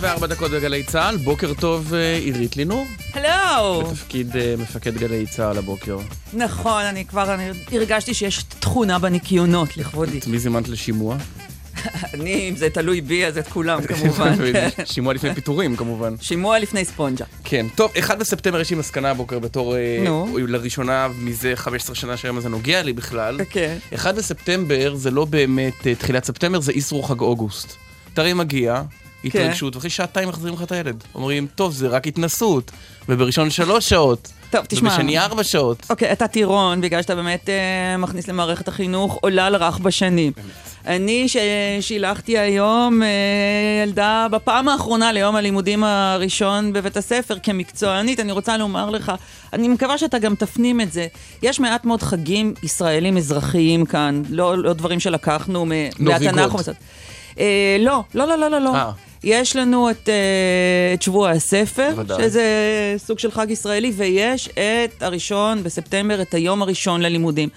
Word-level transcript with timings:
וארבע 0.00 0.26
דקות 0.26 0.50
בגלי 0.50 0.82
צה"ל, 0.82 1.16
בוקר 1.16 1.54
טוב 1.54 1.94
אה, 1.94 2.16
עירית 2.16 2.56
לינור. 2.56 2.86
הלו! 3.12 3.82
בתפקיד 3.84 4.36
אה, 4.36 4.54
מפקד 4.58 4.94
גלי 4.94 5.26
צה"ל 5.26 5.58
הבוקר. 5.58 5.98
נכון, 6.32 6.82
אני 6.82 7.04
כבר 7.04 7.34
אני 7.34 7.50
הרגשתי 7.72 8.14
שיש 8.14 8.42
תכונה 8.42 8.98
בניקיונות 8.98 9.76
לכבודי. 9.76 10.18
את 10.18 10.26
מי 10.26 10.38
זימנת 10.38 10.68
לשימוע? 10.68 11.16
אני, 12.14 12.48
אם 12.48 12.56
זה 12.56 12.70
תלוי 12.70 13.00
בי, 13.00 13.26
אז 13.26 13.38
את 13.38 13.48
כולם 13.48 13.82
כמובן. 13.88 14.32
שימוע 14.84 15.14
לפני 15.14 15.34
פיטורים 15.34 15.76
כמובן. 15.76 16.14
שימוע 16.20 16.58
לפני 16.58 16.84
ספונג'ה. 16.84 17.24
כן. 17.44 17.66
טוב, 17.74 17.92
1 17.98 18.18
בספטמבר 18.18 18.60
יש 18.60 18.70
לי 18.70 18.76
מסקנה 18.76 19.10
הבוקר 19.10 19.38
בתור... 19.38 19.76
אה, 19.76 20.02
נו. 20.04 20.38
לראשונה 20.48 21.08
מזה 21.18 21.52
15 21.56 21.94
שנה 21.94 22.16
שהיום 22.16 22.38
הזה 22.38 22.48
נוגע 22.48 22.82
לי 22.82 22.92
בכלל. 22.92 23.40
כן. 23.50 23.78
1 23.94 24.14
בספטמבר 24.14 24.94
זה 24.94 25.10
לא 25.10 25.24
באמת 25.24 25.86
תחילת 25.98 26.24
ספטמבר, 26.24 26.60
זה 26.60 26.72
איסרו 26.72 27.02
חג 27.02 27.20
אוגוסט. 27.20 27.76
הרי 28.16 28.32
מגיע, 28.32 28.82
התרגשות, 29.24 29.76
ואחרי 29.76 29.90
שעתיים 29.90 30.28
מחזירים 30.28 30.54
לך 30.54 30.62
את 30.62 30.72
הילד. 30.72 31.04
אומרים, 31.14 31.46
טוב, 31.54 31.72
זה 31.72 31.88
רק 31.88 32.06
התנסות, 32.06 32.70
ובראשון 33.08 33.50
שלוש 33.50 33.88
שעות. 33.88 34.32
טוב, 34.50 34.64
תשמע. 34.68 34.88
ובשני 34.88 35.18
ארבע 35.18 35.44
שעות. 35.44 35.86
אוקיי, 35.90 36.12
אתה 36.12 36.28
טירון, 36.28 36.80
בגלל 36.80 37.02
שאתה 37.02 37.14
באמת 37.14 37.48
אה, 37.48 37.96
מכניס 37.96 38.28
למערכת 38.28 38.68
החינוך 38.68 39.18
עולל 39.20 39.56
רך 39.56 39.78
בשנים. 39.78 40.32
אני 40.86 41.26
ששילחתי 41.28 42.38
היום 42.38 43.02
אה, 43.02 43.08
ילדה 43.84 44.26
בפעם 44.30 44.68
האחרונה 44.68 45.12
ליום 45.12 45.36
הלימודים 45.36 45.84
הראשון 45.84 46.72
בבית 46.72 46.96
הספר 46.96 47.38
כמקצוענית, 47.42 48.20
אני 48.20 48.32
רוצה 48.32 48.56
לומר 48.56 48.90
לך, 48.90 49.12
אני 49.52 49.68
מקווה 49.68 49.98
שאתה 49.98 50.18
גם 50.18 50.34
תפנים 50.34 50.80
את 50.80 50.92
זה. 50.92 51.06
יש 51.42 51.60
מעט 51.60 51.84
מאוד 51.84 52.02
חגים 52.02 52.54
ישראלים 52.62 53.16
אזרחיים 53.16 53.86
כאן, 53.86 54.22
לא, 54.30 54.58
לא 54.58 54.72
דברים 54.72 55.00
שלקחנו 55.00 55.66
מהתנ"ך. 55.66 56.00
נוביגוד. 56.00 56.74
אה, 57.38 57.76
לא, 57.80 58.02
לא, 58.14 58.24
לא, 58.26 58.36
לא, 58.36 58.48
לא, 58.48 58.58
לא. 58.58 58.74
אה. 58.74 58.90
יש 59.24 59.56
לנו 59.56 59.90
את, 59.90 60.08
אה, 60.08 60.94
את 60.94 61.02
שבוע 61.02 61.30
הספר, 61.30 61.94
ודאי. 61.96 62.22
שזה 62.22 62.44
סוג 62.98 63.18
של 63.18 63.30
חג 63.30 63.50
ישראלי, 63.50 63.92
ויש 63.96 64.48
את 64.48 65.02
הראשון 65.02 65.62
בספטמבר, 65.62 66.22
את 66.22 66.34
היום 66.34 66.62
הראשון 66.62 67.00
ללימודים. 67.00 67.48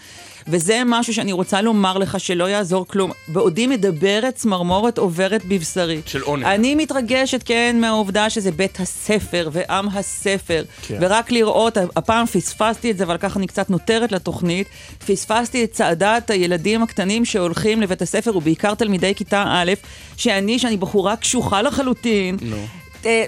וזה 0.48 0.82
משהו 0.86 1.14
שאני 1.14 1.32
רוצה 1.32 1.62
לומר 1.62 1.98
לך 1.98 2.20
שלא 2.20 2.50
יעזור 2.50 2.88
כלום. 2.88 3.12
בעודי 3.28 3.68
מדברת, 3.68 4.36
צמרמורת 4.36 4.98
עוברת 4.98 5.46
בבשרי. 5.46 6.02
של 6.06 6.22
עונג. 6.22 6.44
אני 6.44 6.76
מתרגשת, 6.76 7.44
כן, 7.46 7.78
מהעובדה 7.82 8.30
שזה 8.30 8.52
בית 8.52 8.80
הספר 8.80 9.50
ועם 9.52 9.88
הספר. 9.90 10.64
כן. 10.82 10.98
ורק 11.02 11.32
לראות, 11.32 11.78
הפעם 11.96 12.26
פספסתי 12.26 12.92
את 12.92 12.98
זה, 12.98 13.04
אבל 13.04 13.18
ככה 13.18 13.40
אני 13.40 13.48
קצת 13.48 13.70
נותרת 13.70 14.12
לתוכנית, 14.12 14.68
פספסתי 15.08 15.64
את 15.64 15.72
צעדת 15.72 16.30
הילדים 16.30 16.84
הקטנים 16.84 17.26
שהולכים 17.26 17.82
לבית 17.82 18.02
הספר, 18.02 18.38
ובעיקר 18.38 18.76
תלמידי 18.76 19.16
כיתה 19.16 19.44
א', 19.48 19.72
שאני, 20.18 20.60
שאני 20.60 20.78
בחורה 20.78 21.16
קשוחה 21.16 21.62
לחלוטין. 21.62 22.38
נו. 22.42 22.58
אה, 23.06 23.26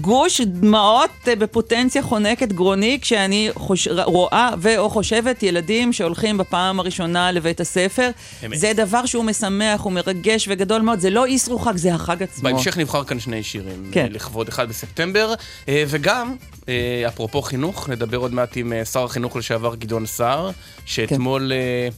גוש 0.00 0.40
דמעות 0.40 1.10
אה, 1.28 1.36
בפוטנציה 1.36 2.02
חונקת 2.02 2.52
גרוני 2.52 2.98
כשאני 3.02 3.50
חוש... 3.54 3.88
רואה 3.88 4.50
ו/או 4.58 4.90
חושבת 4.90 5.42
ילדים 5.42 5.92
שהולכים 5.92 6.38
בפעם 6.38 6.80
הראשונה 6.80 7.32
לבית 7.32 7.60
הספר. 7.60 8.10
אמת. 8.46 8.58
זה 8.58 8.72
דבר 8.72 9.06
שהוא 9.06 9.24
משמח, 9.24 9.80
הוא 9.80 9.92
מרגש 9.92 10.48
וגדול 10.48 10.82
מאוד. 10.82 11.00
זה 11.00 11.10
לא 11.10 11.24
איסרו 11.24 11.58
חג, 11.58 11.76
זה 11.76 11.94
החג 11.94 12.22
עצמו. 12.22 12.42
בהמשך 12.42 12.78
נבחר 12.78 13.04
כאן 13.04 13.20
שני 13.20 13.42
שירים. 13.42 13.88
כן. 13.92 14.04
אה, 14.04 14.08
לכבוד 14.10 14.48
1 14.48 14.68
בספטמבר, 14.68 15.34
וגם, 15.68 16.36
אפרופו 17.08 17.42
חינוך, 17.42 17.88
נדבר 17.88 18.16
עוד 18.16 18.34
מעט 18.34 18.56
עם 18.56 18.72
שר 18.92 19.04
החינוך 19.04 19.36
לשעבר 19.36 19.74
גדעון 19.74 20.06
סער, 20.06 20.50
שאתמול, 20.84 21.52
אה, 21.52 21.88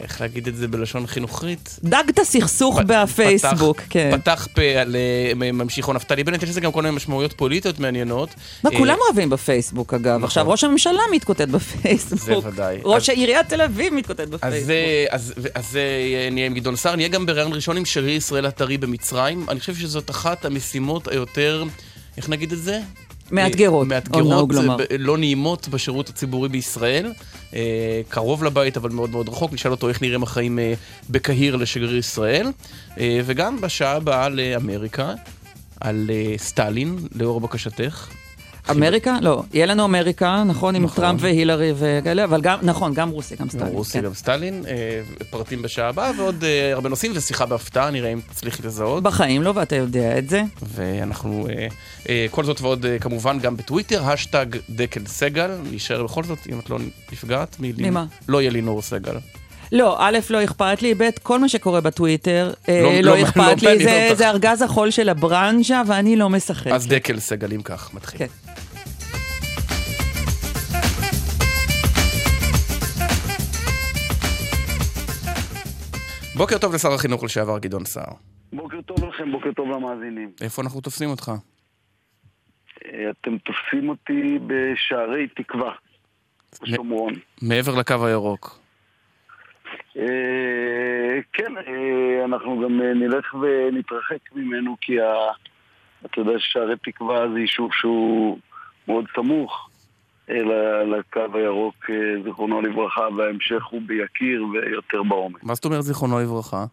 איך 0.00 0.20
להגיד 0.20 0.48
את 0.48 0.56
זה 0.56 0.68
בלשון 0.68 1.06
חינוכית? 1.06 1.78
דגת 1.84 2.22
סכסוך 2.22 2.80
פ- 2.80 2.84
בפייסבוק, 2.86 3.80
פתח, 3.80 3.86
כן. 3.90 4.10
פתח 4.20 4.48
פה 4.54 4.62
על 4.62 4.96
אה, 4.96 5.52
ממשיכו 5.52 5.92
נפתלי 5.92 6.24
בנט, 6.24 6.42
יש 6.42 6.48
לזה 6.48 6.60
גם 6.60 6.72
כל 6.72 6.82
מיני 6.82 6.96
משמעויות 6.96 7.32
פוליטיות 7.32 7.78
מעניינות. 7.78 8.34
לא, 8.64 8.70
כולם 8.78 8.96
אוהבים 9.06 9.30
בפייסבוק 9.30 9.94
אגב. 9.94 10.14
נכון. 10.14 10.24
עכשיו 10.24 10.48
ראש 10.50 10.64
הממשלה 10.64 11.00
מתקוטט 11.12 11.48
בפייסבוק. 11.48 12.20
זה 12.42 12.48
ודאי. 12.48 12.78
ראש 12.84 13.10
אז- 13.10 13.16
עיריית 13.16 13.48
תל 13.48 13.62
אביב 13.62 13.94
מתקוטט 13.94 14.20
אז 14.20 14.28
בפייסבוק. 14.28 14.70
אז, 15.10 15.34
אז 15.54 15.76
אה, 15.76 16.28
נהיה 16.30 16.46
עם 16.46 16.54
גדעון 16.54 16.76
סער, 16.76 16.96
נהיה 16.96 17.08
גם 17.08 17.26
בראיון 17.26 17.52
ראשון 17.52 17.76
עם 17.76 17.84
שגריר 17.84 18.16
ישראל 18.16 18.46
הטרי 18.46 18.78
במצרים. 18.78 19.46
אני 19.48 19.60
חושב 19.60 19.74
שזאת 19.74 20.10
אחת 20.10 20.44
המשימות 20.44 21.08
היותר, 21.08 21.64
איך 22.16 22.28
נגיד 22.28 22.52
את 22.52 22.62
זה? 22.62 22.80
מאתגרות, 23.30 23.86
מאתגרות, 23.88 24.28
נהוג 24.28 24.52
לומר. 24.52 24.76
לא 24.98 25.18
נעימות 25.18 25.68
בשירות 25.68 26.08
הציבורי 26.08 26.48
בישראל. 26.48 27.12
אה, 27.54 28.00
קרוב 28.08 28.44
לבית, 28.44 28.76
אבל 28.76 28.90
מאוד 28.90 29.10
מאוד 29.10 29.28
רחוק. 29.28 29.52
נשאל 29.52 29.70
אותו 29.70 29.88
איך 29.88 30.02
נראים 30.02 30.22
החיים 30.22 30.58
אה, 30.58 30.74
בקהיר 31.10 31.56
לשגריר 31.56 31.96
ישראל. 31.96 32.46
אה, 32.98 33.20
וגם 33.24 33.60
בשעה 33.60 33.92
הבאה 33.92 34.28
לאמריקה, 34.28 35.14
על 35.80 36.10
סטלין, 36.36 36.98
לאור 37.14 37.40
בקשתך. 37.40 38.08
אמריקה? 38.70 39.18
לא. 39.22 39.42
יהיה 39.52 39.66
לנו 39.66 39.84
אמריקה, 39.84 40.42
נכון, 40.46 40.74
עם 40.74 40.82
נכון. 40.82 40.96
טראמפ 40.96 41.20
והילרי 41.22 41.72
וכאלה, 41.76 42.24
אבל 42.24 42.40
גם, 42.40 42.58
נכון, 42.62 42.94
גם 42.94 43.08
רוסיה, 43.10 43.36
גם 43.40 43.48
סטלין. 43.48 43.68
רוסיה, 43.72 44.00
כן. 44.00 44.06
גם 44.06 44.14
סטלין. 44.14 44.64
אה, 44.68 45.00
פרטים 45.30 45.62
בשעה 45.62 45.88
הבאה, 45.88 46.10
ועוד 46.16 46.44
אה, 46.44 46.72
הרבה 46.72 46.88
נושאים, 46.88 47.12
ושיחה 47.14 47.46
בהפתעה, 47.46 47.90
נראה 47.90 48.12
אם 48.12 48.20
תצליחי 48.30 48.62
לזהות. 48.62 49.02
בחיים 49.02 49.42
לא, 49.42 49.52
ואתה 49.54 49.76
יודע 49.76 50.18
את 50.18 50.28
זה. 50.28 50.42
ואנחנו, 50.62 51.46
אה, 52.08 52.26
כל 52.30 52.44
זאת 52.44 52.60
ועוד 52.60 52.86
כמובן 53.00 53.38
גם 53.38 53.56
בטוויטר, 53.56 54.04
השטג 54.04 54.46
דקל 54.70 55.06
סגל, 55.06 55.50
נשאר 55.72 56.04
בכל 56.04 56.24
זאת, 56.24 56.38
אם 56.52 56.58
את 56.58 56.70
לא 56.70 56.78
נפגעת. 57.12 57.56
ממה? 57.60 58.04
לא 58.28 58.40
יהיה 58.40 58.50
לינור 58.50 58.82
סגל. 58.82 59.16
לא, 59.72 59.96
א', 60.00 60.18
לא 60.30 60.44
אכפת 60.44 60.82
לי, 60.82 60.94
ב', 60.94 61.10
כל 61.22 61.38
מה 61.38 61.48
שקורה 61.48 61.80
בטוויטר, 61.80 62.52
אה, 62.68 62.80
לא- 62.82 62.92
לא, 62.92 63.00
לא- 63.00 63.16
לא 63.18 63.22
אכפת 63.22 63.62
לי, 63.62 63.84
זה. 63.84 64.10
זה 64.14 64.28
ארגז 64.28 64.62
החול 64.62 64.90
של 64.90 65.08
הברנז'ה, 65.08 65.82
ואני 65.86 66.16
לא 66.16 66.28
משחקת. 66.30 66.72
אז 66.72 66.86
דקל 66.86 67.18
סגל, 67.18 67.52
אם 67.52 67.62
כך, 67.62 67.94
מתחיל. 67.94 68.18
כן. 68.18 68.26
בוקר 76.36 76.58
טוב 76.58 76.74
לשר 76.74 76.92
החינוך 76.92 77.24
לשעבר 77.24 77.58
גדעון 77.58 77.84
סער. 77.84 78.12
בוקר 78.52 78.80
טוב 78.86 79.04
לכם, 79.04 79.32
בוקר 79.32 79.52
טוב 79.56 79.68
למאזינים. 79.70 80.30
איפה 80.40 80.62
אנחנו 80.62 80.80
תופסים 80.80 81.10
אותך? 81.10 81.32
אה, 82.84 82.90
אתם 83.20 83.38
תופסים 83.38 83.88
אותי 83.88 84.38
בשערי 84.46 85.28
תקווה, 85.36 85.72
בשומרון. 86.62 87.12
מעבר 87.42 87.74
לקו 87.74 88.06
הירוק. 88.06 88.58
אה, 89.98 90.04
כן, 91.32 91.52
אה, 91.56 92.24
אנחנו 92.24 92.60
גם 92.64 92.80
אה, 92.82 92.94
נלך 92.94 93.34
ונתרחק 93.34 94.18
ממנו, 94.34 94.76
כי 94.80 95.00
ה- 95.00 95.32
אתה 96.06 96.20
יודע 96.20 96.38
ששערי 96.38 96.74
תקווה 96.84 97.28
זה 97.32 97.38
יישוב 97.40 97.70
שהוא 97.72 98.38
מאוד 98.88 99.04
סמוך 99.14 99.68
לקו 100.28 101.20
הירוק, 101.34 101.90
זיכרונו 102.24 102.62
לברכה, 102.62 103.02
וההמשך 103.16 103.64
הוא 103.70 103.82
ביקיר 103.86 104.44
ויותר 104.46 105.02
בעומק. 105.02 105.44
מה 105.44 105.54
זאת 105.54 105.64
אומרת 105.64 105.82
זיכרונו 105.82 106.18
לברכה? 106.20 106.64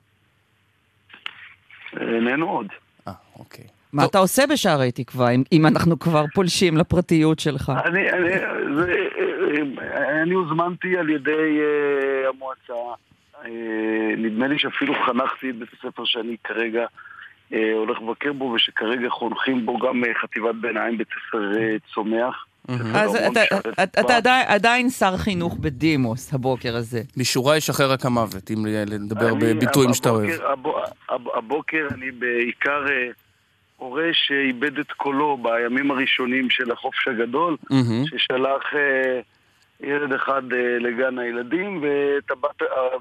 איננו 2.01 2.49
עוד. 2.49 2.67
אה, 3.07 3.13
אוקיי. 3.39 3.65
מה 3.93 4.01
טוב, 4.01 4.09
אתה 4.09 4.17
עושה 4.17 4.43
בשערי 4.47 4.91
תקווה, 4.91 5.29
אם, 5.29 5.43
אם 5.51 5.65
אנחנו 5.65 5.99
כבר 5.99 6.25
פולשים 6.33 6.77
לפרטיות 6.77 7.39
שלך? 7.39 7.71
אני, 7.85 8.09
אני, 8.11 8.31
זה, 8.75 8.93
אני 10.23 10.33
הוזמנתי 10.33 10.97
על 10.97 11.09
ידי 11.09 11.31
אה, 11.61 12.29
המועצה, 12.29 12.73
אה, 13.45 13.49
נדמה 14.17 14.47
לי 14.47 14.59
שאפילו 14.59 14.93
חנכתי 15.05 15.49
את 15.49 15.55
בית 15.55 15.69
הספר 15.79 16.03
שאני 16.05 16.35
כרגע 16.43 16.85
אה, 17.53 17.73
הולך 17.73 17.97
לבקר 18.01 18.33
בו 18.33 18.45
ושכרגע 18.45 19.09
חונכים 19.09 19.65
בו 19.65 19.77
גם 19.79 20.03
אה, 20.05 20.09
חטיבת 20.21 20.55
ביניים, 20.61 20.97
בית 20.97 21.07
ספר 21.07 21.51
צומח. 21.93 22.45
אז 22.95 23.15
אתה. 23.99 24.15
עדיין, 24.47 24.89
שר 24.89 25.17
חינוך 25.17 25.57
בדימוס 25.59 26.33
הבוקר 26.33 26.75
הזה. 26.75 27.01
משורה 27.17 27.57
ישחרר 27.57 27.91
רק 27.91 28.05
המוות, 28.05 28.51
אם 28.51 28.65
לדבר 28.65 29.33
בביטויים 29.35 29.93
שאתה 29.93 30.09
אוהב. 30.09 30.29
הבוקר- 30.29 30.51
הבו- 30.51 30.77
הב- 31.09 31.37
הבוקר 31.37 31.87
אני 31.93 32.11
בעיקר 32.11 32.85
הורה 33.77 34.09
שאיבד 34.13 34.79
את 34.79 34.91
קולו 34.91 35.37
בימים 35.37 35.91
הראשונים 35.91 36.49
של 36.49 36.71
החופש 36.71 37.07
הגדול. 37.07 37.57
ששלח 38.05 38.63
ילד 39.83 40.13
אחד 40.13 40.53
אה, 40.53 40.79
לגן 40.79 41.19
הילדים 41.19 41.83
אה, 41.83 42.17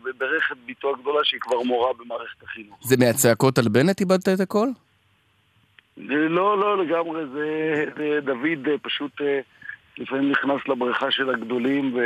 וברך 0.05 0.53
את 0.53 0.57
בתו 0.67 0.95
הגדולה 0.95 1.21
שהיא 1.25 1.41
כבר 1.41 1.63
מורה 1.63 1.93
במערכת 1.99 2.43
החינוך. 2.43 2.79
זה 2.83 2.97
מהצעקות 2.99 3.59
על 3.59 3.69
בנט 3.69 4.01
איבדת 4.01 4.29
את 4.29 4.41
הכל? 4.41 4.69
זה 5.97 6.29
לא, 6.29 6.59
לא 6.59 6.85
לגמרי, 6.85 7.23
זה, 7.33 8.21
דוד 8.25 8.69
אה, 8.69 8.79
פשוט 8.83 9.21
אה, 9.21 9.41
לפעמים 9.99 10.31
נכנס 10.31 10.69
לבריכה 10.69 11.11
של 11.11 11.31
הגדולים 11.31 11.97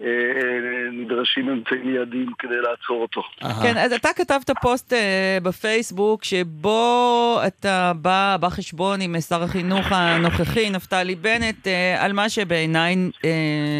ונדרשים 0.00 1.48
אמצעים 1.48 1.86
מיידיים 1.86 2.32
כדי 2.38 2.54
לעצור 2.54 3.02
אותו. 3.02 3.22
כן, 3.62 3.76
אז 3.76 3.92
אתה 3.92 4.08
כתבת 4.16 4.50
פוסט 4.62 4.92
אה, 4.92 5.38
בפייסבוק 5.42 6.24
שבו 6.24 7.40
אתה 7.46 7.92
בא 8.02 8.36
בחשבון 8.40 9.00
עם 9.00 9.20
שר 9.20 9.42
החינוך 9.42 9.86
הנוכחי, 9.90 10.70
נפתלי 10.70 11.14
בנט, 11.14 11.66
אה, 11.66 12.04
על 12.04 12.12
מה 12.12 12.28
שבעיניי 12.28 12.96
אה, 13.24 13.30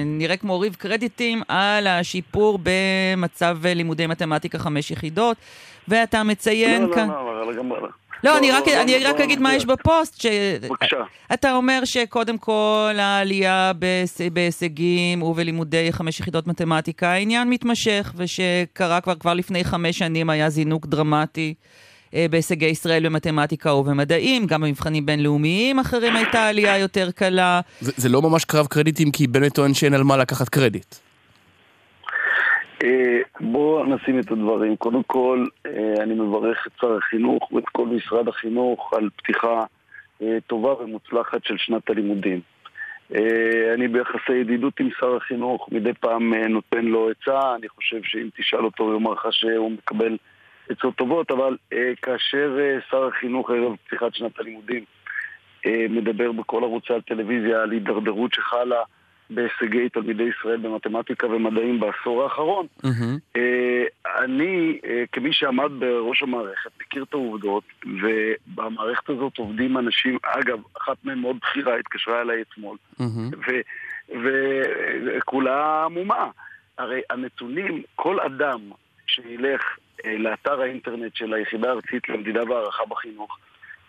נראה 0.07 0.37
כמו 0.37 0.61
ריב 0.61 0.75
קרדיטים 0.75 1.43
על 1.49 1.87
השיפור 1.87 2.59
במצב 2.63 3.59
אה, 3.65 3.75
לימודי 3.75 4.07
מתמטיקה 4.07 4.59
חמש 4.59 4.91
יחידות, 4.91 5.37
ואתה 5.89 6.23
מציין 6.23 6.83
לא, 6.83 6.95
כאן... 6.95 7.09
לא, 7.09 7.15
לא, 7.15 7.43
אבל 7.45 7.57
גם... 7.57 7.71
לא, 8.25 8.39
אני 8.39 8.51
רק, 8.51 8.69
אני 8.69 9.05
רק 9.05 9.21
אגיד 9.21 9.41
מה 9.41 9.55
יש 9.55 9.67
בפוסט, 9.67 10.27
בבקשה. 10.63 10.97
אתה 11.35 11.55
אומר 11.55 11.81
שקודם 11.85 12.39
כל 12.39 12.95
העלייה 12.99 13.73
בהישגים 14.33 15.23
ובלימודי 15.23 15.93
חמש 15.93 16.21
יחידות 16.21 16.47
מתמטיקה, 16.47 17.09
העניין 17.09 17.51
מתמשך, 17.51 18.13
ושקרה 18.17 19.01
כבר, 19.01 19.15
כבר 19.15 19.35
לפני 19.35 19.65
חמש 19.65 19.99
שנים 19.99 20.31
היה 20.31 20.51
זינוק 20.51 20.87
דרמטי. 20.87 21.55
אה, 22.15 22.27
בהישגי 22.31 22.67
ישראל 22.67 23.07
במתמטיקה 23.07 23.73
ובמדעים, 23.73 24.47
גם 24.47 24.61
במבחנים 24.61 25.07
בינלאומיים 25.07 25.79
אחרים 25.79 26.17
הייתה 26.17 26.49
עלייה 26.49 26.79
יותר 26.79 27.11
קלה. 27.11 27.61
זה, 27.81 27.93
זה 27.97 28.09
לא 28.09 28.23
ממש 28.23 28.45
קרב 28.45 28.67
קרדיטים, 28.67 29.11
כי 29.11 29.27
בנט 29.27 29.55
טוען 29.55 29.75
שאין 29.75 29.95
על 29.95 30.03
מה 30.03 30.17
לקחת 30.17 30.49
קרדיט. 30.49 30.95
אה, 32.85 33.19
בואו 33.41 33.85
נשים 33.85 34.19
את 34.19 34.31
הדברים. 34.31 34.77
קודם 34.77 35.03
כל, 35.03 35.45
אה, 35.67 35.95
אני 36.01 36.15
מברך 36.15 36.67
את 36.67 36.73
שר 36.81 36.97
החינוך 36.97 37.53
ואת 37.53 37.65
כל 37.73 37.87
משרד 37.87 38.29
החינוך 38.29 38.93
על 38.97 39.09
פתיחה 39.17 39.65
טובה 40.47 40.75
ומוצלחת 40.75 41.45
של 41.45 41.57
שנת 41.59 41.91
הלימודים. 41.91 42.41
אני 43.75 43.89
ביחסי 43.89 44.33
ידידות 44.41 44.81
עם 44.81 44.89
שר 45.01 45.17
החינוך, 45.17 45.69
מדי 45.73 45.93
פעם 46.01 46.35
נותן 46.35 46.85
לו 46.85 47.11
עצה, 47.11 47.55
אני 47.55 47.69
חושב 47.69 48.01
שאם 48.03 48.29
תשאל 48.37 48.65
אותו 48.65 48.85
הוא 48.85 48.95
יאמר 48.95 49.13
לך 49.13 49.27
שהוא 49.31 49.71
מקבל 49.71 50.17
עצות 50.69 50.95
טובות, 50.95 51.31
אבל 51.31 51.57
אה, 51.73 51.93
כאשר 52.03 52.59
אה, 52.61 52.79
שר 52.91 53.07
החינוך 53.07 53.51
ערב 53.51 53.77
פתיחת 53.87 54.15
שנת 54.15 54.39
הלימודים 54.39 54.85
אה, 55.67 55.87
מדבר 55.91 56.33
בכל 56.33 56.65
ערוצי 56.65 56.93
הטלוויזיה 56.93 57.63
על 57.63 57.71
הידרדרות 57.71 58.33
שחלה 58.35 58.83
בהישגי 59.31 59.89
תלמידי 59.89 60.23
ישראל 60.23 60.57
במתמטיקה 60.57 61.27
ומדעים 61.27 61.81
בעשור 61.81 62.23
האחרון, 62.23 62.67
mm-hmm. 62.83 63.39
אני, 64.25 64.79
אה, 64.85 65.05
כמי 65.13 65.33
שעמד 65.33 65.71
בראש 65.79 66.23
המערכת, 66.23 66.71
מכיר 66.81 67.03
את 67.03 67.15
העובדות, 67.15 67.65
ובמערכת 67.85 69.11
הזאת 69.11 69.39
עובדים 69.39 69.79
אנשים, 69.79 70.19
אגב, 70.23 70.59
אחת 70.83 70.97
מהם 71.05 71.21
מאוד 71.21 71.37
בכירה, 71.43 71.77
התקשרה 71.79 72.21
אליי 72.21 72.43
אתמול, 72.43 72.77
mm-hmm. 73.01 74.15
וכולה 75.19 75.85
עמומה. 75.85 76.31
הרי 76.79 77.01
הנתונים, 77.11 77.83
כל 77.95 78.21
אדם 78.21 78.61
שילך 79.07 79.63
אה, 80.05 80.19
לאתר 80.19 80.61
האינטרנט 80.61 81.17
של 81.17 81.35
היחידה 81.35 81.69
הארצית 81.69 82.09
למדידה 82.09 82.51
והערכה 82.51 82.83
בחינוך, 82.89 83.39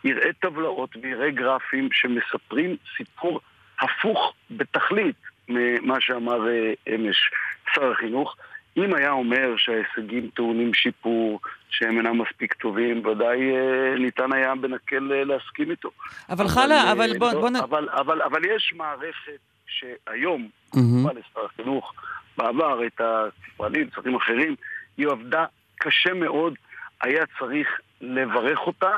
יראה 0.04 0.33
טבלאות 0.33 0.95
ויראה 1.01 1.31
גרפים 1.31 1.90
שמספרים 1.92 2.75
סיפור 2.98 3.40
הפוך 3.81 4.33
בתכלית 4.51 5.16
ממה 5.50 6.02
שאמר 6.02 6.48
אה, 6.48 6.74
אמש 6.96 7.32
שר 7.76 7.92
החינוך. 7.92 8.36
אם 8.78 8.94
היה 8.94 9.12
אומר 9.12 9.58
שההישגים 9.58 10.30
טעונים 10.36 10.74
שיפור, 10.74 11.40
שהם 11.70 11.98
אינם 11.98 12.22
מספיק 12.22 12.54
טובים, 12.54 13.06
ודאי 13.06 13.52
אה, 13.56 13.96
ניתן 14.00 14.34
היה 14.34 14.56
בנקל 14.56 15.00
להסכים 15.00 15.72
איתו. 15.72 15.90
אבל 16.30 16.48
חלה, 16.48 16.92
אבל 16.92 17.18
בוא... 17.18 17.32
לא, 17.32 17.40
בוא 17.40 17.50
נ... 17.50 17.56
אבל, 17.56 17.90
אבל, 17.90 18.22
אבל 18.22 18.46
יש 18.46 18.74
מערכת 18.76 19.40
שהיום, 19.68 20.48
כמובן 20.72 21.10
mm-hmm. 21.10 21.20
לשר 21.32 21.46
החינוך, 21.46 21.94
בעבר 22.38 22.86
את 22.86 23.02
הספרנים, 23.02 23.88
שרים 23.96 24.16
אחרים, 24.16 24.56
היא 24.98 25.08
עבדה 25.08 25.46
קשה 25.78 26.14
מאוד, 26.14 26.54
היה 27.02 27.24
צריך 27.40 27.68
לברך 28.02 28.60
אותה 28.60 28.92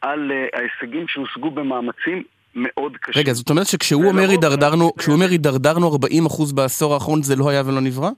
על 0.00 0.32
ההישגים 0.52 1.08
שהושגו 1.08 1.50
במאמצים 1.50 2.22
מאוד 2.54 2.96
קשים. 2.96 3.22
רגע, 3.22 3.32
זאת 3.32 3.50
אומרת 3.50 3.66
שכשהוא 3.66 4.04
אומר 4.04 4.28
הידרדרנו, 4.30 4.92
כשהוא 4.98 5.14
אומר 5.14 5.28
הידרדרנו 5.28 5.96
40% 5.96 6.54
בעשור 6.54 6.94
האחרון 6.94 7.22
זה 7.22 7.36
לא 7.36 7.48
היה 7.48 7.62
ולא 7.66 7.80
נברא? 7.80 8.10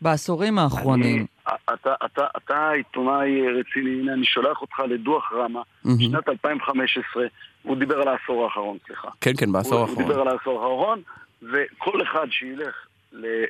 בעשורים 0.00 0.58
האחרונים. 0.58 1.26
אתה, 1.74 1.94
אתה, 2.04 2.26
אתה 2.36 2.70
עיתונאי 2.70 3.48
רציני, 3.48 4.00
הנה 4.00 4.12
אני 4.12 4.24
שולח 4.24 4.62
אותך 4.62 4.80
לדוח 4.88 5.32
רמה, 5.32 5.62
שנת 5.82 6.28
2015, 6.28 7.26
הוא 7.62 7.76
דיבר 7.76 8.00
על 8.00 8.08
העשור 8.08 8.44
האחרון, 8.44 8.76
סליחה. 8.86 9.08
כן, 9.20 9.32
כן, 9.38 9.52
בעשור 9.52 9.80
האחרון. 9.80 10.02
הוא 10.02 10.08
דיבר 10.08 10.20
על 10.20 10.28
העשור 10.28 10.62
האחרון, 10.62 11.02
וכל 11.42 12.02
אחד 12.02 12.26
שילך 12.30 12.74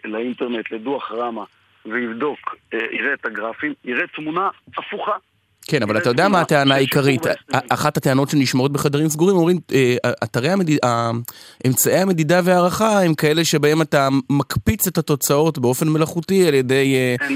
לאינטרנט, 0.04 0.70
לדוח 0.70 1.12
רמה, 1.12 1.44
ויבדוק, 1.86 2.56
אה, 2.74 2.78
יראה 2.92 3.14
את 3.14 3.26
הגרפים, 3.26 3.74
יראה 3.84 4.06
תמונה 4.06 4.48
הפוכה. 4.76 5.12
כן, 5.70 5.82
אבל 5.82 5.98
אתה 5.98 6.08
יודע 6.08 6.28
מה 6.28 6.40
הטענה 6.40 6.74
העיקרית? 6.74 7.22
אחת 7.70 7.96
הטענות 7.96 8.28
שנשמעות 8.30 8.72
בחדרים 8.72 9.08
סגורים, 9.08 9.36
אומרים, 9.36 9.56
אה, 9.74 10.10
אתרי 10.24 10.48
המדידה, 10.48 11.10
אמצעי 11.66 11.98
המדידה 12.02 12.40
והערכה 12.44 13.02
הם 13.04 13.14
כאלה 13.14 13.44
שבהם 13.44 13.82
אתה 13.82 14.08
מקפיץ 14.30 14.86
את 14.88 14.98
התוצאות 14.98 15.58
באופן 15.58 15.88
מלאכותי 15.88 16.48
על 16.48 16.54
ידי... 16.54 16.94
אה, 16.96 17.26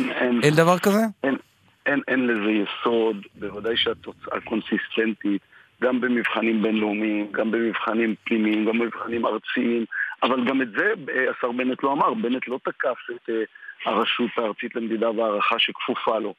אין 0.42 0.54
דבר 0.54 0.78
כזה? 0.78 1.00
אין 1.84 2.26
לזה 2.26 2.50
יסוד, 2.50 3.16
בוודאי 3.34 3.76
שהתוצאה 3.76 4.40
קונסיסטנטית, 4.44 5.42
גם 5.82 6.00
במבחנים 6.00 6.62
בינלאומיים, 6.62 7.26
גם 7.32 7.50
במבחנים 7.50 8.14
פנימיים, 8.24 8.66
גם 8.66 8.78
במבחנים 8.78 9.26
ארציים, 9.26 9.84
אבל 10.22 10.44
גם 10.48 10.62
את 10.62 10.70
זה 10.70 10.92
השר 11.30 11.52
בנט 11.52 11.82
לא 11.82 11.92
אמר, 11.92 12.14
בנט 12.14 12.48
לא 12.48 12.58
תקף 12.64 12.98
את... 13.10 13.30
הרשות 13.86 14.30
הארצית 14.36 14.76
למדידה 14.76 15.10
והערכה 15.10 15.58
שכפופה 15.58 16.18
לו. 16.18 16.34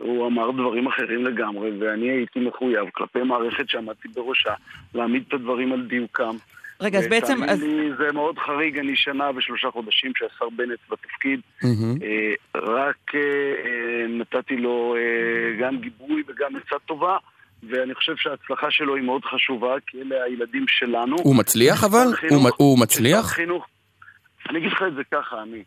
הוא 0.00 0.26
אמר 0.26 0.50
דברים 0.50 0.86
אחרים 0.86 1.24
לגמרי, 1.24 1.70
ואני 1.78 2.10
הייתי 2.10 2.40
מחויב 2.40 2.88
כלפי 2.92 3.22
מערכת 3.22 3.68
שעמדתי 3.68 4.08
בראשה 4.08 4.54
להעמיד 4.94 5.24
את 5.28 5.34
הדברים 5.34 5.72
על 5.72 5.82
דיוקם. 5.82 6.36
רגע, 6.80 6.98
אז 6.98 7.06
בעצם... 7.08 7.42
אז... 7.48 7.62
לי, 7.62 7.90
זה 7.98 8.12
מאוד 8.12 8.38
חריג, 8.38 8.78
אני 8.78 8.96
שנה 8.96 9.30
ושלושה 9.36 9.70
חודשים 9.70 10.12
שהשר 10.16 10.48
בנט 10.56 10.78
בתפקיד. 10.90 11.40
Mm-hmm. 11.62 12.02
אה, 12.02 12.34
רק 12.54 13.14
אה, 13.14 13.20
אה, 13.20 14.06
נתתי 14.08 14.56
לו 14.56 14.96
אה, 14.96 15.60
גם 15.60 15.78
גיבוי 15.80 16.22
וגם 16.28 16.56
עצה 16.56 16.76
טובה. 16.86 17.16
ואני 17.62 17.94
חושב 17.94 18.12
שההצלחה 18.16 18.66
שלו 18.70 18.96
היא 18.96 19.04
מאוד 19.04 19.24
חשובה, 19.24 19.74
כי 19.86 20.02
אלה 20.02 20.24
הילדים 20.24 20.64
שלנו. 20.68 21.16
הוא 21.22 21.36
מצליח 21.36 21.84
אבל? 21.84 22.14
חינוך, 22.14 22.42
הוא, 22.42 22.52
הוא 22.58 22.78
מצליח? 22.78 23.26
חינוך, 23.26 23.66
אני 24.50 24.58
אגיד 24.58 24.72
לך 24.72 24.82
את 24.88 24.94
זה 24.94 25.02
ככה, 25.12 25.40
עמית. 25.40 25.66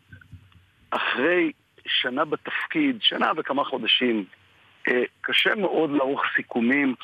אחרי 0.90 1.52
שנה 1.86 2.24
בתפקיד, 2.24 3.02
שנה 3.02 3.32
וכמה 3.36 3.64
חודשים, 3.64 4.24
אה, 4.88 5.02
קשה 5.20 5.54
מאוד 5.54 5.90
לערוך 5.90 6.22
סיכומים. 6.36 6.94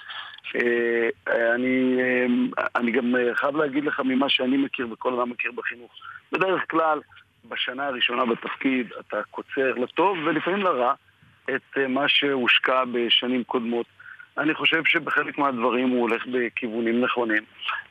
אה, 0.57 1.09
אני, 1.55 1.97
אה, 2.01 2.65
אני 2.77 2.91
גם 2.91 3.15
חייב 3.35 3.57
להגיד 3.57 3.85
לך 3.85 4.01
ממה 4.05 4.29
שאני 4.29 4.57
מכיר 4.57 4.89
וכל 4.93 5.21
אדם 5.21 5.31
מכיר 5.31 5.53
בחינוך. 5.53 5.91
בדרך 6.33 6.63
כלל, 6.71 7.01
בשנה 7.49 7.87
הראשונה 7.87 8.25
בתפקיד 8.25 8.93
אתה 9.01 9.23
קוצר 9.31 9.75
לטוב 9.75 10.19
ולפעמים 10.25 10.63
לרע 10.63 10.95
את 11.55 11.79
מה 11.89 12.09
שהושקע 12.09 12.85
בשנים 12.93 13.45
קודמות. 13.45 13.87
אני 14.39 14.55
חושב 14.55 14.85
שבחלק 14.85 15.39
מהדברים 15.39 15.89
הוא 15.89 16.01
הולך 16.01 16.27
בכיוונים 16.27 17.05
נכונים. 17.05 17.43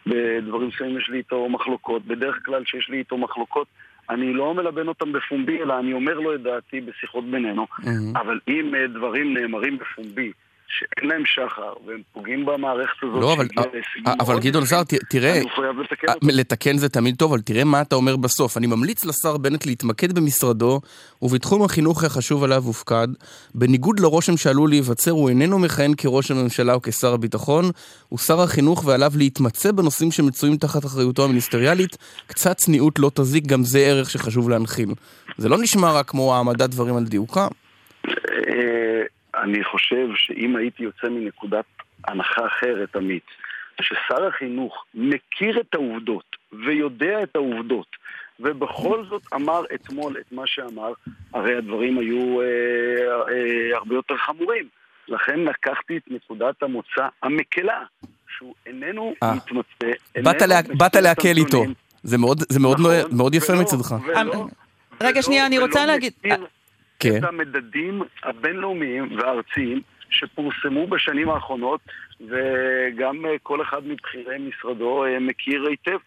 בדברים 0.07 0.67
מסוימים 0.67 0.97
יש 0.97 1.09
לי 1.09 1.17
איתו 1.17 1.49
מחלוקות. 1.49 2.05
בדרך 2.05 2.39
כלל 2.45 2.63
כשיש 2.63 2.89
לי 2.89 2.97
איתו 2.97 3.17
מחלוקות, 3.17 3.67
אני 4.09 4.33
לא 4.33 4.53
מלבן 4.53 4.87
אותם 4.87 5.11
בפומבי, 5.11 5.61
אלא 5.61 5.79
אני 5.79 5.93
אומר 5.93 6.19
לו 6.19 6.35
את 6.35 6.41
דעתי 6.41 6.81
בשיחות 6.81 7.23
בינינו. 7.31 7.63
Mm-hmm. 7.63 8.19
אבל 8.19 8.39
אם 8.47 8.75
אה, 8.75 8.87
דברים 8.87 9.33
נאמרים 9.33 9.77
בפומבי, 9.77 10.31
שאין 10.67 11.09
להם 11.09 11.23
שחר, 11.25 11.73
והם 11.87 12.01
פוגעים 12.13 12.45
במערכת 12.45 13.03
הזאת. 13.03 13.21
לא, 13.21 13.33
אבל, 13.33 13.47
אבל 14.19 14.39
גדעון 14.39 14.65
סער, 14.65 14.83
תראה, 15.09 15.41
לתקן, 15.81 16.13
לתקן 16.21 16.77
זה 16.77 16.89
תמיד 16.89 17.15
טוב, 17.15 17.31
אבל 17.33 17.41
תראה 17.41 17.63
מה 17.63 17.81
אתה 17.81 17.95
אומר 17.95 18.15
בסוף. 18.15 18.57
אני 18.57 18.67
ממליץ 18.67 19.05
לשר 19.05 19.37
בנט 19.37 19.65
להתמקד 19.65 20.11
במשרדו 20.15 20.81
ובתחום 21.21 21.63
החינוך 21.63 22.03
החשוב 22.03 22.43
עליו 22.43 22.63
הופקד. 22.63 23.07
בניגוד 23.55 23.99
לרושם 23.99 24.37
שעלול 24.37 24.69
להיווצר, 24.69 25.11
הוא 25.11 25.29
איננו 25.29 25.59
מכהן 25.59 25.91
כראש 25.97 26.31
הממשלה 26.31 26.73
או 26.73 26.81
כשר 26.81 27.13
הביטחון, 27.13 27.65
הוא 28.09 28.19
שר 28.19 28.41
החינוך 28.41 28.85
ועליו 28.85 29.11
להתמצא 29.17 29.71
בנושאים 29.71 30.11
שמצויים 30.11 30.57
תחת 30.57 30.85
אחריותו 30.85 31.23
המיניסטריאלית. 31.23 31.97
קצת 32.27 32.57
צניעות 32.57 32.99
לא 32.99 33.11
תזיק, 33.13 33.45
גם 33.45 33.63
זה 33.63 33.79
ערך 33.79 34.09
שחשוב 34.09 34.49
להנחיל. 34.49 34.89
זה 35.37 35.49
לא 35.49 35.57
נשמע 35.57 35.91
רק 35.91 36.09
כמו 36.09 36.35
העמדת 36.35 36.69
דברים 36.69 36.97
על 36.97 37.03
דיוקם. 37.03 37.47
אה, 39.47 39.53
אני 39.53 39.63
חושב 39.63 40.07
שאם 40.15 40.55
הייתי 40.55 40.83
יוצא 40.83 41.09
מנקודת 41.09 41.65
הנחה 42.07 42.47
אחרת, 42.47 42.95
עמית, 42.95 43.23
ששר 43.81 44.27
החינוך 44.27 44.85
מכיר 44.93 45.59
את 45.59 45.75
העובדות 45.75 46.35
ויודע 46.53 47.23
את 47.23 47.35
העובדות, 47.35 47.87
ובכל 48.39 49.05
זאת 49.09 49.21
אמר 49.33 49.63
אתמול 49.75 50.17
את 50.19 50.31
מה 50.31 50.43
שאמר, 50.45 50.93
הרי 51.33 51.55
הדברים 51.55 51.99
היו 51.99 52.41
אה, 52.41 52.45
אה, 53.31 53.77
הרבה 53.77 53.95
יותר 53.95 54.17
חמורים. 54.17 54.67
לכן 55.07 55.39
לקחתי 55.39 55.97
את 55.97 56.03
נקודת 56.07 56.63
המוצא 56.63 57.07
המקלה, 57.23 57.83
שהוא 58.37 58.53
איננו 58.65 59.13
아, 59.23 59.25
אה. 59.25 59.33
מתמצא, 59.35 59.91
באת 60.77 60.95
להקל 60.95 61.37
איתו. 61.37 61.63
זה 62.03 62.17
מאוד, 62.17 62.43
זה 62.49 62.59
מאוד, 62.59 62.79
נכון, 62.79 63.17
מאוד 63.17 63.35
יפה 63.35 63.53
מצדך. 63.55 63.95
רגע, 65.01 65.21
שנייה, 65.21 65.45
אני 65.45 65.59
רוצה 65.59 65.85
להגיד... 65.85 66.13
כן. 66.99 67.17
את 67.17 67.23
המדדים 67.23 68.01
הבינלאומיים 68.23 69.17
והארציים 69.17 69.81
שפורסמו 70.09 70.87
בשנים 70.87 71.29
האחרונות, 71.29 71.81
וגם 72.21 73.25
אה, 73.25 73.35
כל 73.43 73.61
אחד 73.61 73.87
מבכירי 73.87 74.37
משרדו 74.37 75.05
אה, 75.05 75.19
מכיר 75.19 75.67
היטב. 75.69 75.97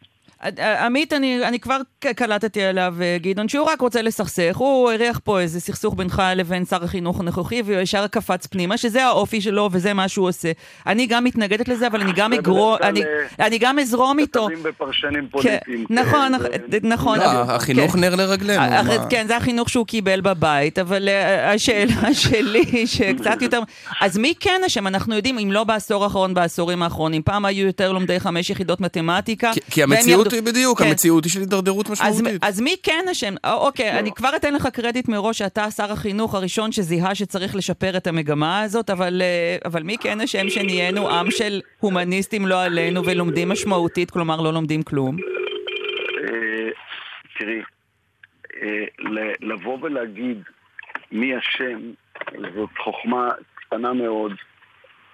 עמית, 0.80 1.12
אני, 1.12 1.44
אני 1.44 1.60
כבר 1.60 1.76
קלטתי 2.16 2.62
עליו, 2.62 2.94
אה, 3.00 3.16
גדעון, 3.20 3.48
שהוא 3.48 3.66
רק 3.66 3.80
רוצה 3.80 4.02
לסכסך. 4.02 4.56
הוא 4.56 4.90
הריח 4.90 5.20
פה 5.24 5.40
איזה 5.40 5.60
סכסוך 5.60 5.94
בינך 5.94 6.22
לבין 6.36 6.64
שר 6.64 6.84
החינוך 6.84 7.20
הנוכחי, 7.20 7.62
והוא 7.64 7.80
ישר 7.80 8.06
קפץ 8.06 8.46
פנימה, 8.46 8.76
שזה 8.76 9.04
האופי 9.04 9.40
שלו 9.40 9.68
וזה 9.72 9.94
מה 9.94 10.08
שהוא 10.08 10.28
עושה. 10.28 10.52
אני 10.86 11.06
גם 11.06 11.24
מתנגדת 11.24 11.68
לזה, 11.68 11.86
אבל 11.86 12.00
אני 12.00 12.12
גם 12.16 12.32
אגרום, 12.32 12.76
אני, 12.82 13.02
אה, 13.02 13.46
אני 13.46 13.58
גם 13.58 13.78
אזרום 13.78 14.18
איתו. 14.18 14.46
כתבים 14.46 14.62
בפרשנים 14.62 15.28
פוליטיים. 15.30 15.86
כן, 15.88 15.94
נכון, 15.94 16.32
נכון. 16.82 17.18
לא, 17.18 17.24
החינוך 17.24 17.92
כן. 17.92 18.00
נר 18.00 18.14
לרגלינו. 18.14 18.62
כן, 19.10 19.26
זה 19.26 19.36
החינוך 19.36 19.68
שהוא 19.68 19.86
קיבל 19.86 20.20
בבית, 20.20 20.78
אבל 20.78 21.08
השאלה 21.42 22.14
שלי, 22.22 22.86
שקצת 22.86 23.42
יותר... 23.46 23.60
אז 24.00 24.18
מי 24.18 24.34
כן 24.40 24.60
אשם? 24.66 24.86
אנחנו 24.86 25.14
יודעים, 25.14 25.38
אם 25.38 25.52
לא 25.52 25.64
בעשור 25.64 26.04
האחרון, 26.04 26.34
בעשורים 26.34 26.82
האחרונים. 26.82 27.22
פעם 27.22 27.44
היו 27.44 27.66
יותר 27.66 27.92
לומדי 27.92 28.20
חמש 28.20 28.50
יחידות 28.50 28.80
מתמטיקה. 28.80 29.50
כי 29.70 29.82
המציאות 29.82 30.29
המציאות 30.32 30.46
היא 30.46 30.54
בדיוק, 30.54 30.78
כן. 30.78 30.88
המציאות 30.88 31.24
היא 31.24 31.32
של 31.32 31.40
הידרדרות 31.40 31.90
משמעותית. 31.90 32.26
אז, 32.42 32.48
אז 32.56 32.60
מי 32.60 32.76
כן 32.82 33.04
אשם? 33.10 33.34
אה, 33.44 33.54
אוקיי, 33.54 33.92
לא. 33.92 33.98
אני 33.98 34.10
כבר 34.12 34.30
אתן 34.36 34.54
לך 34.54 34.66
קרדיט 34.66 35.08
מראש 35.08 35.38
שאתה 35.38 35.70
שר 35.70 35.92
החינוך 35.92 36.34
הראשון 36.34 36.72
שזיהה 36.72 37.14
שצריך 37.14 37.56
לשפר 37.56 37.96
את 37.96 38.06
המגמה 38.06 38.60
הזאת, 38.60 38.90
אבל, 38.90 39.22
אה, 39.24 39.56
אבל 39.64 39.82
מי 39.82 39.96
כן 40.00 40.20
אשם 40.20 40.50
שנהיינו 40.50 41.10
עם 41.10 41.30
של 41.30 41.60
הומניסטים 41.80 42.46
לא 42.46 42.62
עלינו 42.62 43.04
ולומדים 43.04 43.48
משמעותית, 43.48 44.10
כלומר 44.10 44.40
לא 44.40 44.52
לומדים 44.52 44.82
כלום? 44.82 45.16
אה, 46.22 46.70
תראי, 47.38 47.62
לבוא 49.40 49.78
ולהגיד 49.82 50.42
מי 51.12 51.38
אשם, 51.38 51.80
זאת 52.54 52.70
חוכמה 52.84 53.28
קטנה 53.54 53.92
מאוד. 53.92 54.32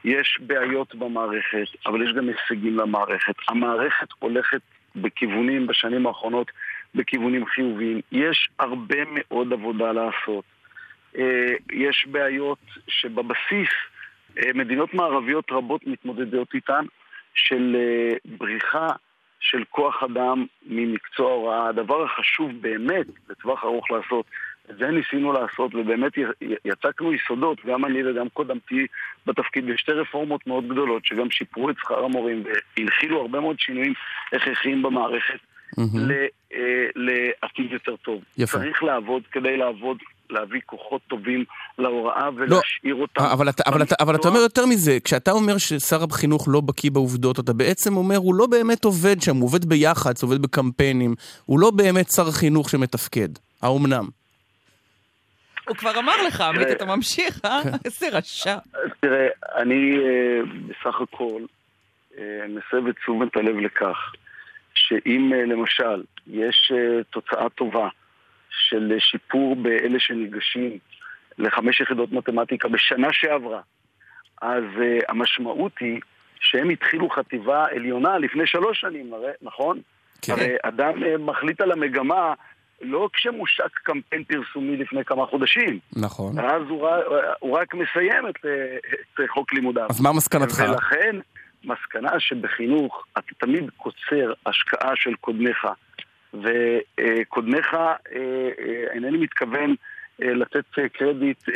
יש 0.04 0.38
בעיות 0.40 0.94
במערכת, 0.94 1.86
אבל 1.86 2.02
יש 2.02 2.14
גם 2.16 2.28
הישגים 2.28 2.76
למערכת. 2.76 3.34
המערכת 3.48 4.06
הולכת 4.18 4.60
בכיוונים, 4.96 5.66
בשנים 5.66 6.06
האחרונות, 6.06 6.50
בכיוונים 6.94 7.46
חיוביים. 7.46 8.00
יש 8.12 8.48
הרבה 8.58 8.98
מאוד 9.12 9.52
עבודה 9.52 9.92
לעשות. 9.92 10.44
אה, 11.18 11.52
יש 11.72 12.06
בעיות 12.10 12.58
שבבסיס 12.88 13.68
אה, 14.38 14.50
מדינות 14.54 14.94
מערביות 14.94 15.52
רבות 15.52 15.86
מתמודדות 15.86 16.54
איתן, 16.54 16.84
של 17.34 17.76
אה, 17.78 18.16
בריחה 18.24 18.88
של 19.40 19.64
כוח 19.70 20.02
אדם 20.02 20.46
ממקצוע 20.66 21.30
ההוראה. 21.30 21.68
הדבר 21.68 22.04
החשוב 22.04 22.50
באמת 22.60 23.06
לטווח 23.30 23.64
ארוך 23.64 23.90
לעשות, 23.90 24.26
את 24.70 24.76
זה 24.78 24.86
ניסינו 24.86 25.32
לעשות, 25.32 25.74
ובאמת 25.74 26.12
יצקנו 26.64 27.12
יסודות, 27.12 27.58
גם 27.66 27.84
אני 27.84 28.10
וגם 28.10 28.28
קודמתי 28.28 28.86
בתפקיד, 29.26 29.66
בשתי 29.66 29.92
רפורמות 29.92 30.46
מאוד 30.46 30.68
גדולות, 30.68 31.04
שגם 31.04 31.30
שיפרו 31.30 31.70
את 31.70 31.76
שכר 31.78 32.04
המורים 32.04 32.44
והנחילו 32.76 33.20
הרבה 33.20 33.40
מאוד 33.40 33.56
שינויים 33.58 33.94
הכרחיים 34.32 34.82
במערכת 34.82 35.38
mm-hmm. 35.80 36.56
לעתיד 36.94 37.72
יותר 37.72 37.96
טוב. 37.96 38.20
יפה. 38.38 38.58
צריך 38.58 38.82
לעבוד 38.82 39.22
כדי 39.32 39.56
לעבוד 39.56 39.96
להביא 40.30 40.60
כוחות 40.66 41.00
טובים 41.08 41.44
להוראה 41.78 42.24
לא, 42.24 42.32
ולהשאיר 42.36 42.94
לא, 42.94 43.02
אותם. 43.02 43.20
אבל 43.20 43.48
אתה, 43.48 43.62
אבל, 43.66 43.82
אתה, 43.82 43.94
אבל 44.00 44.14
אתה 44.14 44.28
אומר 44.28 44.40
יותר 44.40 44.66
מזה, 44.66 44.98
כשאתה 45.04 45.30
אומר 45.30 45.58
ששר 45.58 46.04
החינוך 46.10 46.48
לא 46.48 46.60
בקיא 46.60 46.90
בעובדות, 46.90 47.40
אתה 47.40 47.52
בעצם 47.52 47.96
אומר, 47.96 48.16
הוא 48.16 48.34
לא 48.34 48.46
באמת 48.46 48.84
עובד 48.84 49.22
שם, 49.22 49.36
הוא 49.36 49.44
עובד 49.44 49.64
ביח"צ, 49.64 50.22
עובד 50.22 50.42
בקמפיינים, 50.42 51.14
הוא 51.44 51.60
לא 51.60 51.70
באמת 51.70 52.10
שר 52.10 52.30
חינוך 52.30 52.70
שמתפקד. 52.70 53.28
האומנם? 53.62 54.08
הוא 55.68 55.76
כבר 55.76 55.98
אמר 55.98 56.22
לך, 56.26 56.40
עמית, 56.40 56.68
אתה 56.70 56.84
ממשיך, 56.84 57.40
אה? 57.44 57.60
כן. 57.64 57.70
איזה 57.84 58.06
רשע. 58.12 58.56
תראה, 59.00 59.26
אני 59.56 59.98
אה, 59.98 60.40
בסך 60.68 61.00
הכל 61.00 61.42
אה, 62.18 62.22
מסב 62.48 62.86
את 62.88 62.96
תשומת 62.96 63.36
הלב 63.36 63.56
לכך 63.56 64.12
שאם 64.74 65.32
למשל 65.46 66.02
יש 66.26 66.72
תוצאה 67.10 67.48
טובה 67.48 67.88
של 68.50 68.96
שיפור 68.98 69.56
באלה 69.56 70.00
שניגשים 70.00 70.78
לחמש 71.38 71.80
יחידות 71.80 72.12
מתמטיקה 72.12 72.68
בשנה 72.68 73.08
שעברה, 73.12 73.60
אז 74.42 74.64
המשמעות 75.08 75.72
היא 75.80 76.00
שהם 76.40 76.70
התחילו 76.70 77.10
חטיבה 77.10 77.66
עליונה 77.70 78.18
לפני 78.18 78.46
שלוש 78.46 78.80
שנים, 78.80 79.12
נכון? 79.42 79.80
כן. 80.22 80.32
הרי 80.32 80.56
אדם 80.62 80.92
מחליט 81.26 81.60
על 81.60 81.72
המגמה 81.72 82.34
לא 82.82 83.08
כשמושק 83.12 83.78
קמפיין 83.82 84.24
פרסומי 84.24 84.76
לפני 84.76 85.04
כמה 85.04 85.26
חודשים. 85.26 85.78
נכון. 85.96 86.38
אז 86.38 86.62
הוא, 86.68 86.88
הוא 87.38 87.58
רק 87.58 87.74
מסיים 87.74 88.28
את, 88.28 88.36
את 89.04 89.20
חוק 89.28 89.52
לימודיו. 89.52 89.86
אז 89.90 90.00
מה 90.00 90.12
מסקנתך? 90.12 90.62
ולכן, 90.68 91.16
מסקנה 91.64 92.20
שבחינוך 92.20 93.06
אתה 93.12 93.34
תמיד 93.38 93.70
קוצר 93.76 94.32
השקעה 94.46 94.92
של 94.94 95.14
קודמיך. 95.20 95.66
וקודמיך, 96.34 97.74
אה, 97.74 97.92
אה, 98.16 98.92
אינני 98.92 99.18
מתכוון 99.18 99.74
אה, 100.22 100.34
לתת 100.34 100.64
קרדיט 100.92 101.48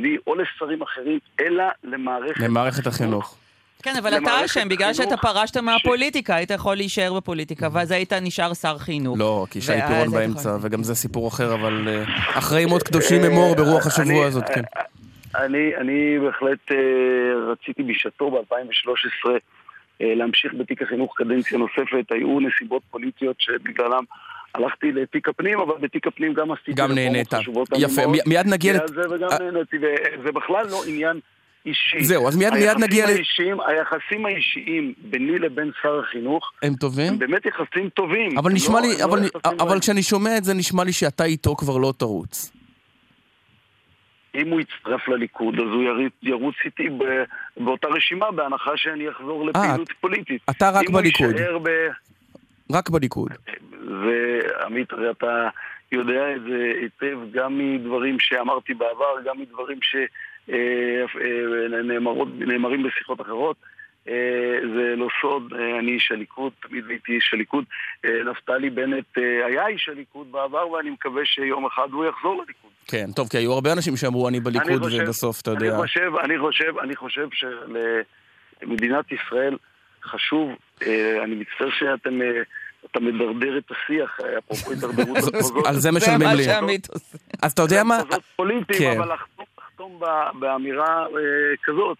לי 0.00 0.16
או 0.26 0.34
לשרים 0.34 0.82
אחרים, 0.82 1.18
אלא 1.40 1.64
למערכת... 1.84 2.40
למערכת 2.40 2.86
החינוך. 2.86 3.38
כן, 3.82 3.96
אבל 3.96 4.16
אתה 4.16 4.44
אשם, 4.44 4.68
בגלל 4.68 4.94
שאתה 4.94 5.16
פרשת 5.16 5.56
מהפוליטיקה, 5.56 6.34
היית 6.34 6.50
יכול 6.50 6.76
להישאר 6.76 7.14
בפוליטיקה, 7.14 7.68
ואז 7.72 7.90
היית 7.90 8.12
נשאר 8.12 8.54
שר 8.54 8.78
חינוך. 8.78 9.18
לא, 9.18 9.46
כי 9.50 9.60
שי 9.60 9.72
פירון 9.88 10.10
באמצע, 10.10 10.56
וגם 10.60 10.82
זה 10.82 10.94
סיפור 10.94 11.28
אחר, 11.28 11.54
אבל 11.54 11.88
אה, 11.88 12.04
אחרי 12.38 12.66
מות 12.66 12.82
קדושים 12.82 13.24
אמור 13.24 13.54
ברוח 13.56 13.86
השבוע 13.86 14.26
הזאת, 14.26 14.44
כן. 14.54 14.62
אני, 15.36 15.76
אני 15.76 16.18
בהחלט 16.18 16.72
אה, 16.72 16.76
רציתי 17.52 17.82
בשעתו 17.82 18.30
ב-2013 18.30 19.30
אה, 20.00 20.14
להמשיך 20.14 20.52
בתיק 20.58 20.82
החינוך 20.82 21.14
קדנציה 21.16 21.58
נוספת, 21.58 22.10
היו 22.12 22.40
נסיבות 22.40 22.82
פוליטיות 22.90 23.36
שבגללם 23.38 24.04
הלכתי 24.54 24.92
לתיק 24.92 25.28
הפנים, 25.28 25.60
אבל 25.60 25.74
בתיק 25.80 26.06
הפנים 26.06 26.34
גם 26.34 26.52
עשיתי 26.52 26.72
גם 26.72 26.92
נהנית. 26.92 27.28
יפה, 27.78 28.02
מיד 28.26 28.46
נגיע... 28.46 28.74
וגם 29.10 29.28
נהניתי, 29.40 29.76
וזה 30.18 30.32
בכלל 30.32 30.66
לא 30.70 30.82
עניין 30.86 31.20
אישי. 31.66 32.04
זהו, 32.04 32.28
אז 32.28 32.36
מיד, 32.36 32.54
מיד 32.54 32.78
נגיע 32.78 33.06
ל... 33.06 33.08
האישיים, 33.08 33.60
היחסים 33.60 34.26
האישיים 34.26 34.94
ביני 34.98 35.38
לבין 35.38 35.70
שר 35.82 36.00
החינוך, 36.00 36.52
הם 36.62 36.74
טובים? 36.74 37.12
הם 37.12 37.18
באמת 37.18 37.46
יחסים 37.46 37.88
טובים. 37.88 38.38
אבל 38.38 38.52
נשמע 38.52 38.80
לא, 38.80 38.86
לי, 38.86 39.04
אבל, 39.04 39.20
לא 39.20 39.50
אבל 39.60 39.80
כשאני 39.80 40.02
שומע 40.02 40.36
את 40.36 40.44
זה, 40.44 40.54
נשמע 40.54 40.84
לי 40.84 40.92
שאתה 40.92 41.24
איתו 41.24 41.56
כבר 41.56 41.76
לא 41.76 41.92
תרוץ. 41.98 42.52
אם 44.34 44.50
הוא 44.50 44.60
יצטרף 44.60 45.08
לליכוד, 45.08 45.54
אז 45.54 45.60
הוא 45.60 45.82
יריץ, 45.82 46.12
ירוץ 46.22 46.54
איתי 46.64 46.88
באותה 47.56 47.88
רשימה, 47.88 48.30
בהנחה 48.30 48.70
שאני 48.76 49.10
אחזור 49.10 49.42
אה, 49.42 49.48
לפעילות 49.50 49.90
아, 49.90 49.94
פוליטית. 50.00 50.42
אתה 50.50 50.70
רק 50.70 50.90
בליכוד. 50.90 51.34
ב... 51.62 51.68
רק 52.72 52.90
בליכוד. 52.90 53.32
ועמית, 53.86 54.92
הרי 54.92 55.10
אתה 55.10 55.48
יודע 55.92 56.36
את 56.36 56.42
זה 56.42 56.72
היטב 56.80 57.18
גם 57.32 57.58
מדברים 57.58 58.16
שאמרתי 58.20 58.74
בעבר, 58.74 59.14
גם 59.24 59.40
מדברים 59.40 59.78
ש... 59.82 59.96
אה, 60.50 61.04
אה, 61.20 61.82
נאמרות, 61.82 62.28
נאמרים 62.38 62.82
בשיחות 62.82 63.20
אחרות. 63.20 63.56
אה, 64.08 64.14
זה 64.74 64.94
לא 64.96 65.08
סוד, 65.20 65.52
אני 65.78 65.92
איש 65.92 66.12
הליכוד, 66.12 66.52
תמיד 66.68 66.84
הייתי 66.88 67.12
איש 67.12 67.30
הליכוד. 67.34 67.64
נפתלי 68.04 68.70
בנט 68.70 69.18
היה 69.46 69.66
איש 69.66 69.88
הליכוד 69.88 70.32
בעבר, 70.32 70.70
ואני 70.70 70.90
מקווה 70.90 71.22
שיום 71.24 71.66
אחד 71.66 71.88
הוא 71.92 72.04
יחזור 72.04 72.42
לליכוד. 72.42 72.70
כן, 72.86 73.06
טוב, 73.16 73.28
כי 73.28 73.36
היו 73.36 73.52
הרבה 73.52 73.72
אנשים 73.72 73.96
שאמרו 73.96 74.28
אני 74.28 74.40
בליכוד, 74.40 74.84
אני 74.84 75.02
ובסוף, 75.02 75.40
אתה 75.40 75.50
יודע... 75.50 75.68
אני 75.68 75.76
חושב, 75.76 76.12
אני 76.24 76.38
חושב, 76.38 76.78
אני 76.78 76.96
חושב 76.96 77.28
שלמדינת 78.62 79.04
ישראל 79.12 79.56
חשוב, 80.04 80.50
אני 81.22 81.34
מצטער 81.34 81.70
שאתם... 81.70 82.20
אתה 82.90 83.00
מדרדר 83.00 83.58
את 83.58 83.70
השיח, 83.70 84.18
אפרופו 84.38 84.70
הידרדרות 84.72 85.08
במחוזות. 85.08 85.66
על 85.66 85.74
זה 85.74 85.92
משלמים 85.92 86.28
לי. 86.28 86.42
זה 86.42 86.52
מה 86.52 86.58
שעמית 86.58 86.88
עושה. 86.90 87.18
אז 87.42 87.52
אתה 87.52 87.62
יודע 87.62 87.84
מה... 87.84 87.98
זה 88.10 88.16
פוליטיים, 88.36 88.78
כן. 88.78 89.00
אבל 89.00 89.12
לחתום 89.78 90.00
באמירה 90.40 91.06
אה, 91.06 91.56
כזאת. 91.64 91.98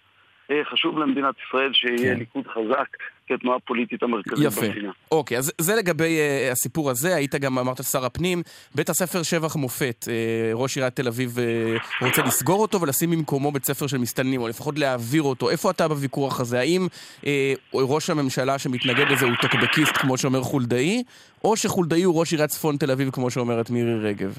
אה, 0.51 0.65
חשוב 0.73 0.99
למדינת 0.99 1.35
ישראל 1.47 1.71
שיהיה 1.73 2.15
כן. 2.15 2.19
ליכוד 2.19 2.47
חזק 2.47 2.89
כתנועה 3.29 3.59
פוליטית 3.59 4.03
המרכזית 4.03 4.47
יפה. 4.47 4.61
במדינה. 4.61 4.91
אוקיי, 5.11 5.39
אז 5.39 5.53
זה 5.59 5.75
לגבי 5.75 6.19
uh, 6.19 6.53
הסיפור 6.53 6.91
הזה. 6.91 7.17
היית 7.17 7.35
גם, 7.35 7.59
אמרת, 7.59 7.83
שר 7.83 8.05
הפנים. 8.05 8.43
בית 8.75 8.89
הספר 8.89 9.23
שבח 9.23 9.57
מופת, 9.57 10.05
uh, 10.05 10.11
ראש 10.55 10.77
עיריית 10.77 10.97
תל 10.97 11.09
אביב 11.09 11.37
uh, 11.39 12.05
רוצה 12.05 12.23
לסגור 12.23 12.63
אותו 12.63 12.81
ולשים 12.81 13.11
במקומו 13.11 13.53
בית 13.53 13.65
ספר 13.65 13.87
של 13.87 13.99
מסתננים, 13.99 14.41
או 14.41 14.49
לפחות 14.49 14.79
להעביר 14.79 15.23
אותו. 15.23 15.51
איפה 15.51 15.71
אתה 15.71 15.89
בוויכוח 15.89 16.41
הזה? 16.41 16.59
האם 16.59 16.87
uh, 17.21 17.27
ראש 17.75 18.11
הממשלה 18.11 18.59
שמתנגד 18.59 19.13
לזה 19.13 19.25
הוא 19.27 19.35
טוקבקיסט, 19.43 19.97
כמו 19.97 20.19
שאומר 20.19 20.41
חולדאי, 20.41 21.03
או 21.45 21.57
שחולדאי 21.57 22.03
הוא 22.03 22.21
ראש 22.21 22.33
עיריית 22.33 22.51
צפון 22.51 22.77
תל 22.77 22.91
אביב, 22.91 23.11
כמו 23.11 23.31
שאומרת 23.31 23.71
מירי 23.71 23.95
רגב? 23.95 24.39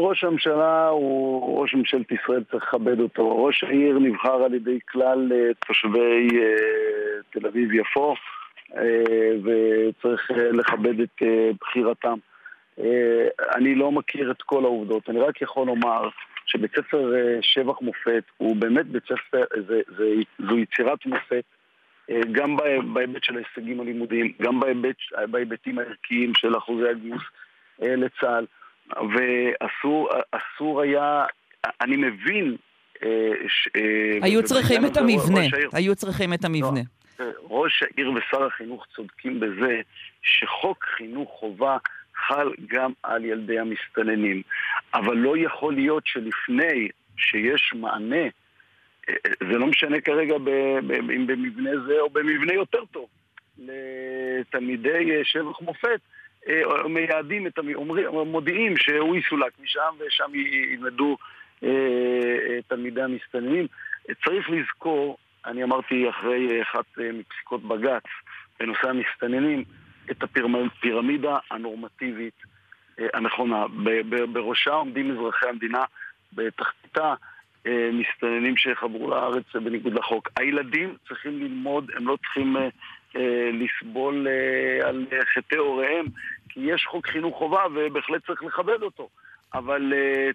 ראש 0.00 0.24
הממשלה 0.24 0.88
הוא 0.88 1.60
ראש 1.60 1.74
ממשלת 1.74 2.12
ישראל, 2.12 2.44
צריך 2.50 2.64
לכבד 2.64 3.00
אותו. 3.00 3.44
ראש 3.44 3.64
העיר 3.64 3.98
נבחר 3.98 4.42
על 4.44 4.54
ידי 4.54 4.78
כלל 4.88 5.32
אה, 5.32 5.54
תושבי 5.66 6.28
אה, 6.38 7.22
תל 7.30 7.46
אביב-יפו, 7.46 8.14
אה, 8.76 8.82
וצריך 9.44 10.30
לכבד 10.30 11.00
את 11.00 11.22
בחירתם. 11.60 12.18
אני 13.54 13.74
לא 13.74 13.92
מכיר 13.92 14.30
את 14.30 14.42
כל 14.42 14.64
העובדות, 14.64 15.10
אני 15.10 15.20
רק 15.20 15.42
יכול 15.42 15.66
לומר 15.66 16.08
שבית 16.46 16.70
ספר 16.76 17.12
שבח 17.40 17.80
מופת 17.80 18.22
הוא 18.36 18.56
באמת 18.56 18.86
בית 18.86 19.02
ספר, 19.04 19.42
זה, 19.68 19.80
זה, 19.96 20.12
זו 20.38 20.58
יצירת 20.58 21.06
מופת 21.06 21.44
גם 22.32 22.56
בהיבט 22.94 23.24
של 23.24 23.36
ההישגים 23.36 23.80
הלימודיים, 23.80 24.32
גם 24.42 24.60
בהיבט, 24.60 24.96
בהיבטים 25.30 25.78
הערכיים 25.78 26.32
של 26.34 26.58
אחוזי 26.58 26.88
הגיוס 26.88 27.22
לצה"ל. 27.78 28.46
ואסור 28.96 30.80
היה, 30.80 31.24
אני 31.80 31.96
מבין... 31.96 32.56
ש, 33.48 33.68
היו 34.22 34.42
צריכים 34.42 34.86
את 34.86 34.96
המבנה, 34.96 35.40
היו 35.72 35.96
צריכים 35.96 36.34
את 36.34 36.44
המבנה. 36.44 36.80
ראש 37.42 37.82
העיר 37.82 38.12
ושר 38.12 38.44
החינוך 38.46 38.86
צודקים 38.96 39.40
בזה 39.40 39.80
שחוק 40.22 40.84
חינוך 40.96 41.30
חובה 41.30 41.76
חל 42.26 42.52
גם 42.66 42.92
על 43.02 43.24
ילדי 43.24 43.58
המסתננים. 43.58 44.42
אבל 44.94 45.16
לא 45.16 45.36
יכול 45.36 45.74
להיות 45.74 46.02
שלפני 46.06 46.88
שיש 47.16 47.72
מענה, 47.74 48.24
אה, 49.08 49.14
זה 49.40 49.58
לא 49.58 49.66
משנה 49.66 50.00
כרגע 50.00 50.36
אם 51.14 51.26
במבנה 51.26 51.70
זה 51.86 52.00
או 52.00 52.10
במבנה 52.10 52.52
יותר 52.52 52.84
טוב, 52.84 53.08
לתלמידי 53.58 55.10
אה, 55.10 55.24
שבח 55.24 55.60
מופת, 55.60 55.86
אה, 55.86 56.19
מייעדים 56.88 57.46
את 57.46 57.58
אומרים, 57.74 58.06
מודיעים 58.08 58.76
שהוא 58.76 59.16
יסולק 59.16 59.52
משם 59.62 59.94
ושם 59.98 60.30
ילמדו 60.34 61.16
תלמידי 62.68 63.02
המסתננים. 63.02 63.66
צריך 64.24 64.50
לזכור, 64.50 65.18
אני 65.46 65.64
אמרתי 65.64 66.10
אחרי 66.10 66.62
אחת 66.62 66.84
מפסיקות 66.98 67.62
בג"ץ 67.62 68.04
בנושא 68.60 68.88
המסתננים, 68.88 69.64
את 70.10 70.22
הפירמידה 70.22 71.36
הנורמטיבית 71.50 72.34
אה, 73.00 73.06
הנכונה. 73.14 73.64
בראשה 74.32 74.70
עומדים 74.70 75.10
אזרחי 75.10 75.48
המדינה, 75.48 75.82
בתחתיתה 76.32 77.14
אה, 77.66 77.90
מסתננים 77.92 78.56
שחברו 78.56 79.10
לארץ 79.10 79.44
בניגוד 79.64 79.94
לחוק. 79.94 80.28
הילדים 80.36 80.94
צריכים 81.08 81.38
ללמוד, 81.40 81.90
הם 81.96 82.08
לא 82.08 82.16
צריכים 82.16 82.56
אה, 82.56 82.68
לסבול 83.52 84.26
על 84.82 85.06
חטאי 85.34 85.58
הוריהם, 85.58 86.06
כי 86.48 86.60
יש 86.60 86.86
חוק 86.90 87.06
חינוך 87.06 87.38
חובה 87.38 87.62
ובהחלט 87.74 88.26
צריך 88.26 88.42
לכבד 88.42 88.82
אותו. 88.82 89.08
אבל 89.54 89.92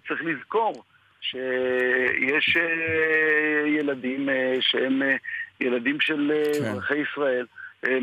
צריך 0.08 0.20
לזכור 0.24 0.84
שיש 1.20 2.56
ילדים 3.66 4.28
שהם 4.60 5.02
ילדים 5.60 6.00
של 6.00 6.32
כן. 6.52 6.64
אזרחי 6.64 6.98
ישראל. 6.98 7.46
אה, 7.84 7.98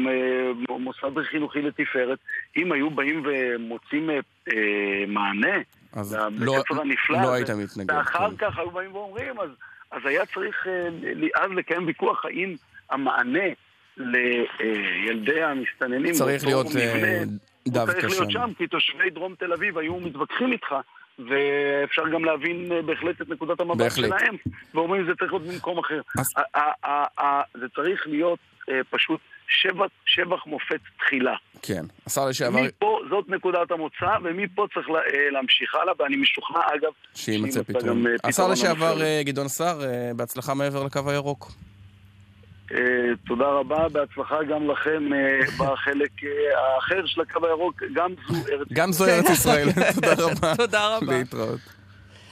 מוסד 0.80 1.24
חינוכי 1.24 1.62
לתפארת, 1.62 2.20
אם 2.58 2.72
היו 2.72 2.90
באים 2.90 3.24
ומוצאים 3.26 4.10
אה, 4.10 4.16
אה, 4.54 5.06
מענה 5.08 5.58
אז 5.94 6.18
לא, 6.40 6.64
הנפלא 6.70 7.22
לא 7.22 7.34
היית 7.34 7.50
מתנגד. 7.50 7.92
ואחר 7.92 8.30
כן. 8.30 8.36
כך 8.38 8.58
היו 8.58 8.72
באים 8.72 8.96
ואומרים, 8.96 9.40
אז, 9.40 9.50
אז 9.92 10.02
היה 10.06 10.26
צריך 10.26 10.68
אז 11.36 11.52
לקיים 11.52 11.88
ויכוח 11.88 12.26
האם 12.26 12.56
המענה 12.90 13.48
לילדי 13.98 15.44
המסתננים 15.44 16.14
צריך 16.14 16.46
להיות 16.46 16.68
דווקא 17.68 18.02
שם. 18.02 18.08
צריך 18.08 18.20
להיות 18.20 18.32
שם, 18.32 18.52
כי 18.58 18.68
תושבי 18.68 19.10
דרום 19.10 19.36
תל 19.40 19.54
אביב 19.54 19.78
היו 19.78 20.00
מתווכחים 20.00 20.52
איתך. 20.52 20.76
ואפשר 21.20 22.10
גם 22.14 22.26
להבין 22.26 22.72
בהחלט 22.86 23.22
את 23.22 23.30
נקודת 23.30 23.60
המבט 23.60 23.78
בהחלט. 23.78 24.06
שלהם, 24.20 24.36
ואומרים 24.74 25.06
זה 25.06 25.12
צריך 25.20 25.34
להיות 25.34 25.48
במקום 25.48 25.80
אחר. 25.80 26.02
אז... 26.18 26.26
זה 27.54 27.66
צריך 27.76 28.08
להיות 28.08 28.40
פשוט 28.90 29.20
שבח, 29.48 29.86
שבח 30.06 30.46
מופת 30.46 30.80
תחילה. 30.98 31.36
כן, 31.62 31.86
השר 32.08 32.26
לשעבר... 32.26 32.62
מפה, 32.62 33.00
זאת 33.10 33.30
נקודת 33.30 33.72
המוצא, 33.72 34.18
ומפה 34.24 34.66
צריך 34.74 34.90
לה, 34.90 35.00
אה, 35.00 35.30
להמשיך 35.30 35.76
הלאה, 35.76 35.94
ואני 36.00 36.16
משוכנע, 36.16 36.60
אגב, 36.76 36.92
שיימצא 37.16 37.64
פתרון. 37.64 38.08
אה, 38.08 38.14
השר 38.24 38.48
לשעבר 38.48 39.02
אה, 39.02 39.22
גדעון 39.24 39.48
סער, 39.48 39.80
בהצלחה 40.16 40.54
מעבר 40.54 40.84
לקו 40.84 41.00
הירוק. 41.08 41.52
תודה 43.28 43.46
רבה, 43.46 43.90
בהצלחה 43.90 44.44
גם 44.44 44.72
לכם 44.72 45.10
בחלק 45.60 46.12
האחר 46.56 47.06
של 47.06 47.22
הקו 47.22 47.46
הירוק, 47.46 47.84
גם 47.94 48.12
זו 48.28 48.36
ארץ 48.36 48.50
ישראל. 48.50 48.66
גם 48.74 48.92
זו 48.92 49.06
ארץ 49.06 49.30
ישראל, 49.30 49.70
תודה 49.96 50.14
רבה. 50.24 50.56
תודה 50.56 50.98
רבה. 50.98 51.18
להתראות. 51.18 51.60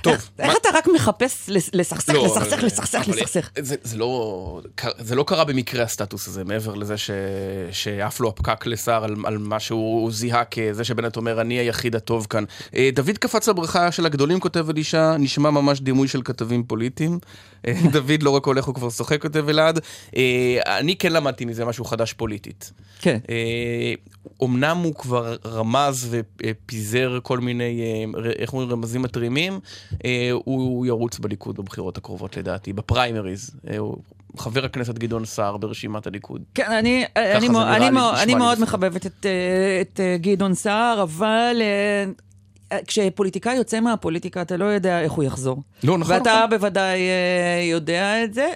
טוב. 0.02 0.30
איך 0.40 0.58
אתה 0.62 0.70
רק 0.74 0.88
מחפש 0.96 1.50
לסכסך, 1.74 2.14
לא, 2.14 2.26
לסכסך, 2.26 2.64
לסכסך, 2.64 3.04
לסכסך? 3.08 3.50
לא- 3.96 4.62
זה 5.00 5.16
לא 5.16 5.24
קרה 5.24 5.44
במקרה 5.46 5.84
הסטטוס 5.84 6.28
הזה, 6.28 6.44
מעבר 6.44 6.76
לזה 6.76 6.96
שעף 7.72 8.20
לו 8.20 8.30
הפקק 8.30 8.66
לשר 8.66 9.04
על 9.24 9.38
מה 9.38 9.60
שהוא 9.60 10.12
זיהה 10.12 10.44
כזה 10.46 10.84
שבנט 10.84 11.18
אומר, 11.18 11.42
אני 11.42 11.54
היחיד 11.54 11.96
הטוב 11.96 12.28
כאן. 12.30 12.44
אה, 12.76 12.90
דוד 12.94 13.18
קפץ 13.18 13.48
לברכה 13.48 13.92
של 13.92 14.06
הגדולים, 14.06 14.40
כותב 14.40 14.70
אלישע, 14.70 15.18
נשמע 15.18 15.50
ממש 15.50 15.82
דימוי 15.82 16.08
של 16.08 16.22
כתבים 16.22 16.64
פוליטיים. 16.64 17.20
אה, 17.68 17.74
דוד 17.94 18.24
לא 18.24 18.30
רק 18.30 18.46
הולך, 18.46 18.66
הוא 18.66 18.76
כבר 18.76 18.90
שוחק, 18.90 19.22
כותב 19.22 19.50
אלעד. 19.50 19.80
אה, 20.16 20.60
אני 20.80 20.96
כן 20.96 21.14
למדתי 21.14 21.46
מזה 21.46 21.66
משהו 21.66 21.86
חדש 21.86 22.14
פוליטית. 22.14 22.72
כן. 23.02 23.18
אמנם 24.44 24.78
הוא 24.78 24.96
כבר 24.96 25.36
רמז 25.46 26.16
ופיזר 26.40 27.20
כל 27.24 27.40
מיני, 27.40 27.82
איך 28.40 28.54
אומרים, 28.54 28.70
רמזים 28.70 29.02
מתרימים, 29.02 29.60
אה, 30.06 30.30
הוא 30.32 30.86
ירוץ 30.86 31.20
בליכוד 31.20 31.56
בבחירות 31.56 31.98
הקרובות 31.98 32.38
לדעתי, 32.38 32.74
בפריימריז. 32.74 33.52
אה, 33.70 33.78
חבר 34.38 34.66
הכנסת 34.66 34.98
גדעון 34.98 35.26
סער 35.26 35.58
ברשימת 35.58 36.08
הליכוד. 36.08 36.42
כן, 36.56 36.72
אני, 36.72 37.06
אני, 37.16 37.48
אני, 37.48 37.90
אני 38.24 38.36
מאוד 38.36 38.60
מחבבת 38.60 39.06
את, 39.06 39.26
אה, 39.26 39.82
את 39.82 40.00
גדעון 40.22 40.54
סער, 40.54 41.04
אבל 41.04 41.62
כשפוליטיקאי 42.88 43.56
יוצא 43.56 43.80
מהפוליטיקה, 43.80 44.42
אתה 44.42 44.58
לא 44.58 44.66
יודע 44.66 45.02
איך 45.02 45.12
הוא 45.12 45.24
יחזור. 45.24 45.62
לא, 45.84 45.98
נכון. 45.98 46.14
ואתה 46.14 46.36
נכון. 46.38 46.50
בוודאי 46.50 47.00
יודע 47.72 48.24
את 48.24 48.34
זה. 48.34 48.50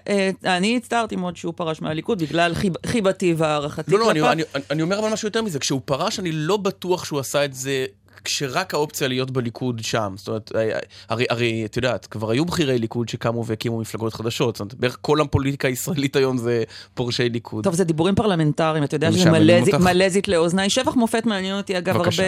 אני 0.45 0.77
הצטערתי 0.77 1.15
מאוד 1.15 1.37
שהוא 1.37 1.53
פרש 1.55 1.81
מהליכוד 1.81 2.21
בגלל 2.21 2.53
חיב, 2.53 2.73
חיבתי 2.85 3.33
והערכתי. 3.37 3.91
לא, 3.91 3.99
לא, 3.99 4.11
אני, 4.11 4.21
אני, 4.31 4.43
אני 4.71 4.81
אומר 4.81 4.99
אבל 4.99 5.09
משהו 5.13 5.27
יותר 5.27 5.41
מזה. 5.41 5.59
כשהוא 5.59 5.81
פרש, 5.85 6.19
אני 6.19 6.31
לא 6.31 6.57
בטוח 6.57 7.05
שהוא 7.05 7.19
עשה 7.19 7.45
את 7.45 7.53
זה 7.53 7.85
כשרק 8.23 8.73
האופציה 8.73 9.07
להיות 9.07 9.31
בליכוד 9.31 9.81
שם. 9.83 10.13
זאת 10.17 10.27
אומרת, 10.27 10.51
אה, 10.55 10.61
אה, 10.61 10.79
הרי, 11.09 11.25
הרי 11.29 11.65
את 11.65 11.77
יודעת, 11.77 12.05
כבר 12.05 12.31
היו 12.31 12.45
בכירי 12.45 12.79
ליכוד 12.79 13.09
שקמו 13.09 13.45
והקימו 13.45 13.79
מפלגות 13.79 14.13
חדשות. 14.13 14.55
זאת 14.55 14.59
אומרת, 14.59 14.73
בערך 14.73 14.97
כל 15.01 15.21
הפוליטיקה 15.21 15.67
הישראלית 15.67 16.15
היום 16.15 16.37
זה 16.37 16.63
פורשי 16.93 17.29
ליכוד. 17.29 17.63
טוב, 17.63 17.73
זה 17.73 17.83
דיבורים 17.83 18.15
פרלמנטריים, 18.15 18.83
אתה 18.83 18.95
יודע 18.95 19.11
שזה 19.11 19.31
מלזית 19.79 20.27
לאוזניי. 20.27 20.69
שבח 20.69 20.95
מופת 20.95 21.25
מעניין 21.25 21.57
אותי, 21.57 21.77
אגב, 21.77 21.95
הרבה, 21.95 22.23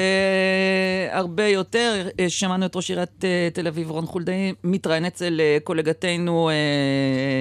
הרבה 1.11 1.47
יותר. 1.47 2.07
אה, 2.19 2.29
שמענו 2.29 2.65
את 2.65 2.75
ראש 2.75 2.89
עיריית 2.89 3.23
תל 3.53 3.67
אביב, 3.67 3.89
רון 3.89 4.05
חולדאי, 4.05 4.53
מתראיין 4.63 5.05
אצל 5.05 5.41
קולגתנו 5.63 6.49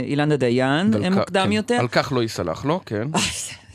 אילנה 0.06 0.36
דיין, 0.36 0.90
מוקדם 1.10 1.46
כן. 1.46 1.52
יותר. 1.52 1.74
על 1.74 1.88
כך 1.88 2.12
לא 2.12 2.22
ייסלח 2.22 2.64
לו, 2.64 2.80
כן. 2.86 3.08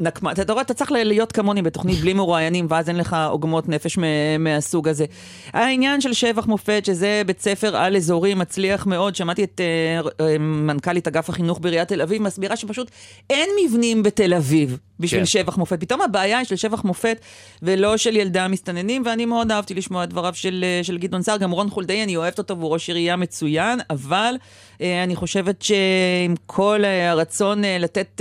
נקמה. 0.00 0.32
אתה 0.32 0.52
רואה, 0.52 0.62
אתה 0.62 0.74
צריך 0.74 0.92
להיות 0.92 1.32
כמוני 1.32 1.62
בתוכנית 1.62 2.00
בלי 2.00 2.12
מרואיינים, 2.12 2.66
ואז 2.68 2.88
אין 2.88 2.96
לך 2.96 3.16
עוגמות 3.30 3.68
נפש 3.68 3.98
מהסוג 4.38 4.88
הזה. 4.88 5.04
העניין 5.52 6.00
של 6.00 6.12
שבח 6.12 6.46
מופת, 6.46 6.82
שזה 6.84 7.22
בית 7.26 7.40
ספר 7.40 7.76
על-אזורי 7.76 8.34
מצליח 8.34 8.86
מאוד, 8.86 9.16
שמעתי 9.16 9.44
את 9.44 9.60
uh, 10.00 10.22
מנכ"לית 10.40 11.08
אגף 11.08 11.28
החינוך 11.28 11.58
בעיריית 11.60 11.88
תל 11.88 12.02
אביב, 12.02 12.22
מסבירה 12.22 12.56
שפשוט 12.56 12.90
אין 13.30 13.48
מבנים 13.64 14.02
בתל 14.02 14.34
אביב 14.34 14.78
בשביל 15.00 15.20
כן. 15.20 15.26
שבח 15.26 15.58
מופת. 15.58 15.80
פתאום 15.80 16.02
הבעיה 16.02 16.38
היא 16.38 16.46
של 16.46 16.56
שבח 16.56 16.84
מופת 16.84 17.20
ולא 17.62 17.96
של 17.96 18.16
ילדי 18.16 18.38
המסתננים, 18.38 19.02
ואני 19.06 19.24
מאוד 19.24 19.50
אהבתי 19.50 19.74
לשמוע 19.74 20.04
את 20.04 20.08
דבריו 20.08 20.34
של, 20.34 20.64
אה, 20.64 20.84
של 20.84 20.98
גדעון 20.98 21.22
סער. 21.22 21.36
גם 21.36 21.50
רון 21.50 21.70
חולדאי, 21.70 22.04
אני 22.04 22.16
אוהבת 22.16 22.38
אותו 22.38 22.58
והוא 22.58 22.72
ראש 22.72 22.88
עירייה 22.88 23.16
מצוין, 23.16 23.80
אבל 23.90 24.34
אני 24.80 25.16
חושבת 25.16 25.62
שעם 25.62 26.34
כל 26.46 26.84
הרצון 26.84 27.62
לתת 27.64 28.20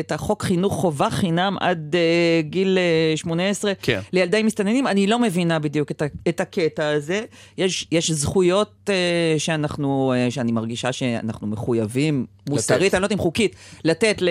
את 0.00 0.12
החוק 0.26 0.42
חינוך 0.42 0.74
חובה 0.74 1.10
חינם 1.10 1.56
עד 1.60 1.94
uh, 1.94 2.46
גיל 2.46 2.78
uh, 3.14 3.18
18 3.18 3.72
כן. 3.82 4.00
לילדי 4.12 4.42
מסתננים, 4.42 4.86
אני 4.86 5.06
לא 5.06 5.18
מבינה 5.18 5.58
בדיוק 5.58 5.90
את, 5.90 6.02
את 6.28 6.40
הקטע 6.40 6.88
הזה. 6.88 7.20
יש, 7.58 7.86
יש 7.92 8.10
זכויות 8.10 8.72
uh, 8.86 8.90
שאנחנו, 9.38 10.14
uh, 10.28 10.30
שאני 10.30 10.52
מרגישה 10.52 10.92
שאנחנו 10.92 11.46
מחויבים 11.46 12.26
מוסרית, 12.48 12.94
אני 12.94 13.00
לא 13.00 13.06
יודעת 13.06 13.18
אם 13.18 13.22
חוקית, 13.22 13.56
לתת 13.84 14.22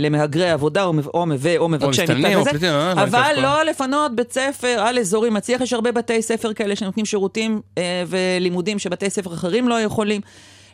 למהגרי 0.00 0.50
עבודה 0.50 0.84
או, 0.84 0.92
או, 1.14 1.26
או 1.58 1.68
מבקשי 1.68 2.02
מקלט 2.02 2.54
וזה, 2.54 2.70
אה, 2.70 2.92
אבל 2.92 3.32
לא 3.36 3.62
לפנות 3.62 4.16
בית 4.16 4.32
ספר 4.32 4.80
על 4.86 4.98
אזורים 4.98 5.34
מצליח, 5.34 5.60
יש 5.60 5.72
הרבה 5.72 5.92
בתי 5.92 6.22
ספר 6.22 6.52
כאלה 6.52 6.76
שנותנים 6.76 7.06
שירותים 7.06 7.60
אה, 7.78 8.04
ולימודים 8.06 8.78
שבתי 8.78 9.10
ספר 9.10 9.34
אחרים 9.34 9.68
לא 9.68 9.80
יכולים. 9.80 10.20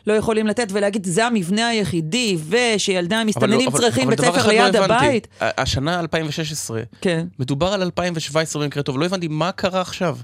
לא 0.07 0.13
יכולים 0.13 0.47
לתת 0.47 0.67
ולהגיד, 0.71 1.05
זה 1.05 1.25
המבנה 1.25 1.67
היחידי, 1.67 2.37
ושילדי 2.49 3.15
המסתננים 3.15 3.69
לא, 3.73 3.77
צריכים 3.77 4.09
בית 4.09 4.21
ספר 4.21 4.47
ליד 4.47 4.75
לא 4.75 4.85
הבית. 4.85 5.27
השנה 5.41 5.99
2016, 5.99 6.81
כן. 7.01 7.27
מדובר 7.39 7.73
על 7.73 7.81
2017 7.81 8.63
במקרה 8.63 8.83
טוב, 8.83 8.99
לא 8.99 9.05
הבנתי 9.05 9.27
מה 9.27 9.51
קרה 9.51 9.81
עכשיו. 9.81 10.17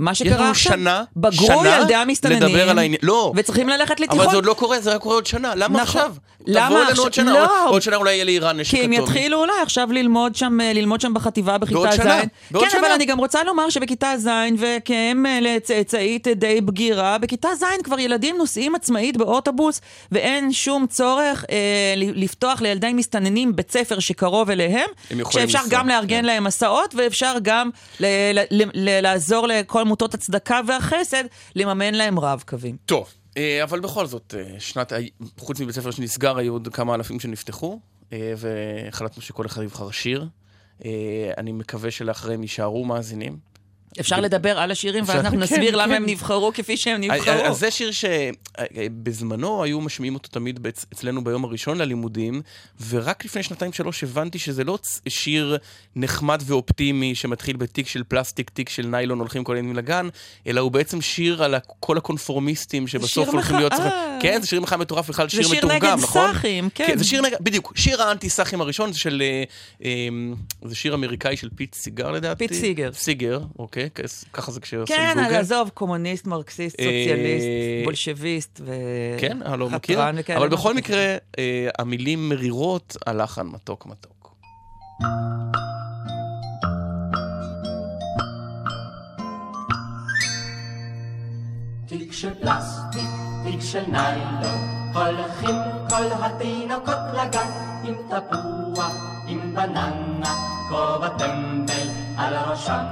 מה 0.00 0.14
שקרה 0.14 0.50
עכשיו, 0.50 0.72
שנה, 0.72 1.02
בגרו 1.16 1.46
שנה 1.46 1.76
ילדי 1.78 1.94
המסתננים, 1.94 2.42
לדבר 2.42 2.70
על 2.70 2.78
העניין. 2.78 3.00
לא, 3.02 3.32
וצריכים 3.36 3.68
ללכת 3.68 4.00
לתיכון. 4.00 4.20
אבל 4.20 4.30
זה 4.30 4.36
עוד 4.36 4.44
לא 4.46 4.54
קורה, 4.54 4.80
זה 4.80 4.94
רק 4.94 5.00
קורה 5.00 5.14
עוד 5.14 5.26
שנה. 5.26 5.52
למה 5.54 5.66
נכון. 5.82 6.00
עכשיו? 6.00 6.14
למה 6.46 6.66
תבואו 6.68 6.82
אלינו? 6.86 7.02
עוד 7.02 7.14
שנה, 7.14 7.32
לא. 7.32 7.40
עוד- 7.64 7.72
עוד 7.72 7.82
שנה 7.82 7.96
אולי 7.96 8.12
יהיה 8.14 8.24
לאיראן 8.24 8.60
נשק 8.60 8.70
כי 8.70 8.84
הם 8.84 8.92
אטומי. 8.92 9.04
יתחילו 9.08 9.38
אולי 9.40 9.52
עכשיו 9.62 9.92
ללמוד 9.92 10.34
שם, 10.36 10.60
אה, 10.60 10.72
ללמוד 10.72 11.00
שם 11.00 11.14
בחטיבה 11.14 11.58
בכיתה 11.58 11.80
ז'. 11.92 11.96
שנה, 11.96 12.20
בעוד 12.50 12.64
כן, 12.64 12.70
שנה. 12.70 12.80
אבל 12.80 12.90
אני 12.92 13.04
גם 13.04 13.18
רוצה 13.18 13.44
לומר 13.44 13.70
שבכיתה 13.70 14.12
ז', 14.18 14.28
וכאם 14.58 15.26
אה, 15.26 15.38
לצאצאית 15.42 16.28
די 16.28 16.60
בגירה, 16.60 17.18
בכיתה 17.18 17.48
ז' 17.58 17.64
כבר 17.84 17.98
ילדים 17.98 18.36
נוסעים 18.38 18.74
עצמאית 18.74 19.16
באוטובוס, 19.16 19.80
ואין 20.12 20.52
שום 20.52 20.86
צורך 20.86 21.44
אה, 21.50 21.56
ל- 21.96 22.22
לפתוח 22.24 22.62
לילדי 22.62 22.92
מסתננים 22.92 23.56
בית 23.56 23.70
ספר 23.72 23.98
שקרוב 23.98 24.50
אליהם, 24.50 24.88
שאפשר 25.30 25.40
לנסוע, 25.40 25.78
גם 25.78 25.88
לארגן 25.88 26.16
כן. 26.18 26.24
להם 26.24 26.46
הסעות, 26.46 26.94
ואפשר 26.98 27.34
גם 27.42 27.70
ל- 28.00 28.06
ל- 28.50 28.62
ל- 28.74 29.00
לעזור 29.02 29.46
לכל 29.46 29.84
עמותות 29.90 30.14
הצדקה 30.14 30.60
והחסד, 30.66 31.24
לממן 31.56 31.94
להם 31.94 32.18
רב 32.18 32.42
קווים. 32.46 32.76
טוב, 32.86 33.14
אה, 33.36 33.62
אבל 33.62 33.80
בכל 33.80 34.06
זאת, 34.06 34.34
אה, 34.38 34.60
שנת, 34.60 34.92
חוץ 35.38 35.60
מבית 35.60 35.74
ספר 35.74 35.90
שנסגר, 35.90 36.38
היו 36.38 36.52
עוד 36.52 36.68
כמה 36.72 36.94
אלפים 36.94 37.20
שנפתחו, 37.20 37.80
אה, 38.12 38.32
והחלטנו 38.36 39.22
שכל 39.22 39.46
אחד 39.46 39.62
יבחר 39.62 39.90
שיר. 39.90 40.28
אני 41.38 41.52
מקווה 41.52 41.90
שלאחריהם 41.90 42.42
יישארו 42.42 42.84
מאזינים. 42.84 43.38
אפשר 44.00 44.20
לדבר 44.20 44.58
על 44.58 44.70
השירים, 44.70 45.04
ואז 45.06 45.16
אנחנו 45.20 45.36
כן, 45.36 45.42
נסביר 45.42 45.76
למה 45.76 45.86
כן. 45.86 46.02
הם 46.02 46.06
נבחרו 46.08 46.52
כפי 46.54 46.76
שהם 46.76 47.00
אז- 47.02 47.20
נבחרו. 47.20 47.34
אז 47.44 47.58
זה 47.58 47.70
שיר 47.70 47.90
שבזמנו 48.70 49.62
היו 49.64 49.80
משמיעים 49.80 50.14
אותו 50.14 50.28
תמיד 50.28 50.66
אצלנו 50.94 51.24
ביום 51.24 51.44
הראשון 51.44 51.78
ללימודים, 51.78 52.42
ורק 52.88 53.24
לפני 53.24 53.42
שנתיים-שלוש 53.42 54.02
הבנתי 54.04 54.38
שזה 54.38 54.64
לא 54.64 54.78
שיר 55.08 55.56
נחמד 55.96 56.42
ואופטימי 56.46 57.14
שמתחיל 57.14 57.56
בתיק 57.56 57.88
של 57.88 58.02
פלסטיק, 58.08 58.50
תיק 58.50 58.68
של 58.68 58.86
ניילון, 58.86 59.18
הולכים 59.18 59.44
כל 59.44 59.56
הילדים 59.56 59.76
לגן, 59.76 60.08
אלא 60.46 60.60
הוא 60.60 60.70
בעצם 60.70 61.00
שיר 61.00 61.42
על 61.44 61.54
כל 61.80 61.96
הקונפורמיסטים 61.96 62.86
שבסוף 62.88 63.24
שיר 63.24 63.32
הולכים 63.32 63.56
להיות... 63.56 63.72
צריכים- 63.72 63.92
כן, 64.20 64.40
זה 64.40 64.46
שיר 64.46 64.60
מחאה 64.60 64.78
מטורף, 64.78 65.08
בכלל 65.08 65.26
זה 65.26 65.30
שיר 65.30 65.42
שיר 65.42 65.58
מתורגם, 65.58 65.76
נגד 65.92 66.02
נכון? 66.02 66.32
סאחים, 66.32 66.68
כן. 66.74 66.98
זה 66.98 67.04
שיר 67.04 67.22
נגד, 67.22 67.36
בדיוק, 67.40 67.72
שיר 67.76 68.02
האנטי-סאחים 68.02 68.60
הראשון, 68.60 68.92
זה 68.92 68.98
של... 68.98 69.22
אה, 69.24 69.42
אה, 69.84 70.08
זה 70.68 70.74
שיר 70.74 70.94
אמריקאי 70.94 71.36
של 71.36 71.48
פיט 71.56 71.74
סיגר 71.74 72.10
לדעתי. 72.10 72.48
פיט 72.48 72.60
סיגר. 72.60 72.90
סיגר, 72.92 73.40
אוקיי, 73.58 73.79
כס- 73.94 74.24
ככה 74.32 74.52
זה 74.52 74.60
כשעושים 74.60 74.96
כן, 74.96 75.14
גוגל. 75.24 75.34
עזוב, 75.36 75.68
קומוניסט, 75.74 76.26
מרקסיסט, 76.26 76.80
אה, 76.80 76.84
סוציאליסט, 76.84 77.46
בולשביסט 77.84 78.60
ו... 78.64 78.72
כן, 79.18 79.42
אני 79.42 79.60
לא 79.60 79.70
מכיר. 79.70 80.00
אבל 80.36 80.48
בכל 80.48 80.74
מקרה, 80.74 81.16
אה, 81.38 81.68
המילים 81.78 82.28
מרירות, 82.28 82.96
הלחן 83.06 83.46
מתוק 83.46 83.86
מתוק. 83.86 84.34
תיק 91.86 92.12
של 92.12 92.34
פלסטיק, 92.34 93.10
תיק 93.44 93.60
של 93.60 93.82
ניילון, 93.88 94.60
הולכים 94.94 95.54
כל 95.88 96.24
התינוקות 96.24 96.94
לגן 97.12 97.50
עם 97.84 97.94
תפוח, 98.08 98.94
עם 99.26 99.54
בננה, 99.54 100.34
כובע 100.68 101.08
טמבל 101.08 101.88
על 102.16 102.34
ראשם, 102.36 102.84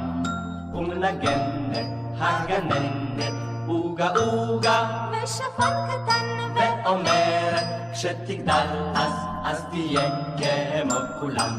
ומנגנת 0.78 1.86
הגננת, 2.18 3.32
עוגה 3.66 4.08
עוגה, 4.08 5.08
ושפן 5.12 5.72
קטן 5.88 6.26
ואומרת 6.54 7.64
כשתגדל 7.92 8.66
אז, 8.94 9.12
אז 9.44 9.64
תהיה 9.70 10.10
כמו 10.38 10.98
כולם. 11.20 11.58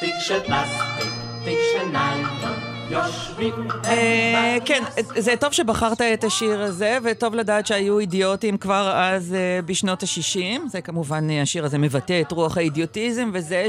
תיק 0.00 0.14
של 0.20 0.40
פלסטיק, 0.40 1.12
תיק 1.44 1.58
של 1.72 1.88
ניילון, 1.88 2.77
אה, 3.84 4.56
כן, 4.64 4.82
זה 5.16 5.34
טוב 5.40 5.52
שבחרת 5.52 6.00
את 6.00 6.24
השיר 6.24 6.62
הזה, 6.62 6.98
וטוב 7.04 7.34
לדעת 7.34 7.66
שהיו 7.66 7.98
אידיוטים 7.98 8.58
כבר 8.58 8.92
אז 8.94 9.34
אה, 9.34 9.62
בשנות 9.62 10.02
ה-60. 10.02 10.68
זה 10.68 10.80
כמובן, 10.80 11.30
אה, 11.30 11.42
השיר 11.42 11.64
הזה 11.64 11.78
מבטא 11.78 12.20
את 12.20 12.32
רוח 12.32 12.56
האידיוטיזם, 12.56 13.30
וזה 13.32 13.66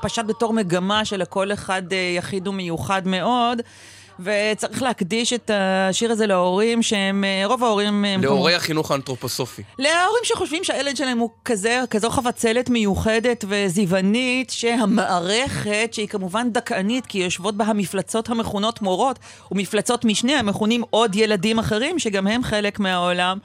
שפשט 0.00 0.24
בתור 0.24 0.52
מגמה 0.52 1.04
שלכל 1.04 1.52
אחד 1.52 1.82
אה, 1.92 2.12
יחיד 2.16 2.48
ומיוחד 2.48 3.02
מאוד. 3.06 3.62
וצריך 4.20 4.82
להקדיש 4.82 5.32
את 5.32 5.50
השיר 5.54 6.12
הזה 6.12 6.26
להורים 6.26 6.82
שהם, 6.82 7.24
אה, 7.24 7.46
רוב 7.46 7.64
ההורים... 7.64 8.04
הם 8.04 8.22
להורי 8.22 8.54
החינוך 8.54 8.90
האנתרופוסופי. 8.90 9.62
להורים 9.78 10.22
שחושבים 10.24 10.64
שהילד 10.64 10.96
שלהם 10.96 11.18
הוא 11.18 11.30
כזה, 11.44 11.80
כזו 11.90 12.10
חבצלת 12.10 12.70
מיוחדת 12.70 13.44
וזיוונית, 13.48 14.50
שהמערכת, 14.50 15.88
שהיא 15.92 16.08
כמובן 16.08 16.52
דכאנית, 16.52 17.06
כי 17.06 17.18
יושבות 17.18 17.56
בה 17.56 17.64
המפלצות 17.64 18.28
המכונות 18.28 18.82
מורות, 18.82 19.18
ומפלצות 19.52 20.04
משנה 20.04 20.38
המכונים 20.38 20.82
עוד 20.90 21.16
ילדים 21.16 21.58
אחרים, 21.58 21.98
שגם 21.98 22.26
הם 22.26 22.42
חלק 22.42 22.80
מהעולם. 22.80 23.38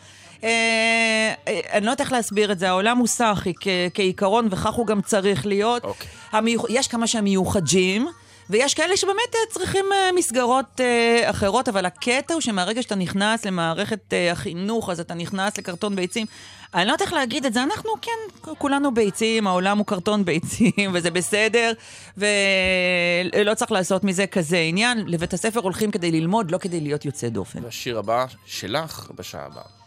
אה, 0.44 1.34
אה, 1.48 1.60
אני 1.72 1.86
לא 1.86 1.92
יודעת 1.92 2.02
איך 2.02 2.12
להסביר 2.12 2.52
את 2.52 2.60
זה, 2.60 2.70
העולם 2.70 2.98
הוא 2.98 3.08
סאחי 3.08 3.54
כעיקרון, 3.94 4.48
וכך 4.52 4.74
הוא 4.74 4.88
גם 4.88 5.02
צריך 5.02 5.46
להיות. 5.46 5.84
אוקיי. 5.84 6.08
המיוח... 6.32 6.66
יש 6.70 6.88
כמה 6.88 7.08
שהם 7.08 7.24
מיוחדים. 7.24 8.08
ויש 8.50 8.74
כאלה 8.74 8.98
שבאמת 8.98 9.36
אה, 9.36 9.40
צריכים 9.50 9.86
אה, 9.94 10.10
מסגרות 10.16 10.82
אה, 10.82 11.30
אחרות, 11.30 11.70
אבל 11.70 11.86
הקטע 11.86 12.34
הוא 12.34 12.42
שמהרגע 12.42 12.82
שאתה 12.82 12.96
נכנס 12.96 13.46
למערכת 13.46 14.14
החינוך, 14.32 14.90
אז 14.90 15.00
אתה 15.00 15.14
נכנס 15.14 15.58
לקרטון 15.58 15.96
ביצים. 15.96 16.28
אני 16.74 16.86
לא 16.86 16.92
יודעת 16.92 17.02
איך 17.02 17.14
להגיד 17.14 17.46
את 17.46 17.54
זה, 17.54 17.64
אנחנו 17.64 17.92
כן, 18.02 18.52
כולנו 18.58 18.94
ביצים, 18.94 19.48
העולם 19.48 19.78
הוא 19.78 19.86
קרטון 19.86 20.26
ביצים, 20.30 20.92
וזה 20.94 21.12
בסדר, 21.12 21.72
ולא 22.18 23.54
צריך 23.54 23.72
לעשות 23.72 24.04
מזה 24.04 24.28
כזה 24.28 24.58
עניין. 24.58 25.04
לבית 25.08 25.34
הספר 25.34 25.60
הולכים 25.60 25.92
כדי 25.92 26.12
ללמוד, 26.12 26.52
לא 26.52 26.58
כדי 26.58 26.80
להיות 26.80 27.06
יוצא 27.06 27.30
דופן. 27.30 27.64
והשיר 27.64 28.00
הבא 28.00 28.26
שלך 28.46 29.12
בשעה 29.16 29.46
הבאה. 29.46 29.83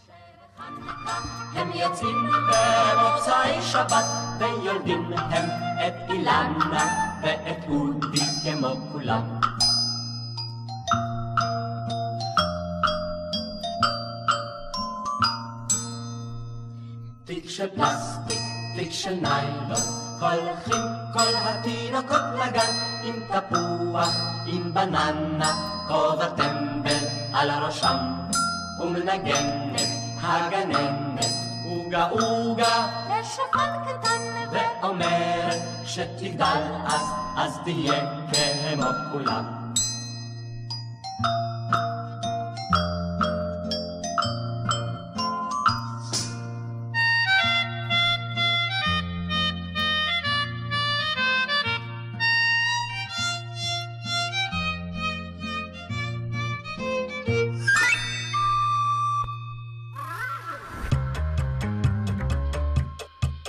הם 1.54 1.70
יוצאים 1.74 2.26
במוצאי 2.26 3.62
שבת 3.62 4.04
ויולדים 4.38 5.12
הם 5.12 5.48
את 5.86 6.10
אילנה 6.10 6.86
ואת 7.22 7.64
אודי 7.68 8.20
כמו 8.42 8.68
כולם. 8.92 9.22
תיק 17.24 17.50
של 17.50 17.68
פלסטיק, 17.76 18.40
תיק 18.76 18.92
של 18.92 19.14
ניילון, 19.14 20.06
הולכים 20.20 20.82
כל 21.12 21.34
התינוקות 21.34 22.22
לגן 22.34 22.72
עם 23.04 23.14
תפוח, 23.28 24.16
עם 24.46 24.74
בננה, 24.74 25.52
כובע 25.88 26.28
טמבל 26.28 27.06
על 27.32 27.50
ראשם, 27.50 27.96
ומנגנת 28.80 29.85
הגננת, 30.26 31.26
עוגה 31.64 32.04
עוגה, 32.04 32.86
ושפן 33.06 33.70
קטן 33.86 34.22
ואומרת 34.50 35.58
כשתגדל 35.84 36.62
אז, 36.86 37.02
אז 37.36 37.58
תהיה 37.64 38.06
כמו 38.74 38.84
כולם. 39.12 39.65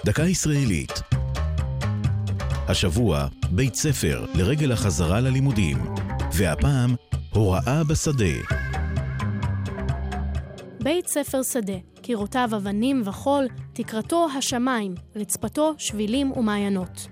דקה 0.08 0.24
ישראלית. 0.24 0.91
השבוע, 2.67 3.28
בית 3.52 3.76
ספר 3.76 4.26
לרגל 4.36 4.72
החזרה 4.72 5.22
ללימודים. 5.22 5.78
והפעם, 6.34 6.96
הוראה 7.34 7.84
בשדה. 7.84 8.56
בית 10.84 11.08
ספר 11.08 11.43
שדה, 11.43 11.74
קירותיו 12.02 12.50
אבנים 12.56 13.02
וחול, 13.06 13.48
תקרתו 13.74 14.28
השמיים, 14.38 14.96
רצפתו 15.15 15.74
שבילים 15.78 16.32
ומעיינות. 16.32 17.08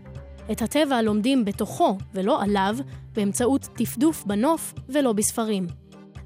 את 0.51 0.61
הטבע 0.61 1.01
לומדים 1.01 1.45
בתוכו 1.45 1.97
ולא 2.13 2.43
עליו, 2.43 2.75
באמצעות 3.13 3.67
טפדוף 3.75 4.23
בנוף 4.25 4.73
ולא 4.89 5.13
בספרים. 5.13 5.67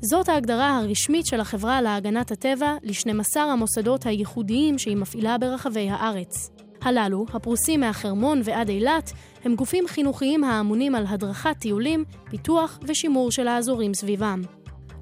זאת 0.02 0.30
ההגדרה 0.30 0.78
הרשמית 0.78 1.26
של 1.26 1.40
החברה 1.40 1.82
להגנת 1.82 2.32
הטבע 2.32 2.76
ל-12 2.84 3.40
המוסדות 3.40 4.06
הייחודיים 4.06 4.78
שהיא 4.78 4.98
מפעילה 4.98 5.38
ברחבי 5.38 5.90
הארץ. 5.90 6.52
הללו, 6.82 7.26
הפרוסים 7.34 7.80
מהחרמון 7.80 8.42
ועד 8.44 8.70
אילת, 8.70 9.12
הם 9.44 9.56
גופים 9.56 9.88
חינוכיים 9.88 10.44
האמונים 10.44 10.96
על 10.96 11.06
הדרכת 11.08 11.56
טיולים, 11.60 12.04
פיתוח 12.30 12.80
ושימור 12.88 13.32
של 13.32 13.48
האזורים 13.48 13.94
סביבם. 13.94 14.42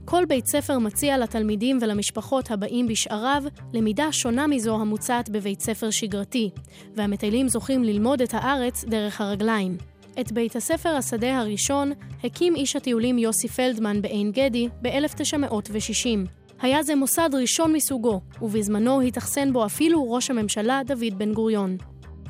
כל 0.06 0.26
בית 0.26 0.46
ספר 0.48 0.80
מציע 0.80 1.18
לתלמידים 1.18 1.80
ולמשפחות 1.82 2.52
הבאים 2.52 2.88
בשעריו 2.88 3.44
למידה 3.74 4.12
שונה 4.12 4.48
מזו 4.48 4.76
המוצעת 4.76 5.30
בבית 5.30 5.62
ספר 5.62 5.90
שגרתי, 5.90 6.50
והמטיילים 6.96 7.48
זוכים 7.48 7.84
ללמוד 7.84 8.22
את 8.22 8.34
הארץ 8.34 8.84
דרך 8.84 9.22
הרגליים. 9.22 9.78
את 10.20 10.32
בית 10.32 10.56
הספר 10.56 10.90
השדה 10.90 11.38
הראשון 11.38 11.92
הקים 12.24 12.56
איש 12.56 12.76
הטיולים 12.76 13.18
יוסי 13.18 13.48
פלדמן 13.48 14.02
בעין 14.02 14.32
גדי 14.32 14.70
ב-1960. 14.82 16.30
היה 16.62 16.84
זה 16.84 16.96
מוסד 16.96 17.30
ראשון 17.34 17.74
מסוגו, 17.74 18.22
ובזמנו 18.42 19.02
התאכסן 19.02 19.54
בו 19.54 19.66
אפילו 19.66 20.12
ראש 20.12 20.30
הממשלה 20.30 20.82
דוד 20.86 21.18
בן 21.18 21.34
גוריון. 21.34 21.78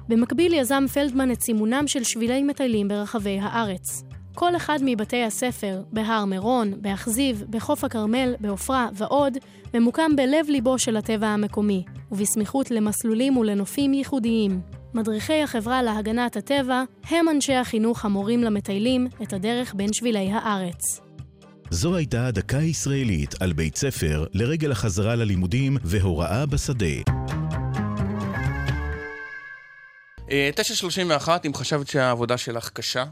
במקביל 0.07 0.53
יזם 0.53 0.85
פלדמן 0.93 1.31
את 1.31 1.41
סימונם 1.41 1.83
של 1.87 2.03
שבילי 2.03 2.43
מטיילים 2.43 2.87
ברחבי 2.87 3.39
הארץ. 3.41 4.03
כל 4.35 4.55
אחד 4.55 4.79
מבתי 4.81 5.23
הספר, 5.23 5.81
בהר 5.91 6.25
מירון, 6.25 6.73
באכזיב, 6.81 7.43
בחוף 7.49 7.83
הכרמל, 7.83 8.35
בעופרה 8.39 8.89
ועוד, 8.93 9.37
ממוקם 9.73 10.15
בלב 10.15 10.49
ליבו 10.49 10.79
של 10.79 10.97
הטבע 10.97 11.27
המקומי, 11.27 11.83
ובסמיכות 12.11 12.71
למסלולים 12.71 13.37
ולנופים 13.37 13.93
ייחודיים. 13.93 14.61
מדריכי 14.97 15.41
החברה 15.43 15.83
להגנת 15.83 16.35
הטבע 16.35 16.83
הם 17.09 17.29
אנשי 17.29 17.53
החינוך 17.53 18.05
המורים 18.05 18.43
למטיילים 18.43 19.07
את 19.23 19.33
הדרך 19.33 19.73
בין 19.75 19.93
שבילי 19.93 20.31
הארץ. 20.31 21.01
זו 21.69 21.95
הייתה 21.95 22.31
דקה 22.31 22.57
ישראלית 22.57 23.41
על 23.41 23.53
בית 23.53 23.75
ספר 23.75 24.25
לרגל 24.33 24.71
החזרה 24.71 25.15
ללימודים 25.15 25.77
והוראה 25.83 26.45
בשדה. 26.45 26.85
אה, 30.31 30.49
9.31, 31.19 31.29
אם 31.45 31.53
חשבת 31.53 31.87
שהעבודה 31.87 32.37
שלך 32.37 32.69
קשה, 32.69 33.05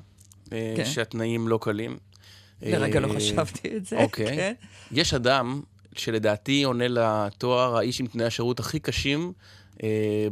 אה, 0.54 0.74
כן. 0.78 0.86
שהתנאים 0.86 1.48
לא 1.48 1.60
קלים. 1.62 1.98
לרגע 2.62 3.00
לא 3.00 3.08
אה, 3.08 3.16
חשבתי 3.16 3.78
את 3.78 3.86
זה. 3.86 3.98
אוקיי. 3.98 4.36
כן. 4.36 4.54
יש 4.92 5.14
אדם 5.14 5.62
שלדעתי 5.96 6.64
עונה 6.64 6.88
לתואר 6.88 7.78
האיש 7.78 8.00
עם 8.00 8.08
תנאי 8.08 8.26
השירות 8.26 8.60
הכי 8.60 8.80
קשים 8.80 9.20
אה, 9.28 9.32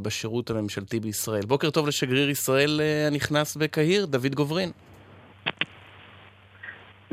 בשירות 0.02 0.50
הממשלתי 0.50 1.00
בישראל. 1.00 1.46
בוקר 1.46 1.70
טוב 1.70 1.88
לשגריר 1.88 2.30
ישראל 2.30 2.82
אה, 2.82 3.08
הנכנס 3.08 3.56
בקהיר, 3.56 4.06
דוד 4.06 4.36
גוברין. 4.36 4.72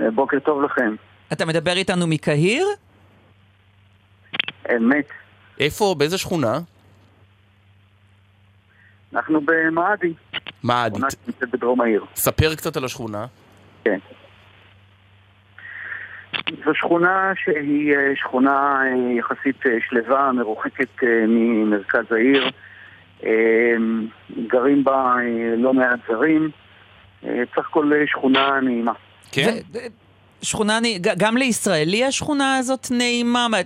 אה, 0.00 0.10
בוקר 0.10 0.38
טוב 0.38 0.62
לכם. 0.62 0.94
אתה 1.32 1.46
מדבר 1.46 1.76
איתנו 1.76 2.06
מקהיר? 2.06 2.66
אמת. 4.76 5.08
איפה, 5.60 5.94
באיזה 5.98 6.18
שכונה? 6.18 6.58
אנחנו 9.14 9.40
במאדי, 9.40 10.12
מה 10.62 10.86
שכונה? 10.88 11.10
שנמצאת 11.10 11.50
בדרום 11.50 11.80
העיר. 11.80 12.04
ספר 12.14 12.54
קצת 12.54 12.76
על 12.76 12.84
השכונה. 12.84 13.26
כן. 13.84 13.98
זו 16.64 16.74
שכונה 16.74 17.32
שהיא 17.44 17.94
אה, 17.96 18.16
שכונה 18.16 18.82
אה, 18.82 19.12
יחסית 19.18 19.66
אה, 19.66 19.70
שלווה, 19.88 20.32
מרוחקת 20.32 21.02
ממרכז 21.28 22.04
העיר. 22.10 22.50
גרים 24.46 24.84
בה 24.84 25.16
לא 25.56 25.74
מעט 25.74 26.00
זרים. 26.08 26.50
סך 27.22 27.68
הכל 27.68 27.92
שכונה 28.06 28.60
נעימה. 28.60 28.92
כן? 29.32 29.56
שכונה, 30.42 30.78
גם 31.18 31.36
לישראלי 31.36 32.04
השכונה 32.04 32.56
הזאת 32.56 32.86
נעימה? 32.90 33.48
מה, 33.48 33.58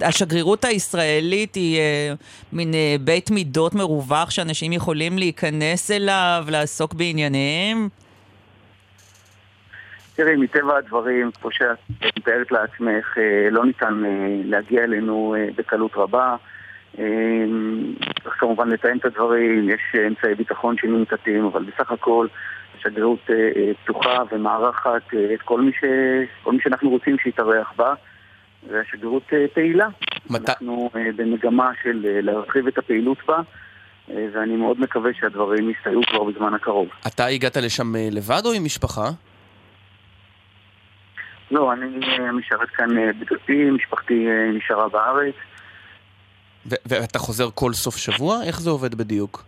השגרירות 0.00 0.64
הישראלית 0.64 1.54
היא 1.54 1.78
אה, 1.78 2.14
מין 2.52 2.74
אה, 2.74 2.96
בית 3.00 3.30
מידות 3.30 3.74
מרווח 3.74 4.30
שאנשים 4.30 4.72
יכולים 4.72 5.18
להיכנס 5.18 5.90
אליו, 5.90 6.44
לעסוק 6.48 6.94
בענייניהם? 6.94 7.88
תראי, 10.18 10.36
מטבע 10.36 10.76
הדברים, 10.76 11.30
כמו 11.40 11.50
שאת 11.52 11.78
מתארת 12.18 12.52
לעצמך, 12.52 13.18
אה, 13.18 13.50
לא 13.50 13.64
ניתן 13.66 14.04
אה, 14.04 14.10
להגיע 14.44 14.84
אלינו 14.84 15.34
אה, 15.38 15.48
בקלות 15.56 15.96
רבה. 15.96 16.36
צריך 18.22 18.34
כמובן 18.38 18.68
לתאם 18.68 18.96
את 18.98 19.04
הדברים, 19.04 19.70
יש 19.70 19.80
אמצעי 20.08 20.34
ביטחון 20.34 20.76
שננקטים, 20.78 21.44
אבל 21.44 21.64
בסך 21.64 21.92
הכל 21.92 22.26
השגרירות 22.78 23.30
פתוחה 23.84 24.22
ומארחת 24.32 25.02
את 25.34 25.42
כל 25.44 25.60
מי, 25.60 25.72
ש... 25.72 25.84
כל 26.42 26.52
מי 26.52 26.58
שאנחנו 26.62 26.90
רוצים 26.90 27.16
שיתארח 27.22 27.72
בה, 27.76 27.94
והשגרירות 28.70 29.22
פעילה. 29.54 29.88
מת- 30.30 30.48
אנחנו 30.48 30.90
במגמה 31.16 31.70
של 31.82 32.00
להרחיב 32.02 32.66
את 32.66 32.78
הפעילות 32.78 33.18
בה, 33.28 33.40
ואני 34.08 34.56
מאוד 34.56 34.80
מקווה 34.80 35.10
שהדברים 35.20 35.70
יסתייעו 35.70 36.02
כבר 36.10 36.24
בזמן 36.24 36.54
הקרוב. 36.54 36.88
אתה 37.06 37.26
הגעת 37.26 37.56
לשם 37.56 37.92
לבד 38.10 38.42
או 38.44 38.52
עם 38.52 38.64
משפחה? 38.64 39.10
לא, 41.50 41.72
אני 41.72 42.00
אה, 42.06 42.32
משרת 42.32 42.68
כאן 42.68 42.98
אה, 42.98 43.10
בדתי, 43.12 43.70
משפחתי 43.70 44.26
אה, 44.28 44.50
נשארה 44.52 44.88
בארץ. 44.88 45.34
ואתה 46.66 47.18
חוזר 47.18 47.48
כל 47.54 47.72
סוף 47.72 47.96
שבוע? 47.96 48.36
איך 48.46 48.60
זה 48.60 48.70
עובד 48.70 48.94
בדיוק? 48.94 49.44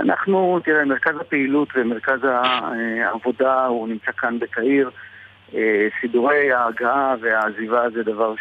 אנחנו, 0.00 0.60
תראה, 0.64 0.84
מרכז 0.84 1.14
הפעילות 1.20 1.68
ומרכז 1.76 2.24
אה, 2.24 3.06
העבודה 3.06 3.66
הוא 3.66 3.88
נמצא 3.88 4.12
כאן 4.12 4.38
בקהיר. 4.38 4.90
אה, 5.54 5.88
סידורי 6.00 6.52
ההגעה 6.52 7.14
והעזיבה 7.20 7.90
זה 7.90 8.02
דבר 8.02 8.34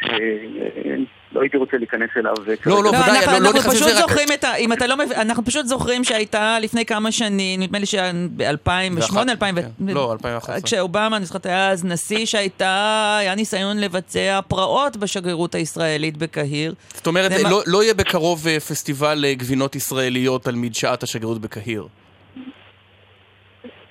שלא 1.32 1.42
הייתי 1.42 1.58
רוצה 1.58 1.78
להיכנס 1.78 2.10
אליו. 2.18 2.34
לא, 2.48 2.56
כרגע. 2.56 2.76
לא, 2.76 2.89
ודאי, 2.89 3.00
אנחנו, 3.20 3.32
לא- 3.32 3.39
לא 3.39 3.50
אנחנו 3.50 3.60
נכנס 3.60 3.74
פשוט 3.76 3.88
לזה, 3.88 4.00
רק- 4.00 4.10
זוכרים 4.10 4.28
את 4.34 4.44
ה... 4.44 4.56
אם 4.56 4.74
אתה 4.74 4.88
לא 4.88 4.98
מבין, 4.98 5.18
אנחנו 5.20 5.46
פשוט 5.46 5.65
זוכרים 5.65 6.04
שהייתה 6.04 6.60
לפני 6.60 6.86
כמה 6.86 7.12
שנים, 7.12 7.60
נדמה 7.62 7.80
לי 7.80 7.86
שב-2008, 7.86 8.70
ואחת, 8.98 9.30
2000... 9.30 9.56
כן. 9.56 9.68
לא, 9.88 10.12
2011. 10.13 10.62
כשאובמה, 10.62 11.18
אני 11.18 11.26
זוכרת, 11.26 11.46
היה 11.46 11.72
אז 11.72 11.86
נשיא 11.86 12.26
שהייתה, 12.26 13.18
היה 13.22 13.36
ניסיון 13.36 13.78
לבצע 13.78 14.39
פרעות 14.48 14.98
בשגרירות 14.98 15.56
הישראלית 15.56 16.18
בקהיר. 16.18 16.74
זאת 16.94 17.08
אומרת, 17.08 17.32
לא, 17.50 17.62
לא 17.68 17.84
יהיה 17.84 17.94
בקרוב 17.94 18.48
אה, 18.48 18.60
פסטיבל 18.60 19.26
אה, 19.26 19.34
גבינות 19.34 19.76
ישראליות 19.76 20.48
על 20.48 20.56
מדשאת 20.56 21.04
השגרירות 21.04 21.42
בקהיר. 21.42 21.88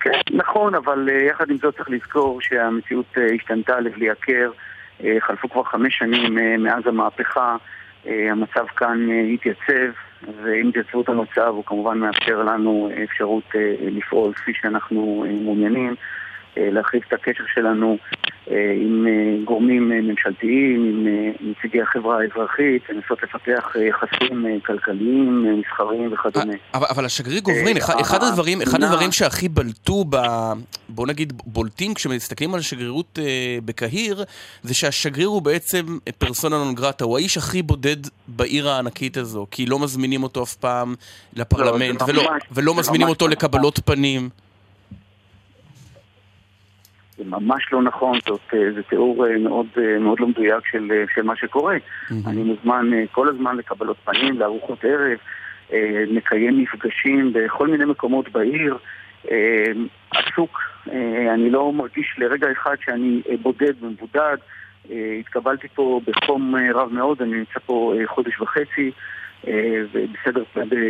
כן, 0.01 0.11
נכון, 0.31 0.75
אבל 0.75 1.09
אה, 1.09 1.23
יחד 1.29 1.49
עם 1.49 1.57
זאת 1.61 1.75
צריך 1.77 1.89
לזכור 1.89 2.39
שהמציאות 2.41 3.05
אה, 3.17 3.23
השתנתה 3.35 3.79
לבלי 3.79 4.09
הכר. 4.09 4.51
אה, 5.03 5.17
חלפו 5.19 5.49
כבר 5.49 5.63
חמש 5.63 5.97
שנים 5.97 6.37
אה, 6.37 6.57
מאז 6.57 6.87
המהפכה. 6.87 7.55
אה, 8.07 8.31
המצב 8.31 8.65
כאן 8.75 9.07
התייצב, 9.33 9.91
ועם 10.43 10.69
התייצבות 10.69 11.09
המצב 11.09 11.47
הוא 11.47 11.63
כמובן 11.65 11.97
מאפשר 11.97 12.43
לנו 12.43 12.89
אפשרות 13.03 13.43
לפעול 13.81 14.33
כפי 14.33 14.51
שאנחנו 14.61 15.25
מעוניינים, 15.41 15.95
להרחיב 16.57 17.01
את 17.07 17.13
הקשר 17.13 17.43
שלנו 17.53 17.97
עם 18.47 19.07
אה, 19.07 19.11
גורמים 19.45 19.91
אה, 19.91 20.01
ממשלתיים, 20.01 20.85
עם 20.89 21.07
אה, 21.07 21.31
נציגי 21.51 21.81
החברה 21.81 22.17
האזרחית, 22.21 22.81
לנסות 22.89 23.23
לפתח 23.23 23.75
אה, 23.75 23.81
יחסים 23.83 24.45
אה, 24.45 24.51
כלכליים, 24.65 25.45
אה, 25.47 25.51
מסחריים 25.55 26.13
וכדומה. 26.13 26.53
אבל, 26.73 26.85
אבל 26.89 27.05
השגריר 27.05 27.39
גוברין, 27.39 27.77
אה, 27.77 27.81
אחד, 27.83 27.93
אחד, 28.01 28.23
אה, 28.23 28.27
הדברים, 28.29 28.61
אחד 28.61 28.83
הדברים 28.83 29.11
שהכי 29.11 29.49
בלטו, 29.49 30.05
ב, 30.09 30.17
בוא 30.89 31.07
נגיד, 31.07 31.33
בולטים 31.45 31.93
כשמסתכלים 31.93 32.53
על 32.53 32.59
השגרירות 32.59 33.19
אה, 33.21 33.25
בקהיר, 33.65 34.23
זה 34.63 34.73
שהשגריר 34.73 35.27
הוא 35.27 35.41
בעצם 35.41 35.85
פרסונה 36.17 36.57
נון 36.57 36.75
גרטה, 36.75 37.05
הוא 37.05 37.17
האיש 37.17 37.37
הכי 37.37 37.61
בודד 37.61 37.97
בעיר 38.27 38.69
הענקית 38.69 39.17
הזו, 39.17 39.47
כי 39.51 39.65
לא 39.65 39.79
מזמינים 39.79 40.23
אותו 40.23 40.43
אף 40.43 40.55
פעם 40.55 40.95
לפרלמנט, 41.33 42.01
לא, 42.01 42.07
ולא, 42.07 42.23
ממש- 42.23 42.43
ולא 42.51 42.75
מזמינים 42.75 43.07
ממש 43.07 43.13
אותו 43.15 43.27
לא 43.27 43.31
לקבלות 43.31 43.79
פנים. 43.85 44.29
זה 47.19 47.25
ממש 47.25 47.67
לא 47.71 47.81
נכון, 47.81 48.19
זאת, 48.27 48.41
אה, 48.53 48.73
זה 48.75 48.83
תיאור 48.83 49.27
אה, 49.27 49.37
מאוד, 49.37 49.67
אה, 49.77 49.99
מאוד 49.99 50.19
לא 50.19 50.27
מדויק 50.27 50.65
של, 50.71 51.03
של 51.15 51.21
מה 51.21 51.35
שקורה. 51.35 51.75
אני 52.27 52.43
מוזמן 52.43 52.89
כל 53.11 53.29
הזמן 53.29 53.57
לקבלות 53.57 53.97
פנים, 54.05 54.39
לארוחות 54.39 54.85
ערב, 54.85 55.17
נקיים 56.11 56.61
מפגשים 56.61 57.33
בכל 57.33 57.67
מיני 57.67 57.85
מקומות 57.85 58.29
בעיר. 58.29 58.77
עסוק, 60.11 60.61
אני 61.33 61.49
לא 61.49 61.73
מרגיש 61.73 62.15
לרגע 62.17 62.51
אחד 62.51 62.75
שאני 62.85 63.21
בודד 63.41 63.83
ומבודד. 63.83 64.37
התקבלתי 65.19 65.67
פה 65.67 66.01
בחום 66.07 66.55
רב 66.73 66.93
מאוד, 66.93 67.21
אני 67.21 67.31
נמצא 67.31 67.59
פה 67.65 67.93
חודש 68.05 68.41
וחצי. 68.41 68.91
ובסדר, 69.93 70.43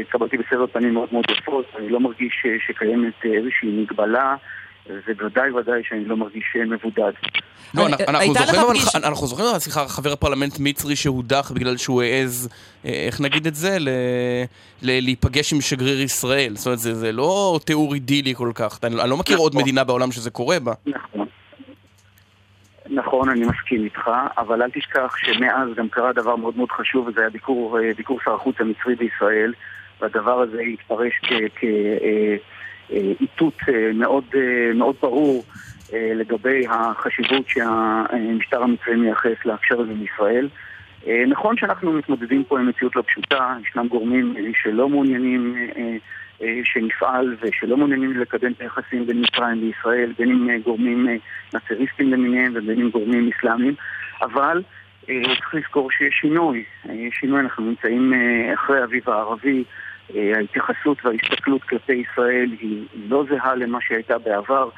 קבלתי 0.09 0.37
בסדר 0.37 0.67
פנים 0.67 0.93
מאוד 0.93 1.09
מאוד 1.11 1.25
יפות, 1.31 1.65
אני 1.79 1.89
לא 1.89 1.99
מרגיש 1.99 2.45
שקיימת 2.67 3.25
איזושהי 3.25 3.81
מגבלה, 3.81 4.35
ובוודאי 4.89 5.52
ודאי 5.52 5.82
שאני 5.89 6.06
לא 6.06 6.17
מרגיש 6.17 6.43
אה, 6.56 6.65
מבודד. 6.65 7.12
לא, 7.73 7.86
אני- 7.88 7.95
אנחנו 8.08 8.34
זוכרים, 8.34 8.62
אבל- 8.62 8.75
אנחנו 9.08 9.28
זוכרים, 9.28 9.60
סליחה, 9.60 9.88
חבר 9.88 10.15
פרלמנט 10.15 10.54
מצרי 10.60 10.95
שהודח 10.95 11.52
בגלל 11.56 11.78
שהוא 11.78 12.02
העז, 12.02 12.49
אה, 12.86 13.04
איך 13.08 13.21
נגיד 13.21 13.47
את 13.47 13.56
זה? 13.56 13.78
ל- 13.80 13.89
ל- 14.82 15.04
להיפגש 15.04 15.54
עם 15.54 15.62
שגריר 15.62 16.02
ישראל. 16.02 16.56
זאת 16.56 16.65
אומרת, 16.65 16.80
זה 16.80 16.93
זה 16.95 17.12
לא 17.12 17.60
תיאור 17.65 17.93
אידילי 17.93 18.36
כל 18.36 18.52
כך. 18.56 18.80
אני 18.84 19.02
אני 19.02 19.10
לא 19.10 19.17
מכיר 19.17 19.38
עוד 19.38 19.52
נכון. 19.52 19.62
מדינה 19.63 19.84
בעולם 19.84 20.12
שזה 20.12 20.30
קורה 20.30 20.60
בה. 20.60 20.73
נכון. 20.86 21.28
נכון, 22.91 23.30
אני 23.30 23.45
מסכים 23.45 23.84
איתך, 23.84 24.10
אבל 24.38 24.62
אל 24.62 24.69
תשכח 24.71 25.15
שמאז 25.17 25.69
גם 25.75 25.89
קרה 25.89 26.13
דבר 26.13 26.36
מאוד 26.36 26.58
מאוד 26.58 26.69
חשוב, 26.71 27.08
וזה 27.08 27.19
היה 27.21 27.30
ביקור, 27.30 27.80
אה, 27.80 27.89
ביקור 27.97 28.19
שר 28.25 28.34
החוץ 28.36 28.56
המצרי 28.60 28.95
בישראל, 28.95 29.54
והדבר 30.02 30.41
הזה 30.41 30.62
התפרש 30.73 31.13
מאוד, 31.23 32.36
אה, 32.91 33.91
מאוד 34.73 34.95
ברור 35.02 35.43
אה, 35.93 36.12
לגבי 36.15 36.65
החשיבות 36.69 37.47
שהמשטר 37.47 38.63
המצרי 38.63 38.95
מייחס 38.95 39.45
להקשר 39.45 39.82
הזה 39.82 39.93
בישראל. 39.93 40.49
אה, 41.08 41.23
נכון 41.28 41.58
שאנחנו 41.58 41.93
מתמודדים 41.93 42.43
פה 42.43 42.60
עם 42.60 42.69
מציאות 42.69 42.95
לא 42.95 43.04
פשוטה, 43.08 43.56
ישנם 43.63 43.88
גורמים 43.88 44.34
אה, 44.38 44.43
שלא 44.62 44.89
מעוניינים 44.89 45.56
אה, 45.78 45.97
אה, 46.41 46.60
שנפעל 46.63 47.36
ושלא 47.41 47.78
מעוניינים 47.78 48.17
לקדם 48.17 48.52
את 48.52 48.62
היחסים 48.62 49.06
בין 49.06 49.21
מצרים 49.21 49.63
וישראל, 49.63 50.13
בין 50.17 50.30
אם 50.32 50.49
אה, 50.49 50.58
גורמים 50.63 51.10
אה, 51.10 51.15
נאצריסטים 51.54 52.12
למיניהם 52.12 52.52
ובין 52.56 52.82
אם 52.82 52.89
גורמים 52.89 53.30
אסלאמיים, 53.38 53.75
אבל 54.21 54.63
אה, 55.10 55.21
צריך 55.23 55.56
לזכור 55.56 55.91
שיש 55.91 56.13
שינוי. 56.21 56.63
אה, 56.89 56.93
יש 56.93 57.15
שינוי, 57.19 57.39
אנחנו 57.39 57.65
נמצאים 57.65 58.13
אה, 58.13 58.54
אחרי 58.54 58.82
האביב 58.82 59.10
הערבי, 59.10 59.58
אה, 59.58 59.63
ההתייחסות 60.15 61.05
וההסתכלות 61.05 61.63
כלפי 61.63 61.93
ישראל 61.93 62.49
היא 62.61 62.85
לא 63.09 63.25
זהה 63.29 63.55
למה 63.55 63.79
שהייתה 63.81 64.17
בעבר. 64.17 64.69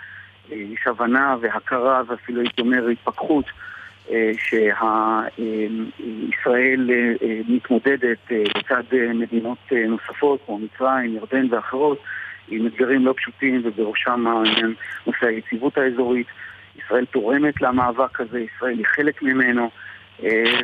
אה, 0.52 0.58
יש 0.58 0.88
הבנה 0.88 1.36
והכרה 1.42 2.02
ואפילו 2.08 2.42
הייתי 2.42 2.62
אומר 2.62 2.88
התפכחות 2.88 3.46
אה, 4.12 4.32
שישראל 4.38 5.50
מתמודדת 7.48 8.18
אה, 8.32 8.44
לצד 8.56 8.84
אה, 8.94 9.14
מדינות 9.14 9.58
אה, 9.72 9.88
נוספות 9.88 10.40
כמו 10.46 10.60
מצרים, 10.60 11.16
ירדן 11.16 11.54
ואחרות 11.54 12.00
עם 12.48 12.68
אתגרים 12.68 13.06
לא 13.06 13.14
פשוטים 13.18 13.62
ובראשם 13.64 14.26
נושא 15.08 15.26
היציבות 15.26 15.78
האזורית. 15.78 16.28
ישראל 16.76 17.06
תורמת 17.06 17.62
למאבק 17.62 18.22
הזה, 18.22 18.40
ישראל 18.40 18.78
היא 18.78 18.86
חלק 18.86 19.22
ממנו 19.22 19.64
אה, 19.64 19.70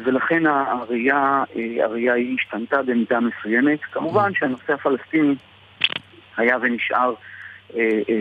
ולכן 0.06 0.46
הראייה, 0.46 1.44
אה, 1.56 1.86
הראייה 1.86 2.14
היא 2.14 2.36
השתנתה 2.40 2.82
במידה 2.82 3.20
מסוימת. 3.20 3.80
כמובן 3.92 4.32
שהנושא 4.34 4.74
הפלסטיני 4.74 5.36
היה 6.38 6.58
ונשאר 6.62 7.14
אה, 7.76 7.82
אה, 7.82 8.16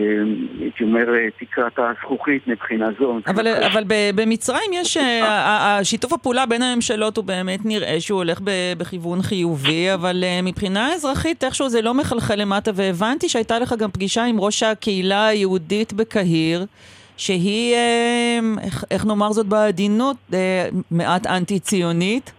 הייתי 0.59 0.83
אומר, 0.83 1.15
אה, 1.15 1.27
תקרת 1.39 1.79
הזכוכית 1.79 2.47
מבחינה 2.47 2.87
זו. 2.99 3.19
אבל, 3.27 3.47
אבל 3.47 3.83
במצרים 4.15 4.71
יש, 4.73 4.97
אה, 4.97 5.79
שיתוף 5.83 6.13
הפעולה 6.13 6.45
בין 6.45 6.61
הממשלות 6.61 7.17
הוא 7.17 7.25
באמת 7.25 7.65
נראה 7.65 8.01
שהוא 8.01 8.17
הולך 8.17 8.39
בכיוון 8.77 9.21
חיובי, 9.21 9.93
אבל 9.93 10.23
אה, 10.23 10.39
מבחינה 10.43 10.93
אזרחית 10.93 11.43
איכשהו 11.43 11.69
זה 11.69 11.81
לא 11.81 11.93
מחלחל 11.93 12.35
למטה, 12.35 12.71
והבנתי 12.75 13.29
שהייתה 13.29 13.59
לך 13.59 13.73
גם 13.73 13.91
פגישה 13.91 14.23
עם 14.23 14.39
ראש 14.39 14.63
הקהילה 14.63 15.27
היהודית 15.27 15.93
בקהיר, 15.93 16.65
שהיא, 17.17 17.75
אה, 17.75 18.39
איך, 18.63 18.83
איך 18.91 19.05
נאמר 19.05 19.31
זאת 19.31 19.45
בעדינות, 19.45 20.17
אה, 20.33 20.67
מעט 20.91 21.27
אנטי-ציונית 21.27 22.33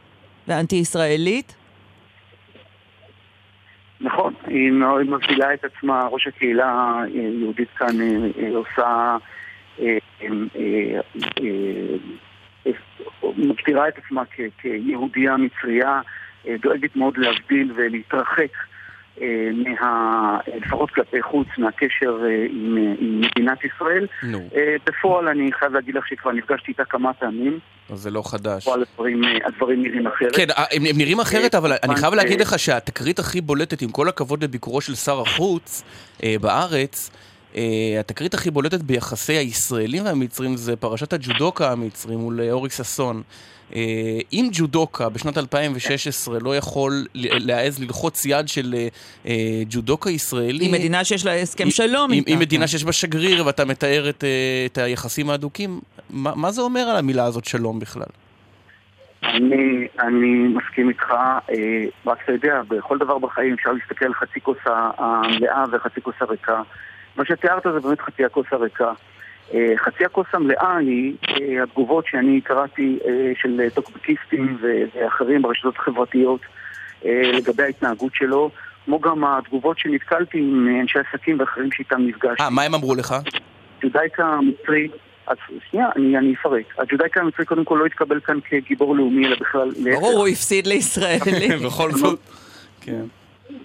ואנטי-ישראלית. 0.49 1.55
נכון, 4.01 4.35
היא 4.47 4.71
מאוד 4.71 5.07
מבדילה 5.07 5.55
את 5.55 5.65
עצמה, 5.65 6.07
ראש 6.11 6.27
הקהילה 6.27 7.03
היהודית 7.15 7.69
כאן 7.77 8.01
אה, 8.01 8.07
אה, 8.43 8.51
עושה, 8.55 9.17
מגדירה 13.37 13.89
את 13.89 13.95
עצמה 13.99 14.23
כיהודייה 14.61 15.37
מצריה, 15.37 16.01
דואגת 16.61 16.97
מאוד 16.97 17.19
להבדיל 17.19 17.73
ולהתרחק 17.77 18.53
מה... 19.81 20.39
לפחות 20.57 20.91
כלפי 20.91 21.23
חוץ, 21.23 21.49
מהקשר 21.59 22.19
אה, 22.25 22.47
עם, 22.51 22.79
אה, 22.79 22.93
עם 22.99 23.21
מדינת 23.21 23.59
ישראל. 23.65 24.07
נו, 24.23 24.39
אה, 24.57 24.77
בפועל 24.87 25.29
אני 25.29 25.53
חייב 25.53 25.73
להגיד 25.73 25.95
לך 25.95 26.09
שכבר 26.09 26.33
נפגשתי 26.33 26.71
איתה 26.73 26.85
כמה 26.85 27.13
פעמים, 27.13 27.59
אז 27.91 27.99
זה 27.99 28.11
לא 28.11 28.23
חדש. 28.27 28.63
בפועל 28.63 28.83
הדברים, 28.83 29.25
אה, 29.25 29.47
הדברים 29.47 29.83
נראים 29.83 30.07
אחרת. 30.07 30.37
כן, 30.37 30.47
הם, 30.71 30.83
הם 30.91 30.99
נראים 30.99 31.21
אחרת, 31.21 31.55
אבל 31.55 31.73
אני 31.83 31.97
חייב 31.97 32.13
אה, 32.13 32.17
להגיד 32.17 32.41
לך 32.41 32.59
שהתקרית 32.59 33.19
הכי 33.19 33.41
בולטת, 33.41 33.83
עם 33.83 33.91
כל 33.91 34.09
הכבוד 34.09 34.45
לביקורו 34.45 34.81
של 34.81 34.95
שר 34.95 35.21
החוץ 35.21 35.83
אה, 36.23 36.35
בארץ, 36.41 37.11
אה, 37.13 37.19
התקרית 38.01 38.35
הכי 38.35 38.51
בולטת 38.51 38.81
ביחסי 38.81 39.33
הישראלים 39.33 40.05
והמצרים 40.05 40.57
זה 40.57 40.77
פרשת 40.77 41.13
הג'ודוקה 41.13 41.73
המצרים 41.73 42.19
מול 42.19 42.41
אה, 42.41 42.51
אורי 42.51 42.71
ששון. 42.71 43.23
אה, 43.77 44.19
אם 44.33 44.49
ג'ודוקה 44.53 45.09
בשנת 45.09 45.39
2016 45.39 46.39
לא 46.41 46.57
יכול 46.57 46.93
להעז 47.15 47.83
ללחוץ 47.83 48.25
יד 48.27 48.49
של 48.49 48.75
אה, 48.75 48.89
אה, 49.27 49.63
ג'ודוקה 49.69 50.11
ישראלי... 50.11 50.65
היא 50.65 50.73
מדינה 50.73 51.05
שיש 51.05 51.27
לה 51.27 51.35
הסכם 51.35 51.71
שלום 51.71 52.11
היא, 52.11 52.19
איתה. 52.19 52.31
היא 52.31 52.39
מדינה 52.39 52.67
שיש 52.67 52.85
בה 52.85 52.93
שגריר 52.93 53.47
ואתה 53.47 53.65
מתאר 53.65 54.09
את, 54.09 54.25
אה, 54.25 54.67
את 54.67 54.79
היחסים 54.79 55.31
ההדוקים, 55.31 55.81
מה, 56.11 56.33
מה 56.35 56.51
זה 56.51 56.61
אומר 56.63 56.81
על 56.81 56.97
המילה 56.97 57.25
הזאת 57.25 57.45
שלום 57.45 57.79
בכלל? 57.79 58.09
אני, 59.23 59.89
אני 60.01 60.49
מסכים 60.49 60.89
איתך, 60.89 61.11
אה, 61.51 61.85
רק 62.07 62.19
אתה 62.25 62.33
יודע, 62.33 62.63
בכל 62.69 62.99
דבר 62.99 63.19
בחיים 63.19 63.55
אפשר 63.55 63.71
להסתכל 63.73 64.05
על 64.05 64.15
חצי 64.15 64.41
כוס 64.41 64.59
המלאה 64.67 65.65
וחצי 65.73 66.01
כוס 66.01 66.15
הריקה. 66.21 66.63
מה 67.19 67.25
שתיארת 67.25 67.63
זה 67.75 67.81
באמת 67.81 68.01
חצי 68.01 68.25
הכוס 68.25 68.47
הריקה. 68.51 68.93
אה, 69.55 69.75
חצי 69.77 70.05
הכוס 70.05 70.27
המלאה 70.33 70.77
היא 70.77 71.15
אה, 71.31 71.63
התגובות 71.63 72.05
שאני 72.07 72.41
קראתי 72.41 72.99
אה, 73.07 73.33
של 73.41 73.69
טוקבקיסטים 73.75 74.59
ואחרים 74.61 75.43
ברשתות 75.43 75.77
החברתיות 75.77 76.41
לגבי 77.05 77.63
ההתנהגות 77.63 78.15
שלו, 78.15 78.51
כמו 78.89 79.01
גם 79.01 79.25
התגובות 79.25 79.79
שנתקלתי 79.79 80.39
עם 80.39 80.81
אנשי 80.81 80.99
עסקים 80.99 81.41
ואחרים 81.41 81.73
שאיתם 81.73 82.07
נפגשתי. 82.07 82.43
אה, 82.43 82.51
מה 82.51 82.63
הם 82.63 82.75
אמרו 82.75 82.95
לך? 82.95 83.15
הג'ודאיקה 83.79 84.25
המצרי, 84.27 84.89
אז 85.27 85.37
שנייה, 85.71 85.87
אני, 85.97 86.19
אני 86.19 86.35
אפרט. 86.35 86.65
הג'ודאיקה 86.79 87.21
המצרי 87.21 87.45
קודם 87.45 87.65
כל 87.65 87.79
לא 87.81 87.87
התקבל 87.87 88.21
כאן 88.21 88.39
כגיבור 88.45 88.97
לאומי, 88.97 89.27
אלא 89.27 89.37
בכלל... 89.41 89.71
ברור, 89.93 90.19
הוא 90.19 90.29
הפסיד 90.29 90.67
לישראלי. 90.67 91.49
בכל 91.67 91.93
זאת. 91.93 92.21
כן. 92.85 93.05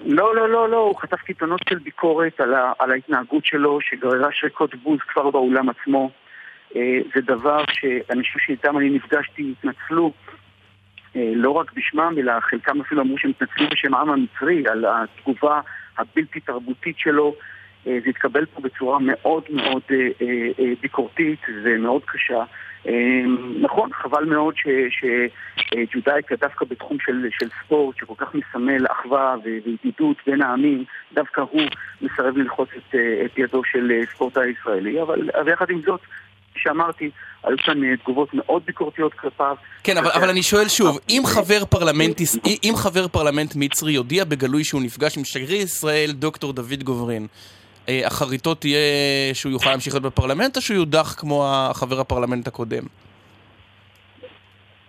לא, 0.05 0.35
לא, 0.35 0.49
לא, 0.49 0.69
לא, 0.69 0.77
הוא 0.77 0.95
חטף 0.95 1.21
קיתונות 1.21 1.61
של 1.69 1.79
ביקורת 1.79 2.39
על, 2.39 2.53
ה, 2.53 2.71
על 2.79 2.91
ההתנהגות 2.91 3.45
שלו, 3.45 3.81
שגררה 3.81 4.29
שריקות 4.31 4.75
בוז 4.75 4.99
כבר 5.07 5.31
באולם 5.31 5.69
עצמו. 5.69 6.11
אה, 6.75 6.99
זה 7.15 7.21
דבר 7.21 7.63
שאנשים 7.71 8.41
שאיתם 8.45 8.77
אני 8.77 8.89
נפגשתי 8.89 9.53
התנצלו, 9.59 10.11
אה, 11.15 11.31
לא 11.35 11.49
רק 11.49 11.73
בשמם, 11.73 12.15
אלא 12.17 12.33
חלקם 12.39 12.81
אפילו 12.81 13.01
אמרו 13.01 13.17
שהם 13.17 13.31
התנצלו 13.31 13.67
בשם 13.71 13.93
העם 13.93 14.09
המצרי, 14.09 14.67
על 14.67 14.85
התגובה 14.85 15.61
הבלתי 15.97 16.39
תרבותית 16.39 16.99
שלו. 16.99 17.35
אה, 17.87 17.97
זה 18.03 18.09
התקבל 18.09 18.45
פה 18.45 18.61
בצורה 18.61 18.99
מאוד 18.99 19.43
מאוד 19.49 19.81
אה, 19.91 19.97
אה, 20.21 20.27
אה, 20.59 20.73
ביקורתית 20.81 21.39
ומאוד 21.63 22.01
קשה. 22.05 22.43
אה, 22.87 23.23
נכון, 23.61 23.89
חבל 23.93 24.25
מאוד 24.25 24.53
שג'ודאיקה 24.89 26.35
דווקא 26.35 26.65
בתחום 26.65 26.97
של, 27.05 27.27
של 27.39 27.49
ספורט, 27.63 27.97
שכל 27.97 28.13
כך 28.17 28.35
מסמל 28.35 28.85
אחווה 28.91 29.35
וידידות 29.43 30.17
בין 30.27 30.41
העמים, 30.41 30.83
דווקא 31.13 31.41
הוא 31.41 31.61
מסרב 32.01 32.37
ללחוץ 32.37 32.69
את, 32.77 32.95
אה, 32.95 33.25
את 33.25 33.37
ידו 33.37 33.63
של 33.63 33.91
אה, 33.91 34.01
ספורטאי 34.15 34.49
ישראלי, 34.49 35.01
אבל 35.01 35.29
יחד 35.47 35.69
עם 35.69 35.81
זאת, 35.85 35.99
שאמרתי, 36.55 37.09
היו 37.43 37.57
כאן 37.65 37.83
אה, 37.83 37.97
תגובות 37.97 38.33
מאוד 38.33 38.61
ביקורתיות 38.65 39.13
כלפיו. 39.13 39.55
כן, 39.83 39.97
אבל, 39.97 40.11
אבל 40.11 40.29
אני 40.29 40.43
שואל 40.43 40.67
שוב, 40.67 40.99
אם 41.09 41.21
חבר 41.25 41.65
פרלמנט, 41.65 42.21
אם 42.63 42.73
חבר 42.75 43.07
פרלמנט 43.07 43.53
מצרי 43.55 43.91
יודיע 43.91 44.23
בגלוי 44.23 44.63
שהוא 44.63 44.81
נפגש 44.81 45.17
עם 45.17 45.23
שגריר 45.23 45.61
ישראל, 45.61 46.11
דוקטור 46.11 46.53
דוד 46.53 46.83
גוברין, 46.83 47.23
אה, 47.23 47.62
אחריתו 48.03 48.55
תהיה 48.55 48.79
שהוא 49.33 49.51
יוכל 49.51 49.69
להמשיך 49.69 49.93
להיות 49.93 50.03
בפרלמנט, 50.03 50.55
או 50.55 50.61
שהוא 50.61 50.77
יודח 50.77 51.15
כמו 51.19 51.43
החבר 51.47 51.99
הפרלמנט 51.99 52.47
הקודם? 52.47 52.83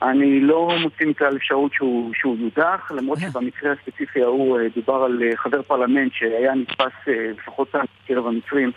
אני 0.03 0.41
לא 0.41 0.71
מוציא 0.83 1.07
מכלל 1.07 1.37
אפשרות 1.37 1.73
שהוא, 1.73 2.13
שהוא 2.15 2.37
יודח, 2.41 2.91
למרות 2.97 3.19
שבמקרה 3.21 3.73
הספציפי 3.73 4.23
ההוא 4.23 4.59
אה, 4.61 4.65
דובר 4.77 4.95
על 5.05 5.23
אה, 5.23 5.37
חבר 5.37 5.63
פרלמנט 5.63 6.13
שהיה 6.15 6.55
נתפס 6.55 6.93
אה, 7.09 7.13
לפחות 7.39 7.69
בקרב 8.05 8.27
המצרים 8.27 8.71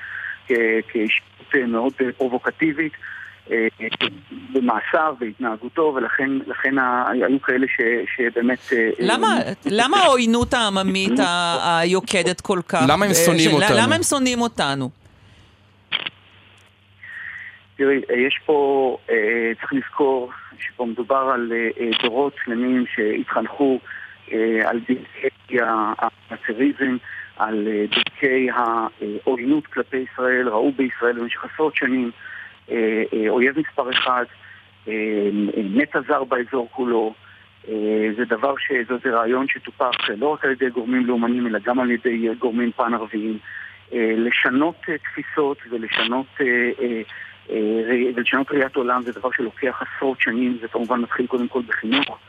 כ- 0.48 0.52
כאישיות 0.88 1.26
אה, 1.56 1.66
מאוד 1.66 1.94
אה, 2.02 2.12
פרובוקטיבית 2.18 2.94
אה, 2.94 2.98
במעשיו, 4.54 5.16
בהתנהגותו, 5.20 5.94
ולכן 5.96 6.30
היו 7.08 7.42
כאלה 7.42 7.68
ש, 7.68 7.82
שבאמת... 8.16 8.60
אה, 8.74 8.90
למה, 9.00 9.28
אה, 9.28 9.52
למה 9.66 9.98
העוינות 9.98 10.54
העממית 10.54 11.20
היוקדת 11.64 12.42
כל 12.42 12.60
כך? 12.68 12.86
למה 12.90 13.06
הם 13.06 13.12
אה, 13.12 13.16
שונאים 13.16 13.52
אותנו? 13.52 13.76
למה 13.78 13.96
הם 13.96 14.04
שונאים 14.04 14.42
אותנו? 14.42 14.90
תראי, 17.78 18.02
אה, 18.10 18.16
יש 18.16 18.40
פה, 18.46 18.98
אה, 19.10 19.52
צריך 19.62 19.74
לזכור 19.74 20.32
שפה 20.60 20.86
מדובר 20.86 21.32
על 21.34 21.52
אה, 21.56 21.70
אה, 21.80 21.90
דורות 22.04 22.34
שלמים 22.46 22.86
שהתחנכו 22.96 23.80
אה, 24.32 24.70
על 24.70 24.80
דרכי 24.80 25.58
הנאצריזם, 25.62 26.98
על 27.38 27.68
אה, 27.68 27.86
דרכי 27.90 28.48
העוינות 28.52 29.68
כלפי 29.68 30.06
ישראל, 30.14 30.50
ראו 30.50 30.72
בישראל 30.72 31.20
במשך 31.20 31.46
עשרות 31.54 31.76
שנים 31.76 32.04
אה, 32.04 32.10
אה, 32.10 32.37
אויב 33.30 33.60
מספר 33.60 33.90
אחד, 33.90 34.26
אה, 34.88 34.94
אה, 35.58 35.64
נטע 35.74 36.00
זר 36.08 36.24
באזור 36.24 36.68
כולו. 36.72 37.14
אה, 37.70 38.10
זה 38.18 38.26
דבר 38.26 38.54
ש... 38.58 38.72
זה, 39.04 39.10
רעיון 39.10 39.48
שטופח 39.48 40.10
אה, 40.10 40.16
לא 40.16 40.28
רק 40.28 40.46
על 40.46 40.52
ידי 40.52 40.70
גורמים 40.70 41.06
לאומנים, 41.06 41.48
אלא 41.48 41.60
גם 41.60 41.80
על 41.80 41.92
ידי 41.92 42.30
אה, 42.30 42.34
גורמים 42.34 42.72
פן-ערביים. 42.72 43.38
אה, 43.94 44.14
לשנות 44.18 44.76
אה, 44.90 44.98
תפיסות 44.98 45.58
ולשנות, 45.70 46.26
אה, 46.42 46.46
אה, 46.82 47.02
אה, 47.50 48.12
ולשנות 48.16 48.52
ראיית 48.52 48.76
עולם 48.76 49.04
זה 49.04 49.12
דבר 49.12 49.30
שלוקח 49.32 49.82
עשרות 49.82 50.22
שנים, 50.22 50.58
זה 50.62 50.68
כמובן 50.68 51.00
מתחיל 51.00 51.28
קודם 51.28 51.48
כל 51.48 51.62
בחינוך. 51.68 52.20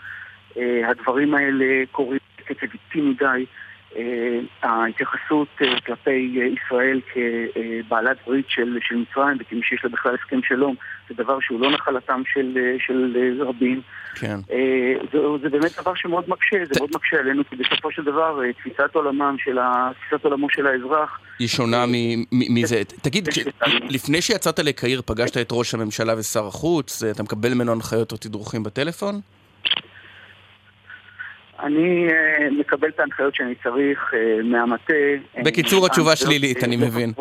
אה, 0.56 0.90
הדברים 0.90 1.34
האלה 1.34 1.84
קורים 1.92 2.20
בקצב 2.38 2.66
איטי 2.74 3.00
מדי, 3.00 3.24
אה, 3.24 3.44
ההתייחסות 4.62 5.48
אה, 5.62 5.80
כלפי 5.86 6.40
אה, 6.40 6.46
ישראל 6.46 7.00
כבעלת 7.12 8.16
ברית 8.26 8.46
של, 8.48 8.78
של 8.82 8.96
מצרים 8.96 9.36
וכמי 9.40 9.60
שיש 9.62 9.84
לה 9.84 9.90
בכלל 9.90 10.14
הסכם 10.14 10.40
שלום 10.42 10.74
זה 11.08 11.14
דבר 11.14 11.38
שהוא 11.40 11.60
לא 11.60 11.70
נחלתם 11.70 12.22
של, 12.32 12.58
אה, 12.58 12.76
של 12.86 13.16
אה, 13.16 13.44
רבים. 13.44 13.80
כן. 14.14 14.38
אה, 14.50 14.94
זה, 15.12 15.18
זה 15.42 15.48
באמת 15.48 15.80
דבר 15.80 15.94
שמאוד 15.94 16.24
מקשה, 16.28 16.56
זה 16.64 16.80
מאוד 16.80 16.90
מקשה 16.94 17.16
עלינו 17.16 17.42
כי 17.50 17.56
בסופו 17.56 17.92
של 17.92 18.04
דבר 18.04 18.44
אה, 18.44 18.52
תפיסת 18.52 18.94
עולמם 18.94 19.36
של 19.38 19.58
ה, 19.58 19.90
תפיסת 20.00 20.24
עולמו 20.24 20.46
של 20.50 20.66
האזרח 20.66 21.20
היא 21.38 21.48
שונה 21.48 21.84
מזה. 22.32 22.82
תגיד, 23.02 23.28
לפני 23.88 24.22
שיצאת 24.22 24.58
לקהיר 24.58 25.02
פגשת 25.06 25.36
את 25.36 25.48
ראש 25.52 25.74
הממשלה 25.74 26.18
ושר 26.18 26.46
החוץ? 26.46 27.02
אתה 27.02 27.22
מקבל 27.22 27.54
ממנו 27.54 27.72
הנחיות 27.72 28.12
או 28.12 28.16
תדרוכים 28.16 28.62
בטלפון? 28.62 29.20
אני 31.62 32.08
אה, 32.08 32.50
מקבל 32.60 32.88
את 32.88 33.00
ההנחיות 33.00 33.34
שאני 33.34 33.54
צריך 33.62 33.98
אה, 34.14 34.42
מהמטה. 34.42 34.92
אה, 35.36 35.42
בקיצור, 35.42 35.86
התשובה 35.86 36.16
שלילית, 36.16 36.56
אה, 36.56 36.64
אני 36.64 36.76
לא 36.76 36.86
מבין. 36.86 37.12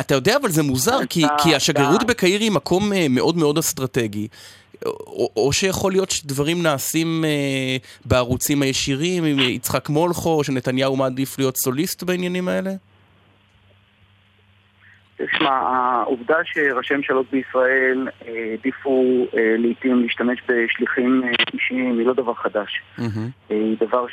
אתה 0.00 0.14
יודע, 0.14 0.36
אבל 0.36 0.48
זה 0.48 0.62
מוזר, 0.62 0.98
כי, 1.08 1.54
השגרירות 1.56 2.04
בקהיר 2.04 2.40
היא 2.40 2.50
מקום 2.50 2.92
אה, 2.92 3.06
מאוד 3.10 3.36
מאוד 3.36 3.58
אסטרטגי. 3.58 4.28
או, 5.36 5.52
שיכול 5.52 5.92
להיות 5.92 6.10
שדברים 6.10 6.62
נעשים 6.62 7.24
אה, 7.24 7.76
בערוצים 8.04 8.62
הישירים 8.62 9.24
עם 9.24 9.38
יצחק 9.38 9.88
מולכו, 9.88 10.44
שנתניהו 10.44 10.96
מעדיף 10.96 11.38
להיות 11.38 11.56
סוליסט 11.56 12.02
בעניינים 12.02 12.48
האלה? 12.48 12.70
תשמע, 15.26 15.50
העובדה 15.50 16.36
שראשי 16.44 16.94
ממשלות 16.94 17.26
בישראל 17.32 18.08
אה, 18.26 18.32
העדיפו 18.50 19.26
אה, 19.36 19.54
לעיתים 19.58 20.02
להשתמש 20.02 20.42
בשליחים 20.48 21.22
אה, 21.24 21.30
אישיים 21.54 21.98
היא 21.98 22.06
לא 22.06 22.14
דבר 22.14 22.34
חדש. 22.34 22.82
אה, 23.50 23.56
היא 23.56 23.76
דבר 23.80 24.06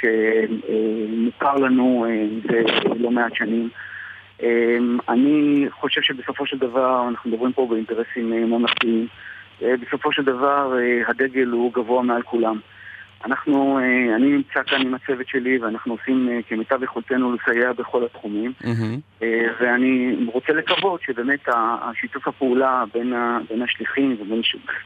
שמוכר 0.00 1.54
לנו 1.54 2.06
אה, 2.08 2.26
זה 2.50 2.62
לא 2.98 3.10
מעט 3.10 3.34
שנים. 3.34 3.68
אה, 4.42 4.76
אני 5.08 5.66
חושב 5.70 6.00
שבסופו 6.02 6.46
של 6.46 6.58
דבר, 6.58 7.08
אנחנו 7.08 7.30
מדברים 7.30 7.52
פה 7.52 7.66
באינטרסים 7.70 8.32
אה, 8.32 8.38
ממלכתיים, 8.38 9.06
אה, 9.62 9.74
בסופו 9.76 10.12
של 10.12 10.24
דבר 10.24 10.78
אה, 10.78 11.02
הדגל 11.08 11.48
הוא 11.48 11.72
גבוה 11.72 12.02
מעל 12.02 12.22
כולם. 12.22 12.58
אנחנו, 13.24 13.78
אה, 13.78 14.16
אני 14.16 14.26
נמצא 14.32 14.62
כאן 14.66 14.80
עם 14.80 14.94
הצוות 14.94 15.28
שלי 15.28 15.58
ואנחנו 15.58 15.92
עושים 16.00 16.28
אה, 16.30 16.38
כמיטב 16.48 16.82
יכולתנו 16.82 17.32
לסייע 17.34 17.72
בכל 17.72 18.04
התחומים. 18.04 18.52
אה, 19.22 19.28
ואני 19.60 20.16
רוצה 20.32 20.52
לקוות 20.52 21.00
שבאמת 21.06 21.40
השיתוף 21.48 22.28
הפעולה 22.28 22.84
בין, 22.94 23.12
ה, 23.12 23.38
בין 23.50 23.62
השליחים 23.62 24.16
ובין 24.20 24.40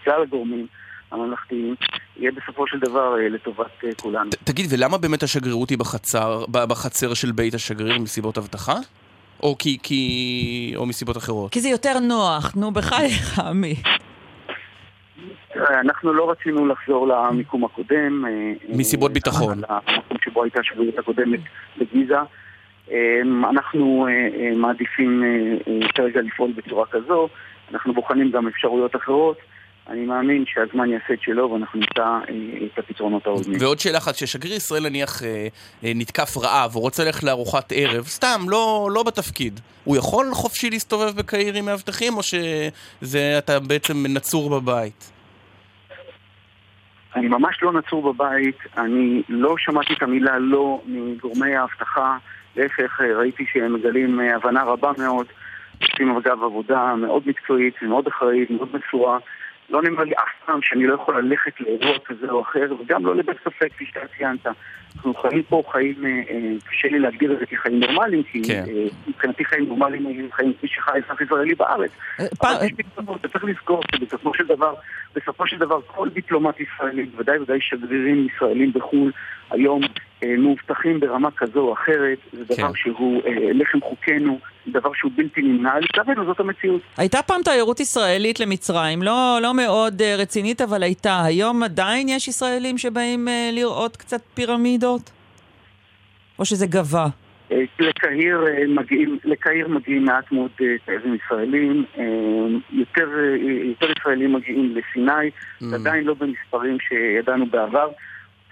כלל 0.04 0.22
הגורמים 0.22 0.66
הממלכתיים 1.12 1.74
יהיה 2.16 2.30
בסופו 2.32 2.66
של 2.66 2.78
דבר 2.78 3.14
לטובת 3.30 3.70
כולנו. 4.00 4.30
ת- 4.30 4.34
תגיד, 4.44 4.66
ולמה 4.72 4.98
באמת 4.98 5.22
השגרירות 5.22 5.70
היא 5.70 5.78
בחצר, 5.78 6.44
בחצר 6.50 7.14
של 7.14 7.32
בית 7.32 7.54
השגריר 7.54 7.98
מסיבות 7.98 8.38
אבטחה? 8.38 8.74
או 9.42 9.56
כי, 9.58 9.78
כי... 9.82 10.72
או 10.76 10.86
מסיבות 10.86 11.16
אחרות? 11.16 11.52
כי 11.52 11.60
זה 11.60 11.68
יותר 11.68 11.98
נוח, 11.98 12.56
נו 12.56 12.70
בחייך, 12.70 13.38
עמי. 13.38 13.74
תראה, 15.56 15.80
אנחנו 15.80 16.12
לא 16.12 16.30
רצינו 16.30 16.66
לחזור 16.66 17.08
למיקום 17.08 17.64
הקודם. 17.64 18.24
אה, 18.26 18.52
מסיבות 18.68 19.10
אה, 19.10 19.14
ביטחון. 19.14 19.58
למקום 19.58 20.18
שבו 20.24 20.42
הייתה 20.42 20.60
השגרירות 20.60 20.98
הקודמת 20.98 21.40
בגיזה. 21.78 22.18
אה, 22.90 23.20
אנחנו 23.50 24.06
אה, 24.08 24.50
מעדיפים 24.56 25.22
כרגע 25.94 26.20
לפעול 26.20 26.52
בצורה 26.56 26.86
כזו. 26.86 27.28
אנחנו 27.72 27.94
בוחנים 27.94 28.30
גם 28.30 28.48
אפשרויות 28.48 28.96
אחרות. 28.96 29.36
אני 29.88 30.06
מאמין 30.06 30.44
שהזמן 30.46 30.90
יעשה 30.90 31.14
את 31.14 31.22
שלו 31.22 31.50
ואנחנו 31.50 31.80
נמצא 31.80 32.18
את 32.72 32.78
הפתרונות 32.78 33.26
ההולמים. 33.26 33.56
ועוד 33.60 33.78
שאלה 33.78 33.98
אחת, 33.98 34.14
כששגריר 34.14 34.54
ישראל 34.54 34.88
נניח 34.88 35.22
נתקף 35.82 36.36
רעב, 36.36 36.76
או 36.76 36.80
רוצה 36.80 37.04
ללכת 37.04 37.22
לארוחת 37.22 37.72
ערב, 37.76 38.04
סתם, 38.04 38.40
לא, 38.48 38.88
לא 38.92 39.02
בתפקיד, 39.02 39.60
הוא 39.84 39.96
יכול 39.96 40.26
חופשי 40.32 40.70
להסתובב 40.70 41.16
בקהיר 41.16 41.54
עם 41.54 41.64
מאבטחים, 41.64 42.16
או 42.16 42.22
שזה 42.22 43.38
אתה 43.38 43.60
בעצם 43.60 43.94
נצור 44.08 44.50
בבית? 44.50 45.15
אני 47.16 47.28
ממש 47.28 47.62
לא 47.62 47.72
נצור 47.72 48.12
בבית, 48.12 48.58
אני 48.78 49.22
לא 49.28 49.54
שמעתי 49.58 49.92
את 49.92 50.02
המילה 50.02 50.38
לא 50.38 50.82
מגורמי 50.86 51.56
האבטחה, 51.56 52.16
להפך, 52.56 53.00
אה, 53.00 53.16
ראיתי 53.16 53.44
שהם 53.52 53.72
מגלים 53.72 54.20
אה, 54.20 54.36
הבנה 54.36 54.62
רבה 54.62 54.92
מאוד, 54.98 55.26
עושים 55.82 56.16
אגב 56.16 56.42
עבודה 56.42 56.94
מאוד 56.94 57.22
מקצועית 57.26 57.74
ומאוד 57.82 58.06
אחראית, 58.06 58.50
מאוד 58.50 58.68
מסורה. 58.74 59.18
לא 59.70 59.82
נאמר 59.82 60.04
לי 60.04 60.12
אף 60.12 60.46
פעם 60.46 60.62
שאני 60.62 60.86
לא 60.86 60.94
יכול 60.94 61.18
ללכת 61.18 61.60
לאירוע 61.60 61.98
כזה 62.04 62.30
או 62.30 62.42
אחר, 62.42 62.74
וגם 62.80 63.06
לא 63.06 63.16
לבית 63.16 63.36
ספק, 63.44 63.72
כפי 63.72 63.86
שאתה 63.86 64.00
ציינת. 64.18 64.46
אנחנו 64.96 65.14
חיים 65.14 65.42
פה 65.42 65.62
חיים, 65.72 65.94
אה, 66.04 66.10
אה, 66.10 66.52
קשה 66.70 66.88
לי 66.88 66.98
להגדיר 66.98 67.32
את 67.32 67.38
זה 67.38 67.46
כחיים 67.46 67.80
נורמליים, 67.80 68.22
כי 68.22 68.42
כן. 68.42 68.64
אה, 68.68 68.86
מבחינתי 69.08 69.44
חיים 69.44 69.68
נורמליים 69.68 70.06
הם 70.06 70.28
חיים 70.32 70.52
כפי 70.52 70.68
שחי 70.68 70.90
אזרח 71.04 71.20
ישראלי 71.20 71.54
בארץ. 71.54 71.90
אבל 72.40 72.66
וצריך 73.22 73.44
לזכור 73.44 73.82
שבסופו 73.94 74.34
של 74.34 74.46
דבר, 74.46 74.74
בסופו 75.14 75.46
של 75.46 75.58
דבר 75.58 75.80
כל 75.86 76.08
דיפלומט 76.08 76.54
ישראלי, 76.60 77.04
בוודאי 77.04 77.36
ובוודאי 77.36 77.58
שגרירים 77.60 78.26
ישראלים 78.34 78.72
בחו"ל, 78.72 79.12
היום 79.50 79.80
אה, 80.22 80.36
מאובטחים 80.38 81.00
ברמה 81.00 81.28
כזו 81.36 81.60
או 81.60 81.72
אחרת, 81.72 82.18
זה 82.32 82.44
דבר 82.44 82.56
כן. 82.56 82.74
שהוא 82.74 83.22
אה, 83.26 83.52
לחם 83.52 83.80
חוקנו, 83.80 84.38
דבר 84.68 84.90
שהוא 84.94 85.12
בלתי 85.16 85.42
נמנע, 85.42 85.70
לצערנו 85.80 86.24
זאת 86.24 86.40
המציאות. 86.40 86.80
הייתה 86.96 87.22
פעם 87.22 87.42
תיירות 87.42 87.80
ישראלית 87.80 88.40
למצרים, 88.40 89.02
לא, 89.02 89.38
לא 89.42 89.54
מאוד 89.54 90.02
אה, 90.02 90.16
רצינית, 90.18 90.60
אבל 90.60 90.82
הייתה. 90.82 91.22
היום 91.24 91.62
עדיין 91.62 92.08
יש 92.08 92.28
ישראלים 92.28 92.78
שבאים 92.78 93.28
אה, 93.28 93.50
לראות 93.52 93.96
קצת 93.96 94.20
פירמידות? 94.34 95.10
או 96.38 96.44
שזה 96.44 96.66
גבה? 96.66 97.06
לקהיר 97.78 98.40
מגיעים, 98.68 99.18
לקהיר 99.24 99.68
מגיעים 99.68 100.04
מעט 100.04 100.32
מאוד 100.32 100.50
תיירים 100.84 101.14
ישראלים, 101.14 101.84
יותר, 102.72 103.08
יותר 103.64 103.86
ישראלים 103.98 104.32
מגיעים 104.32 104.74
לסיני, 104.76 105.30
Mm. 105.62 105.74
עדיין 105.74 106.04
לא 106.04 106.14
במספרים 106.14 106.76
שידענו 106.80 107.46
בעבר. 107.46 107.88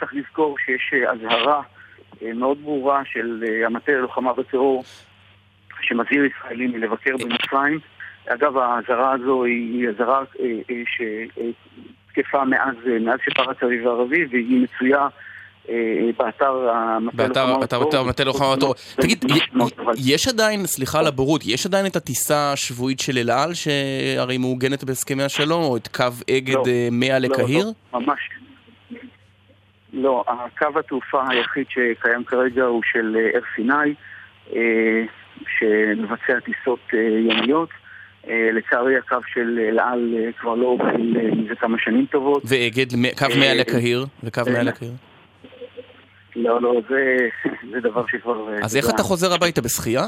צריך 0.00 0.14
לזכור 0.14 0.56
שיש 0.64 0.90
אה, 0.94 1.12
אזהרה 1.12 1.62
אה, 2.22 2.32
מאוד 2.34 2.58
ברורה 2.62 3.02
של 3.04 3.44
אה, 3.48 3.66
המטה 3.66 3.92
ללוחמה 3.92 4.32
בטרור 4.32 4.84
שמזהיר 5.80 6.24
ישראלים 6.24 6.72
מלבקר 6.72 7.16
במצרים. 7.16 7.78
אגב, 8.28 8.56
האזהרה 8.56 9.12
הזו 9.12 9.44
היא 9.44 9.88
אזהרה 9.88 10.22
שתקפה 10.86 12.44
מאז, 12.44 12.74
מאז 13.00 13.18
שפרץ 13.24 13.56
האביב 13.62 13.86
הערבי 13.86 14.26
והיא 14.30 14.64
מצויה 14.64 15.08
באתר 16.16 16.70
המטה 17.98 18.24
לוחמה 18.24 18.56
בטרור. 18.56 18.74
תגיד, 18.96 19.24
יש 20.06 20.28
עדיין, 20.28 20.66
סליחה 20.66 20.98
על 20.98 21.06
הבורות, 21.06 21.40
יש 21.44 21.66
עדיין 21.66 21.86
את 21.86 21.96
הטיסה 21.96 22.52
השבועית 22.52 23.00
של 23.00 23.18
אל 23.18 23.30
על, 23.30 23.54
שהרי 23.54 24.38
מעוגנת 24.38 24.84
בהסכמי 24.84 25.22
השלום, 25.22 25.62
או 25.62 25.76
את 25.76 25.88
קו 25.88 26.04
אגד 26.30 26.54
לא. 26.54 26.62
אה, 26.66 26.88
100 26.92 27.18
לא, 27.18 27.28
לקהיר? 27.28 27.64
לא, 27.92 28.00
ממש. 28.00 28.33
לא, 29.94 30.24
הקו 30.28 30.78
התעופה 30.78 31.22
היחיד 31.28 31.66
שקיים 31.68 32.24
כרגע 32.24 32.64
הוא 32.64 32.82
של 32.92 33.16
אה, 33.16 33.38
אר 33.38 33.42
סיני, 33.56 33.94
אה, 34.56 35.04
שמבצע 35.58 36.40
טיסות 36.40 36.80
אה, 36.94 36.98
יומיות. 36.98 37.68
אה, 38.28 38.48
לצערי 38.52 38.96
הקו 38.96 39.16
של 39.26 39.58
אל 39.68 39.80
על 39.80 40.14
אה, 40.18 40.32
כבר 40.40 40.54
לא 40.54 40.66
עובד 40.66 40.84
אה, 40.84 41.34
מזה 41.36 41.54
כמה 41.54 41.78
שנים 41.78 42.06
טובות. 42.06 42.42
ואגד, 42.44 42.86
קו 43.18 43.26
100 43.38 43.48
אה, 43.48 43.54
לקהיר? 43.54 44.06
וקו 44.24 44.42
100 44.46 44.56
אה, 44.56 44.62
לקהיר? 44.62 44.92
לא, 46.36 46.62
לא, 46.62 46.80
זה, 46.88 47.28
זה 47.72 47.80
דבר 47.80 48.04
שכבר... 48.06 48.52
אה, 48.52 48.58
אז 48.62 48.76
איך 48.76 48.90
אתה 48.90 49.02
חוזר 49.02 49.34
הביתה, 49.34 49.62
בשחייה? 49.62 50.02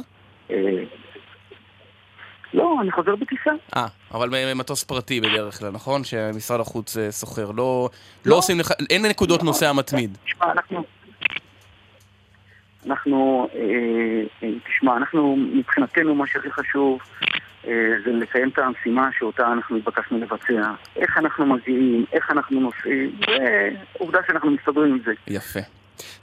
לא, 2.56 2.76
אני 2.80 2.92
חוזר 2.92 3.16
בטיסה. 3.16 3.50
אה, 3.76 3.86
אבל 4.14 4.54
מטוס 4.54 4.84
פרטי 4.84 5.20
בדרך 5.20 5.58
כלל, 5.58 5.70
נכון? 5.70 6.04
שמשרד 6.04 6.60
החוץ 6.60 6.96
אה, 6.96 7.10
סוחר. 7.12 7.50
לא, 7.50 7.52
לא 7.56 7.88
לא. 8.24 8.34
עושים 8.36 8.60
לך, 8.60 8.72
אין 8.90 9.06
נקודות 9.06 9.40
לא. 9.40 9.46
נוסע 9.46 9.72
מתמיד. 9.72 10.18
תשמע, 10.24 10.52
אנחנו... 10.52 10.84
אנחנו, 12.86 13.48
אה, 13.54 13.60
אה, 14.42 14.54
תשמע, 14.68 14.96
אנחנו, 14.96 15.36
מבחינתנו 15.36 16.14
מה 16.14 16.26
שהכי 16.26 16.50
חשוב 16.50 16.98
אה, 17.66 17.72
זה 18.04 18.12
לקיים 18.12 18.48
את 18.48 18.58
המשימה 18.58 19.08
שאותה 19.18 19.52
אנחנו 19.52 19.76
התבקשנו 19.76 20.18
לבצע. 20.18 20.70
איך 20.96 21.18
אנחנו 21.18 21.46
מגיעים, 21.46 22.04
איך 22.12 22.30
אנחנו 22.30 22.60
נוסעים, 22.60 23.20
ועובדה 23.98 24.18
שאנחנו 24.26 24.50
מסתדרים 24.50 24.92
עם 24.92 24.98
זה. 25.04 25.12
יפה. 25.26 25.60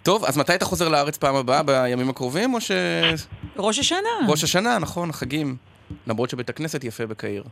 טוב, 0.03 0.25
אז 0.25 0.37
מתי 0.37 0.55
אתה 0.55 0.65
חוזר 0.65 0.89
לארץ 0.89 1.17
פעם 1.17 1.35
הבאה? 1.35 1.63
בימים 1.63 2.09
הקרובים, 2.09 2.53
או 2.53 2.61
ש... 2.61 2.71
ראש 3.57 3.79
השנה. 3.79 4.09
ראש 4.27 4.43
השנה, 4.43 4.79
נכון, 4.79 5.11
חגים. 5.11 5.55
למרות 6.07 6.29
שבית 6.29 6.49
הכנסת 6.49 6.83
יפה 6.83 7.05
בקהיר. 7.05 7.43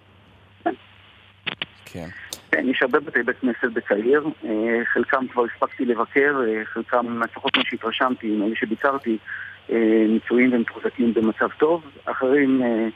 כן. 1.85 2.07
כן, 2.51 2.65
יש 2.69 2.81
הרבה 2.81 2.99
בתי 2.99 3.23
בית 3.23 3.37
כנסת 3.39 3.71
בקהיר, 3.73 4.23
אה, 4.45 4.79
חלקם 4.85 5.27
כבר 5.27 5.43
הספקתי 5.53 5.85
לבקר, 5.85 6.41
אה, 6.47 6.65
חלקם, 6.65 7.23
לפחות 7.23 7.57
מה 7.57 7.63
שהתרשמתי, 7.65 8.27
עם 8.33 8.43
אלה 8.43 8.55
שביקרתי, 8.55 9.17
אה, 9.71 10.05
מצויים 10.09 10.53
ומתחזקים 10.53 11.13
במצב 11.13 11.49
טוב, 11.57 11.83
אחרים 12.05 12.61
אה, 12.63 12.87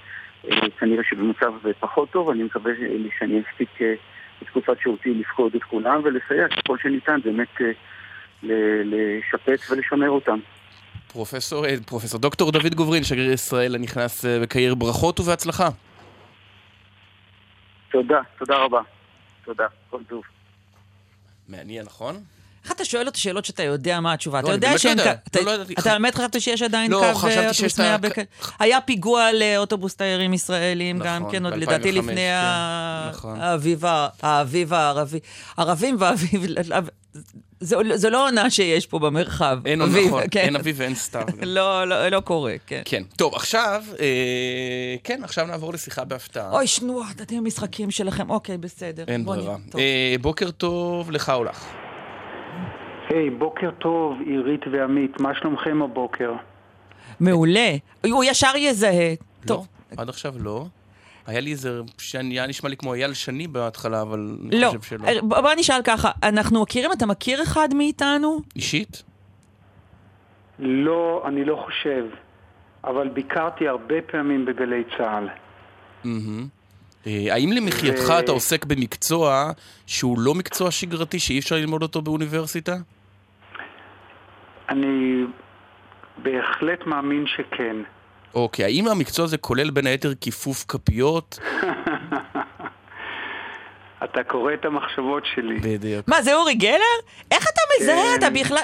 אה, 0.51 0.69
כנראה 0.79 1.03
שבמצב 1.03 1.53
פחות 1.79 2.11
טוב, 2.11 2.29
אני 2.29 2.43
מקווה 2.43 2.71
שאני 3.19 3.41
אספיק 3.41 3.81
אה, 3.81 3.93
בתקופת 4.41 4.79
שירותי 4.81 5.13
לפקוד 5.13 5.55
את 5.55 5.63
כולם 5.63 6.01
ולסייע 6.03 6.47
ככל 6.47 6.77
שניתן 6.77 7.19
באמת 7.23 7.61
אה, 7.61 7.71
לשפץ 8.83 9.71
ולשמר 9.71 10.09
אותם. 10.09 10.39
פרופסור, 11.19 11.65
אה, 11.65 11.75
פרופסור 11.85 12.19
דוקטור 12.19 12.51
דוד 12.51 12.75
גוברין, 12.75 13.03
שגריר 13.03 13.31
ישראל 13.31 13.75
הנכנס 13.75 14.25
אה, 14.25 14.39
בקהיר, 14.39 14.75
ברכות 14.75 15.19
ובהצלחה. 15.19 15.69
תודה, 17.91 18.15
תודה 18.39 18.55
רבה. 18.57 18.79
תודה, 19.45 19.63
כל 19.89 20.01
טוב. 20.09 20.21
מעניין, 21.49 21.85
נכון? 21.85 22.23
איך 22.63 22.71
אתה 22.71 22.85
שואל 22.85 23.07
אותי 23.07 23.19
שאלות 23.19 23.45
שאתה 23.45 23.63
יודע 23.63 23.99
מה 23.99 24.13
התשובה? 24.13 24.39
אתה 24.39 24.47
אני 24.47 24.55
יודע 24.55 24.77
שאין 24.77 24.97
לא 24.97 25.01
יודע. 25.01 25.13
קו... 25.15 25.19
אתה- 25.27 25.41
לא, 25.41 25.55
לא. 25.55 25.63
אתה 25.79 25.89
באמת 25.91 26.15
חשבת 26.15 26.41
שיש 26.41 26.61
עדיין 26.61 26.91
לא, 26.91 27.01
קו 27.13 27.19
חשבתי 27.19 27.53
שיש 27.53 27.63
אוטובוס 27.63 27.73
את 27.73 27.79
ה- 27.79 27.83
100 27.83 27.97
בק... 27.97 28.15
היה 28.59 28.81
פיגוע 28.81 29.27
לאוטובוס 29.33 29.95
תיירים 29.95 30.33
ישראלים 30.33 30.99
גם 30.99 31.19
נכון, 31.21 31.31
כן, 31.31 31.45
עוד 31.45 31.53
לדעתי 31.53 31.73
2005, 31.89 31.97
לפני 31.97 32.15
כן, 32.15 32.31
ה- 32.33 33.09
נכון. 33.11 33.39
האביב 34.21 34.73
הערבי. 34.73 35.19
ערבים 35.57 35.95
ואביב... 35.99 36.41
זו 37.59 37.79
זו 37.93 38.09
לא 38.09 38.27
עונה 38.27 38.49
שיש 38.49 38.85
פה 38.85 38.99
במרחב. 38.99 39.59
אין 39.65 39.81
אביב, 39.81 40.07
נכון, 40.07 40.23
כן. 40.31 40.39
אין 40.39 40.55
אביב 40.55 40.75
ואין 40.79 40.95
סתיו. 40.95 41.25
לא, 41.43 41.87
לא, 41.87 42.09
לא 42.09 42.19
קורה, 42.19 42.55
כן. 42.67 42.81
כן. 42.85 43.03
טוב, 43.17 43.35
עכשיו, 43.35 43.83
אה, 43.99 44.95
כן, 45.03 45.19
עכשיו 45.23 45.45
נעבור 45.45 45.73
לשיחה 45.73 46.05
בהפתעה. 46.05 46.51
אוי, 46.51 46.67
שנו, 46.67 47.01
אתם 47.21 47.35
המשחקים 47.35 47.91
שלכם. 47.91 48.29
אוקיי, 48.29 48.57
בסדר. 48.57 49.03
אין 49.07 49.25
ברירה. 49.25 49.55
טוב. 49.71 49.81
אה, 49.81 50.15
בוקר 50.21 50.51
טוב 50.51 51.11
לך 51.11 51.29
או 51.29 51.43
לך. 51.43 51.65
היי, 53.09 53.29
בוקר 53.29 53.69
טוב, 53.79 54.13
עירית 54.25 54.61
ועמית, 54.71 55.19
מה 55.19 55.31
שלומכם 55.35 55.81
הבוקר? 55.81 56.31
מעולה. 57.19 57.75
הוא 58.05 58.23
ישר 58.23 58.51
יזהה. 58.57 59.09
לא, 59.09 59.47
טוב. 59.47 59.67
עד 59.97 60.09
עכשיו 60.09 60.33
לא. 60.39 60.65
היה 61.27 61.39
לי 61.39 61.51
איזה, 61.51 61.81
היה 62.13 62.47
נשמע 62.47 62.69
לי 62.69 62.77
כמו 62.77 62.93
אייל 62.93 63.13
שני 63.13 63.47
בהתחלה, 63.47 64.01
אבל 64.01 64.37
אני 64.45 64.59
לא. 64.61 64.67
חושב 64.67 64.81
שלא. 64.81 65.21
בוא 65.21 65.41
בוא 65.41 65.51
נשאל 65.57 65.81
ככה, 65.83 66.11
אנחנו 66.23 66.61
מכירים, 66.61 66.91
אתה 66.91 67.05
מכיר 67.05 67.43
אחד 67.43 67.69
מאיתנו? 67.73 68.39
אישית? 68.55 69.03
לא, 70.59 71.23
אני 71.27 71.45
לא 71.45 71.63
חושב, 71.65 72.05
אבל 72.83 73.07
ביקרתי 73.07 73.67
הרבה 73.67 73.95
פעמים 74.11 74.45
בגלי 74.45 74.83
צה"ל. 74.97 75.27
אה, 77.07 77.33
האם 77.33 77.51
למחייתך 77.51 78.09
ו- 78.09 78.19
אתה 78.19 78.31
עוסק 78.31 78.65
במקצוע 78.65 79.51
שהוא 79.85 80.19
לא 80.19 80.33
מקצוע 80.33 80.71
שגרתי, 80.71 81.19
שאי 81.19 81.39
אפשר 81.39 81.55
ללמוד 81.55 81.81
אותו 81.81 82.01
באוניברסיטה? 82.01 82.75
אני 84.69 85.23
בהחלט 86.17 86.85
מאמין 86.85 87.25
שכן. 87.27 87.75
אוקיי, 88.35 88.65
האם 88.65 88.87
המקצוע 88.87 89.25
הזה 89.25 89.37
כולל 89.37 89.69
בין 89.69 89.87
היתר 89.87 90.13
כיפוף 90.21 90.65
כפיות? 90.67 91.39
אתה 94.03 94.23
קורא 94.23 94.53
את 94.53 94.65
המחשבות 94.65 95.23
שלי. 95.35 95.59
בדיוק. 95.59 96.07
מה, 96.07 96.21
זה 96.21 96.35
אורי 96.35 96.55
גלר? 96.55 96.95
איך 97.31 97.43
אתה 97.43 97.61
מזהה? 97.79 97.95
כן. 97.95 98.15
אתה 98.17 98.29
בכלל... 98.29 98.63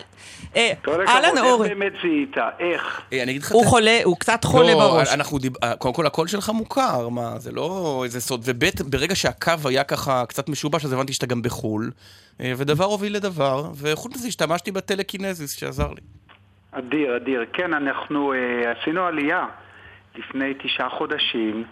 אה, 0.56 0.72
אהלן 1.08 1.38
איך 1.38 1.46
אורי. 1.46 1.70
באמת 1.70 1.94
זיהית? 2.02 2.36
איך? 2.60 3.02
אה, 3.14 3.24
אני 3.24 3.32
אגיד 3.32 3.44
לך... 3.44 3.52
הוא 3.52 3.66
חולה, 3.66 4.00
הוא 4.04 4.18
קצת 4.18 4.44
חולה 4.44 4.74
לא, 4.74 4.80
בראש. 4.80 5.14
אנחנו 5.14 5.38
דיב... 5.40 5.54
אה, 5.64 5.76
קודם 5.76 5.94
כל 5.94 6.06
הקול 6.08 6.28
שלך 6.28 6.50
מוכר, 6.50 7.10
מה, 7.10 7.40
זה 7.40 7.52
לא 7.52 8.02
איזה 8.06 8.22
סוד. 8.22 8.42
וב' 8.46 8.66
ברגע 8.90 9.16
שהקו 9.16 9.52
היה 9.66 9.84
ככה 9.84 10.26
קצת 10.26 10.50
משובש, 10.50 10.86
אז 10.86 10.94
הבנתי 10.94 11.14
שאתה 11.14 11.26
גם 11.26 11.42
בחו"ל. 11.42 11.92
אה, 12.42 12.54
ודבר 12.58 12.86
הוביל 12.86 13.16
לדבר, 13.16 13.72
וחוץ 13.76 14.16
מזה 14.16 14.28
השתמשתי 14.28 14.72
בטלקינזיס 14.72 15.52
שעזר 15.52 15.88
לי. 15.88 16.02
אדיר, 16.72 17.16
אדיר. 17.18 17.46
כן, 17.54 17.74
אנחנו 17.74 18.34
אה, 18.34 18.38
עשינו 18.82 19.06
עלייה 19.06 19.46
לפני 20.16 20.54
תשעה 20.64 20.90
חודשים, 20.90 21.64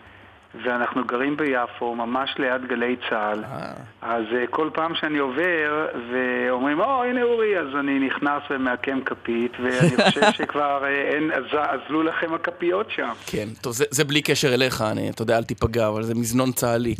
ואנחנו 0.64 1.04
גרים 1.06 1.38
ביפו, 1.38 1.96
ממש 1.96 2.30
ליד 2.38 2.66
גלי 2.68 2.96
צה"ל. 3.10 3.44
אה, 3.44 3.72
אז 4.02 4.24
אה, 4.36 4.48
כל 4.50 4.70
פעם 4.74 4.96
שאני 4.96 5.18
עובר 5.18 5.88
ואומרים, 6.12 6.80
או, 6.80 7.04
הנה 7.04 7.24
אורי, 7.24 7.60
אז 7.60 7.68
אני 7.80 8.00
נכנס 8.00 8.42
ומעקם 8.50 9.02
כפית, 9.02 9.52
ואני 9.64 9.96
חושב 10.06 10.32
שכבר 10.34 10.84
אה, 10.84 10.90
אין, 10.90 11.32
אז- 11.32 11.44
אזלו 11.86 12.04
לכם 12.04 12.34
הכפיות 12.34 12.88
שם. 12.96 13.10
כן. 13.28 13.48
טוב, 13.62 13.74
זה, 13.74 13.86
זה 13.92 14.04
בלי 14.04 14.22
קשר 14.22 14.54
אליך, 14.54 14.82
אני, 14.82 15.10
אתה 15.10 15.22
יודע, 15.22 15.38
אל 15.38 15.44
תיפגע, 15.44 15.88
אבל 15.88 16.04
זה 16.04 16.16
מזנון 16.16 16.52
צה"לי. 16.52 16.96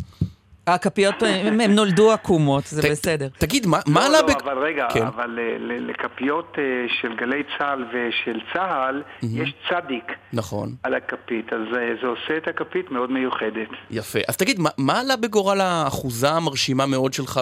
הכפיות, 0.74 1.22
הם 1.22 1.60
הם 1.60 1.70
נולדו 1.70 2.12
עקומות, 2.12 2.66
זה 2.66 2.90
בסדר. 2.90 3.28
תגיד, 3.38 3.66
מה, 3.66 3.78
לא, 3.86 4.00
עלה 4.06 4.20
לא, 4.20 4.26
בק... 4.26 4.42
אבל 4.42 4.58
רגע, 4.58 4.86
כן. 4.92 5.06
אבל 5.06 5.38
אה, 5.38 5.56
לכפיות 5.80 6.56
אה, 6.58 6.62
של 7.00 7.16
גלי 7.16 7.42
צה"ל 7.58 7.84
ושל 7.92 8.40
צה"ל, 8.52 9.02
יש 9.22 9.54
צדיק 9.70 10.12
נכון, 10.32 10.74
על 10.82 10.94
הכפית, 10.94 11.52
אז 11.52 11.76
אה, 11.76 11.88
זה 12.02 12.06
עושה 12.06 12.36
את 12.36 12.48
הכפית 12.48 12.90
מאוד 12.90 13.10
מיוחדת. 13.10 13.68
יפה. 13.90 14.18
אז 14.28 14.36
תגיד, 14.36 14.60
מה, 14.78 15.00
עלה 15.00 15.16
בגורל 15.16 15.60
האחוזה 15.60 16.30
המרשימה 16.30 16.86
מאוד 16.86 17.12
שלך. 17.12 17.40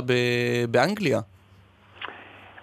באנגליה? 0.71 1.21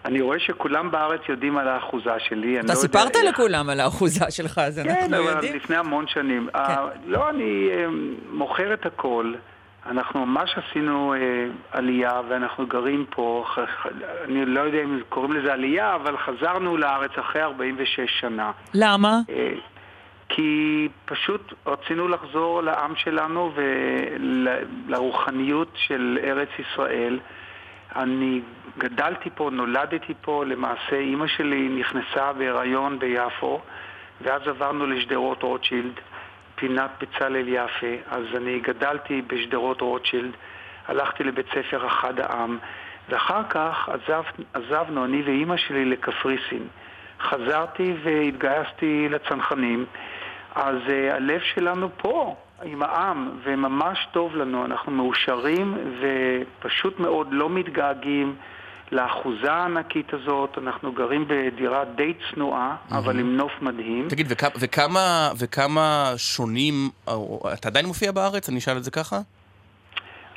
אני 0.05 0.21
רואה 0.21 0.39
שכולם 0.39 0.91
בארץ 0.91 1.21
יודעים 1.29 1.57
על 1.57 1.67
האחוזה 1.67 2.09
שלי. 2.19 2.59
אתה 2.59 2.67
לא 2.67 2.71
יודע 2.71 2.75
סיפרת 2.75 3.15
איך. 3.15 3.25
לכולם 3.25 3.69
על 3.69 3.79
האחוזה 3.79 4.25
שלך, 4.29 4.57
אז 4.57 4.79
כן, 4.83 4.89
אנחנו 4.89 5.17
אבל 5.17 5.35
יודעים. 5.35 5.55
לפני 5.55 5.75
המון 5.75 6.07
שנים. 6.07 6.49
כן. 6.53 6.59
אה, 6.59 6.87
לא, 7.05 7.29
אני 7.29 7.69
אה, 7.71 7.85
מוכר 8.31 8.73
את 8.73 8.85
הכל. 8.85 9.33
אנחנו 9.85 10.25
ממש 10.25 10.55
עשינו 10.57 11.13
אה, 11.13 11.47
עלייה 11.71 12.21
ואנחנו 12.29 12.67
גרים 12.67 13.05
פה, 13.09 13.43
ח- 13.47 13.59
ח- 13.59 13.87
אני 14.23 14.45
לא 14.45 14.61
יודע 14.61 14.83
אם 14.83 14.99
קוראים 15.09 15.33
לזה 15.33 15.53
עלייה, 15.53 15.95
אבל 15.95 16.17
חזרנו 16.17 16.77
לארץ 16.77 17.11
אחרי 17.19 17.41
46 17.41 18.19
שנה. 18.19 18.51
למה? 18.73 19.19
אה, 19.29 19.51
כי 20.29 20.87
פשוט 21.05 21.53
רצינו 21.65 22.07
לחזור 22.07 22.61
לעם 22.61 22.95
שלנו 22.95 23.51
ולרוחניות 24.87 25.71
של 25.75 26.19
ארץ 26.23 26.49
ישראל. 26.59 27.19
אני 27.95 28.41
גדלתי 28.77 29.29
פה, 29.35 29.49
נולדתי 29.51 30.13
פה, 30.21 30.43
למעשה 30.45 30.95
אימא 30.95 31.27
שלי 31.27 31.69
נכנסה 31.79 32.33
בהיריון 32.33 32.99
ביפו, 32.99 33.59
ואז 34.21 34.41
עברנו 34.47 34.85
לשדרות 34.87 35.43
רוטשילד, 35.43 35.93
פינת 36.55 36.91
בצלאל 37.01 37.47
יפה. 37.47 37.95
אז 38.11 38.23
אני 38.35 38.59
גדלתי 38.59 39.21
בשדרות 39.21 39.81
רוטשילד, 39.81 40.31
הלכתי 40.87 41.23
לבית 41.23 41.45
ספר 41.49 41.87
אחד 41.87 42.19
העם, 42.19 42.57
ואחר 43.09 43.41
כך 43.49 43.89
עזב, 43.89 44.23
עזבנו, 44.53 45.05
אני 45.05 45.21
ואימא 45.21 45.57
שלי, 45.57 45.85
לקפריסין. 45.85 46.67
חזרתי 47.21 47.93
והתגייסתי 48.03 49.07
לצנחנים, 49.09 49.85
אז 50.55 50.75
uh, 50.87 51.13
הלב 51.13 51.41
שלנו 51.41 51.89
פה, 51.97 52.35
עם 52.63 52.83
העם, 52.83 53.29
וממש 53.43 54.07
טוב 54.11 54.35
לנו, 54.35 54.65
אנחנו 54.65 54.91
מאושרים 54.91 55.77
ופשוט 55.99 56.99
מאוד 56.99 57.27
לא 57.31 57.49
מתגעגעים 57.49 58.35
לאחוזה 58.91 59.51
הענקית 59.51 60.13
הזאת, 60.13 60.57
אנחנו 60.57 60.91
גרים 60.91 61.25
בדירה 61.27 61.85
די 61.95 62.13
צנועה, 62.33 62.75
אבל 62.91 63.19
עם 63.19 63.37
נוף 63.37 63.51
מדהים. 63.61 64.07
תגיד, 64.09 64.27
וכמה, 64.29 64.51
וכמה, 64.59 65.31
וכמה 65.39 66.13
שונים, 66.17 66.89
או, 67.07 67.39
אתה 67.53 67.67
עדיין 67.67 67.85
מופיע 67.85 68.11
בארץ? 68.11 68.49
אני 68.49 68.57
אשאל 68.57 68.77
את 68.77 68.83
זה 68.83 68.91
ככה? 68.91 69.19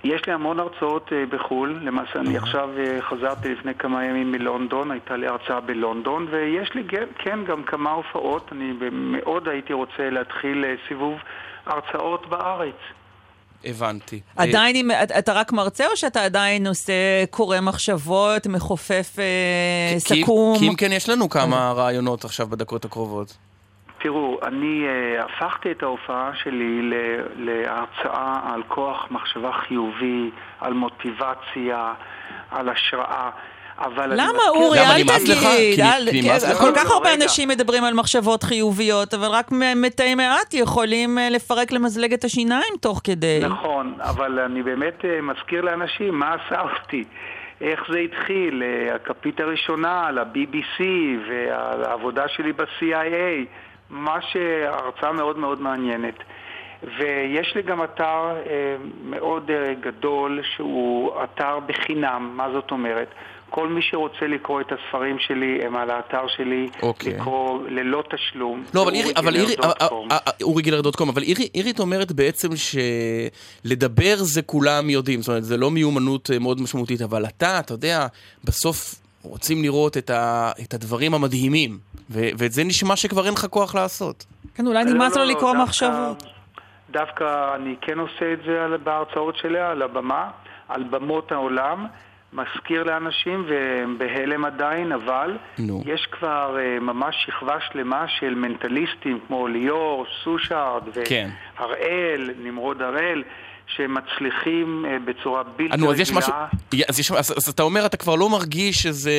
יש 0.05 0.27
לי 0.27 0.33
המון 0.33 0.61
הרצאות 0.61 1.13
אה, 1.13 1.25
בחו"ל, 1.27 1.79
למעשה 1.83 2.21
אני 2.21 2.37
עכשיו 2.37 2.71
אה, 2.79 3.03
חזרתי 3.03 3.53
לפני 3.53 3.75
כמה 3.75 4.05
ימים 4.05 4.33
מלונדון, 4.33 4.91
הייתה 4.91 5.17
לי 5.17 5.27
הרצאה 5.27 5.61
בלונדון, 5.61 6.27
ויש 6.31 6.75
לי 6.75 6.85
כן, 6.89 7.05
כן 7.19 7.45
גם 7.45 7.63
כמה 7.63 7.91
הופעות, 7.91 8.49
אני 8.53 8.73
מאוד 8.93 9.49
הייתי 9.49 9.73
רוצה 9.73 10.11
להתחיל 10.11 10.65
אה, 10.65 10.75
סיבוב 10.89 11.19
הרצאות 11.67 12.29
בארץ. 12.29 12.75
הבנתי. 13.65 14.21
עדיין, 14.37 14.77
אם- 14.77 14.91
אתה 15.19 15.33
רק 15.33 15.53
מרצה 15.53 15.87
או 15.87 15.97
שאתה 15.97 16.25
עדיין 16.25 16.67
עושה, 16.67 16.93
קורא 17.31 17.61
מחשבות, 17.61 18.47
מחופף 18.47 19.17
אה, 19.19 19.25
כי- 19.95 20.23
סכו"ם? 20.23 20.59
כי 20.59 20.69
אם 20.69 20.75
כן, 20.75 20.93
יש 20.93 21.09
לנו 21.09 21.29
כמה 21.29 21.73
רעיונות 21.77 22.25
עכשיו 22.25 22.47
בדקות 22.47 22.85
הקרובות. 22.85 23.37
תראו, 24.03 24.39
אני 24.43 24.85
uh, 24.87 25.25
הפכתי 25.25 25.71
את 25.73 25.83
ההופעה 25.83 26.31
שלי 26.43 26.83
ל- 26.83 26.95
להרצאה 27.37 28.41
על 28.55 28.63
כוח 28.69 29.07
מחשבה 29.11 29.51
חיובי, 29.53 30.31
על 30.61 30.73
מוטיבציה, 30.73 31.93
על 32.51 32.69
השראה. 32.69 33.31
אבל 33.79 34.03
אני 34.13 34.17
למה, 34.23 34.43
אורי? 34.49 34.79
למה, 34.81 34.95
אל? 34.97 35.03
תגיד. 35.03 35.75
כי- 35.75 35.83
אל- 35.83 36.11
כי 36.11 36.23
כי- 36.23 36.29
נמאס 36.29 36.45
לך? 36.51 36.59
כל 36.59 36.73
כך 36.77 36.91
הרבה 36.91 37.11
רגע. 37.11 37.23
אנשים 37.25 37.49
מדברים 37.49 37.85
על 37.85 37.95
מחשבות 37.95 38.43
חיוביות, 38.43 39.15
אבל 39.15 39.29
רק 39.29 39.47
מתי 39.77 40.15
מעט 40.15 40.55
יכולים 40.55 41.19
אה, 41.19 41.31
לפרק 41.31 41.73
למזלג 41.73 42.13
את 42.13 42.25
השיניים 42.25 42.75
תוך 42.81 43.01
כדי. 43.05 43.41
נכון, 43.43 43.95
אבל 44.01 44.39
אני 44.39 44.63
באמת 44.63 45.05
אה, 45.05 45.21
מזכיר 45.23 45.61
לאנשים 45.61 46.19
מה 46.19 46.35
עשה 46.35 46.61
אותי. 46.61 47.05
איך 47.61 47.81
זה 47.93 47.99
התחיל, 47.99 48.63
אה, 48.63 48.95
הכפית 48.95 49.41
הראשונה 49.41 50.07
על 50.07 50.19
ה-BBC 50.19 50.81
ועל 51.31 51.85
העבודה 51.85 52.25
שלי 52.29 52.53
ב-CIA, 52.53 53.47
ממש 53.91 54.25
אה, 54.37 54.69
הרצאה 54.75 55.13
מאוד 55.13 55.39
מאוד 55.39 55.61
מעניינת. 55.61 56.15
ויש 56.83 57.53
לי 57.55 57.63
גם 57.63 57.85
אתר 57.85 58.05
אה, 58.05 58.77
מאוד 59.05 59.51
אה, 59.51 59.75
גדול 59.81 60.41
שהוא 60.57 61.11
אתר 61.25 61.59
בחינם, 61.67 62.33
מה 62.37 62.51
זאת 62.53 62.71
אומרת? 62.71 63.09
כל 63.51 63.69
מי 63.69 63.81
שרוצה 63.83 64.27
לקרוא 64.27 64.61
את 64.61 64.67
הספרים 64.73 65.17
שלי 65.19 65.59
הם 65.65 65.77
על 65.77 65.91
האתר 65.91 66.29
שלי, 66.37 66.69
אוקיי. 66.83 67.13
לקרוא 67.15 67.59
ללא 67.69 68.03
תשלום. 68.15 68.65
לא, 68.75 68.83
אבל 68.83 68.95
אירי, 68.95 69.13
אבל 69.17 69.37
אירי. 69.37 69.55
אה, 70.11 70.17
אורי 70.43 70.63
גילר 70.63 70.81
דוט 70.81 70.97
קום, 70.97 71.09
אבל 71.09 71.23
אירי, 71.23 71.49
אירית 71.55 71.81
אומרת 71.81 72.13
בעצם 72.13 72.49
שלדבר 73.65 74.17
זה 74.17 74.43
כולם 74.43 74.91
יודעים, 74.91 75.23
זאת 75.23 75.29
אומרת, 75.29 75.45
זה 75.45 75.57
לא 75.57 75.71
מיומנות 75.71 76.31
מאוד 76.41 76.61
משמעותית, 76.61 77.03
אבל 77.03 77.27
אתה, 77.27 77.59
אתה 77.59 77.75
יודע, 77.75 78.07
בסוף 78.45 78.95
רוצים 79.23 79.63
לראות 79.63 79.97
את, 79.97 80.11
ה, 80.11 80.51
את 80.65 80.75
הדברים 80.75 81.15
המדהימים, 81.15 81.79
ו, 82.11 82.29
ואת 82.39 82.53
זה 82.53 82.65
נשמע 82.65 82.97
שכבר 82.97 83.27
אין 83.27 83.35
לך 83.35 83.47
כוח 83.51 83.75
לעשות. 83.75 84.25
כן, 84.55 84.67
אולי 84.67 84.85
לא, 84.85 84.91
נמאס 84.91 85.17
לא, 85.17 85.23
לו 85.23 85.29
לא, 85.29 85.35
לקרוא 85.35 85.53
דווקא- 85.53 85.65
מחשבות. 85.65 86.38
דווקא 86.91 87.55
אני 87.55 87.77
כן 87.81 87.99
עושה 87.99 88.33
את 88.33 88.39
זה 88.47 88.77
בהרצאות 88.83 89.37
שלי, 89.37 89.61
על 89.61 89.83
הבמה, 89.83 90.31
על 90.69 90.83
במות 90.83 91.33
העולם. 91.33 91.87
מזכיר 92.33 92.83
לאנשים 92.83 93.45
והם 93.49 93.99
בהלם 93.99 94.45
עדיין, 94.45 94.93
אבל 94.93 95.37
נו. 95.59 95.83
יש 95.87 96.07
כבר 96.07 96.57
uh, 96.57 96.81
ממש 96.81 97.17
שכבה 97.27 97.57
שלמה 97.61 98.05
של 98.09 98.35
מנטליסטים 98.35 99.21
כמו 99.27 99.49
ליאור, 99.49 100.07
סושארד 100.25 100.83
כן. 101.05 101.29
והראל, 101.59 102.31
נמרוד 102.43 102.83
הראל, 102.83 103.23
שמצליחים 103.77 104.85
uh, 104.85 105.09
בצורה 105.11 105.43
בלתי 105.57 105.75
אז 105.75 106.01
יש 106.01 106.09
רגילה. 106.09 106.19
משהו, 106.19 106.33
אז, 106.89 107.01
יש, 107.01 107.13
אז, 107.13 107.35
אז 107.37 107.49
אתה 107.49 107.63
אומר, 107.63 107.87
אתה 107.87 107.97
כבר 107.97 108.15
לא 108.15 108.29
מרגיש 108.29 108.83
שזה, 108.83 109.13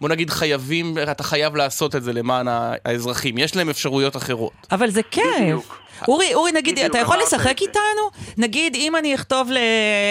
בוא 0.00 0.08
נגיד 0.08 0.30
חייבים, 0.30 0.94
אתה 1.12 1.22
חייב 1.22 1.56
לעשות 1.56 1.96
את 1.96 2.02
זה 2.02 2.12
למען 2.12 2.46
האזרחים, 2.50 3.38
יש 3.38 3.56
להם 3.56 3.68
אפשרויות 3.68 4.16
אחרות. 4.16 4.52
אבל 4.70 4.90
זה 4.90 5.02
כיף. 5.02 5.24
בדיוק. 5.40 5.78
אורי, 6.08 6.34
אורי, 6.34 6.52
נגיד, 6.52 6.74
בדיוק, 6.74 6.90
אתה 6.90 6.98
יכול 6.98 7.16
לשחק 7.22 7.58
זה. 7.58 7.64
איתנו? 7.64 8.10
נגיד, 8.38 8.74
אם 8.74 8.96
אני 8.96 9.14
אכתוב 9.14 9.50
ל- 9.50 9.58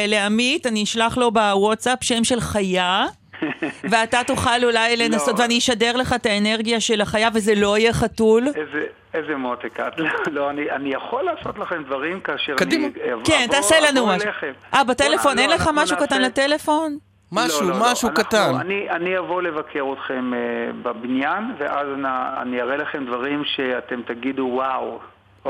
לעמית, 0.08 0.66
אני 0.68 0.84
אשלח 0.84 1.18
לו 1.18 1.32
בוואטסאפ 1.32 1.98
שם 2.02 2.24
של 2.24 2.42
חיה, 2.42 3.06
ואתה 3.92 4.24
תוכל 4.28 4.64
אולי 4.64 4.98
לנסות, 4.98 5.40
לא. 5.40 5.44
ואני 5.44 5.58
אשדר 5.58 5.98
לך 5.98 6.14
את 6.14 6.26
האנרגיה 6.26 6.80
של 6.80 7.02
החיה, 7.02 7.30
וזה 7.34 7.56
לא 7.56 7.78
יהיה 7.78 7.94
חתול. 7.94 8.48
איזה, 8.48 8.86
איזה 9.14 9.36
מותק 9.36 9.80
את. 9.80 10.00
לא, 10.00 10.10
לא 10.32 10.50
אני, 10.50 10.72
אני 10.72 10.94
יכול 10.94 11.24
לעשות 11.24 11.58
לכם 11.60 11.84
דברים 11.84 12.20
כאשר 12.22 12.56
קדימה. 12.56 12.88
אני 13.04 13.14
אבוא, 13.14 13.24
כן, 13.26 13.48
תעשה 13.52 13.76
לנו 13.80 14.08
משהו. 14.08 14.30
אה, 14.74 14.84
בטלפון, 14.84 15.34
בוא, 15.34 15.42
אין 15.42 15.50
לא, 15.50 15.56
לך 15.56 15.70
משהו 15.74 15.98
קטן 15.98 16.22
לטלפון? 16.22 16.98
משהו, 17.32 17.62
לא, 17.62 17.68
לא, 17.68 17.80
לא. 17.80 17.92
משהו 17.92 18.10
אנחנו- 18.10 18.24
קטן. 18.24 18.56
אני, 18.60 18.90
אני 18.90 19.18
אבוא 19.18 19.42
לבקר 19.42 19.84
אתכם 19.94 20.32
uh, 20.34 20.74
בבניין, 20.84 21.44
ואז 21.58 21.88
אני 22.42 22.62
אראה 22.62 22.78
לכם 22.78 23.06
דברים 23.06 23.44
שאתם 23.46 24.02
תגידו 24.02 24.50
וואו, 24.54 25.00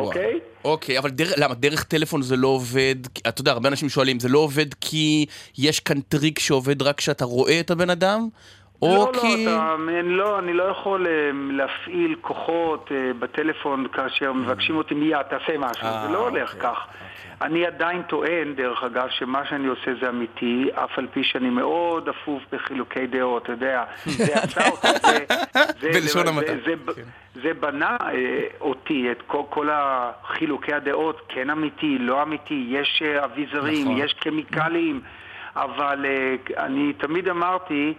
אוקיי? 0.06 0.40
אוקיי, 0.66 1.00
אבל 1.00 1.10
דרך, 1.10 1.34
למה, 1.38 1.54
דרך 1.54 1.84
טלפון 1.84 2.22
זה 2.22 2.36
לא 2.36 2.48
עובד, 2.48 2.96
אתה 3.28 3.42
יודע, 3.42 3.52
הרבה 3.52 3.70
אנשים 3.70 3.90
שואלים, 3.90 4.20
זה 4.20 4.30
לא 4.30 4.40
עובד 4.40 4.74
כי 4.82 5.26
יש 5.58 5.80
כאן 5.80 6.00
טריק 6.02 6.40
שעובד 6.40 6.82
רק 6.82 6.98
כשאתה 6.98 7.26
רואה 7.26 7.60
את 7.60 7.72
הבן 7.72 7.90
אדם? 7.90 8.28
או 8.82 8.96
לא, 8.96 9.12
כי... 9.22 9.46
לא, 9.46 9.52
אתה, 9.52 9.76
אני 10.00 10.10
לא, 10.10 10.40
אני 10.40 10.54
לא 10.54 10.64
יכול 10.64 11.08
אה, 11.08 11.12
להפעיל 11.52 12.16
כוחות 12.22 12.90
אה, 12.92 13.14
בטלפון 13.20 13.88
כאשר 13.94 14.34
מבקשים 14.34 14.76
אותי 14.76 14.94
מיד, 14.94 15.22
תעשה 15.22 15.58
משהו, 15.58 15.88
אה, 15.88 16.04
זה 16.08 16.14
לא 16.14 16.28
הולך 16.28 16.54
אוקיי, 16.54 16.70
כך. 16.70 16.88
אני 17.42 17.66
עדיין 17.66 18.02
טוען, 18.04 18.54
דרך 18.56 18.84
אגב, 18.84 19.08
שמה 19.10 19.46
שאני 19.50 19.68
עושה 19.68 19.92
זה 20.02 20.10
אמיתי, 20.10 20.70
אף 20.74 21.00
על 21.00 21.08
פי 21.14 21.24
שאני 21.24 21.50
מאוד 21.50 22.10
אפוף 22.10 22.44
בחילוקי 22.52 23.08
דעות, 23.08 23.44
אתה 23.44 23.52
יודע. 23.52 23.84
זה 24.06 24.36
עשה 24.36 24.70
אותי, 24.70 24.88
זה... 25.82 25.90
בלשון 25.94 26.28
המעטה, 26.28 26.54
זה- 26.66 26.94
כן. 27.44 27.54
בנה 27.60 27.98
אה, 28.02 28.16
אותי, 28.62 29.12
את 29.12 29.22
כל, 29.28 29.42
כל 29.50 29.68
החילוקי 29.72 30.74
הדעות, 30.74 31.22
כן 31.30 31.50
אמיתי, 31.50 31.98
לא 32.00 32.24
אמיתי, 32.24 32.68
יש 32.70 33.02
אה, 33.06 33.26
אביזרים, 33.26 33.82
נכון. 33.88 33.98
יש 33.98 34.14
קמיקלים, 34.14 35.02
אבל 35.56 36.06
אה, 36.06 36.36
אני 36.66 36.94
תמיד 36.94 37.28
אמרתי, 37.28 37.94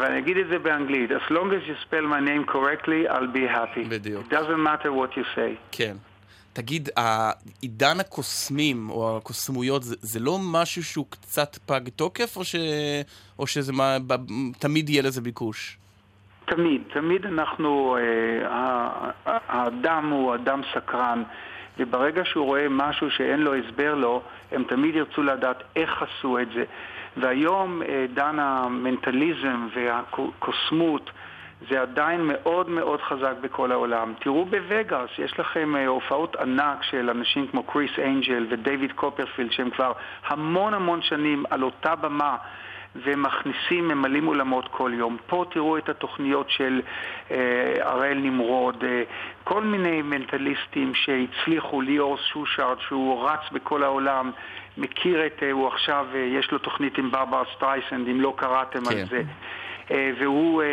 ואני 0.00 0.18
אגיד 0.18 0.36
את 0.36 0.46
זה 0.48 0.58
באנגלית, 0.58 1.10
as 1.10 1.30
long 1.30 1.50
as 1.52 1.68
you 1.68 1.84
spell 1.86 2.04
my 2.06 2.20
name 2.20 2.52
correctly, 2.52 3.08
I'll 3.08 3.34
be 3.36 3.54
happy. 3.56 3.88
בדיוק. 3.88 4.26
It 4.26 4.34
doesn't 4.34 4.62
matter 4.66 4.88
what 4.92 5.16
you 5.16 5.24
say. 5.36 5.56
כן. 5.72 5.96
תגיד, 6.52 6.88
עידן 7.62 8.00
הקוסמים 8.00 8.90
או 8.90 9.16
הקוסמויות 9.16 9.82
זה, 9.82 9.96
זה 10.00 10.20
לא 10.20 10.38
משהו 10.52 10.84
שהוא 10.84 11.06
קצת 11.10 11.56
פג 11.66 11.80
תוקף, 11.96 12.36
או, 12.36 12.44
ש... 12.44 12.56
או 13.38 13.46
שזה 13.46 13.72
מה. 13.72 13.96
תמיד 14.58 14.88
יהיה 14.88 15.02
לזה 15.02 15.20
ביקוש? 15.20 15.76
תמיד, 16.44 16.82
תמיד 16.92 17.26
אנחנו, 17.26 17.96
אה, 17.96 19.10
האדם 19.24 20.10
הוא 20.10 20.34
אדם 20.34 20.60
סקרן, 20.74 21.22
וברגע 21.78 22.22
שהוא 22.24 22.46
רואה 22.46 22.66
משהו 22.70 23.10
שאין 23.10 23.40
לו 23.40 23.54
הסבר 23.54 23.94
לו, 23.94 24.22
הם 24.52 24.64
תמיד 24.68 24.94
ירצו 24.94 25.22
לדעת 25.22 25.62
איך 25.76 25.90
עשו 26.02 26.38
את 26.38 26.48
זה. 26.54 26.64
והיום 27.16 27.82
אה, 27.82 28.00
עידן 28.00 28.38
המנטליזם 28.38 29.68
והקוסמות 29.74 31.10
זה 31.68 31.80
עדיין 31.82 32.20
מאוד 32.24 32.68
מאוד 32.68 33.00
חזק 33.00 33.34
בכל 33.40 33.72
העולם. 33.72 34.14
תראו 34.20 34.44
בווגאס, 34.44 35.10
יש 35.18 35.40
לכם 35.40 35.76
אה, 35.76 35.86
הופעות 35.86 36.36
ענק 36.36 36.82
של 36.82 37.10
אנשים 37.10 37.46
כמו 37.46 37.62
קריס 37.62 37.90
אנג'ל 38.04 38.46
ודייוויד 38.50 38.92
קופרפילד, 38.92 39.52
שהם 39.52 39.70
כבר 39.70 39.92
המון 40.26 40.74
המון 40.74 41.02
שנים 41.02 41.44
על 41.50 41.62
אותה 41.62 41.94
במה. 41.94 42.36
ומכניסים, 42.96 43.88
ממלאים 43.88 44.28
אולמות 44.28 44.68
כל 44.70 44.90
יום. 44.94 45.16
פה 45.26 45.44
תראו 45.50 45.78
את 45.78 45.88
התוכניות 45.88 46.50
של 46.50 46.80
אה, 47.30 47.74
הראל 47.80 48.18
נמרוד, 48.18 48.84
אה, 48.84 49.02
כל 49.44 49.64
מיני 49.64 50.02
מנטליסטים 50.02 50.94
שהצליחו, 50.94 51.80
ליאור 51.80 52.16
שושארד, 52.16 52.76
שהוא 52.80 53.28
רץ 53.28 53.40
בכל 53.52 53.82
העולם, 53.82 54.30
מכיר 54.78 55.26
את, 55.26 55.42
אה, 55.42 55.50
הוא 55.50 55.68
עכשיו, 55.68 56.06
אה, 56.14 56.18
יש 56.18 56.50
לו 56.50 56.58
תוכנית 56.58 56.98
עם 56.98 57.10
ברברה 57.10 57.42
סטרייסנד, 57.56 58.08
אם 58.08 58.20
לא 58.20 58.34
קראתם 58.36 58.84
כן. 58.84 58.98
על 58.98 59.06
זה. 59.06 59.22
אה, 59.90 59.96
והוא... 60.20 60.62
אה, 60.62 60.66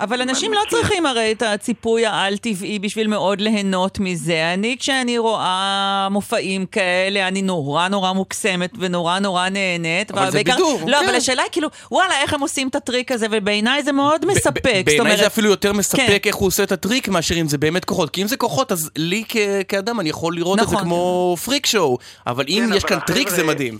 אבל 0.00 0.20
אנשים 0.22 0.52
לא 0.52 0.60
צריכים 0.70 1.06
הרי 1.06 1.32
את 1.32 1.42
הציפוי 1.42 2.06
העל-טבעי 2.06 2.78
בשביל 2.78 3.06
מאוד 3.06 3.40
ליהנות 3.40 3.98
מזה. 3.98 4.54
אני, 4.54 4.76
כשאני 4.80 5.18
רואה 5.18 6.08
מופעים 6.10 6.66
כאלה, 6.66 7.28
אני 7.28 7.42
נורא 7.42 7.88
נורא 7.88 8.12
מוקסמת 8.12 8.70
ונורא 8.78 9.18
נורא 9.18 9.48
נהנית. 9.48 10.10
אבל 10.10 10.30
זה 10.30 10.42
בידור, 10.44 10.80
לא, 10.86 10.96
כן. 10.98 11.04
אבל 11.08 11.14
השאלה 11.14 11.42
היא 11.42 11.50
כאילו, 11.52 11.68
וואלה, 11.90 12.20
איך 12.22 12.34
הם 12.34 12.40
עושים 12.40 12.68
את 12.68 12.74
הטריק 12.74 13.12
הזה, 13.12 13.26
ובעיניי 13.30 13.82
זה 13.82 13.92
מאוד 13.92 14.26
מספק. 14.26 14.62
בעיניי 14.64 15.00
אומרת- 15.00 15.18
זה 15.18 15.26
אפילו 15.26 15.50
יותר 15.50 15.72
מספק 15.72 15.98
כן. 16.06 16.16
איך 16.28 16.36
הוא 16.36 16.46
עושה 16.48 16.62
את 16.62 16.72
הטריק 16.72 17.08
מאשר 17.08 17.40
אם 17.40 17.48
זה 17.48 17.58
באמת 17.58 17.84
כוחות. 17.84 18.10
כי 18.10 18.22
אם 18.22 18.28
זה 18.28 18.36
כוחות, 18.36 18.72
אז 18.72 18.90
לי 18.96 19.24
כ- 19.28 19.36
כאדם 19.68 20.00
אני 20.00 20.08
יכול 20.08 20.34
לראות 20.36 20.58
את 20.58 20.68
זה 20.68 20.74
נכון. 20.74 20.84
כמו 20.84 21.36
freak 21.44 21.66
show. 21.66 21.98
אבל 22.26 22.44
אם 22.48 22.64
כן, 22.70 22.76
יש 22.76 22.84
אבל 22.84 22.88
כאן 22.88 22.98
טריק 23.06 23.28
זה 23.28 23.44
מדהים. 23.44 23.78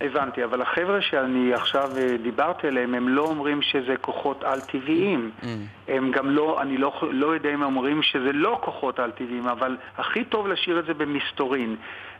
הבנתי, 0.00 0.44
אבל 0.44 0.62
החבר'ה 0.62 1.02
שאני 1.02 1.54
עכשיו 1.54 1.90
אה, 1.96 2.16
דיברתי 2.22 2.66
עליהם, 2.66 2.94
הם 2.94 3.08
לא 3.08 3.22
אומרים 3.22 3.62
שזה 3.62 3.94
כוחות 4.00 4.44
על-טבעיים. 4.44 5.30
Mm. 5.42 5.46
הם 5.88 6.10
גם 6.10 6.30
לא, 6.30 6.62
אני 6.62 6.76
לא, 6.78 6.92
לא 7.12 7.26
יודע 7.26 7.54
אם 7.54 7.62
אומרים 7.62 8.02
שזה 8.02 8.32
לא 8.32 8.58
כוחות 8.64 8.98
על-טבעיים, 8.98 9.46
אבל 9.48 9.76
הכי 9.98 10.24
טוב 10.24 10.46
להשאיר 10.46 10.78
את 10.78 10.84
זה 10.84 10.94
במסתורין. 10.94 11.76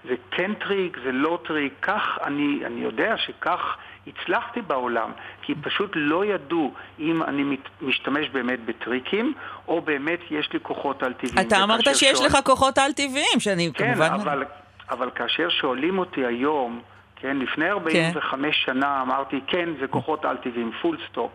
זה 0.09 0.14
כן 0.31 0.55
טריק, 0.55 0.97
זה 1.05 1.12
לא 1.12 1.39
טריק, 1.47 1.72
כך 1.83 2.18
אני, 2.24 2.61
אני 2.66 2.81
יודע 2.81 3.14
שכך 3.16 3.76
הצלחתי 4.07 4.61
בעולם, 4.62 5.11
כי 5.43 5.55
פשוט 5.55 5.91
לא 5.95 6.24
ידעו 6.24 6.72
אם 6.99 7.22
אני 7.22 7.43
מת, 7.43 7.59
משתמש 7.83 8.28
באמת 8.28 8.64
בטריקים, 8.64 9.35
או 9.68 9.81
באמת 9.81 10.20
יש 10.31 10.53
לי 10.53 10.59
כוחות 10.62 11.03
על-טבעיים. 11.03 11.49
אתה 11.49 11.62
אמרת 11.62 11.85
שיש 11.95 12.18
שואל- 12.18 12.26
לך 12.28 12.39
כוחות 12.45 12.78
על-טבעיים, 12.78 13.39
שאני 13.39 13.70
כן, 13.74 13.85
כמובן... 13.87 14.09
אבל, 14.14 14.45
אבל 14.91 15.11
כאשר 15.14 15.49
שואלים 15.49 15.99
אותי 15.99 16.26
היום, 16.26 16.81
כן, 17.21 17.37
לפני 17.37 17.71
45 17.71 18.64
שנה 18.64 19.03
אמרתי, 19.03 19.41
כן, 19.47 19.68
זה 19.81 19.87
כוחות 19.87 20.25
על-טבעיים, 20.25 20.73
full 20.83 20.97
stop. 21.09 21.31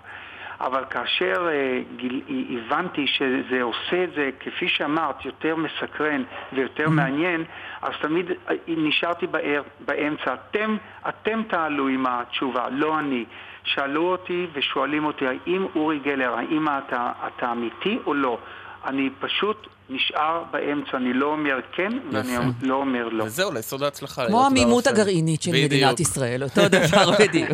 אבל 0.62 0.84
כאשר 0.90 1.48
אה, 1.52 1.82
גיל, 1.96 2.22
הבנתי 2.50 3.08
שזה 3.08 3.62
עושה 3.62 4.04
את 4.04 4.10
זה, 4.16 4.30
כפי 4.40 4.68
שאמרת, 4.68 5.26
יותר 5.26 5.56
מסקרן 5.56 6.24
ויותר 6.54 6.90
מעניין, 6.90 7.44
אז 7.82 7.94
תמיד 8.02 8.32
אה, 8.32 8.56
נשארתי 8.68 9.28
באר, 9.28 9.62
באמצע. 9.86 10.34
אתם, 10.34 10.78
אתם 11.10 11.42
תעלו 11.48 11.88
עם 11.88 12.06
התשובה, 12.08 12.70
לא 12.72 13.00
אני. 13.00 13.26
שאלו 13.64 14.12
אותי 14.12 14.48
ושואלים 14.54 15.06
אותי, 15.06 15.26
האם 15.28 15.66
אורי 15.76 16.00
גלר, 16.00 16.34
האם 16.34 16.68
אתה, 16.68 17.12
אתה 17.28 17.52
אמיתי 17.52 18.00
או 18.06 18.14
לא? 18.14 18.38
אני 18.86 19.10
פשוט 19.20 19.68
נשאר 19.90 20.44
באמצע, 20.52 20.98
אני 20.98 21.14
לא 21.14 21.26
אומר 21.26 21.60
כן 21.76 21.92
ואני. 22.12 22.38
לא 22.62 22.76
אומר 22.76 23.10
לא. 23.10 23.24
וזהו, 23.24 23.52
ליסוד 23.54 23.84
ההצלחה. 23.84 24.28
כמו 24.28 24.44
העמימות. 24.44 24.88
הגרעינית 24.88 25.42
של. 25.42 25.52
מדינת 25.66 26.00
ישראל, 26.00 26.44
אותו 26.44 26.62
דבר 26.70 27.12
בדיוק. 27.20 27.50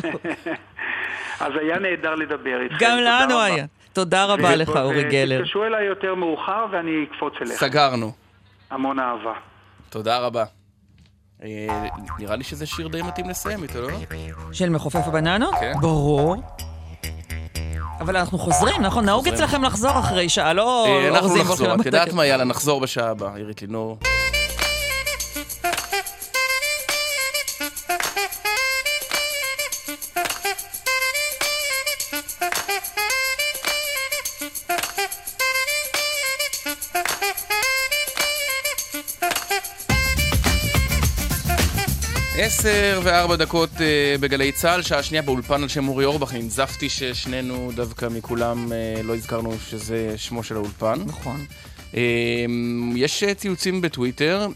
אז 1.40 1.52
היה 1.62 1.80
נהדר 1.80 2.16
לדבר 2.16 2.62
איתכם. 2.64 2.78
גם 2.80 2.98
לנו. 2.98 3.40
היה. 3.40 3.66
תודה 3.94 4.26
רבה 4.26 4.56
לך, 4.56 4.70
אורי 4.70 5.04
גלר. 5.04 5.42
תתקשרו 5.42 5.64
אליי 5.66 5.86
יותר 5.86 6.16
מאוחר 6.16 6.66
ואני 6.72 7.06
אקפוץ 7.12 7.34
אליך. 7.42 7.60
סגרנו. 7.60 8.12
המון 8.72 9.00
אהבה. 9.00 9.34
תודה 9.90 10.20
רבה. 10.20 10.44
אה, 11.44 11.88
נראה 12.20 12.36
לי 12.36 12.44
שזה 12.44 12.66
שיר 12.66 12.88
די 12.88 13.02
מתאים 13.02 13.30
לסיים 13.30 13.64
איתו, 13.64 13.82
לא? 13.82 13.90
של 14.52 14.70
מחופף 14.70 15.08
הבננות? 15.08 15.54
כן. 15.60 15.74
ברור. 15.82 16.36
אבל 18.02 18.18
אנחנו 18.18 18.38
חוזרים, 18.40 18.82
נכון? 18.82 19.06
נהוג. 19.06 19.28
אצלכם 19.28 19.64
לחזור 19.64 20.00
אחרי 20.00 20.30
שעה, 20.30 20.54
לא 20.54 20.86
אה, 20.88 21.08
אנחנו 21.08 21.38
נחזור, 21.38 21.76
את 21.82 21.86
יודעת. 21.86 22.14
מה? 22.14 22.26
יאללה, 22.26 22.44
נחזור 22.44 22.82
בשעה 22.82 23.10
הבאה. 23.10 23.36
עירית 23.36 23.62
לינור. 23.62 23.98
עשר 42.62 43.02
וארבע 43.04 43.36
דקות 43.36 43.70
אה, 43.82 44.16
בגלי 44.20 44.52
צה"ל, 44.52 44.82
שעה 44.82 45.04
שנייה 45.04 45.22
באולפן 45.22 45.64
על 45.64 45.68
שם 45.70 45.88
אורי 45.88 46.06
אורבך. 46.06 46.34
ננזפתי 46.34 46.90
ששנינו 46.90 47.72
דווקא 47.76 48.06
מכולם 48.12 48.72
אה, 48.74 49.02
לא 49.04 49.16
הזכרנו 49.16 49.54
שזה 49.70 50.14
שמו 50.18 50.44
של 50.44 50.56
האולפן. 50.56 51.00
נכון. 51.06 51.46
אה, 51.96 52.02
יש 52.96 53.24
ציוצים 53.38 53.82
בטוויטר, 53.82 54.48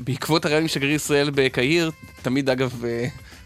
בעקבות 0.00 0.44
הרעיון 0.44 0.62
עם 0.62 0.68
שגריר 0.68 0.94
ישראל 0.94 1.30
בקהיר, 1.34 1.90
תמיד 2.22 2.50
אגב 2.50 2.82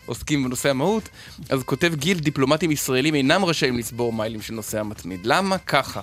עוסקים 0.06 0.44
בנושא 0.44 0.70
המהות, 0.70 1.08
אז 1.48 1.62
כותב 1.62 1.94
גיל, 1.94 2.18
דיפלומטים 2.18 2.70
ישראלים 2.70 3.14
אינם 3.14 3.44
רשאים 3.44 3.78
לצבור 3.78 4.12
מיילים 4.12 4.42
של 4.42 4.54
נוסע 4.54 4.82
מתמיד. 4.82 5.20
למה 5.24 5.58
ככה? 5.58 6.00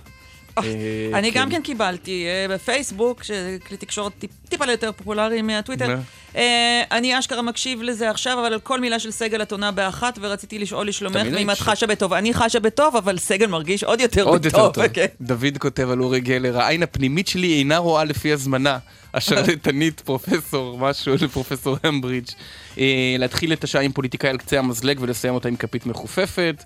אני 1.13 1.31
גם 1.31 1.49
כן 1.51 1.61
קיבלתי 1.61 2.25
אה, 2.25 2.55
בפייסבוק, 2.55 3.23
שכלי 3.23 3.77
תקשורת 3.79 4.11
טיפ- 4.19 4.49
טיפה 4.49 4.71
יותר 4.71 4.91
פופולרי 4.91 5.41
מהטוויטר. 5.41 5.97
אה, 6.36 6.83
אני 6.91 7.19
אשכרה 7.19 7.41
מקשיב 7.41 7.81
לזה 7.81 8.09
עכשיו, 8.09 8.39
אבל 8.39 8.53
על 8.53 8.59
כל 8.59 8.79
מילה 8.79 8.99
של 8.99 9.11
סגל 9.11 9.41
את 9.41 9.51
עונה 9.51 9.71
באחת, 9.71 10.19
ורציתי 10.21 10.59
לשאול 10.59 10.88
לשלומך, 10.88 11.21
ואם 11.31 11.51
את 11.51 11.59
חשה 11.59 11.88
בטוב. 11.88 12.13
אני 12.13 12.33
חשה 12.33 12.59
בטוב, 12.59 12.95
אבל 12.95 13.17
סגל 13.17 13.47
מרגיש 13.47 13.83
עוד 13.83 14.01
יותר 14.01 14.23
עוד 14.23 14.45
יותר 14.45 14.57
בטוב. 14.69 14.73
טוב. 14.73 14.88
כן. 14.88 15.05
דוד 15.21 15.57
כותב 15.59 15.89
על 15.89 16.01
אורי 16.01 16.19
גלר, 16.19 16.59
העין 16.61 16.83
הפנימית 16.83 17.27
שלי 17.27 17.59
אינה 17.59 17.77
רואה 17.77 18.03
לפי 18.03 18.33
הזמנה. 18.33 18.77
השרלטנית, 19.13 20.01
פרופסור, 20.05 20.77
משהו 20.77 21.15
לפרופסור 21.21 21.77
המברידג'. 21.83 22.29
אה, 22.77 23.15
להתחיל 23.19 23.53
את 23.53 23.63
השעה 23.63 23.81
עם 23.81 23.91
פוליטיקאי 23.91 24.29
על 24.29 24.38
קצה 24.38 24.59
המזלג 24.59 24.97
ולסיים 25.01 25.33
אותה 25.33 25.47
עם 25.47 25.55
כפית 25.55 25.86
מחופפת. 25.86 26.63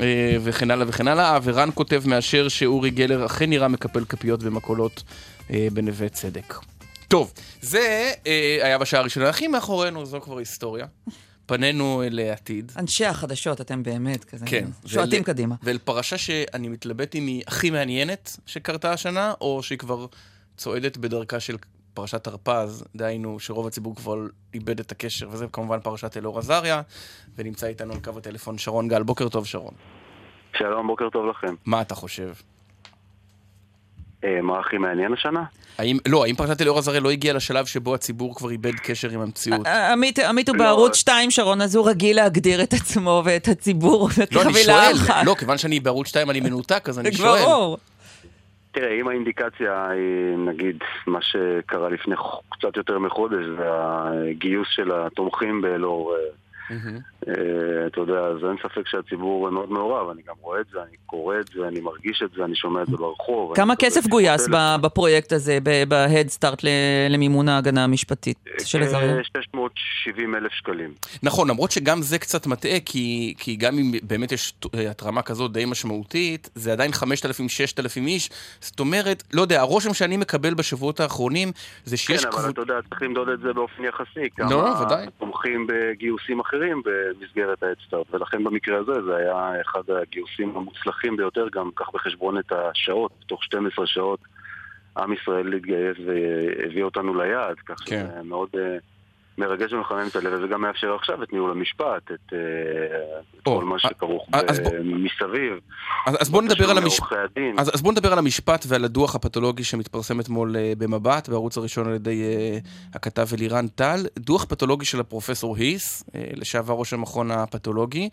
אה, 0.00 0.36
וכן 0.42 0.70
הלאה 0.70 0.86
וכן 0.88 1.08
הלאה. 1.08 1.38
ורן 1.42 1.68
כותב 1.74 2.02
מאשר 2.06 2.48
שאורי 2.48 2.90
גלר 2.90 3.26
אכן 3.26 3.50
נראה 3.50 3.68
מקפל 3.68 4.04
כפיות 4.04 4.42
במקולות 4.42 5.02
אה, 5.50 5.68
בנווה 5.72 6.08
צדק. 6.08 6.54
טוב, 7.12 7.32
זה 7.60 8.12
אה, 8.26 8.58
היה 8.62 8.78
בשעה 8.78 9.00
הראשונה. 9.00 9.28
הכי 9.28 9.48
מאחורינו, 9.48 10.06
זו 10.06 10.20
כבר 10.20 10.38
היסטוריה. 10.38 10.86
פנינו 11.46 12.02
אל 12.02 12.18
העתיד. 12.18 12.72
אנשי 12.76 13.04
החדשות, 13.06 13.60
אתם 13.60 13.82
באמת 13.82 14.24
כזה. 14.24 14.46
כן. 14.46 14.68
שועטים 14.86 15.18
ול- 15.20 15.26
קדימה. 15.26 15.54
ואל 15.62 15.78
פרשה 15.78 16.18
שאני 16.18 16.68
מתלבט 16.68 17.14
אם 17.14 17.26
היא 17.26 17.42
הכי 17.46 17.70
מעניינת 17.70 18.36
שקרתה 18.46 18.92
השנה, 18.92 19.32
או 19.40 19.62
שהיא 19.62 19.78
כבר 19.78 20.06
צועדת 20.56 20.96
בדרכה 20.96 21.40
של 21.40 21.56
פרשת 21.94 22.26
הרפז, 22.26 22.84
דהיינו 22.96 23.40
שרוב 23.40 23.66
הציבור 23.66 23.96
כבר 23.96 24.16
איבד 24.54 24.80
את 24.80 24.92
הקשר, 24.92 25.28
וזה 25.30 25.46
כמובן 25.52 25.80
פרשת 25.80 26.16
אלאור 26.16 26.38
עזריה, 26.38 26.82
ונמצא 27.36 27.66
איתנו 27.66 27.92
על 27.92 28.00
קו 28.00 28.10
הטלפון 28.18 28.58
שרון 28.58 28.88
גל. 28.88 29.02
בוקר 29.02 29.28
טוב, 29.28 29.46
שרון. 29.46 29.74
שלום, 30.58 30.86
בוקר 30.86 31.08
טוב 31.12 31.26
לכם. 31.26 31.54
מה 31.66 31.80
אתה 31.80 31.94
חושב? 31.94 32.32
אה, 34.24 34.42
מה 34.42 34.58
הכי 34.58 34.78
מעניין 34.78 35.12
השנה? 35.12 35.44
האם, 35.78 35.96
לא, 36.08 36.24
האם 36.24 36.34
פרשת 36.34 36.62
אלאור 36.62 36.78
עזריה 36.78 37.00
לא 37.00 37.10
הגיעה 37.10 37.34
לשלב 37.34 37.66
שבו 37.66 37.94
הציבור 37.94 38.34
כבר 38.34 38.50
איבד 38.50 38.74
קשר 38.74 39.10
עם 39.10 39.20
המציאות? 39.20 39.66
עמית 39.66 40.18
עמית 40.18 40.48
הוא 40.48 40.56
לא. 40.56 40.64
בערוץ 40.64 40.96
2, 40.96 41.30
שרון, 41.30 41.60
אז 41.60 41.76
הוא 41.76 41.88
רגיל 41.90 42.16
להגדיר 42.16 42.62
את 42.62 42.72
עצמו 42.72 43.22
ואת 43.24 43.48
הציבור 43.48 44.08
לא, 44.32 44.42
אני 44.42 44.52
כחבילה 44.52 44.82
שואל. 44.82 44.96
אחת. 44.96 45.26
לא, 45.26 45.34
כיוון 45.38 45.58
שאני 45.58 45.80
בערוץ 45.80 46.08
2 46.08 46.30
אני 46.30 46.40
מנותק, 46.40 46.88
אז 46.88 46.98
אני 46.98 47.12
שואל. 47.22 47.40
ברור. 47.44 47.78
תראה, 48.72 49.00
אם 49.00 49.08
האינדיקציה 49.08 49.88
היא, 49.88 50.36
נגיד, 50.36 50.78
מה 51.06 51.18
שקרה 51.22 51.88
לפני 51.88 52.14
קצת 52.48 52.76
יותר 52.76 52.98
מחודש, 52.98 53.44
זה 53.58 53.68
הגיוס 54.30 54.68
של 54.70 54.90
התומכים 54.92 55.60
באלאור, 55.60 56.14
אה. 56.14 56.76
אה, 56.76 56.76
אתה 57.86 58.00
יודע, 58.00 58.18
אז 58.20 58.36
אין 58.44 58.56
ספק 58.62 58.88
שהציבור 58.88 59.50
מאוד 59.50 59.72
מעורב, 59.72 60.10
אני 60.10 60.22
גם 60.28 60.34
רואה 60.40 60.60
את 60.60 60.66
זה, 60.72 60.78
אני 60.88 60.96
קורא 61.06 61.36
את 61.40 61.46
זה, 61.54 61.68
אני 61.68 61.80
מרגיש 61.80 62.22
את 62.24 62.30
זה, 62.36 62.44
אני 62.44 62.56
שומע 62.56 62.82
את 62.82 62.86
זה 62.86 62.96
ברחוב. 62.96 63.56
כמה 63.56 63.76
כסף 63.76 64.06
גויס 64.06 64.48
בפרויקט 64.82 65.32
הזה, 65.32 65.58
ב-Head 65.62 66.38
Start 66.38 66.56
ל- 66.62 67.12
למימון 67.14 67.48
ההגנה 67.48 67.84
המשפטית 67.84 68.36
של 68.64 68.78
אה, 68.82 68.86
עזריה? 68.86 69.24
670 69.24 70.34
אלף 70.34 70.52
שקלים. 70.52 70.90
נכון, 71.22 71.50
למרות 71.50 71.70
שגם 71.70 72.02
זה 72.02 72.18
קצת 72.18 72.46
מטעה, 72.46 72.80
כי, 72.84 73.34
כי 73.38 73.56
גם 73.56 73.78
אם 73.78 73.92
באמת 74.02 74.32
יש 74.32 74.54
אה, 74.74 74.90
התרמה 74.90 75.22
כזאת 75.22 75.52
די 75.52 75.64
משמעותית, 75.64 76.50
זה 76.54 76.72
עדיין 76.72 76.90
5,000-6,000 76.90 77.06
איש. 78.06 78.30
זאת 78.60 78.80
אומרת, 78.80 79.22
לא 79.32 79.42
יודע, 79.42 79.60
הרושם 79.60 79.94
שאני 79.94 80.16
מקבל 80.16 80.54
בשבועות 80.54 81.00
האחרונים 81.00 81.52
זה 81.84 81.96
שיש 81.96 82.24
כן, 82.24 82.30
אבל 82.32 82.50
אתה 82.50 82.60
יודע, 82.60 82.74
צריך 82.88 83.02
למדוד 83.02 83.28
את 83.28 83.40
זה 83.40 83.52
באופן 83.52 83.84
יחסי. 83.84 84.20
לא, 84.38 84.48
כמה 84.48 84.82
ודאי. 84.82 85.06
תומכים 85.18 85.66
בגיוסים 85.68 86.40
אחרים 86.40 86.82
במסגרת 87.14 87.62
האדסטארט, 87.62 88.06
ולכן 88.14 88.44
במקרה 88.44 88.78
הזה 88.78 89.02
זה 89.02 89.16
היה 89.16 89.60
אחד 89.60 89.90
הגיוסים 89.90 90.56
המוצלחים 90.56 91.16
ביותר, 91.16 91.46
גם 91.52 91.70
קח 91.74 91.90
בחשבון 91.94 92.38
את 92.38 92.52
השעות, 92.52 93.12
תוך 93.26 93.44
12 93.44 93.86
שעות 93.86 94.20
עם 94.96 95.12
ישראל 95.12 95.48
להתגייס 95.48 95.96
והביא 96.06 96.82
אותנו 96.82 97.14
ליעד, 97.14 97.56
כך 97.66 97.76
כן. 97.86 98.06
שזה 98.12 98.22
מאוד 98.22 98.48
אה, 98.54 98.76
מרגש 99.38 99.72
ומחמם 99.72 100.06
את 100.10 100.16
הלב, 100.16 100.32
וזה 100.32 100.46
גם 100.46 100.60
מאפשר 100.60 100.94
עכשיו 100.94 101.22
את 101.22 101.32
ניהול 101.32 101.50
המשפט, 101.50 101.84
את, 102.14 102.32
אה, 102.32 102.38
את 103.40 103.46
או, 103.46 103.58
כל 103.58 103.64
מה 103.64 103.78
שכרוך 103.78 104.26
אז- 104.32 104.44
אז 104.48 104.60
ב- 104.60 104.62
בוא- 104.62 104.72
מסביב. 104.84 105.52
אז, 106.06 106.16
אז 106.20 106.30
בואו 106.30 106.42
נדבר 106.42 106.70
על 106.70 106.78
המשפט. 106.78 107.06
אז, 107.58 107.70
אז 107.74 107.82
בואו 107.82 107.92
נדבר 107.92 108.12
על 108.12 108.18
המשפט 108.18 108.64
ועל 108.68 108.84
הדוח 108.84 109.14
הפתולוגי 109.14 109.64
שמתפרסם 109.64 110.20
אתמול 110.20 110.56
אה, 110.56 110.72
במבט, 110.78 111.28
בערוץ 111.28 111.56
הראשון 111.58 111.88
על 111.88 111.94
ידי 111.94 112.22
אה, 112.22 112.58
הכתב 112.94 113.26
אלירן 113.34 113.68
טל. 113.68 114.06
דוח 114.18 114.44
פתולוגי 114.44 114.84
של 114.84 115.00
הפרופסור 115.00 115.56
היס, 115.56 116.04
לשעבר 116.14 116.74
ראש 116.74 116.92
המכון 116.92 117.30
הפתולוגי, 117.30 118.08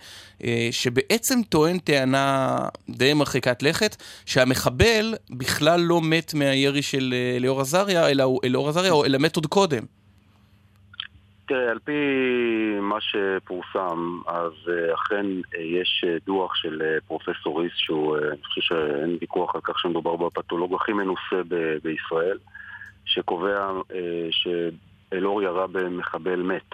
שבעצם 0.71 1.39
טוען 1.49 1.77
טענה 1.79 2.57
די 2.89 3.13
מרחיקת 3.13 3.63
לכת, 3.63 3.95
שהמחבל 4.25 5.15
בכלל 5.29 5.79
לא 5.79 6.01
מת 6.01 6.33
מהירי 6.33 6.81
של 6.81 7.13
אלאור 7.37 7.61
עזריה, 7.61 8.09
אלא 8.09 8.39
עזריה, 8.69 8.91
או- 8.91 9.05
אלא 9.05 9.17
מת 9.17 9.35
עוד 9.35 9.45
קודם. 9.45 9.83
תראה, 11.49 11.71
על 11.71 11.79
פי 11.79 11.93
מה 12.81 12.95
שפורסם, 13.01 14.19
אז 14.27 14.51
אה, 14.69 14.93
אכן 14.93 15.25
אה, 15.55 15.61
יש 15.61 16.05
אה, 16.07 16.17
דוח 16.25 16.55
של 16.55 16.81
פרופסור 17.07 17.61
ריס, 17.61 17.71
שהוא, 17.75 18.17
אני 18.17 18.43
חושב 18.43 18.61
שאין 18.61 19.17
ויכוח 19.21 19.55
על 19.55 19.61
כך 19.63 19.79
שמדובר 19.79 20.15
בפתולוג 20.15 20.73
הכי 20.75 20.93
מנוסה 20.93 21.43
ב- 21.47 21.77
בישראל, 21.83 22.37
שקובע 23.05 23.69
אה, 23.95 24.27
שאלאור 24.31 25.41
ירה 25.43 25.67
במחבל 25.67 26.41
מת. 26.41 26.69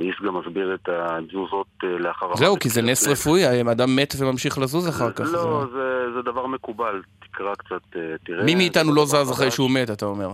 איס 0.00 0.14
גם 0.26 0.36
מסביר 0.38 0.74
את 0.74 0.88
התזוזות 0.92 1.66
לאחר... 1.82 2.36
זהו. 2.36 2.56
כי 2.60 2.68
זה 2.68 2.82
נס 2.82 3.08
רפואי, 3.08 3.44
האדם 3.44 3.96
מת 3.96 4.14
וממשיך 4.18 4.58
לזוז 4.58 4.88
אחר 4.88 5.12
כך. 5.12 5.24
לא, 5.32 5.64
זה- 5.72 6.22
דבר 6.22 6.46
מקובל, 6.46 7.02
תקרא 7.20 7.54
קצת, 7.54 7.96
אה, 7.96 8.00
תראה. 8.24 8.44
מי 8.44 8.54
מאיתנו 8.54 8.94
לא 8.94 9.04
זז 9.06 9.30
אחרי. 9.32 9.50
שהוא 9.50 9.70
מת, 9.70 9.90
אתה 9.90 10.06
אומר. 10.06 10.28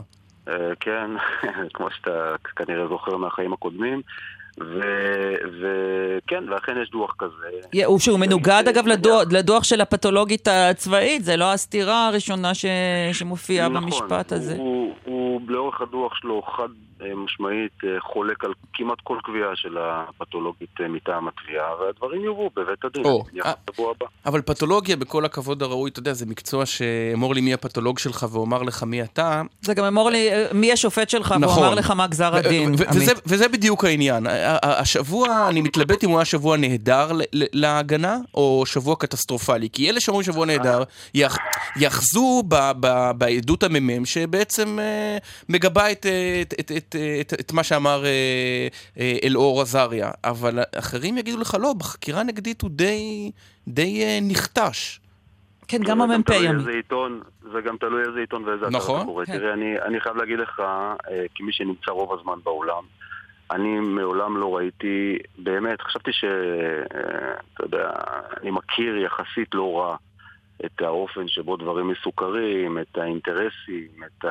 אה, 0.48 0.54
כן, 0.80 1.10
כמו 1.74 1.90
שאתה 1.90 2.10
כנראה 2.56 2.86
זוכר 2.88 3.16
מהחיים 3.16 3.52
הקודמים. 3.52 4.02
ו- 4.60 5.34
וכן, 5.60 6.44
ואכן 6.52 6.72
יש 6.82 6.90
דוח 6.90 7.14
כזה. 7.18 7.34
יה- 7.72 7.86
הוא 7.86 7.98
שהוא 7.98 8.18
מנוגד 8.18 8.62
אה, 8.66 8.70
אגב 8.70 8.88
אה, 8.88 8.92
לדוח- 8.94 9.32
לדוח 9.32 9.64
של 9.64 9.80
הפתולוגית 9.80 10.48
הצבאית, 10.48 11.24
זה 11.24 11.36
לא 11.36 11.52
הסתירה 11.52 12.06
הראשונה 12.08 12.54
ש- 12.54 12.64
שמופיעה 13.12 13.68
נכון, 13.68 13.82
במשפט 13.82 14.32
הזה. 14.32 14.54
הוא, 14.56 14.94
הוא 15.04 15.40
לאורך 15.48 15.80
הדוח 15.80 16.14
שלו 16.14 16.42
חד 16.42 16.62
אה, 16.62 16.87
משמעית 17.16 17.72
אה, 17.84 17.88
חולק 18.00 18.44
על 18.44 18.50
כמעט 18.74 18.98
כל 19.02 19.18
קביעה 19.24 19.50
של 19.56 19.76
הפתולוגית 19.80 20.68
אה, 20.80 20.88
מטעם 20.88 21.28
התביעה, 21.28 21.64
והדברים 21.80 22.24
יובאו 22.24 22.50
בבית 22.56 22.84
הדין, 22.84 23.02
אה. 23.44 23.52
בשבוע 23.70 23.90
הבא. 23.96 24.06
אבל 24.26 24.42
פתולוגיה, 24.42 24.96
בכל 24.96 25.24
הכבוד 25.24 25.62
הראוי, 25.62 25.90
אתה 25.90 25.98
יודע, 26.00 26.12
זה 26.12 26.26
מקצוע 26.26 26.66
שאמור 26.66 27.34
לי 27.34 27.40
מי 27.40 27.54
הפתולוג 27.54 27.98
שלך 27.98 28.26
ואומר 28.32 28.62
לך 28.62 28.82
מי 28.82 29.02
אתה. 29.02 29.42
זה 29.60 29.74
גם 29.74 29.84
אמור 29.84 30.10
לי, 30.10 30.32
אה, 30.32 30.46
מי 30.54 30.72
השופט 30.72 31.10
שלך, 31.10 31.34
נכון. 31.40 31.64
אמר 31.64 31.74
לך 31.74 31.90
מה 31.90 32.06
גזר 32.06 32.36
הדין. 32.36 32.74
וזה, 32.94 33.12
וזה 33.26 33.48
בדיוק 33.48 33.84
העניין. 33.84 34.26
השבוע, 34.62 35.48
אני 35.48 35.60
מתלבט 35.60 36.04
אם 36.04 36.08
הוא 36.08 36.18
היה 36.18 36.24
שבוע 36.24 36.56
נהדר 36.56 37.12
ל- 37.12 37.22
ל- 37.32 37.46
להגנה, 37.52 38.16
או 38.34 38.62
שבוע 38.66 38.96
קטסטרופלי. 38.96 39.68
כי 39.72 39.90
אלה 39.90 40.00
שאומרים 40.00 40.24
שבוע 40.24 40.46
נהדר, 40.46 40.82
יאח- 41.14 41.38
יאחזו 41.76 42.42
ב- 42.48 42.72
ב- 42.80 43.10
בעדות 43.18 43.62
המ"מ, 43.62 44.04
שבעצם 44.04 44.78
אה, 44.78 45.18
מגבה 45.48 45.92
את, 45.92 46.06
אה, 46.06 46.42
את, 46.60 46.72
את, 46.76 46.87
את, 46.88 46.96
את, 47.20 47.40
את 47.40 47.52
מה 47.52 47.62
שאמר 47.62 48.04
אה, 48.04 48.68
אה, 48.98 49.18
אלאור 49.24 49.60
עזריה. 49.60 50.10
אבל 50.24 50.58
אחרים 50.78 51.18
יגידו 51.18 51.38
לך, 51.38 51.56
לא, 51.60 51.72
בחקירה 51.78 52.22
נגדית 52.22 52.62
הוא 52.62 52.70
די, 52.70 53.30
די 53.68 54.04
אה, 54.04 54.18
נכתש. 54.22 55.00
כן, 55.68 55.78
גם 55.82 55.98
זה 55.98 56.14
המ"פ 56.14 56.30
ימי. 56.30 56.62
זה 57.52 57.60
גם 57.60 57.76
תלוי 57.76 58.02
איזה 58.08 58.20
עיתון 58.20 58.44
ואיזה 58.44 58.66
אתר 58.66 58.76
נכון. 58.76 58.96
אתה 58.96 59.04
קורא. 59.04 59.24
כן. 59.24 59.38
תראה, 59.38 59.52
אני, 59.52 59.80
אני 59.80 60.00
חייב 60.00 60.16
להגיד 60.16 60.38
לך, 60.38 60.60
אה, 60.60 61.24
כמי 61.34 61.52
שנמצא 61.52 61.90
רוב 61.90 62.12
הזמן 62.12 62.38
בעולם, 62.44 62.82
אני 63.50 63.80
מעולם 63.80 64.36
לא 64.36 64.56
ראיתי, 64.56 65.18
באמת, 65.38 65.80
חשבתי 65.80 66.12
ש... 66.12 66.24
אה, 66.24 67.32
אתה 67.54 67.64
יודע, 67.64 67.90
אני 68.40 68.50
מכיר 68.50 68.96
יחסית 68.96 69.54
לא 69.54 69.78
רע 69.78 69.96
את 70.64 70.80
האופן 70.80 71.28
שבו 71.28 71.56
דברים 71.56 71.88
מסוכרים, 71.88 72.78
את 72.78 72.98
האינטרסים, 72.98 73.88
את 74.06 74.24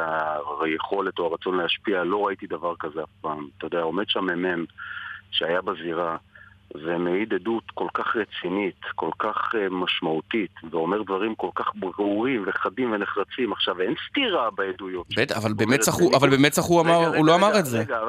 היכולת 0.61 1.19
או 1.19 1.25
הרצון 1.25 1.57
להשפיע, 1.57 2.03
לא 2.03 2.25
ראיתי 2.25 2.47
דבר 2.47 2.73
כזה 2.79 3.03
אף 3.03 3.09
פעם. 3.21 3.47
אתה 3.57 3.65
יודע, 3.65 3.81
עומד 3.81 4.09
שם 4.09 4.25
מ"מ 4.25 4.65
שהיה 5.31 5.61
בזירה. 5.61 6.17
ומעיד 6.75 7.33
עדות 7.33 7.63
כל 7.73 7.87
כך 7.93 8.15
רצינית, 8.15 8.81
כל 8.95 9.09
כך 9.19 9.35
uh, 9.53 9.57
משמעותית, 9.71 10.51
ואומר 10.71 11.01
דברים 11.01 11.35
כל 11.35 11.49
כך 11.55 11.71
ברורים 11.75 12.43
וחדים 12.47 12.91
ונחרצים. 12.91 13.51
עכשיו, 13.51 13.81
אין 13.81 13.93
סתירה 14.09 14.49
בעדויות. 14.51 15.07
בטח, 15.17 15.37
אבל 15.37 15.53
במצח 16.29 16.63
הוא, 16.63 16.81
אמר, 16.81 17.17
הוא 17.17 17.25
לא 17.25 17.35
אמר 17.35 17.59
את 17.59 17.65
זה. 17.65 17.79
רגע. 17.79 17.99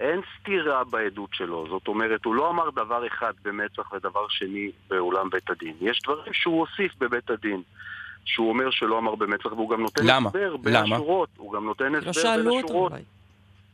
אין 0.00 0.20
סתירה 0.38 0.84
בעדות 0.84 1.30
שלו, 1.32 1.66
זאת 1.68 1.88
אומרת, 1.88 2.24
הוא 2.24 2.34
לא 2.34 2.50
אמר 2.50 2.70
דבר 2.70 3.06
אחד 3.06 3.32
במצח 3.44 3.92
ודבר 3.92 4.28
שני 4.28 4.70
באולם 4.88 5.30
בית 5.30 5.50
הדין. 5.50 5.74
יש 5.80 6.00
דברים 6.04 6.32
שהוא 6.32 6.60
הוסיף 6.60 6.92
בבית 6.98 7.30
הדין, 7.30 7.62
שהוא 8.24 8.48
אומר 8.48 8.70
שלא 8.70 8.98
אמר 8.98 9.14
במצח, 9.14 9.46
והוא 9.46 9.70
גם 9.70 9.80
נותן 9.80 10.02
למה? 10.06 10.28
הסבר 10.28 10.56
בין 10.56 10.74
למה? 10.74 10.96
השורות. 10.96 11.28
הוא 11.36 11.52
גם 11.52 11.64
נותן 11.64 11.92
לא 11.92 11.98
הסבר 11.98 12.12
בין 12.12 12.22
שאלו 12.22 12.56
אותו 12.56 12.68
השורות. 12.68 12.92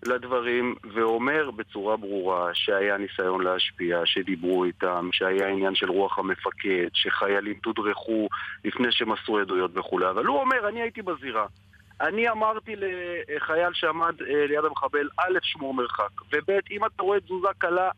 לדברים, 0.06 0.74
ואומר 0.94 1.50
בצורה 1.50 1.96
ברורה 1.96 2.50
שהיה 2.54 2.96
ניסיון 2.96 3.42
להשפיע, 3.42 4.00
שדיברו 4.04 4.64
איתם, 4.64 5.08
שהיה 5.12 5.48
עניין 5.48 5.74
של 5.74 5.90
רוח 5.90 6.18
המפקד, 6.18 6.88
שחיילים 6.94 7.54
תודרכו 7.54 8.28
לפני 8.64 8.88
שמסרו 8.90 9.38
עדויות 9.38 9.70
וכולי, 9.74 10.10
אבל 10.10 10.26
הוא 10.26 10.40
אומר, 10.40 10.68
אני 10.68 10.80
הייתי 10.80 11.02
בזירה. 11.02 11.46
אני 12.00 12.30
אמרתי 12.30 12.74
לחייל 12.76 13.72
שעמד 13.72 14.22
אה, 14.22 14.46
ליד 14.46 14.64
המחבל, 14.64 15.08
א', 15.16 15.38
שמור 15.42 15.74
מרחק, 15.74 16.10
וב', 16.32 16.50
אם 16.70 16.84
אתה 16.84 17.02
רואה 17.02 17.20
תזוזה 17.20 17.48
קלה, 17.58 17.90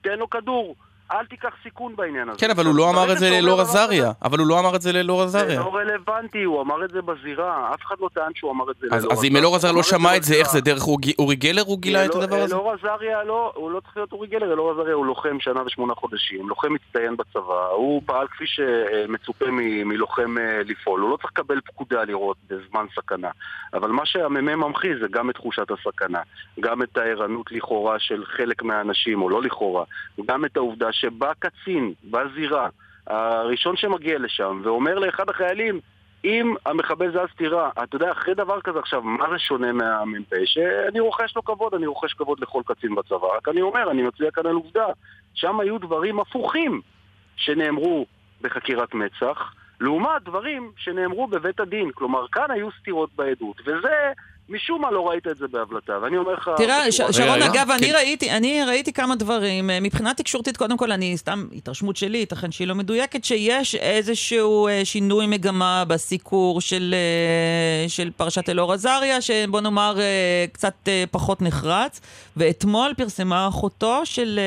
תן 0.00 0.18
לו 0.18 0.30
כדור. 0.30 0.76
אל 1.12 1.26
תיקח 1.26 1.50
סיכון 1.62 1.96
בעניין 1.96 2.28
הזה. 2.28 2.38
כן, 2.38 2.50
אבל 2.50 2.66
הוא 2.66 2.74
לא 2.74 2.90
אמר 2.90 3.12
את 3.12 3.18
זה 3.18 3.30
דבר 3.42 3.60
כזה, 3.60 3.62
עזריה. 3.62 4.12
אבל 4.22 4.38
הוא 4.38 4.46
לא 4.46 4.58
אמר 4.60 4.76
את 4.76 4.82
זה 4.82 4.92
זה 4.92 5.00
עזריה. 5.22 5.60
לא 5.60 5.74
רלוונטי, 5.74 6.42
הוא 6.42 6.60
אמר 6.62 6.84
את 6.84 6.90
זה 6.90 7.02
בזירה. 7.02 7.70
אף 7.74 7.80
אחד 7.86 7.94
לא 8.00 8.08
טען 8.14 8.32
שהוא 8.34 8.50
אמר 8.50 8.70
את 8.70 8.76
זה 8.80 8.86
אז 8.92 9.02
לאלור 9.04 9.12
אז 9.12 9.24
אם 9.24 9.36
אלור 9.36 9.56
עזריה 9.56 9.72
לא 9.72 9.82
שמע 9.82 10.16
את 10.16 10.22
זה, 10.22 10.34
איך. 10.34 10.50
זה 10.50 10.60
דרך 10.60 10.82
אורי- 11.18 11.36
גלר 11.36 11.62
הוא 11.66 11.78
גילה 11.78 12.04
את 12.04 12.10
אלאור- 12.10 12.22
הדבר 12.22 12.36
הזה? 12.36 12.54
אלאור 12.54 12.72
עזריה 12.72 13.24
לא, 13.24 13.52
הוא 13.54 13.70
לא 13.70 13.80
צריך 13.80 13.96
להיות 13.96 14.12
אורי 14.12 14.26
גלר, 14.28 14.52
אלאור 14.52 14.70
עזריה 14.70 14.94
הוא 14.94 15.06
לוחם 15.06 15.36
שנה 15.40 15.62
ושמונה 15.66 15.94
חודשים, 15.94 16.48
לוחם 16.48 16.72
מצטיין 16.72 17.16
בצבא, 17.16 17.66
הוא 17.76 18.02
פעל 18.06 18.26
כפי 18.28 18.44
שמצופה 18.46 19.44
מלוחם 19.84 20.38
אה, 20.38 20.60
לפעול, 20.64 21.00
הוא 21.00 21.10
לא 21.10 21.16
צריך 21.16 21.32
לקבל 21.32 21.60
פקודה 21.60 22.04
לראות 22.04 22.36
בזמן 22.50 22.84
סכנה. 22.96 23.28
אבל 23.74 23.88
מה 23.90 24.06
שהמ"מ 24.06 24.44
ממחיז 24.60 24.98
זה 25.00 25.06
גם 25.10 25.30
את 25.30 25.34
תחושת 25.34 25.66
הסכנה, 25.70 26.20
גם 26.60 26.82
את 26.82 26.96
הערנות 26.98 27.52
לכאורה 27.52 27.98
של 27.98 28.24
חלק 28.36 28.62
מהאנשים, 28.62 29.22
או 29.22 29.30
לא 29.30 29.42
לכאורה, 29.42 29.84
גם 30.26 30.44
את 30.44 30.56
העובדה 30.56 30.92
שבא 31.02 31.32
קצין 31.38 31.92
בזירה, 32.04 32.68
הראשון 33.06 33.76
שמגיע 33.76 34.18
לשם, 34.18 34.60
ואומר 34.64 34.98
לאחד 34.98 35.30
החיילים, 35.30 35.80
אם 36.24 36.54
המחבל 36.66 37.12
זה 37.12 37.22
הסתירה, 37.22 37.70
אתה 37.82 37.96
יודע, 37.96 38.12
אחרי 38.12 38.34
דבר 38.34 38.60
כזה 38.60 38.78
עכשיו, 38.78 39.02
מה 39.02 39.24
זה 39.32 39.38
שונה 39.38 39.72
מהמ"פ? 39.72 40.30
שאני 40.44 41.00
רוחש 41.00 41.36
לו 41.36 41.44
כבוד, 41.44 41.74
אני 41.74 41.86
רוחש 41.86 42.12
כבוד 42.12 42.40
לכל 42.40 42.62
קצין 42.66 42.94
בצבא, 42.94 43.26
רק 43.36 43.48
אני 43.48 43.62
אומר, 43.62 43.90
אני 43.90 44.02
מצביע 44.02 44.30
כאן 44.30 44.46
על 44.46 44.54
עובדה. 44.54 44.86
שם 45.34 45.60
היו 45.60 45.78
דברים 45.78 46.20
הפוכים 46.20 46.80
שנאמרו 47.36 48.06
בחקירת 48.40 48.94
מצ"ח, 48.94 49.54
לעומת 49.80 50.22
דברים 50.22 50.72
שנאמרו 50.76 51.26
בבית 51.26 51.60
הדין. 51.60 51.90
כלומר, 51.94 52.28
כאן 52.28 52.50
היו 52.50 52.68
סתירות 52.80 53.10
בעדות, 53.16 53.60
וזה, 53.66 54.12
משום 54.52 54.82
מה 54.82 54.90
לא 54.90 55.08
ראית 55.08 55.26
את 55.26 55.36
זה 55.36 55.46
בהבלטה. 55.52 55.92
ואני 56.02 56.16
אומר 56.16 56.32
לך... 56.32 56.50
תראה, 56.56 56.92
ש- 56.92 57.00
שרון, 57.10 57.42
רגע, 57.42 57.46
אגב, 57.46 57.66
כן. 57.66 57.72
אני 57.72 57.92
ראיתי, 57.92 58.30
אני 58.30 58.64
ראיתי 58.64 58.92
כמה 58.92 59.16
דברים. 59.16 59.70
אה, 59.70 59.80
מבחינה 59.80 60.14
תקשורתית, 60.14 60.56
קודם 60.56 60.76
כל, 60.76 60.92
אני 60.92 61.16
סתם, 61.16 61.46
התרשמות 61.54 61.96
שלי, 61.96 62.18
ייתכן 62.18 62.52
שהיא 62.52 62.68
לא 62.68 62.74
מדויקת, 62.74 63.24
שיש 63.24 63.74
איזשהו 63.74 64.68
אה, 64.68 64.84
שינוי 64.84 65.26
מגמה 65.26 65.84
בסיקור 65.88 66.60
של, 66.60 66.94
אה, 66.94 67.88
של 67.88 68.10
פרשת 68.16 68.48
אלאור 68.48 68.72
עזריה, 68.72 69.20
שבוא 69.20 69.60
נאמר 69.60 69.96
קצת 70.52 70.88
פחות 71.10 71.42
נחרץ. 71.42 72.00
ואתמול 72.36 72.94
פרסמה 72.96 73.48
אחותו 73.48 74.00
של, 74.04 74.40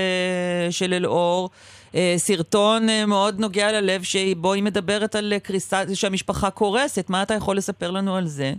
של 0.69 0.93
אלאור. 0.93 1.49
סרטון 2.17 2.87
מאוד 3.07 3.39
נוגע 3.39 3.71
ללב 3.71 4.03
שבו 4.03 4.53
היא 4.53 4.63
מדברת 4.63 5.15
על 5.15 5.33
קריסה, 5.43 5.81
שהמשפחה 5.93 6.49
קורסת. 6.49 7.09
מה 7.09 7.23
אתה 7.23 7.33
יכול 7.33 7.57
לספר 7.57 7.91
לנו 7.91 8.15
על 8.15 8.27
זה? 8.27 8.53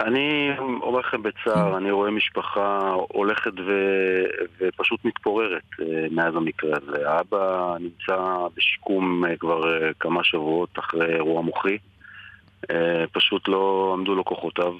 אני 0.00 0.50
אומר 0.58 0.98
לכם 0.98 1.22
בצער, 1.22 1.76
אני 1.76 1.90
רואה 1.90 2.10
משפחה 2.10 2.94
הולכת 3.08 3.52
ו... 3.66 3.72
ופשוט 4.60 5.04
מתפוררת 5.04 5.62
אה, 5.80 6.06
מאז 6.10 6.36
המקרה 6.36 6.76
הזה. 6.76 7.10
האבא 7.10 7.76
נמצא 7.80 8.46
בשיקום 8.56 9.24
אה, 9.24 9.36
כבר 9.36 9.82
אה, 9.82 9.90
כמה 10.00 10.24
שבועות 10.24 10.78
אחרי 10.78 11.14
אירוע 11.14 11.42
מוחי. 11.42 11.78
פשוט 13.12 13.48
לא 13.48 13.94
עמדו 13.98 14.14
לו 14.14 14.24
כוחותיו. 14.24 14.72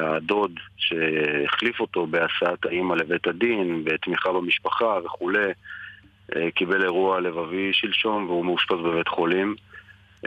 הדוד 0.00 0.60
שהחליף 0.76 1.80
אותו 1.80 2.06
בהסעת 2.06 2.66
האימא 2.66 2.94
לבית 2.94 3.26
הדין, 3.26 3.84
בתמיכה 3.84 4.32
במשפחה 4.32 4.98
וכולי, 5.04 5.52
קיבל 6.54 6.82
אירוע 6.82 7.20
לבבי 7.20 7.70
שלשום 7.72 8.26
והוא 8.26 8.44
מאושפז 8.44 8.76
בבית 8.84 9.08
חולים. 9.08 9.54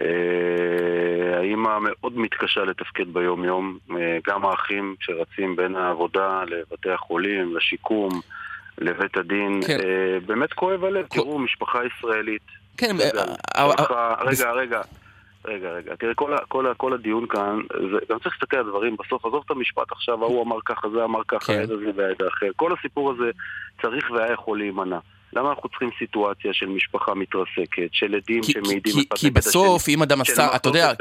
אה, 0.01 1.37
האימא 1.39 1.77
מאוד 1.81 2.17
מתקשה 2.17 2.63
לתפקד 2.63 3.13
ביום-יום, 3.13 3.77
אה, 3.97 4.17
גם 4.27 4.45
האחים 4.45 4.95
שרצים 4.99 5.55
בין 5.55 5.75
העבודה 5.75 6.43
לבתי 6.47 6.89
החולים, 6.91 7.55
לשיקום, 7.55 8.09
לבית 8.77 9.17
הדין. 9.17 9.59
כן. 9.67 9.79
אה, 9.79 10.19
באמת 10.25 10.53
כואב 10.53 10.83
הלב. 10.83 11.05
תראו, 11.07 11.39
משפחה 11.39 11.79
ישראלית. 11.85 12.41
כן, 12.77 12.95
רגע, 12.99 13.23
רגע, 14.51 14.81
רגע. 15.45 15.69
רגע, 15.69 15.95
תראה, 15.95 16.13
כל, 16.13 16.33
ה- 16.33 16.45
כל, 16.47 16.67
ה- 16.67 16.73
כל 16.73 16.93
הדיון 16.93 17.27
כאן, 17.27 17.59
זה, 17.91 17.97
גם 18.09 18.19
צריך 18.19 18.35
להסתכל 18.35 18.57
על 18.57 18.63
דברים 18.69 18.95
בסוף, 19.05 19.25
עזוב 19.25 19.43
את 19.45 19.51
המשפט 19.51 19.91
עכשיו, 19.91 20.23
ההוא 20.23 20.43
אמר 20.43 20.57
ככה, 20.65 20.89
זה 20.89 21.03
אמר 21.03 21.19
ככה, 21.27 21.45
כן. 21.53 21.59
העד 21.59 21.71
הזה 21.71 21.85
והעד 21.95 22.21
האחר. 22.21 22.45
כל 22.55 22.71
הסיפור 22.79 23.11
הזה 23.11 23.31
צריך 23.81 24.11
והיה 24.11 24.33
יכול 24.33 24.57
להימנע. 24.57 24.97
למה 25.33 25.49
אנחנו 25.49 25.69
צריכים 25.69 25.89
סיטואציה 25.99 26.51
של 26.53 26.65
משפחה 26.65 27.13
מתרסקת, 27.13 27.89
של 27.91 28.15
עדים 28.15 28.43
כי- 28.43 28.51
שמעידים 28.51 28.93
כי- 28.93 29.05
כי 29.15 29.27
נגד 29.27 29.37
בסוף, 29.37 29.89
אם 29.89 30.01
אדם 30.01 30.21
עשה, 30.21 30.55
אתה 30.55 30.69
יודע. 30.69 30.91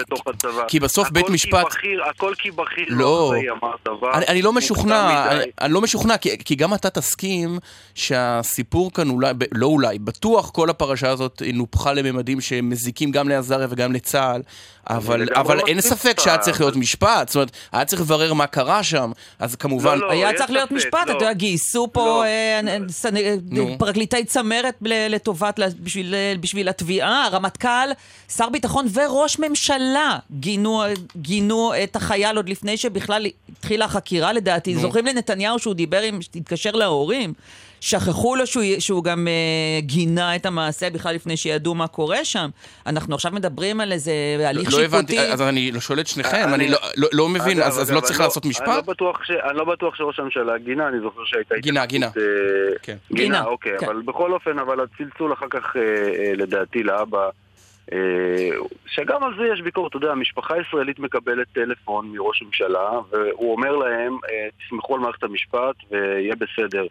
כי 0.69 0.81
בסוף 0.81 1.11
בית 1.11 1.25
הכל 1.25 1.33
משפט- 1.33 1.69
כי 1.71 1.77
בכיר, 1.79 2.05
הכל 2.05 2.33
כי 2.39 2.51
בכיר 2.51 2.85
לא. 2.89 3.33
לא 3.47 3.53
אמר 3.63 3.73
דבר. 3.85 4.15
אני, 4.15 4.27
אני 4.29 4.43
לא 4.43 4.53
משוכנע. 4.53 5.31
אני, 5.33 5.45
אני 5.61 5.73
לא 5.73 5.81
משוכנע, 5.81 6.17
כי, 6.19 6.39
כי 6.45 6.55
גם 6.55 6.75
אתה 6.75 6.91
תסכים 6.91 7.59
שהסיפור 7.95 8.93
כאן 8.93 9.11
אולי, 9.11 9.33
ב- 9.39 9.45
לא 9.53 9.67
אולי, 9.67 9.99
בטוח 9.99 10.51
כל 10.51 10.71
הפרשה 10.71 11.11
הזאת 11.11 11.43
נופחה 11.55 11.93
לממדים 11.93 12.41
שמזיקים 12.41 13.11
גם 13.11 13.29
לעזריה 13.29 13.67
וגם 13.71 13.93
לצה"ל, 13.93 14.43
אבל, 14.91 15.29
אבל 15.35 15.59
אין 15.67 15.81
ספק. 15.81 16.21
שהיה 16.21 16.39
צריך 16.39 16.61
להיות 16.61 16.77
משפט, 16.77 17.29
זאת 17.29 17.35
אומרת, 17.37 17.51
היה 17.73 17.85
צריך 17.85 18.03
לברר 18.03 18.33
מה 18.35 18.47
קרה 18.47 18.83
שם, 18.83 19.11
אז 19.39 19.57
כמובן... 19.57 19.99
לא, 19.99 20.07
לא, 20.07 20.13
היה 20.13 20.33
צריך 20.35 20.51
להיות 20.51 20.71
משפט, 20.71 20.95
לא. 20.95 21.03
אתה 21.03 21.25
יודע, 21.25 21.33
גייסו 21.33 21.89
פה 21.93 22.25
לא. 23.51 23.65
פרקליטי 24.17 24.33
צמרת 24.33 24.75
לטובת, 24.83 25.61
בשביל, 25.81 26.15
בשביל 26.41 26.69
התביעה, 26.69 27.25
הרמטכ"ל, 27.25 27.91
שר 28.37 28.49
ביטחון 28.49 28.87
וראש 28.95 29.39
ממשלה 29.39 30.19
גינו, 30.31 30.83
גינו 31.17 31.73
את 31.85 31.97
החייל 31.97 32.37
עוד 32.37 32.49
לפני 32.49 32.77
שבכלל 32.77 33.27
התחילה 33.49 33.85
החקירה 33.85 34.33
לדעתי. 34.33 34.75
נו. 34.75 34.81
זוכרים 34.81 35.07
לנתניהו 35.07 35.59
שהוא 35.59 35.75
דיבר 35.75 36.01
עם, 36.01 36.19
התקשר 36.35 36.71
להורים? 36.71 37.35
שכחו 37.81 38.37
לו 38.37 38.47
שהוא, 38.47 38.65
שהוא 38.79 39.05
גם 39.05 39.29
אה, 39.29 39.81
גינה 39.81 40.37
את 40.37 40.47
המעשה 40.47 40.91
בכלל 40.91 41.15
לפני 41.15 41.37
שידעו 41.37 41.75
מה 41.75 41.87
קורה 41.87 42.25
שם. 42.25 42.49
אנחנו 42.87 43.15
עכשיו 43.15 43.33
מדברים 43.33 43.81
על 43.81 43.93
איזה 43.93 44.13
הליך 44.49 44.65
לא 44.65 44.71
שיפוטי. 44.71 44.85
הבנתי, 44.97 45.19
אז 45.21 45.43
אני 45.43 45.73
שואל 45.81 46.01
את 46.01 46.07
שניכם, 46.07 46.37
אני- 46.45 46.55
אני 46.55 46.69
לא, 46.69 46.79
לא, 46.97 47.09
לא 47.13 47.29
מבין, 47.29 47.57
אגב, 47.59 47.67
אז, 47.67 47.81
אז 47.83 47.89
אגב, 47.91 47.97
לא 47.97 48.01
צריך 48.01 48.19
אני 48.21 48.25
לעשות 48.27 48.45
אני 48.45 48.53
לא 48.61 48.73
משפט? 48.73 48.85
בטוח 48.87 49.25
ש- 49.25 49.31
אני 49.31 49.57
לא 49.59 49.65
בטוח 49.65 49.95
שראש 49.95 50.19
הממשלה 50.21 50.59
גינה, 50.59 50.89
אני 50.89 51.01
זוכר 51.01 51.21
שהייתה 51.25 51.55
גינה, 51.59 51.87
גינה. 51.87 52.07
אה, 52.07 52.13
כן. 52.83 52.97
גינה, 53.13 53.23
גינה, 53.23 53.45
אוקיי, 53.45 53.79
כן. 53.79 53.87
אבל 53.87 54.03
בכל 54.05 54.33
אופן, 54.33 54.59
אבל 54.59 54.77
הצלצול 54.81 55.33
אחר 55.33 55.47
כך, 55.51 55.77
אה, 55.77 55.83
אה, 55.83 56.33
לדעתי, 56.37 56.83
לאבא, 56.83 57.29
אה, 57.93 57.99
שגם 58.87 59.25
על 59.25 59.33
זה 59.39 59.45
יש 59.55 59.61
ביקורת, 59.61 59.91
אתה 59.91 59.97
יודע, 59.97 60.11
המשפחה 60.13 60.55
הישראלית 60.55 60.99
מקבלת 60.99 61.47
טלפון 61.53 62.09
מראש 62.13 62.43
הממשלה, 62.43 62.91
והוא 63.11 63.53
אומר 63.53 63.77
להם, 63.77 64.13
אה, 64.31 64.49
תסמכו 64.67 64.95
על 64.95 65.01
מערכת 65.01 65.23
המשפט 65.23 65.75
ויהיה 65.91 66.35
בסדר. 66.35 66.87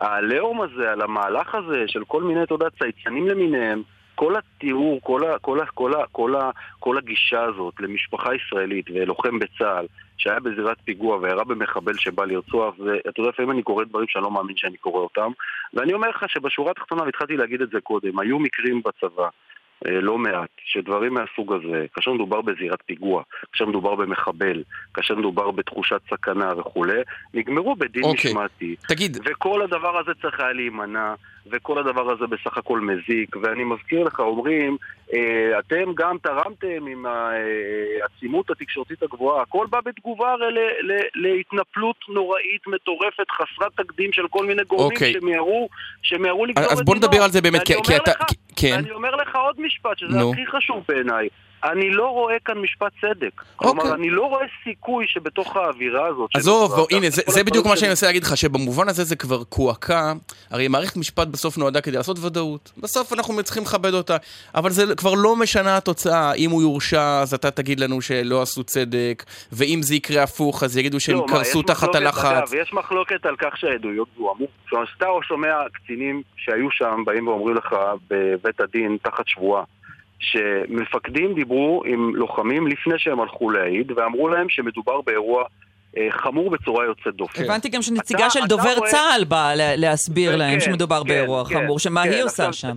העליהום 0.00 0.62
הזה, 0.62 0.92
על 0.92 1.02
המהלך 1.02 1.54
הזה 1.54 1.84
של 1.86 2.04
כל 2.04 2.22
מיני, 2.22 2.42
אתה 2.42 2.54
יודע, 2.54 2.66
צייצנים 2.78 3.28
למיניהם, 3.28 3.82
כל 4.14 4.34
התיאור, 4.36 5.00
כל, 5.02 5.24
ה, 5.24 5.38
כל, 5.38 5.60
ה, 5.60 5.66
כל, 5.66 5.94
ה, 5.94 6.06
כל, 6.12 6.36
ה, 6.36 6.50
כל 6.78 6.98
הגישה 6.98 7.42
הזאת 7.42 7.74
למשפחה 7.80 8.30
ישראלית 8.34 8.86
ולוחם 8.94 9.38
בצה"ל 9.38 9.86
שהיה 10.16 10.40
בזירת 10.40 10.76
פיגוע 10.84 11.16
וירה 11.16 11.44
במחבל 11.44 11.94
שבא 11.94 12.24
לרצוח, 12.24 12.74
ואתה 12.78 13.20
יודע, 13.20 13.30
לפעמים 13.30 13.50
אני 13.50 13.62
קורא 13.62 13.84
דברים 13.84 14.06
שאני 14.08 14.24
לא 14.24 14.30
מאמין 14.30 14.56
שאני 14.56 14.76
קורא 14.76 15.00
אותם, 15.00 15.30
ואני 15.74 15.92
אומר 15.92 16.08
לך 16.08 16.24
שבשורה 16.28 16.70
התחתונה, 16.70 17.02
והתחלתי 17.02 17.36
להגיד 17.36 17.62
את 17.62 17.70
זה 17.70 17.80
קודם, 17.80 18.18
היו 18.18 18.38
מקרים 18.38 18.82
בצבא, 18.84 19.28
לא 19.84 20.18
מעט, 20.18 20.48
שדברים 20.64 21.14
מהסוג 21.14 21.52
הזה, 21.52 21.86
כאשר 21.94 22.12
מדובר 22.12 22.40
בזירת 22.40 22.78
פיגוע, 22.86 23.22
כאשר 23.52 23.66
מדובר 23.66 23.94
במחבל, 23.94 24.62
כאשר 24.94 25.14
מדובר 25.14 25.50
בתחושת 25.50 26.00
סכנה 26.10 26.52
וכולי, 26.58 27.00
נגמרו 27.34 27.76
בדין 27.76 28.04
אוקיי. 28.04 28.30
משמעתי. 28.30 28.76
תגיד, 28.88 29.18
וכל 29.24 29.62
הדבר 29.62 29.98
הזה 29.98 30.10
צריך 30.22 30.40
היה 30.40 30.52
להימנע, 30.52 31.14
וכל 31.50 31.78
הדבר 31.78 32.10
הזה 32.12 32.26
בסך 32.26 32.58
הכל 32.58 32.80
מזיק, 32.80 33.36
ואני 33.42 33.64
מזכיר 33.64 34.04
לך, 34.04 34.20
אומרים, 34.20 34.76
אה, 35.14 35.58
אתם 35.58 35.92
גם 35.94 36.16
תרמתם 36.22 36.86
עם 36.86 37.04
העצימות 37.06 38.50
התקשורתית 38.50 39.02
הגבוהה, 39.02 39.42
הכל 39.42 39.66
בא 39.70 39.78
בתגובה 39.84 40.32
הרי 40.32 40.52
ל- 40.52 40.92
ל- 40.92 41.08
להתנפלות 41.14 41.96
נוראית, 42.08 42.66
מטורפת, 42.66 43.30
חסרת 43.30 43.72
תקדים 43.76 44.12
של 44.12 44.28
כל 44.30 44.46
מיני 44.46 44.62
גורמים 44.68 44.92
אוקיי. 44.92 45.12
שמיהרו, 45.12 45.68
שמיהרו 46.02 46.46
לגזור 46.46 46.66
את 46.66 46.72
אז 46.72 46.82
בוא 46.82 46.94
דינו. 46.94 47.06
נדבר 47.06 47.22
על 47.22 47.30
זה 47.30 47.40
באמת, 47.40 47.62
כי- 47.66 47.74
כי 47.84 47.96
אתה... 47.96 48.10
לך- 48.10 48.26
כן, 48.56 48.72
ואני 48.76 48.90
אומר 48.90 49.16
לך 49.16 49.36
עוד 49.36 49.60
משפט, 49.60 49.98
שזה 49.98 50.18
נו. 50.18 50.32
הכי 50.32 50.46
חשוב 50.46 50.84
בעיניי. 50.88 51.28
אני 51.64 51.90
לא 51.90 52.06
רואה 52.06 52.34
כאן 52.44 52.58
משפט 52.58 52.92
צדק. 53.00 53.42
כלומר, 53.56 53.94
אני 53.94 54.10
לא 54.10 54.22
רואה 54.22 54.46
סיכוי 54.64 55.06
שבתוך 55.08 55.56
האווירה 55.56 56.06
הזאת... 56.06 56.30
עזוב, 56.34 56.74
בוא, 56.74 56.86
הנה, 56.90 57.10
זה, 57.10 57.22
זה 57.26 57.44
בדיוק 57.44 57.66
מה 57.66 57.76
שאני 57.76 57.88
מנסה 57.88 58.06
להגיד 58.06 58.24
לך, 58.24 58.36
שבמובן 58.36 58.88
הזה 58.88 59.04
זה 59.04 59.16
כבר 59.16 59.44
קועקע. 59.44 60.12
הרי 60.50 60.68
מערכת 60.68 60.96
משפט 60.96 61.28
בסוף 61.28 61.58
נועדה 61.58 61.80
כדי 61.80 61.96
לעשות 61.96 62.18
ודאות. 62.18 62.72
בסוף 62.76 63.12
אנחנו 63.12 63.42
צריכים 63.42 63.62
לכבד 63.62 63.94
אותה. 63.94 64.16
אבל 64.54 64.70
זה 64.70 64.96
כבר 64.96 65.14
לא 65.14 65.36
משנה 65.36 65.76
התוצאה. 65.76 66.32
אם 66.34 66.50
הוא 66.50 66.62
יורשע, 66.62 67.20
אז 67.20 67.34
אתה 67.34 67.50
תגיד 67.50 67.80
לנו 67.80 68.02
שלא 68.02 68.42
עשו 68.42 68.64
צדק, 68.64 69.24
ואם 69.52 69.80
זה 69.82 69.94
יקרה 69.94 70.22
הפוך, 70.22 70.62
אז 70.62 70.76
יגידו 70.76 71.00
שהם 71.00 71.16
לא, 71.16 71.26
קרסו 71.28 71.62
תחת 71.62 71.94
הלחץ. 71.94 72.52
יש 72.52 72.72
מחלוקת 72.72 73.26
על 73.26 73.36
כך 73.36 73.56
שהעדויות 73.56 74.08
זוהמו. 74.18 74.46
כלומר, 74.68 74.84
שאתה 74.86 75.06
שומע 75.22 75.56
קצינים 75.72 76.22
שהיו 76.36 76.70
שם, 76.70 77.02
באים 77.06 77.28
ואומרים 77.28 77.56
לך 77.56 77.74
בבית 78.10 78.60
הדין 78.60 78.96
תחת 79.02 79.28
שבועה, 79.28 79.64
שמפקדים 80.20 81.34
דיברו 81.34 81.82
עם 81.86 82.14
לוחמים 82.14 82.66
לפני 82.66 82.94
שהם 82.98 83.20
הלכו 83.20 83.50
להעיד, 83.50 83.92
ואמרו 83.96 84.28
להם 84.28 84.46
שמדובר 84.48 85.00
באירוע 85.00 85.44
אה, 85.96 86.06
חמור 86.10 86.50
בצורה 86.50 86.84
יוצאת 86.84 87.14
דופן. 87.14 87.44
הבנתי 87.44 87.68
גם 87.68 87.82
שנציגה 87.82 88.18
אתה- 88.26 88.30
של 88.30 88.38
אתה 88.40 88.48
דובר 88.48 88.74
רואה- 88.76 88.90
צה"ל 88.90 89.24
באה 89.24 89.54
לה- 89.54 89.76
להסביר 89.76 90.32
כן, 90.32 90.38
להם 90.38 90.60
שמדובר 90.60 91.02
כן, 91.02 91.08
באירוע 91.08 91.44
כן, 91.48 91.54
חמור, 91.62 91.78
שמה 91.78 92.04
כן, 92.04 92.10
היא 92.12 92.22
עושה 92.24 92.48
עכשיו- 92.48 92.70
שם. 92.70 92.76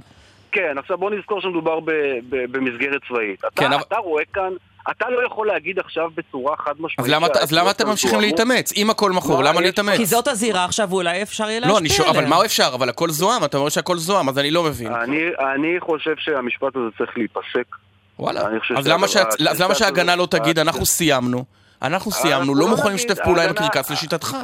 כן, 0.52 0.78
עכשיו 0.78 0.98
בוא 0.98 1.12
נזכור 1.12 1.42
שמדובר 1.42 1.80
ב, 1.80 1.92
ב, 2.30 2.58
במסגרת 2.58 3.02
צבאית. 3.08 3.40
אתה, 3.40 3.48
כן, 3.56 3.66
אבל- 3.74 3.82
אתה 3.88 3.98
רואה 3.98 4.24
כאן, 4.34 4.50
אתה 4.92 5.10
לא 5.10 5.26
יכול 5.26 5.48
להגיד 5.48 5.80
עכשיו 5.80 6.10
בצורה 6.16 6.56
חד 6.58 6.74
משמעית... 6.80 7.00
אז 7.00 7.10
למה, 7.10 7.28
אז 7.42 7.52
למה 7.52 7.72
אתם 7.72 7.88
ממשיכים 7.88 8.20
להתאמץ? 8.20 8.74
אם 8.76 8.90
הכל 8.90 9.12
מכור, 9.12 9.38
מה, 9.38 9.50
למה 9.50 9.60
יש- 9.60 9.66
להתאמץ? 9.66 9.98
כי 9.98 10.06
זאת 10.06 10.28
הזירה 10.28 10.66
עכשיו, 10.66 10.90
ואולי 10.90 11.22
אפשר 11.22 11.50
יהיה 11.50 11.60
לא, 11.60 11.66
אני 11.66 11.72
להשפיע 11.88 11.98
שואל, 11.98 12.10
אבל 12.10 12.18
עליה. 12.18 12.30
מה 12.30 12.46
אפשר? 12.46 12.72
אבל 12.74 12.90
הכל 12.90 13.10
זוהם, 13.10 13.44
אתה 13.44 13.58
אומר 13.58 13.70
שהכל 13.70 13.98
זוהם, 13.98 14.30
אז 14.30 14.40
אני 14.40 14.52
לא 14.52 14.64
מבין. 14.64 14.94
אני, 14.94 15.22
אני 15.56 15.80
חושב 15.80 16.14
שהמשפט 16.18 16.76
הזה 16.76 16.86
צריך 16.98 17.18
להיפסק. 17.18 17.76
וואלה. 18.20 18.48
אני 18.48 18.60
חושב 18.60 18.76
אז 19.48 19.62
למה 19.62 19.76
שההגנה 19.76 20.16
לא 20.16 20.26
תגיד, 20.26 20.58
אה, 20.60 20.64
אנחנו 20.64 20.86
סיימנו, 20.86 21.46
אנחנו 21.82 22.12
סיימנו, 22.12 22.40
אנחנו 22.40 22.56
לא 22.56 22.62
לא 22.62 22.68
מוכנים 22.68 22.96
לשתף 22.96 23.20
פעולה 23.24 23.44
עם 23.44 23.50
הקרקס 23.50 23.92
לשיטתך. 23.92 24.38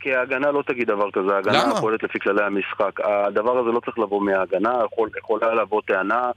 כי 0.00 0.14
ההגנה 0.14 0.50
לא 0.50 0.62
תגיד 0.66 0.86
דבר 0.88 1.10
כזה, 1.10 1.34
ההגנה? 1.34 1.80
פועלת 1.80 2.02
לפי 2.02 2.18
כללי 2.20 2.44
המשחק. 2.44 3.00
הדבר 3.04 3.58
הזה 3.58 3.70
לא 3.70 3.80
צריך 3.84 3.98
לבוא 3.98 4.22
מההגנה, 4.22 4.72
יכול, 4.92 5.08
יכולה 5.18 5.54
לבוא 5.54 5.80
טענה, 5.86 6.30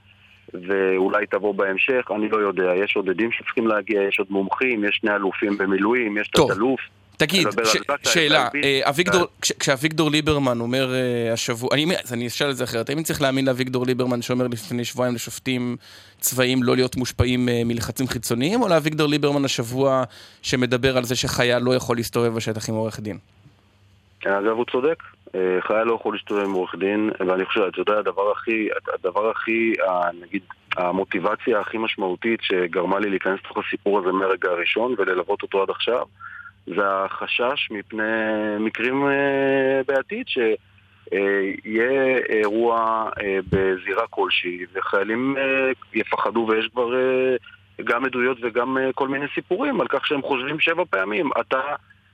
ואולי 0.68 1.26
תבוא 1.26 1.54
בהמשך, 1.54 2.10
אני 2.16 2.28
לא 2.28 2.36
יודע. 2.36 2.72
יש 2.84 2.96
עוד 2.96 3.10
עדים 3.10 3.32
שצריכים 3.32 3.66
להגיע, 3.66 4.02
יש 4.08 4.18
עוד 4.18 4.28
מומחים, 4.30 4.84
יש 4.84 4.96
שני 5.00 5.14
אלופים 5.14 5.58
במילואים, 5.58 6.18
יש 6.18 6.28
טוב. 6.28 6.50
תת-אלוף. 6.52 6.80
תגיד, 7.16 7.46
ש- 7.64 8.12
שאלה, 8.12 8.48
אה, 8.64 8.80
אביגדור, 8.82 9.26
כש- 9.42 9.52
כשאביגדור 9.52 10.10
ליברמן 10.10 10.60
אומר 10.60 10.94
אה, 10.94 11.32
השבוע, 11.32 11.70
אני 11.72 11.86
אני 12.12 12.26
אשאל 12.26 12.50
את 12.50 12.56
זה 12.56 12.64
אחרת, 12.64 12.88
האם 12.88 13.02
צריך 13.02 13.22
להאמין 13.22 13.44
לאביגדור 13.46 13.86
ליברמן 13.86 14.22
שאומר 14.22 14.46
לפני 14.46 14.84
שבועיים 14.84 15.14
לשופטים 15.14 15.76
צבאיים 16.20 16.62
לא 16.62 16.76
להיות 16.76 16.96
מושפעים 16.96 17.48
אה, 17.48 17.62
מלחצים 17.64 18.06
חיצוניים, 18.06 18.62
או 18.62 18.68
לאביגדור 18.68 19.08
ליברמן 19.08 19.44
השבוע 19.44 20.04
שמדבר 20.42 20.96
על 20.96 21.04
זה 21.04 21.16
שחייל 21.16 21.58
לא 21.58 21.74
יכול 21.74 21.96
להסתובב 21.96 22.34
בשטח 22.34 22.68
עם 22.68 22.74
עורך 22.74 23.00
דין? 23.00 23.18
אגב, 24.24 24.46
הוא 24.56 24.64
צודק. 24.72 25.02
אה, 25.34 25.58
חייל 25.60 25.84
לא 25.84 25.94
יכול 25.94 26.14
להסתובב 26.14 26.44
עם 26.44 26.52
עורך 26.52 26.74
דין, 26.74 27.10
ואני 27.28 27.44
חושב, 27.44 27.60
אתה 27.60 27.80
יודע, 27.80 27.98
הדבר 27.98 28.30
הכי, 28.30 28.68
הדבר 28.94 29.30
הכי, 29.30 29.72
אה, 29.88 30.08
נגיד, 30.20 30.42
המוטיבציה 30.76 31.60
הכי 31.60 31.78
משמעותית 31.78 32.40
שגרמה 32.42 32.98
לי 32.98 33.10
להיכנס 33.10 33.38
לתוך 33.44 33.58
הסיפור 33.66 33.98
הזה 33.98 34.12
מהרגע 34.12 34.50
הראשון 34.50 34.94
וללוות 34.98 35.42
אותו 35.42 35.62
עד 35.62 35.70
עכשיו, 35.70 36.06
זה 36.66 36.82
החשש 36.86 37.70
מפני 37.70 38.02
מקרים 38.60 39.06
אה, 39.06 39.80
בעתיד, 39.86 40.26
שיהיה 40.28 42.16
אירוע 42.28 43.08
אה, 43.20 43.38
בזירה 43.48 44.06
כלשהי, 44.10 44.58
וחיילים 44.72 45.36
יפחדו, 45.94 46.46
ויש 46.50 46.68
כבר 46.68 46.90
גם 47.84 48.04
עדויות 48.04 48.38
וגם 48.42 48.78
כל 48.94 49.08
מיני 49.08 49.26
סיפורים 49.34 49.80
על 49.80 49.86
כך 49.88 50.06
שהם 50.06 50.22
חושבים 50.22 50.60
שבע 50.60 50.84
פעמים. 50.90 51.30
אתה... 51.40 51.60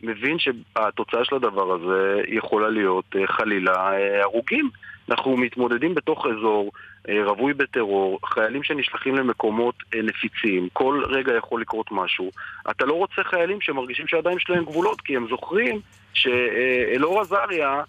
מבין 0.03 0.39
שהתוצאה 0.39 1.25
של 1.25 1.37
הדבר 1.37 1.73
הזה 1.73 2.23
יכולה 2.29 2.69
להיות 2.69 3.05
אה, 3.17 3.27
חלילה 3.27 3.93
אה, 3.93 4.23
הרוגים. 4.23 4.71
אנחנו 5.09 5.37
מתמודדים 5.37 5.95
בתוך 5.95 6.27
אזור 6.27 6.73
אה, 7.09 7.25
רווי 7.25 7.55
בטרור, 7.55 8.19
חיילים 8.25 8.63
שנשלחים 8.63 9.15
למקומות 9.17 9.75
נפיצים, 10.03 10.69
כל 10.73 11.03
רגע 11.09 11.35
יכול 11.35 11.61
לקרות 11.61 11.87
משהו. 11.91 12.31
אתה 12.71 12.85
לא 12.85 12.93
רוצה 12.95 13.23
חיילים 13.25 13.61
שמרגישים 13.61 14.07
שהידיים 14.07 14.39
שלהם 14.39 14.65
גבולות, 14.65 15.01
כי 15.01 15.17
הם 15.17 15.27
זוכרים 15.29 15.81
שאלאור 16.15 17.21
עזריה 17.21 17.83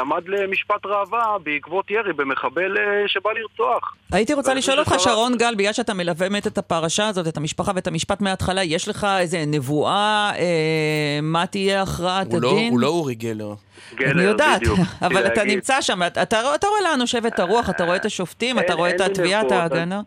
עמד 0.00 0.28
למשפט 0.28 0.86
ראווה 0.86 1.36
בעקבות 1.42 1.90
ירי 1.90 2.12
במחבל 2.12 2.78
אה, 2.78 2.82
שבא 3.08 3.30
לרצוח. 3.32 3.94
הייתי 4.12 4.34
רוצה 4.34 4.54
לשאול 4.54 4.78
אותך, 4.78 4.88
ששרה- 4.98 4.98
שרון 5.12 5.36
גל, 5.36 5.54
בגלל 5.54 5.72
שאתה 5.72 5.94
מלווה 5.94 6.28
באמת 6.28 6.46
את 6.46 6.58
הפרשה 6.58 7.08
הזאת, 7.08 7.28
את 7.28 7.36
המשפחה 7.36 7.72
ואת 7.74 7.86
המשפט 7.86 8.20
מההתחלה, 8.20 8.64
יש 8.64 8.88
לך 8.88 9.06
איזה 9.18 9.44
נבואה, 9.46 10.30
אה, 10.38 11.18
מה 11.22 11.46
תהיה 11.46 11.82
הכרעת 11.82 12.26
לא- 12.32 12.50
הדין? 12.52 12.72
הוא 12.72 12.80
לא 12.80 12.86
אורי 12.88 13.14
גלר. 13.14 13.54
גלר, 13.94 14.10
אני 14.10 14.22
יודעת, 14.22 14.60
בדיוק. 14.60 14.78
אבל 15.02 15.26
אתה 15.26 15.34
להגיד. 15.34 15.54
נמצא 15.54 15.80
שם, 15.80 16.02
אתה, 16.06 16.22
אתה, 16.22 16.54
אתה 16.54 16.66
רואה 16.66 16.80
לאן 16.90 16.98
נושבת 16.98 17.38
הרוח, 17.38 17.70
אתה 17.70 17.84
רואה 17.84 17.96
את 17.96 18.04
השופטים, 18.04 18.58
אתה 18.58 18.74
רואה 18.74 18.90
את 18.90 19.00
התביעה, 19.00 19.40
את 19.40 19.52
ההגנה. 19.52 20.00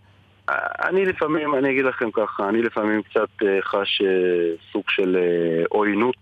אני 0.83 1.05
לפעמים, 1.05 1.55
אני 1.55 1.71
אגיד 1.71 1.85
לכם 1.85 2.11
ככה, 2.11 2.49
אני 2.49 2.61
לפעמים 2.61 3.01
קצת 3.01 3.29
אה, 3.43 3.57
חש 3.63 4.01
אה, 4.01 4.07
סוג 4.71 4.83
של 4.89 5.15
אה, 5.19 5.63
עוינות 5.69 6.15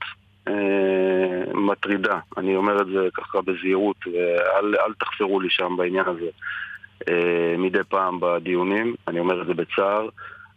אה, 0.47 1.53
מטרידה. 1.53 2.19
אני 2.37 2.55
אומר 2.55 2.81
את 2.81 2.87
זה 2.87 3.07
ככה 3.13 3.41
בזהירות, 3.41 3.97
ואל 4.07 4.75
אל 4.75 4.93
תחפרו 4.99 5.39
לי 5.39 5.49
שם 5.49 5.75
בעניין 5.77 6.05
הזה. 6.07 6.29
אה, 7.09 7.55
מדי 7.57 7.83
פעם 7.89 8.19
בדיונים, 8.19 8.95
אני 9.07 9.19
אומר 9.19 9.41
את 9.41 9.47
זה 9.47 9.53
בצער. 9.53 10.09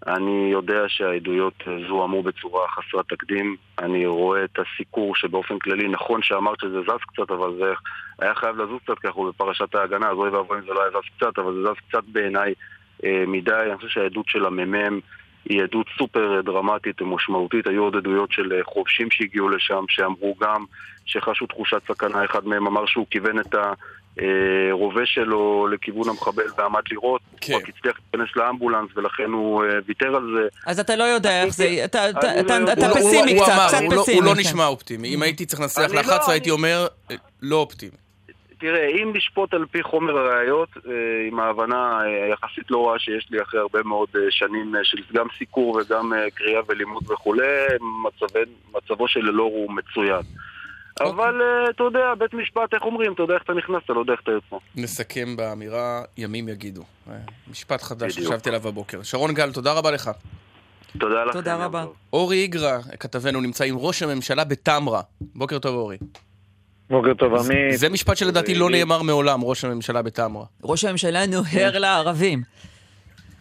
אני 0.06 0.48
יודע 0.52 0.82
שהעדויות 0.88 1.62
זוהמו 1.88 2.22
בצורה 2.22 2.68
חסרת 2.68 3.08
תקדים. 3.08 3.56
אני 3.78 4.06
רואה 4.06 4.44
את 4.44 4.58
הסיקור 4.58 5.16
שבאופן 5.16 5.58
כללי, 5.58 5.88
נכון 5.88 6.22
שאמרת 6.22 6.60
שזה 6.60 6.80
זז 6.80 7.04
קצת, 7.12 7.30
אבל 7.30 7.50
זה 7.58 7.72
היה 8.18 8.34
חייב 8.34 8.56
לזוז 8.56 8.80
קצת, 8.84 9.04
אנחנו 9.04 9.24
בפרשת 9.24 9.74
ההגנה, 9.74 10.08
אז 10.08 10.16
אוי 10.16 10.30
ואבוי 10.30 10.58
אם 10.58 10.64
זה 10.66 10.72
לא 10.72 10.82
היה 10.82 10.90
זז 10.90 11.16
קצת, 11.16 11.38
אבל 11.38 11.52
זה 11.52 11.62
זז 11.62 11.88
קצת 11.88 12.04
בעיניי 12.04 12.54
אה, 13.04 13.24
מדי. 13.26 13.66
אני 13.66 13.76
חושב 13.76 13.88
שהעדות 13.88 14.28
של 14.28 14.46
הממ"מ 14.46 15.00
היא 15.44 15.62
עדות 15.62 15.86
סופר 15.98 16.36
אה, 16.36 16.42
דרמטית 16.42 17.02
ומשמעותית. 17.02 17.66
היו 17.66 17.82
עוד 17.82 17.96
עדויות 17.96 18.32
של 18.32 18.52
אה, 18.52 18.64
חובשים 18.64 19.08
שהגיעו 19.10 19.48
לשם, 19.48 19.84
שאמרו 19.88 20.34
גם 20.40 20.64
שחשו 21.06 21.46
תחושת 21.46 21.80
סכנה. 21.88 22.24
אחד 22.24 22.46
מהם 22.46 22.66
אמר 22.66 22.86
שהוא 22.86 23.06
כיוון 23.10 23.38
את 23.40 23.54
הרובה 24.70 25.00
שלו 25.06 25.68
לכיוון 25.72 26.08
המחבל 26.08 26.42
ועמד 26.58 26.80
לירות. 26.90 27.20
כן. 27.40 27.52
הוא 27.52 27.60
רק 27.62 27.68
הצליח 27.68 27.96
להיכנס 28.14 28.36
לאמבולנס 28.36 28.88
ולכן 28.96 29.30
הוא 29.32 29.64
אה, 29.64 29.68
ויתר 29.86 30.16
על 30.16 30.36
זה. 30.36 30.48
אז 30.66 30.80
אתה 30.80 30.96
לא 30.96 31.04
יודע 31.04 31.42
איך 31.44 31.54
זה, 31.54 31.80
אתה, 31.84 32.04
פסימי 32.94 33.34
קצת, 33.40 33.52
קצת 33.68 33.80
הוא 33.86 33.94
לא- 33.94 34.02
פסימי. 34.02 34.18
הוא 34.18 34.24
לא. 34.26 34.34
נשמע 34.40 34.66
אופטימי. 34.66 35.14
אם 35.14 35.22
הייתי 35.22 35.46
צריך 35.46 35.60
לנסח 35.60 35.78
לא, 35.78 36.00
ל-11 36.00 36.10
אני- 36.12 36.32
הייתי 36.32 36.50
אומר, 36.50 36.86
אה, 37.10 37.16
לא 37.42 37.56
אופטימי. 37.56 37.92
תראה, 38.60 38.86
אם 38.86 39.12
לשפוט 39.14 39.54
על 39.54 39.64
פי 39.70 39.82
חומר 39.82 40.16
הראיות, 40.18 40.68
אה, 40.86 40.92
עם 41.28 41.40
ההבנה 41.40 42.00
אה, 42.02 42.24
היחסית 42.24 42.70
לא 42.70 42.88
רעה 42.88 42.98
שיש 42.98 43.26
לי 43.30 43.42
אחרי 43.42 43.60
הרבה 43.60 43.82
מאוד 43.82 44.08
אה, 44.16 44.20
שנים 44.30 44.74
של 44.82 44.98
גם 45.12 45.26
סיקור 45.38 45.76
וגם 45.80 46.12
אה, 46.12 46.30
קריאה 46.30 46.60
ולימוד 46.68 47.10
וכולי, 47.10 47.44
מצבן- 48.06 48.52
מצבו 48.76 49.08
של 49.08 49.28
אלאור 49.28 49.50
הוא 49.52 49.72
מצוין. 49.72 50.22
אבל 51.00 51.40
אה, 51.42 51.70
אתה 51.70 51.82
יודע, 51.84 52.14
בית 52.18 52.34
משפט, 52.34 52.74
איך 52.74 52.82
אומרים? 52.82 53.12
אתה 53.12 53.22
יודע 53.22 53.34
איך 53.34 53.42
אתה 53.42 53.52
נכנס, 53.54 53.82
אתה 53.84 53.92
לא 53.92 54.00
יודע 54.00 54.12
איך 54.12 54.20
אתה 54.22 54.30
יוצא. 54.30 54.56
נסכם 54.76 55.36
באמירה, 55.36 56.02
ימים 56.16 56.48
יגידו. 56.48 56.82
משפט 57.50 57.82
חדש. 57.82 58.12
שחשבתי 58.14 58.48
עליו 58.48 58.68
הבוקר. 58.68 59.02
שרון 59.02 59.34
גל, 59.34 59.52
תודה 59.52 59.72
רבה 59.72 59.90
לך. 59.90 60.10
תודה 60.98 61.24
לכם. 61.24 61.32
תודה 61.38 61.64
רבה. 61.64 61.84
אורי 62.12 62.36
איגרא, 62.36 62.78
כתבנו, 63.00 63.40
נמצא 63.40 63.64
עם 63.64 63.74
ראש 63.78 64.02
הממשלה 64.02 64.44
בטמרה. 64.44 65.00
בוקר 65.20 65.58
טוב, 65.58 65.74
אורי. 65.76 65.96
בוקר 66.90 67.14
טוב, 67.14 67.34
עמית. 67.34 67.78
זה 67.78 67.88
משפט 67.88 68.16
שלדעתי 68.16 68.54
לא 68.54 68.70
נאמר 68.70 69.02
מעולם, 69.02 69.44
ראש 69.44 69.64
הממשלה 69.64 70.02
בטמרה. 70.02 70.44
ראש 70.62 70.84
הממשלה 70.84 71.26
נוהר 71.26 71.78
לערבים. 71.78 72.42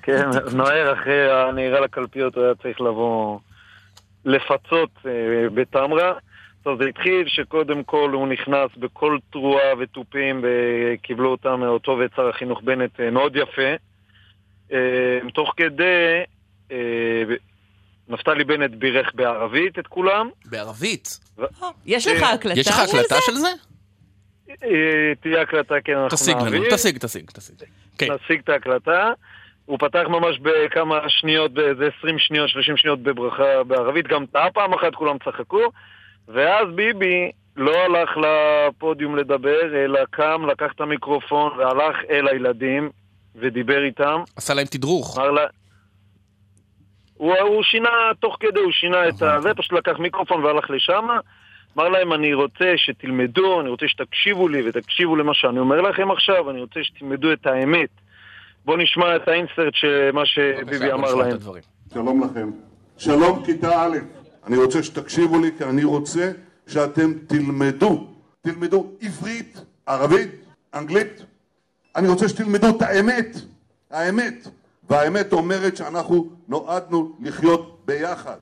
כן, 0.01 0.29
נוהר 0.53 0.93
אחרי 0.93 1.31
הנהירה 1.31 1.79
לקלפיות, 1.79 2.35
הוא 2.35 2.43
היה 2.43 2.55
צריך 2.55 2.81
לבוא 2.81 3.39
לפצות 4.25 4.89
אה, 5.05 5.11
בטמרה. 5.53 6.13
טוב, 6.63 6.83
זה 6.83 6.89
התחיל 6.89 7.27
שקודם 7.27 7.83
כל 7.83 8.09
הוא 8.13 8.27
נכנס 8.27 8.71
בכל 8.77 9.17
תרועה 9.31 9.73
ותופים 9.79 10.43
וקיבלו 10.43 11.31
אותם 11.31 11.61
אותו 11.63 11.97
ואת 11.99 12.11
שר 12.15 12.29
החינוך 12.29 12.61
בנט 12.61 12.99
אה, 12.99 13.11
מאוד 13.11 13.35
יפה. 13.35 13.71
אה, 14.71 15.19
תוך 15.33 15.53
כדי, 15.57 16.23
אה, 16.71 17.23
נפתלי 18.09 18.43
בנט 18.43 18.71
בירך 18.71 19.11
בערבית 19.15 19.79
את 19.79 19.87
כולם. 19.87 20.29
בערבית. 20.45 21.19
יש 21.85 22.07
לך 22.07 22.23
הקלטה 22.23 22.59
יש 22.59 22.67
לך 22.67 22.79
הקלטה? 22.79 23.15
של 23.21 23.35
זה? 23.35 23.47
אה, 24.49 25.15
תהיה 25.21 25.41
הקלטה, 25.41 25.75
כן, 25.83 25.97
אנחנו 25.97 26.17
תשיג 26.17 26.35
לנו. 26.37 26.65
תשיג, 26.71 26.97
תשיג, 26.97 27.31
תשיג. 27.33 27.55
כן. 27.97 28.07
נשיג 28.11 28.39
את 28.43 28.49
ההקלטה. 28.49 29.11
הוא 29.65 29.79
פתח 29.79 30.03
ממש 30.09 30.39
בכמה 30.39 30.99
שניות, 31.07 31.53
באיזה 31.53 31.89
20 31.99 32.19
שניות, 32.19 32.49
30 32.49 32.77
שניות 32.77 33.03
בברכה 33.03 33.63
בערבית, 33.67 34.07
גם 34.07 34.25
טעה 34.25 34.51
פעם 34.51 34.73
אחת, 34.73 34.95
כולם 34.95 35.17
צחקו, 35.25 35.71
ואז 36.27 36.67
ביבי 36.75 37.31
לא 37.57 37.75
הלך 37.77 38.09
לפודיום 38.17 39.15
לדבר, 39.15 39.85
אלא 39.85 39.99
קם, 40.09 40.45
לקח 40.51 40.71
את 40.75 40.81
המיקרופון 40.81 41.51
והלך 41.57 41.95
אל 42.09 42.27
הילדים 42.27 42.89
ודיבר 43.35 43.83
איתם. 43.83 44.21
עשה 44.35 44.53
להם 44.53 44.65
תדרוך. 44.65 45.17
אמר 45.17 45.31
לה... 45.31 45.45
הוא, 47.19 47.35
הוא 47.35 47.63
שינה, 47.63 47.89
תוך 48.19 48.37
כדי 48.39 48.59
הוא 48.59 48.71
שינה 48.71 49.09
את 49.09 49.21
ה... 49.21 49.41
זה, 49.41 49.53
פשוט 49.53 49.73
לקח 49.73 49.99
מיקרופון 49.99 50.45
והלך 50.45 50.69
לשם. 50.69 51.07
אמר 51.77 51.89
להם, 51.89 52.13
אני 52.13 52.33
רוצה 52.33 52.73
שתלמדו, 52.77 53.61
אני 53.61 53.69
רוצה 53.69 53.87
שתקשיבו 53.87 54.47
לי 54.47 54.69
ותקשיבו 54.69 55.15
למה 55.15 55.33
שאני 55.33 55.59
אומר 55.59 55.81
לכם 55.81 56.11
עכשיו, 56.11 56.49
אני 56.49 56.61
רוצה 56.61 56.79
שתלמדו 56.83 57.33
את 57.33 57.47
האמת. 57.47 57.89
בואו 58.65 58.77
נשמע 58.77 59.15
את 59.15 59.27
האינסרט 59.27 59.73
של 59.73 60.11
מה 60.13 60.25
שביבי 60.25 60.91
אמר 60.91 61.15
להם. 61.15 61.37
שלום 61.93 62.23
לכם. 62.23 62.49
שלום 62.97 63.45
כיתה 63.45 63.83
א', 63.83 63.97
אני 64.47 64.57
רוצה 64.57 64.83
שתקשיבו 64.83 65.39
לי 65.41 65.51
כי 65.57 65.63
אני 65.63 65.83
רוצה 65.83 66.31
שאתם 66.67 67.13
תלמדו, 67.27 68.07
תלמדו 68.41 68.91
עברית, 69.01 69.61
ערבית, 69.85 70.45
אנגלית. 70.73 71.25
אני 71.95 72.07
רוצה 72.07 72.29
שתלמדו 72.29 72.69
את 72.69 72.81
האמת, 72.81 73.37
האמת. 73.91 74.47
והאמת 74.89 75.33
אומרת 75.33 75.77
שאנחנו 75.77 76.29
נועדנו 76.47 77.15
לחיות 77.23 77.81
ביחד. 77.85 78.35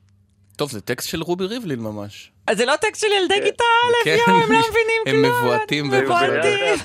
טוב, 0.56 0.70
זה 0.70 0.80
טקסט 0.80 1.08
של 1.08 1.22
רובי 1.22 1.44
ריבלין 1.46 1.80
ממש. 1.80 2.32
אז 2.46 2.56
זה 2.58 2.64
לא 2.64 2.76
טקסט 2.76 3.00
של 3.00 3.06
ילדי 3.20 3.34
כיתה 3.44 3.64
א', 3.64 4.04
כן, 4.04 4.16
יואו, 4.28 4.42
הם 4.42 4.52
לא 4.52 4.58
מבינים 4.58 5.02
הם 5.06 5.30
כלום. 5.32 5.44
מבועתים 5.44 5.88
מבועתים. 5.90 6.76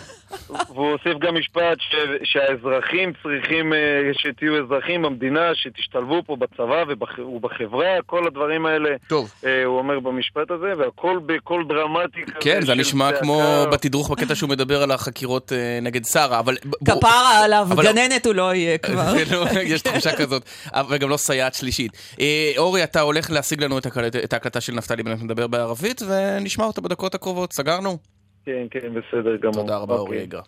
והוא 0.49 0.91
הוסיף 0.91 1.17
גם 1.19 1.35
משפט 1.35 1.77
ש... 1.79 1.95
שהאזרחים 2.23 3.13
צריכים, 3.23 3.73
אה, 3.73 3.79
שתהיו 4.13 4.65
אזרחים 4.65 5.01
במדינה, 5.01 5.49
שתשתלבו 5.53 6.21
פה 6.25 6.35
בצבא 6.35 6.83
ובח... 6.87 7.19
ובחברה, 7.19 7.87
כל 8.05 8.27
הדברים 8.27 8.65
האלה. 8.65 8.89
טוב. 9.07 9.31
אה, 9.45 9.63
הוא 9.65 9.77
אומר 9.77 9.99
במשפט 9.99 10.51
הזה, 10.51 10.73
והכל 10.77 11.19
בקול 11.25 11.65
דרמטי 11.67 12.23
כזה. 12.23 12.39
כן, 12.39 12.65
זה 12.65 12.75
נשמע 12.75 13.09
צעקה. 13.11 13.21
כמו 13.21 13.41
בתדרוך 13.71 14.11
בקטע 14.11 14.35
שהוא 14.35 14.49
מדבר 14.49 14.83
על 14.83 14.91
החקירות 14.91 15.53
אה, 15.53 15.79
נגד 15.81 16.05
שרה, 16.05 16.39
אבל... 16.39 16.57
כפרה 16.85 17.43
עליו, 17.43 17.67
אבל- 17.71 17.83
גננת 17.83 18.25
הוא 18.25 18.35
לא 18.35 18.53
יהיה 18.55 18.77
כבר. 18.77 19.13
לא- 19.31 19.59
יש 19.61 19.81
תחושה 19.81 20.15
כזאת, 20.15 20.43
אבל 20.73 20.97
גם 20.97 21.09
לא 21.09 21.17
סייעת 21.17 21.53
שלישית. 21.53 21.91
אה, 22.19 22.51
אורי, 22.57 22.83
אתה 22.83 23.01
הולך 23.01 23.31
להשיג 23.31 23.63
לנו 23.63 23.77
את 24.23 24.33
ההקלטה 24.33 24.61
של 24.61 24.73
נפתלי 24.73 25.03
בנט 25.03 25.21
מדבר 25.21 25.47
בערבית, 25.47 26.01
ונשמע 26.07 26.65
אותה 26.65 26.81
בדקות 26.81 27.15
הקרובות. 27.15 27.53
סגרנו? 27.53 27.97
כן, 28.45 28.67
כן, 28.71 28.93
בסדר 28.93 29.35
גמור. 29.37 29.53
תודה 29.53 29.77
רבה, 29.77 29.93
אוקיי. 29.93 30.15
אורי 30.17 30.23
אגרא. 30.23 30.41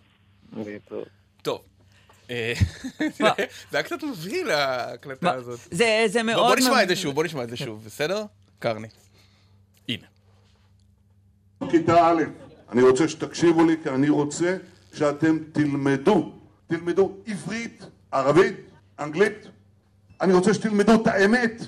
להתראות. 0.58 1.08
טוב. 1.42 1.62
אה, 2.30 2.54
מה? 3.20 3.32
זה 3.72 3.78
היה 3.78 3.84
קצת 3.84 4.04
מבהיל 4.04 4.52
ההקלטה 4.52 5.26
מה? 5.26 5.32
הזאת. 5.32 5.60
זה 6.08 6.24
מאוד... 6.24 6.48
בוא 6.48 6.56
נשמע 6.56 6.84
את 6.84 6.88
זה 6.88 6.96
שוב, 6.96 7.16
בוא 7.16 7.24
נשמע 7.24 7.44
את 7.44 7.50
זה 7.50 7.58
שוב, 7.58 7.84
בסדר? 7.86 8.24
קרני. 8.60 8.88
הנה. 9.90 10.06
כיתה 11.70 12.08
א', 12.10 12.24
אני 12.72 12.82
רוצה 12.82 13.08
שתקשיבו 13.08 13.66
לי 13.66 13.76
כי 13.84 13.90
אני 13.90 14.10
רוצה 14.10 14.58
שאתם 14.94 15.38
תלמדו, 15.52 16.32
תלמדו 16.68 17.18
עברית, 17.28 17.86
ערבית, 18.12 18.56
אנגלית. 19.00 19.48
אני 20.22 20.34
רוצה 20.34 20.54
שתלמדו 20.54 21.02
את 21.02 21.08
האמת, 21.08 21.62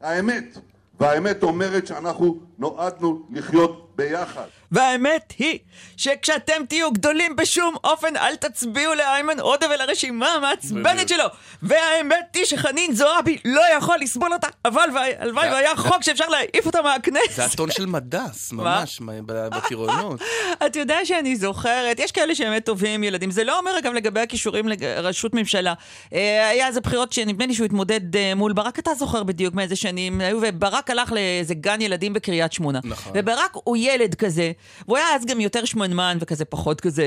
האמת. 0.00 0.58
והאמת 1.00 1.42
אומרת 1.42 1.86
שאנחנו 1.86 2.40
נועדנו 2.58 3.26
לחיות 3.32 3.92
ביחד. 3.96 4.46
והאמת 4.72 5.32
היא 5.38 5.58
שכשאתם 5.96 6.62
תהיו 6.68 6.92
גדולים 6.92 7.36
בשום 7.36 7.74
אופן 7.84 8.16
אל 8.16 8.36
תצביעו 8.36 8.94
לאיימן 8.94 9.40
עודה 9.40 9.66
ולרשימה 9.74 10.28
המעצבנת 10.28 11.08
שלו 11.08 11.24
והאמת 11.62 12.34
היא 12.36 12.44
שחנין 12.44 12.94
זועבי 12.94 13.38
לא 13.44 13.60
יכול 13.76 13.96
לסבול 14.00 14.32
אותה 14.32 14.46
אבל 14.64 14.88
והלוואי 14.94 15.48
זה- 15.48 15.54
והיה 15.54 15.76
חוק 15.76 16.02
שאפשר 16.02 16.28
להעיף 16.28 16.66
אותה 16.66 16.82
מהכנסת 16.82 17.32
זה 17.36 17.44
הטון 17.44 17.70
של 17.70 17.86
מדס, 17.86 18.52
ממש, 18.52 19.00
בטירונות. 19.26 20.20
אתה 20.66 20.78
יודע 20.78 20.96
שאני 21.04 21.36
זוכרת, 21.36 21.98
יש 22.00 22.12
כאלה 22.12 22.34
שבאמת 22.34 22.64
טובים 22.64 23.04
ילדים, 23.04 23.30
זה 23.30 23.44
לא 23.44 23.58
אומר 23.58 23.78
אגב 23.78 23.92
לגבי 23.92 24.20
הכישורים 24.20 24.68
לראשות 24.68 25.34
ממשלה. 25.34 25.74
אה, 26.12 26.48
היה 26.48 26.66
איזה 26.66 26.80
בחירות 26.80 27.12
שנדמה 27.12 27.46
לי 27.46 27.54
שהוא 27.54 27.64
התמודד 27.64 28.16
אה, 28.16 28.34
מול 28.34 28.52
ברק, 28.52 28.78
אתה 28.78 28.94
זוכר 28.94 29.22
בדיוק 29.22 29.54
מאיזה 29.54 29.76
שנים 29.76 30.20
היו, 30.20 30.38
וברק 30.42 30.90
הלך 30.90 31.12
לאיזה 31.12 31.54
גן 31.54 31.80
ילדים 31.80 32.12
בקריית 32.12 32.52
שמונה. 32.52 32.80
נכון. 32.84 33.12
וברק 33.16 33.50
הוא 33.64 33.76
ילד 33.76 34.14
כזה, 34.14 34.52
והוא 34.86 34.96
היה 34.96 35.06
אז 35.14 35.26
גם 35.26 35.40
יותר 35.40 35.64
שמנמן 35.64 36.18
וכזה 36.20 36.44
פחות 36.44 36.80
כזה 36.80 37.04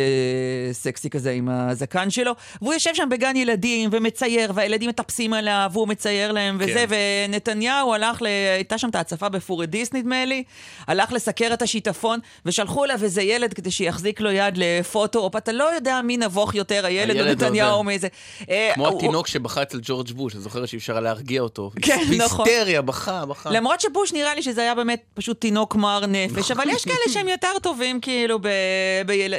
סקסי 0.71 1.09
כזה 1.09 1.31
עם 1.31 1.49
הזקן 1.49 2.09
שלו, 2.09 2.31
והוא 2.61 2.73
יושב 2.73 2.89
שם 2.93 3.09
בגן 3.09 3.35
ילדים 3.35 3.89
ומצייר, 3.93 4.51
והילדים 4.55 4.89
מטפסים 4.89 5.33
עליו, 5.33 5.69
והוא 5.73 5.87
מצייר 5.87 6.31
להם 6.31 6.57
וזה, 6.59 6.85
כן. 6.89 6.95
ונתניהו 7.29 7.93
הלך, 7.93 8.21
ל... 8.21 8.25
הייתה 8.55 8.77
שם 8.77 8.89
את 8.89 8.95
ההצפה 8.95 9.29
בפורדיס 9.29 9.93
נדמה 9.93 10.25
לי, 10.25 10.43
הלך 10.87 11.11
לסקר 11.13 11.53
את 11.53 11.61
השיטפון, 11.61 12.19
ושלחו 12.45 12.85
אליו 12.85 12.99
איזה 13.03 13.21
ילד 13.21 13.53
כדי 13.53 13.71
שיחזיק 13.71 14.21
לו 14.21 14.31
יד 14.31 14.53
לפוטו-אופ, 14.57 15.35
אתה 15.35 15.51
לא 15.51 15.63
יודע 15.75 16.01
מי 16.01 16.17
נבוך 16.17 16.55
יותר, 16.55 16.85
הילד 16.85 17.15
או 17.15 17.21
הילד 17.23 17.43
או 17.43 17.47
נתניהו. 17.47 17.73
או 17.73 17.83
מאיזה... 17.83 18.07
אה, 18.49 18.71
כמו 18.75 18.87
הוא- 18.87 18.97
התינוק 18.97 19.27
שבכה 19.27 19.61
אצל 19.61 19.79
ג'ורג' 19.83 20.11
בוש, 20.11 20.33
אני 20.33 20.41
זוכר 20.41 20.65
שאי 20.65 20.77
אפשר 20.77 20.99
להרגיע 20.99 21.41
אותו. 21.41 21.71
כן, 21.81 21.99
נכון. 22.17 22.45
בהיסטריה, 22.45 22.81
בכה, 22.81 23.25
בכה. 23.25 23.49
למרות 23.51 23.81
שבוש 23.81 24.13
נראה 24.13 24.35
לי 24.35 24.41
שזה 24.43 24.61
היה 24.61 24.75
באמת 24.75 25.01
פשוט 25.13 25.41
תינוק 25.41 25.75
מר 25.75 26.05
נפש, 26.07 26.51
אבל 26.51 26.69
יש 26.69 26.85
כאלה 26.85 26.97
שהם 27.09 27.27
יותר 27.27 27.42
טובים 27.63 28.01
כאילו 28.01 28.39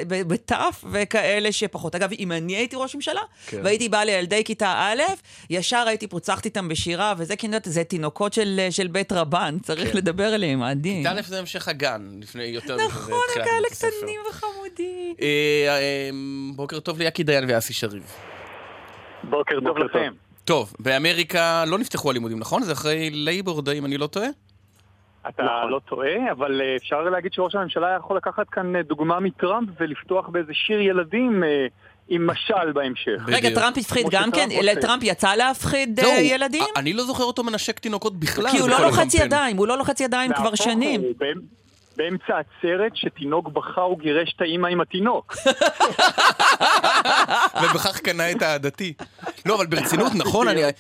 בתף, 0.09 0.85
וכאלה 0.91 1.53
שפחות. 1.53 1.95
אגב, 1.95 2.13
אם 2.19 2.33
אני 2.33 2.57
הייתי 2.57 2.77
ראש 2.77 2.95
ממשלה, 2.95 3.21
כן. 3.47 3.61
והייתי 3.65 3.89
באה 3.89 4.05
לילדי 4.05 4.45
כיתה 4.45 4.73
א', 4.77 5.03
ישר 5.51 5.85
הייתי 5.87 6.07
פוצחת 6.07 6.45
איתם 6.45 6.69
בשירה, 6.69 7.15
וזה 7.19 7.37
כאילו, 7.37 7.57
זה 7.65 7.85
תינוקות 7.85 8.33
של, 8.33 8.61
של 8.71 8.87
בית 8.87 9.13
רבן, 9.13 9.57
צריך 9.63 9.93
כן. 9.93 9.99
לדבר 9.99 10.35
עליהם, 10.35 10.63
עדין. 10.63 10.97
כיתה 10.97 11.19
א' 11.19 11.23
זה 11.23 11.39
המשך 11.39 11.69
הגן, 11.69 12.11
לפני 12.21 12.45
יותר 12.45 12.77
מזה, 12.77 12.85
נכון, 12.87 13.21
הם 13.37 13.45
כאלה. 13.45 13.69
קטנים 13.71 14.21
וחמודים. 14.31 15.15
אה, 15.23 15.27
אה, 15.69 16.11
בוקר 16.57 16.81
טוב 16.81 16.99
ליאקי 16.99 17.23
דיין 17.23 17.45
ואסי 17.49 17.73
שריב. 17.73 18.03
בוקר 19.31 19.61
טוב 19.65 19.79
לכם. 19.79 20.13
טוב, 20.45 20.73
באמריקה 20.79 21.65
לא 21.67 21.79
נפתחו 21.79 22.11
הלימודים, 22.11 22.39
נכון? 22.39 22.63
זה 22.63 22.73
אחרי 22.73 23.11
Labor 23.11 23.63
Day, 23.63 23.79
אם 23.79 23.85
אני 23.85 23.99
לא 23.99 24.07
טועה? 24.07 24.29
אתה 25.29 25.65
לא 25.71 25.81
טועה, 25.89 26.33
אבל 26.33 26.61
אה, 26.61 26.77
אפשר 26.77 27.01
להגיד 27.01 27.33
שראש 27.33 27.55
הממשלה 27.55 27.97
יכול 27.99 28.17
לקחת 28.17 28.49
כאן 28.49 28.77
אה, 28.77 28.83
דוגמה 28.83 29.21
מטראמפ 29.21 29.69
ולפתוח 29.81 30.29
באיזה 30.29 30.53
שיר 30.55 30.81
ילדים 30.81 31.45
אה, 31.45 31.67
עם 32.09 32.27
משל 32.27 32.73
בהמשך. 32.75 33.23
רגע, 33.29 33.55
טראמפ 33.55 33.79
הפחיד 33.79 34.07
גם 34.11 34.31
כן? 34.31 34.49
לטראמפ 34.63 35.03
יצא 35.03 35.35
להפחיד 35.35 36.01
זהו, 36.01 36.13
ילדים? 36.23 36.65
אני 36.77 36.93
לא 36.93 37.03
זוכר 37.03 37.25
אותו 37.25 37.45
מנשק 37.45 37.79
תינוקות 37.79 38.17
בכלל. 38.21 38.51
כי 38.51 38.59
הוא 38.59 38.69
לא 38.69 38.81
לוחץ. 38.81 39.15
ידיים, 39.15 39.57
הוא 39.57 39.67
לא 39.67 39.79
לוחץ 39.79 40.01
ידיים 40.01 40.33
כבר 40.33 40.49
הוא, 40.49 40.57
שנים. 40.57 41.03
באמצ- 41.97 42.25
באמצע 42.25 42.39
עצרת, 42.39 42.97
שתינוק 42.97 43.49
בכה, 43.49 43.81
הוא 43.81 43.99
גירש 43.99 44.33
את 44.37 44.41
האימא 44.41 44.67
עם 44.67 44.81
התינוק. 44.81 45.33
ובכך 47.63 48.01
קנה 48.01 48.31
את 48.31 48.43
העדתי. 48.43 48.93
לא, 49.47 49.57
אבל 49.57 49.67
ברצינות, 49.67 50.13
נכון, 50.25 50.49
אני... 50.49 50.65
אה, 50.65 50.71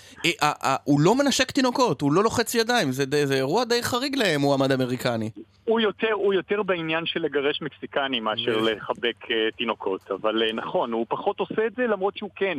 אה, 0.42 0.52
אה, 0.64 0.76
הוא 0.84 1.00
לא 1.00 1.14
מנשק 1.14 1.50
תינוקות, 1.50 2.00
הוא 2.00 2.12
לא 2.12 2.24
לוחץ 2.24 2.54
ידיים, 2.54 2.92
זה 2.92 3.34
אירוע 3.34 3.64
די 3.64 3.82
חריג 3.82 4.16
למועמד 4.16 4.72
אמריקני. 4.72 5.30
הוא 5.64 5.80
יותר, 5.80 6.12
הוא 6.12 6.34
יותר 6.34 6.62
בעניין 6.62 7.06
של 7.06 7.20
לגרש 7.20 7.62
מקסיקנים 7.62 8.24
מאשר 8.24 8.60
לחבק 8.60 9.16
תינוקות, 9.56 10.10
אבל 10.10 10.42
נכון, 10.54 10.92
הוא 10.92 11.06
פחות 11.08 11.40
עושה 11.40 11.66
את 11.66 11.74
זה 11.76 11.86
למרות 11.86 12.16
שהוא 12.16 12.30
כן, 12.36 12.58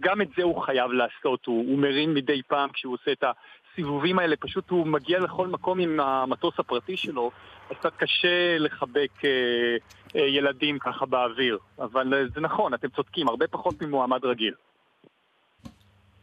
גם 0.00 0.22
את 0.22 0.28
זה 0.36 0.42
הוא 0.42 0.62
חייב 0.62 0.90
לעשות, 0.90 1.46
הוא, 1.46 1.64
הוא 1.68 1.78
מרים 1.78 2.14
מדי 2.14 2.40
פעם 2.48 2.70
כשהוא 2.72 2.94
עושה 2.94 3.12
את 3.12 3.24
הסיבובים 3.72 4.18
האלה, 4.18 4.36
פשוט 4.36 4.70
הוא 4.70 4.86
מגיע 4.86 5.18
לכל 5.20 5.46
מקום 5.48 5.78
עם 5.80 6.00
המטוס 6.00 6.54
הפרטי 6.58 6.96
שלו, 6.96 7.30
אז 7.70 7.76
קצת 7.80 7.92
קשה 7.96 8.58
לחבק 8.58 9.24
אה, 9.24 9.30
אה, 10.16 10.26
ילדים 10.28 10.78
ככה 10.78 11.06
באוויר, 11.06 11.58
אבל 11.78 12.14
אה, 12.14 12.22
זה 12.34 12.40
נכון, 12.40 12.74
אתם 12.74 12.88
צודקים, 12.88 13.28
הרבה 13.28 13.46
פחות 13.46 13.82
ממועמד 13.82 14.24
רגיל. 14.24 14.54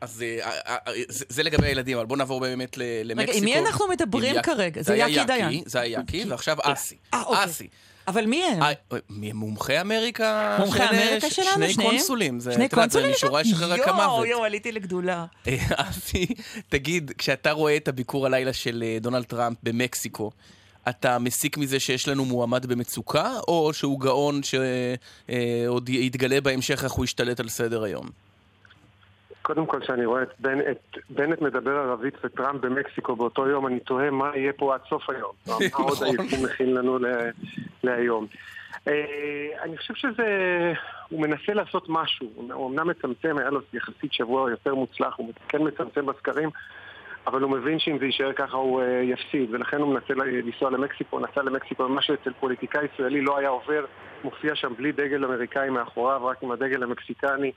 אז 0.02 0.22
אה, 0.24 0.40
אה, 0.68 0.76
אה, 0.88 0.94
זה 1.08 1.26
זה 1.30 1.44
לגבי 1.44 1.68
הילדים, 1.68 1.98
אבל 1.98 2.06
בואו 2.06 2.18
נעבור 2.18 2.40
באמת 2.40 2.78
ל- 2.78 2.82
למקסיקו. 3.04 3.38
עם 3.38 3.44
מי 3.46 3.60
אנחנו 3.60 3.88
מדברים 3.88 4.36
כרגע? 4.44 4.82
זה 4.82 4.88
זה 4.88 4.94
היה 4.94 5.10
יאקי 5.10 5.26
דיין. 5.26 5.64
זה 5.66 5.80
היה 5.80 6.00
יאקי, 6.00 6.24
ועכשיו 6.30 6.58
אסי. 6.64 6.98
אה, 7.14 7.22
אוקיי. 7.24 7.46
אסי. 7.46 7.68
אבל 8.10 8.26
מי 8.26 8.44
הם? 8.44 8.64
אה, 8.64 8.72
מי 9.10 9.30
הם 9.30 9.38
מומחי 9.38 9.82
אמריקה? 9.82 10.58
מומחי 10.60 10.84
אמריקה 10.90 11.30
שלנו, 11.30 11.50
שני 11.56 11.74
שניהם? 11.74 11.90
קונסולים. 11.90 12.40
זה, 12.40 12.52
שני 12.52 12.64
יודעת, 12.64 12.72
זה 12.72 12.76
קונסולים? 12.76 13.12
משורה 13.12 13.42
ישחרר 13.42 13.74
רק 13.74 13.88
המוות. 13.88 14.28
יואו, 14.28 14.44
עליתי 14.44 14.72
לגדולה. 14.72 15.26
אה, 15.48 15.58
אסי, 15.76 16.28
תגיד, 16.70 17.12
כשאתה 17.18 17.52
רואה 17.52 17.78
את 17.78 17.88
הביקור 17.88 18.26
הלילה 18.26 18.54
של 18.54 18.84
אה, 18.86 18.98
דונלד 19.02 19.24
טראמפ 19.24 19.58
במקסיקו, 19.64 20.32
אתה 20.90 21.20
מסיק 21.20 21.58
מזה 21.58 21.80
שיש 21.80 22.08
לנו 22.08 22.26
מועמד 22.26 22.66
במצוקה, 22.66 23.34
או 23.48 23.74
שהוא 23.74 24.00
גאון 24.00 24.42
שעוד 24.44 25.90
יתגלה 25.90 26.42
בהמשך 26.42 26.84
איך 26.84 26.92
הוא 26.92 27.06
ישתלט 27.06 27.40
על 27.40 27.50
סדר 27.50 27.84
היום? 27.84 28.29
קודם 29.50 29.66
כל, 29.66 29.80
כשאני 29.80 30.06
רואה 30.06 30.24
את, 30.24 30.30
בנ, 30.40 30.60
את 30.72 30.98
בנט 31.10 31.42
מדבר 31.42 31.72
ערבית 31.72 32.14
וטראמפ 32.24 32.62
במקסיקו 32.62 33.16
באותו 33.16 33.48
יום, 33.48 33.68
אני 33.68 33.80
תוהה 33.80 34.12
מה 34.12 34.32
יהיה 34.36 34.54
פה 34.54 34.74
עד 34.74 34.82
סוף 34.90 35.10
היום. 35.10 35.32
מה 35.48 35.54
עוד 35.54 35.94
נכון. 35.94 36.08
היקום 36.08 36.46
מכין 36.46 36.74
לנו 36.74 36.98
להיום. 37.84 38.28
אה, 38.88 38.94
אני 39.62 39.78
חושב 39.78 39.94
שזה... 39.94 40.26
הוא 41.10 41.22
מנסה 41.22 41.54
לעשות 41.54 41.86
משהו. 41.90 42.28
הוא 42.54 42.70
אמנם 42.70 42.88
מצמצם, 42.88 43.38
היה 43.38 43.50
לו 43.50 43.60
יחסית 43.74 44.14
שבוע 44.14 44.52
יותר 44.52 44.76
מוצלח, 44.76 45.14
הוא 45.18 45.34
כן 45.48 45.60
מצמצם 45.62 46.06
בסקרים, 46.06 46.50
אבל 47.28 47.42
הוא 47.42 47.52
מבין 47.52 47.80
שאם 47.80 47.98
זה 48.00 48.06
יישאר 48.06 48.34
ככה 48.34 48.58
הוא 48.58 48.82
אה, 48.82 49.02
יפסיד, 49.04 49.54
ולכן 49.54 49.78
הוא 49.78 49.94
מנסה 49.94 50.14
לנסוע 50.14 50.70
למקסיקו, 50.70 51.20
נסע 51.20 51.44
למקסיקו, 51.44 51.84
ומה 51.84 52.02
שאצל 52.02 52.34
פוליטיקאי 52.40 52.86
ישראלי 52.94 53.22
לא 53.22 53.38
היה 53.38 53.50
עובר, 53.50 53.86
מופיע 54.24 54.56
שם 54.56 54.74
בלי 54.78 54.92
דגל 54.92 55.26
אמריקאי 55.26 55.70
מאחוריו, 55.70 56.26
רק 56.26 56.44
עם 56.44 56.52
הדגל 56.52 56.84
המקסיקני. 56.84 57.52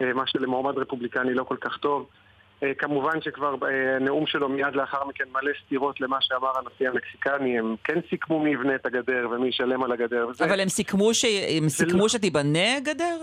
אה, 0.00 0.12
מה 0.14 0.22
שלמועמד 0.26 0.78
רפובליקני 0.78 1.34
לא 1.34 1.44
כל 1.44 1.56
כך 1.60 1.76
טוב. 1.76 2.06
אה, 2.62 2.74
כמובן 2.78 3.20
שכבר 3.22 3.54
אה, 3.62 3.96
הנאום 3.96 4.26
שלו 4.26 4.48
מיד 4.48 4.74
לאחר 4.74 5.04
מכן 5.08 5.24
מלא 5.32 5.52
סתירות 5.66 6.00
למה 6.00 6.16
שאמר 6.20 6.48
הנשיא 6.58 6.88
המקסיקני, 6.88 7.58
הם 7.58 7.74
כן 7.84 7.98
סיכמו 8.10 8.40
מי 8.44 8.50
יבנה 8.50 8.74
את 8.74 8.86
הגדר 8.86 9.28
ומי 9.30 9.48
ישלם 9.48 9.82
על 9.82 9.92
הגדר. 9.92 10.26
וזה- 10.30 10.44
אבל 10.44 10.60
הם 10.60 10.68
סיכמו 10.68 11.14
ש- 11.14 11.24
הם 11.58 11.68
סיכמו 11.68 12.08
שתיבנה 12.08 12.80
גדר? 12.80 13.16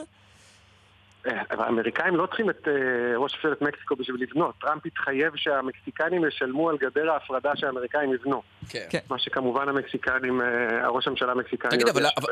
אה, 1.27 1.41
האמריקאים 1.49 2.15
לא 2.15 2.25
צריכים 2.25 2.49
את 2.49 2.67
אה, 2.67 3.17
ראש 3.17 3.35
ממשלת 3.35 3.61
מקסיקו 3.61 3.95
בשביל 3.95 4.21
לבנות. 4.21 4.55
טראמפ 4.61 4.85
התחייב 4.85 5.35
שהמקסיקנים 5.35 6.25
ישלמו 6.25 6.69
על 6.69 6.77
גדר 6.77 7.11
ההפרדה 7.11 7.51
שהאמריקאים 7.55 8.13
יבנו. 8.13 8.41
כן. 8.69 8.99
מה 9.09 9.19
שכמובן 9.19 9.69
המקסיקנים, 9.69 10.41
אה, 10.41 10.85
הראש 10.85 11.07
הממשלה 11.07 11.31
המקסיקני... 11.31 11.71
תגיד, 11.71 11.87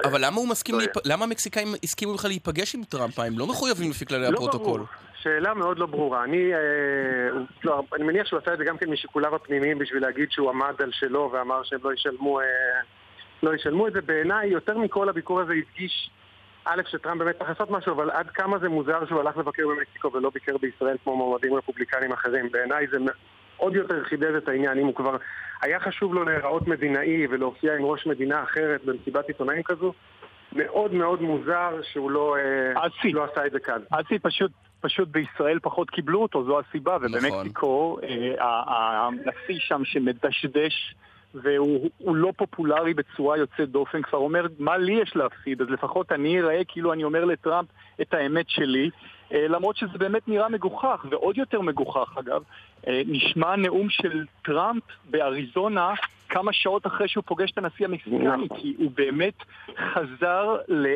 אבל, 0.06 0.26
למה 0.26 0.36
הוא 0.36 0.48
מסכים, 0.48 0.76
לא 0.76 0.82
להיפ... 0.82 0.92
למה 1.06 1.26
המקסיקאים 1.26 1.68
הסכימו 1.84 2.14
בכלל 2.14 2.30
להיפגש 2.30 2.76
עם 2.76 2.84
טראמפ? 2.84 3.20
הם 3.20 3.40
לא 3.40 3.48
מחויבים 3.48 3.90
לפי 3.90 4.06
כללי 4.06 4.22
לא 4.22 4.28
הפרוטוקול. 4.28 4.78
ברור. 4.78 4.88
שאלה 5.22 5.54
מאוד 5.54 5.80
לא 5.80 5.86
ברורה. 5.86 6.24
אני, 6.24 6.54
אה, 6.54 6.60
לא, 7.64 7.84
אני 7.96 8.04
מניח 8.04 8.28
שהוא 8.28 8.40
עשה 8.40 8.54
את 8.54 8.58
זה 8.58 8.66
גם 8.66 8.78
כן 8.78 8.90
משיקוליו 8.90 9.36
הפנימיים 9.36 9.80
בשביל 9.80 10.02
להגיד 10.02 10.32
שהוא 10.32 10.50
עמד 10.50 10.82
על 10.82 10.90
שלו 10.94 11.30
ואמר 11.34 11.64
שהם 11.64 11.80
לא 11.84 11.94
ישלמו, 11.94 12.40
אה, 12.40 12.46
לא 13.44 13.56
ישלמו 13.56 13.88
את 13.88 13.94
זה. 13.94 14.02
בעיניי, 14.02 14.48
יותר 14.50 14.78
מכל 14.78 15.10
הביקור 15.10 15.42
הזה 15.42 15.54
הדגיש, 15.54 16.10
א', 16.68 16.82
שטראמפ 16.92 17.20
באמת 17.20 17.38
צריך 17.38 17.50
לעשות 17.50 17.72
משהו, 17.72 17.94
אבל 17.94 18.12
עד 18.12 18.30
כמה 18.30 18.60
זה 18.60 18.70
מוזר 18.70 19.06
שהוא 19.06 19.20
הלך 19.20 19.38
לבקר 19.38 19.64
במקסיקו 19.68 20.14
ולא 20.14 20.30
ביקר 20.34 20.58
בישראל 20.58 20.98
כמו 21.04 21.16
מועמדים 21.16 21.54
רפובליקנים 21.54 22.12
אחרים. 22.12 22.52
בעיניי 22.52 22.88
זה 22.92 22.98
עוד 23.58 23.76
יותר 23.76 24.04
חידד 24.04 24.36
את 24.36 24.48
העניין. 24.48 24.80
אם 24.80 24.86
הוא 24.86 24.96
כבר 24.96 25.18
היה 25.62 25.80
חשוב 25.80 26.14
לו 26.14 26.24
להיראות 26.24 26.68
מדינאי 26.68 27.28
ולהופיע 27.28 27.76
עם 27.76 27.86
ראש 27.86 28.08
מדינה 28.08 28.44
אחרת 28.44 28.86
במסיבת 28.86 29.28
עיתונאים 29.28 29.64
כזו, 29.64 29.94
מאוד 30.54 30.94
מאוד 30.94 31.22
מוזר 31.22 31.80
שהוא 31.92 32.12
לא, 32.12 32.38
אה, 32.38 32.88
לא 33.14 33.24
עשה 33.24 33.46
את 33.46 33.52
זה 33.52 33.60
כאן. 33.60 33.82
אסי 33.92 34.20
פשוט, 34.20 34.52
פשוט 34.82 35.10
בישראל 35.10 35.60
פחות 35.62 35.90
קיבלו 35.90 36.22
אותו, 36.22 36.44
זו 36.44 36.60
הסיבה, 36.60 36.98
ובמקסיקו 37.02 37.98
אה, 38.04 38.44
ה- 38.46 38.72
ה- 38.72 39.08
הנשיא 39.08 39.60
שם 39.60 39.82
שמדשדש 39.86 40.96
והוא 41.44 41.90
הוא 41.98 42.16
לא 42.16 42.32
פופולרי 42.38 42.94
בצורה 42.94 43.38
יוצאת 43.38 43.70
דופן, 43.70 44.02
כבר 44.02 44.20
אומר 44.20 44.46
מה 44.60 44.78
לי 44.78 44.94
יש 45.02 45.16
להפסיד, 45.16 45.62
אז 45.62 45.70
לפחות 45.70 46.12
אני 46.12 46.40
אראה 46.40 46.62
כאילו 46.68 46.94
אני 46.94 47.04
אומר 47.04 47.26
לטראמפ 47.26 47.68
את 48.02 48.14
האמת 48.14 48.50
שלי, 48.50 48.90
אה, 49.34 49.48
למרות 49.48 49.78
שזה 49.78 49.98
באמת 49.98 50.28
נראה 50.28 50.50
מגוחך, 50.50 51.06
ועוד 51.10 51.38
יותר 51.38 51.62
מגוחך 51.62 52.18
אגב, 52.18 52.44
אה, 52.88 53.02
נשמע 53.08 53.56
נאום 53.56 53.90
של 53.90 54.26
טראמפ 54.44 54.84
באריזונה 55.10 55.94
כמה 56.30 56.54
שעות 56.54 56.88
אחרי 56.88 57.08
שהוא 57.08 57.24
פוגש 57.28 57.52
את 57.52 57.58
הנשיא 57.58 57.86
המקסיקני, 57.86 58.48
כי 58.56 58.76
הוא 58.78 58.92
באמת 58.96 59.34
חזר 59.78 60.58
ל... 60.68 60.88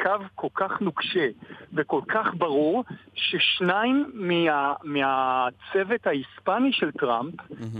לקו 0.00 0.24
כל 0.34 0.48
כך 0.54 0.80
נוקשה 0.80 1.26
וכל 1.74 2.00
כך 2.08 2.26
ברור, 2.38 2.84
ששניים 3.14 4.10
מה, 4.14 4.72
מהצוות 4.84 6.06
ההיספני 6.06 6.72
של 6.72 6.90
טראמפ, 7.00 7.34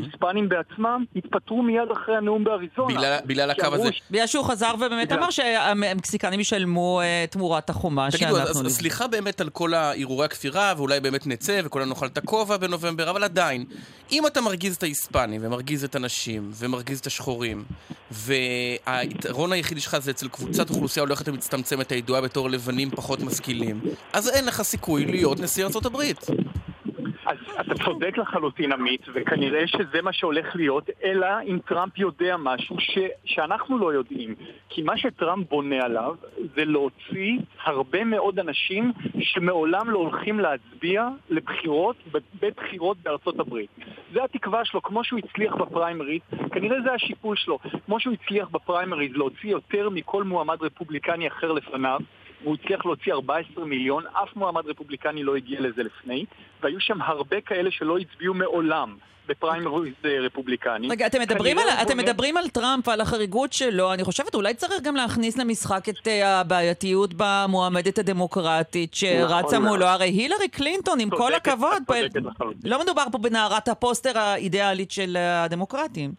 היספנים 0.04 0.48
בעצמם, 0.48 1.04
התפטרו 1.16 1.62
מיד 1.62 1.90
אחרי 1.92 2.16
הנאום 2.16 2.44
באריזונה. 2.44 2.94
בגלל- 2.94 3.18
בגלל 3.26 3.50
הקו 3.50 3.66
הזה. 3.74 3.92
ש- 3.92 4.02
בגלל 4.10 4.26
שהוא 4.26 4.44
חזר 4.44 4.70
ובאמת 4.76 5.08
בגלל- 5.08 5.18
אמר 5.18 5.30
שהמקסיקנים 5.30 6.40
ישלמו 6.40 7.00
אה, 7.00 7.24
תמורת 7.30 7.70
החומה 7.70 8.08
תגידו, 8.10 8.18
שאנחנו... 8.36 8.50
אז 8.50 8.56
נבנה. 8.58 8.70
סליחה 8.70 9.06
באמת 9.06 9.40
על 9.40 9.50
כל 9.50 9.74
הרהורי 9.74 10.24
הכפירה, 10.24 10.72
ואולי 10.76 11.00
באמת 11.00 11.26
נצא 11.26 11.60
וכולנו 11.64 11.88
נאכל 11.88 12.06
את 12.06 12.18
הכובע 12.18 12.56
בנובמבר, 12.56 13.10
אבל 13.10 13.24
עדיין, 13.24 13.64
אם 14.12 14.26
אתה 14.26 14.40
מרגיז 14.40 14.76
את 14.76 14.82
ההיספנים, 14.82 15.40
ומרגיז 15.44 15.84
את 15.84 15.94
הנשים, 15.94 16.50
ומרגיז 16.54 16.98
את 16.98 17.06
השחורים, 17.06 17.64
והיתרון 18.10 19.52
היחידי 19.52 19.80
שלך 19.80 19.98
זה 19.98 20.10
אצל 20.10 20.28
קבוצת 20.28 20.70
אוכלוסייה 20.70 21.04
הולכת 21.06 21.28
ומצטמצמת 21.28 21.92
הידועה 22.10 22.20
בתור 22.20 22.50
לבנים 22.50 22.90
פחות 22.90 23.20
משכילים, 23.20 23.80
אז 24.12 24.28
אין 24.28 24.46
לך 24.46 24.62
סיכוי 24.62 25.04
להיות 25.04 25.40
נשיא 25.40 25.64
הברית. 25.86 26.26
אז 27.30 27.36
אתה 27.60 27.74
צודק 27.84 28.18
לחלוטין 28.18 28.72
עמית, 28.72 29.00
וכנראה 29.14 29.66
שזה 29.66 30.02
מה 30.02 30.12
שהולך 30.12 30.56
להיות, 30.56 30.90
אלא 31.04 31.26
אם 31.46 31.58
טראמפ 31.66 31.98
יודע 31.98 32.36
משהו 32.36 32.76
ש, 32.80 32.98
שאנחנו 33.24 33.78
לא 33.78 33.92
יודעים. 33.92 34.34
כי 34.68 34.82
מה 34.82 34.98
שטראמפ 34.98 35.48
בונה 35.48 35.84
עליו 35.84 36.14
זה 36.54 36.64
להוציא 36.64 37.38
הרבה 37.64 38.04
מאוד 38.04 38.38
אנשים 38.38 38.92
שמעולם 39.20 39.90
לא 39.90 39.98
הולכים 39.98 40.40
להצביע 40.40 41.08
לבחירות, 41.30 41.96
בבחירות 42.40 42.96
בארצות 43.02 43.40
הברית. 43.40 43.70
זה 44.12 44.24
התקווה 44.24 44.64
שלו, 44.64 44.82
כמו 44.82 45.04
שהוא 45.04 45.20
הצליח 45.24 45.54
בפריימריז, 45.54 46.20
כנראה 46.52 46.80
זה 46.82 46.92
השיקול 46.92 47.36
שלו. 47.36 47.58
כמו 47.86 48.00
שהוא 48.00 48.14
הצליח 48.14 48.48
בפריימריז 48.48 49.12
להוציא 49.14 49.50
יותר 49.50 49.88
מכל 49.88 50.24
מועמד 50.24 50.62
רפובליקני 50.62 51.28
אחר 51.28 51.52
לפניו, 51.52 52.00
והוא 52.42 52.56
הצליח 52.62 52.86
להוציא 52.86 53.12
14 53.12 53.64
מיליון, 53.64 54.04
אף 54.06 54.36
מועמד 54.36 54.66
רפובליקני 54.66 55.22
לא 55.22 55.36
הגיע 55.36 55.60
לזה 55.60 55.82
לפני, 55.82 56.24
והיו 56.62 56.80
שם 56.80 57.02
הרבה 57.02 57.40
כאלה 57.40 57.70
שלא 57.70 57.98
הצביעו 57.98 58.34
מעולם 58.34 58.96
בפריימריז 59.30 59.94
אה, 60.04 60.20
רפובליקני. 60.20 60.88
רגע, 60.88 61.06
אתם 61.06 61.20
מדברים, 61.20 61.58
על, 61.58 61.68
אתם 61.82 61.98
מדברים 61.98 62.36
על 62.36 62.48
טראמפ 62.48 62.88
ועל 62.88 63.00
החריגות 63.00 63.52
שלו, 63.52 63.92
אני 63.92 64.04
חושבת 64.04 64.34
אולי 64.34 64.54
צריך 64.54 64.82
גם 64.82 64.96
להכניס 64.96 65.38
למשחק 65.38 65.88
את 65.88 66.08
אה, 66.08 66.40
הבעייתיות 66.40 67.10
במועמדת 67.16 67.98
הדמוקרטית 67.98 68.94
שרצה 68.94 69.58
נכון 69.58 69.68
מולו. 69.68 69.86
הרי 69.86 70.06
הילרי 70.06 70.48
קלינטון, 70.48 71.00
עם 71.00 71.10
כל 71.10 71.34
הכבוד. 71.34 71.82
לא 72.64 72.80
מדובר 72.80 73.04
פה 73.12 73.18
בנערת 73.18 73.68
הפוסטר 73.68 74.18
האידיאלית 74.18 74.90
של 74.90 75.16
הדמוקרטים. 75.16 76.12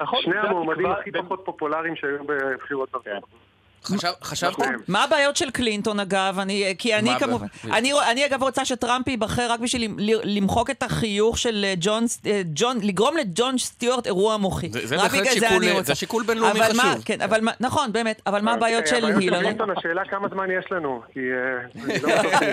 נכון, 0.00 0.18
שני 0.22 0.38
המועמדים 0.38 0.86
הכי 0.86 1.10
פחות 1.12 1.42
פופולריים 1.44 1.96
שהיו 1.96 2.24
בבחירות 2.24 2.90
בארצות 2.92 3.06
הברית. 3.06 3.47
חשב, 3.96 4.08
חשבתם? 4.22 4.64
מה 4.88 5.04
הבעיות 5.04 5.36
של 5.36 5.50
קלינטון 5.50 6.00
אגב? 6.00 6.38
אני, 6.38 6.74
כי 6.78 6.94
אני 6.94 7.10
כמובן? 7.20 7.46
אני, 7.72 7.92
אני 8.10 8.26
אגב 8.26 8.42
רוצה 8.42 8.64
שטראמפ 8.64 9.08
ייבחר 9.08 9.52
רק 9.52 9.60
בשביל 9.60 9.90
ל- 9.98 10.36
למחוק 10.38 10.70
את 10.70 10.82
החיוך 10.82 11.38
של 11.38 11.64
אה, 11.64 11.74
ג'ון, 11.80 12.04
אה, 12.26 12.40
ג'ון, 12.54 12.76
לגרום 12.82 13.16
לג'ון 13.16 13.58
סטיוארט 13.58 14.06
אירוע 14.06 14.36
מוחי. 14.36 14.68
זה- 14.68 14.86
זה 14.86 14.96
רק 14.96 15.02
בהחלט 15.02 15.20
בגלל 15.20 15.32
שיקול- 15.34 15.64
אני 15.64 15.82
זה. 15.84 15.94
שיקול 15.94 16.22
בינלאומי 16.22 16.52
אבל 16.60 16.76
מה- 16.76 16.82
חשוב. 16.82 17.02
כן, 17.04 17.20
אבל 17.20 17.40
מה, 17.40 17.50
נכון, 17.60 17.92
באמת, 17.92 18.22
אבל 18.26 18.40
מה 18.40 18.52
הבעיות 18.52 18.82
אה, 18.82 18.88
של 18.88 18.96
הבעיות 18.96 19.20
הילרי? 19.22 19.54
השאלה 19.78 20.02
כמה 20.10 20.28
זמן 20.28 20.46
יש 20.50 20.72
לנו, 20.72 21.02
כי 21.12 21.20
אה, 21.20 21.84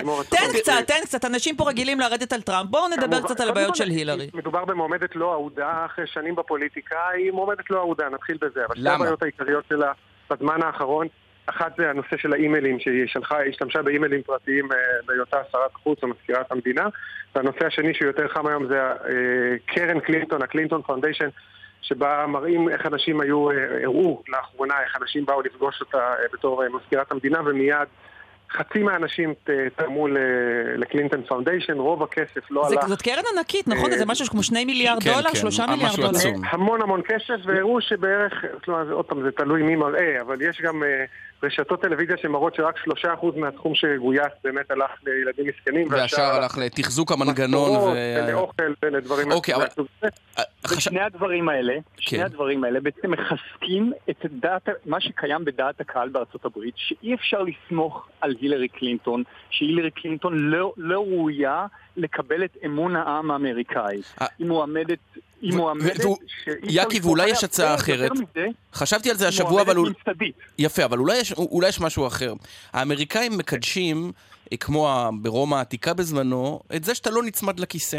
לא 0.04 0.22
תן. 0.30 0.36
קצת, 0.60 0.72
תן 0.86 0.94
קצת, 1.04 1.24
אנשים 1.24 1.56
פה 1.56 1.68
רגילים 1.68 2.00
לרדת 2.00 2.32
על 2.32 2.40
טראמפ, 2.40 2.70
בואו 2.70 2.88
נדבר 2.88 3.20
קצת 3.22 3.40
על 3.40 3.48
הבעיות 3.48 3.76
של 3.76 3.88
הילרי. 3.90 4.30
מדובר 4.34 4.64
במועמדת 4.64 5.16
לא 5.16 5.32
אהודה 5.32 5.86
אחרי 5.86 6.04
שנים 6.06 6.34
בפוליטיקה, 6.34 6.96
היא 7.16 7.32
מועמדת 7.32 7.70
לא 7.70 7.78
אהודה, 7.78 8.04
נתחיל 8.14 8.36
בזה. 8.40 8.60
אבל 8.66 8.76
שתי? 8.76 8.88
הבעיות 8.88 9.22
העיקריות 9.22 9.64
שלה 9.68 9.92
בזמן 10.30 10.62
האחרון, 10.62 11.06
אחת 11.46 11.76
זה 11.76 11.90
הנושא 11.90 12.16
של 12.16 12.32
האימיילים, 12.32 12.80
שהיא 12.80 13.06
שלחה, 13.06 13.38
היא 13.38 13.50
השתמשה 13.50 13.82
באימיילים 13.82 14.22
פרטיים 14.22 14.72
אה, 14.72 14.78
בהיותה 15.06 15.36
שרת 15.52 15.74
חוץ 15.74 16.02
או 16.02 16.08
מזכירת 16.08 16.52
המדינה. 16.52 16.88
והנושא 17.34 17.66
השני 17.66 17.94
שהוא 17.94 18.06
יותר 18.06 18.28
חם 18.28 18.46
היום 18.46 18.66
זה 18.66 18.80
אה, 18.80 18.94
קרן 19.66 20.00
קלינטון, 20.00 20.42
ה 20.42 20.47
Clinton 20.47 20.82
Foundation, 20.82 21.28
שבה 21.82 22.26
מראים 22.28 22.68
איך 22.68 22.86
אנשים 22.86 23.20
היו, 23.20 23.50
אה, 23.50 23.56
הראו 23.82 24.22
לאחרונה 24.28 24.74
איך 24.84 24.96
אנשים 25.02 25.26
באו 25.26 25.42
לפגוש 25.42 25.80
אותה 25.80 26.14
בתור 26.32 26.62
מזכירת 26.76 27.12
המדינה, 27.12 27.38
ומיד 27.46 27.88
חצי 28.50 28.78
מהאנשים 28.78 29.34
תרמו 29.76 30.08
ל 30.76 30.82
Clinton 30.82 31.22
Foundation, 31.22 31.72
רוב 31.72 32.02
הכסף 32.02 32.50
לא 32.50 32.66
הלך. 32.66 32.86
זאת 32.86 33.02
קרן 33.02 33.22
ענקית, 33.36 33.68
נכון? 33.68 33.90
זה 33.90 34.06
משהו 34.06 34.26
כמו 34.26 34.42
שני 34.42 34.64
מיליארד 34.64 35.02
כן, 35.02 35.10
דולר, 35.10 35.28
כן, 35.28 35.34
שלושה 35.34 35.66
מיליארד 35.66 35.96
דולר. 35.96 36.48
המון 36.50 36.82
המון 36.82 37.00
כסף, 37.02 37.46
והראו 37.46 37.80
שבערך, 37.80 38.32
עוד 38.90 39.04
פעם, 39.04 39.22
זה 39.22 39.30
תלוי 39.32 39.62
מי 39.62 39.76
מראה, 39.76 40.20
אבל 40.20 40.42
יש 40.42 40.60
גם 40.60 40.82
רשתות 41.42 41.82
טלוויזיה 41.82 42.16
שמראות 42.16 42.54
שרק 42.54 42.78
שלושה 42.84 43.14
אחוז 43.14 43.34
מהסכום 43.36 43.74
שגויס 43.74 44.32
באמת 44.44 44.70
הלך 44.70 44.90
לילדים 45.06 45.46
מסכנים, 45.46 45.88
והשאר 45.90 46.22
הלך 46.34 46.58
לתחזוק 46.58 47.12
המנגנון. 47.12 47.70
ולאוכל 48.26 48.72
ולדברים 48.82 49.32
אוקיי, 49.32 49.54
אבל- 49.54 49.66
הזה. 49.78 50.08
ושני 50.76 51.00
הדברים 51.00 51.48
האלה, 51.48 51.74
שני 51.98 52.18
כן. 52.18 52.24
הדברים 52.24 52.64
האלה 52.64 52.80
בעצם 52.80 53.10
מחזקים 53.10 53.92
את 54.10 54.26
דעת, 54.30 54.68
מה 54.86 55.00
שקיים 55.00 55.44
בדעת 55.44 55.80
הקהל 55.80 56.08
בארצות 56.08 56.44
הברית, 56.44 56.74
שאי 56.76 57.14
אפשר 57.14 57.42
לסמוך 57.42 58.08
על 58.20 58.34
הילרי 58.40 58.68
קלינטון, 58.68 59.22
שהילרי 59.50 59.90
קלינטון 59.90 60.38
לא, 60.38 60.72
לא 60.76 61.00
ראויה 61.00 61.66
לקבל 61.96 62.44
את 62.44 62.56
אמון 62.66 62.96
העם 62.96 63.30
האמריקאי. 63.30 64.00
היא 64.38 64.46
מועמדת, 64.46 64.98
היא 65.42 65.54
מועמדת 65.54 65.96
שאי 65.96 66.12
אפשר 66.44 66.52
יקי, 66.62 67.00
ואולי 67.02 67.30
יש 67.30 67.44
הצעה 67.44 67.74
אחרת. 67.74 68.10
מזה, 68.12 68.46
חשבתי 68.74 69.10
על 69.10 69.16
זה 69.16 69.28
השבוע, 69.28 69.62
אבל... 69.62 69.76
מועמדת 69.76 69.96
ממסדית. 70.06 70.34
יפה, 70.58 70.84
אבל 70.84 70.98
אולי 70.98 71.18
יש, 71.18 71.32
אולי 71.32 71.68
יש 71.68 71.80
משהו 71.80 72.06
אחר. 72.06 72.34
האמריקאים 72.72 73.38
מקדשים, 73.38 74.12
אה, 74.52 74.56
כמו 74.56 75.10
ברומא 75.20 75.56
העתיקה 75.56 75.94
בזמנו, 75.94 76.60
את 76.76 76.84
זה 76.84 76.94
שאתה 76.94 77.10
לא 77.10 77.22
נצמד 77.22 77.60
לכיסא. 77.60 77.98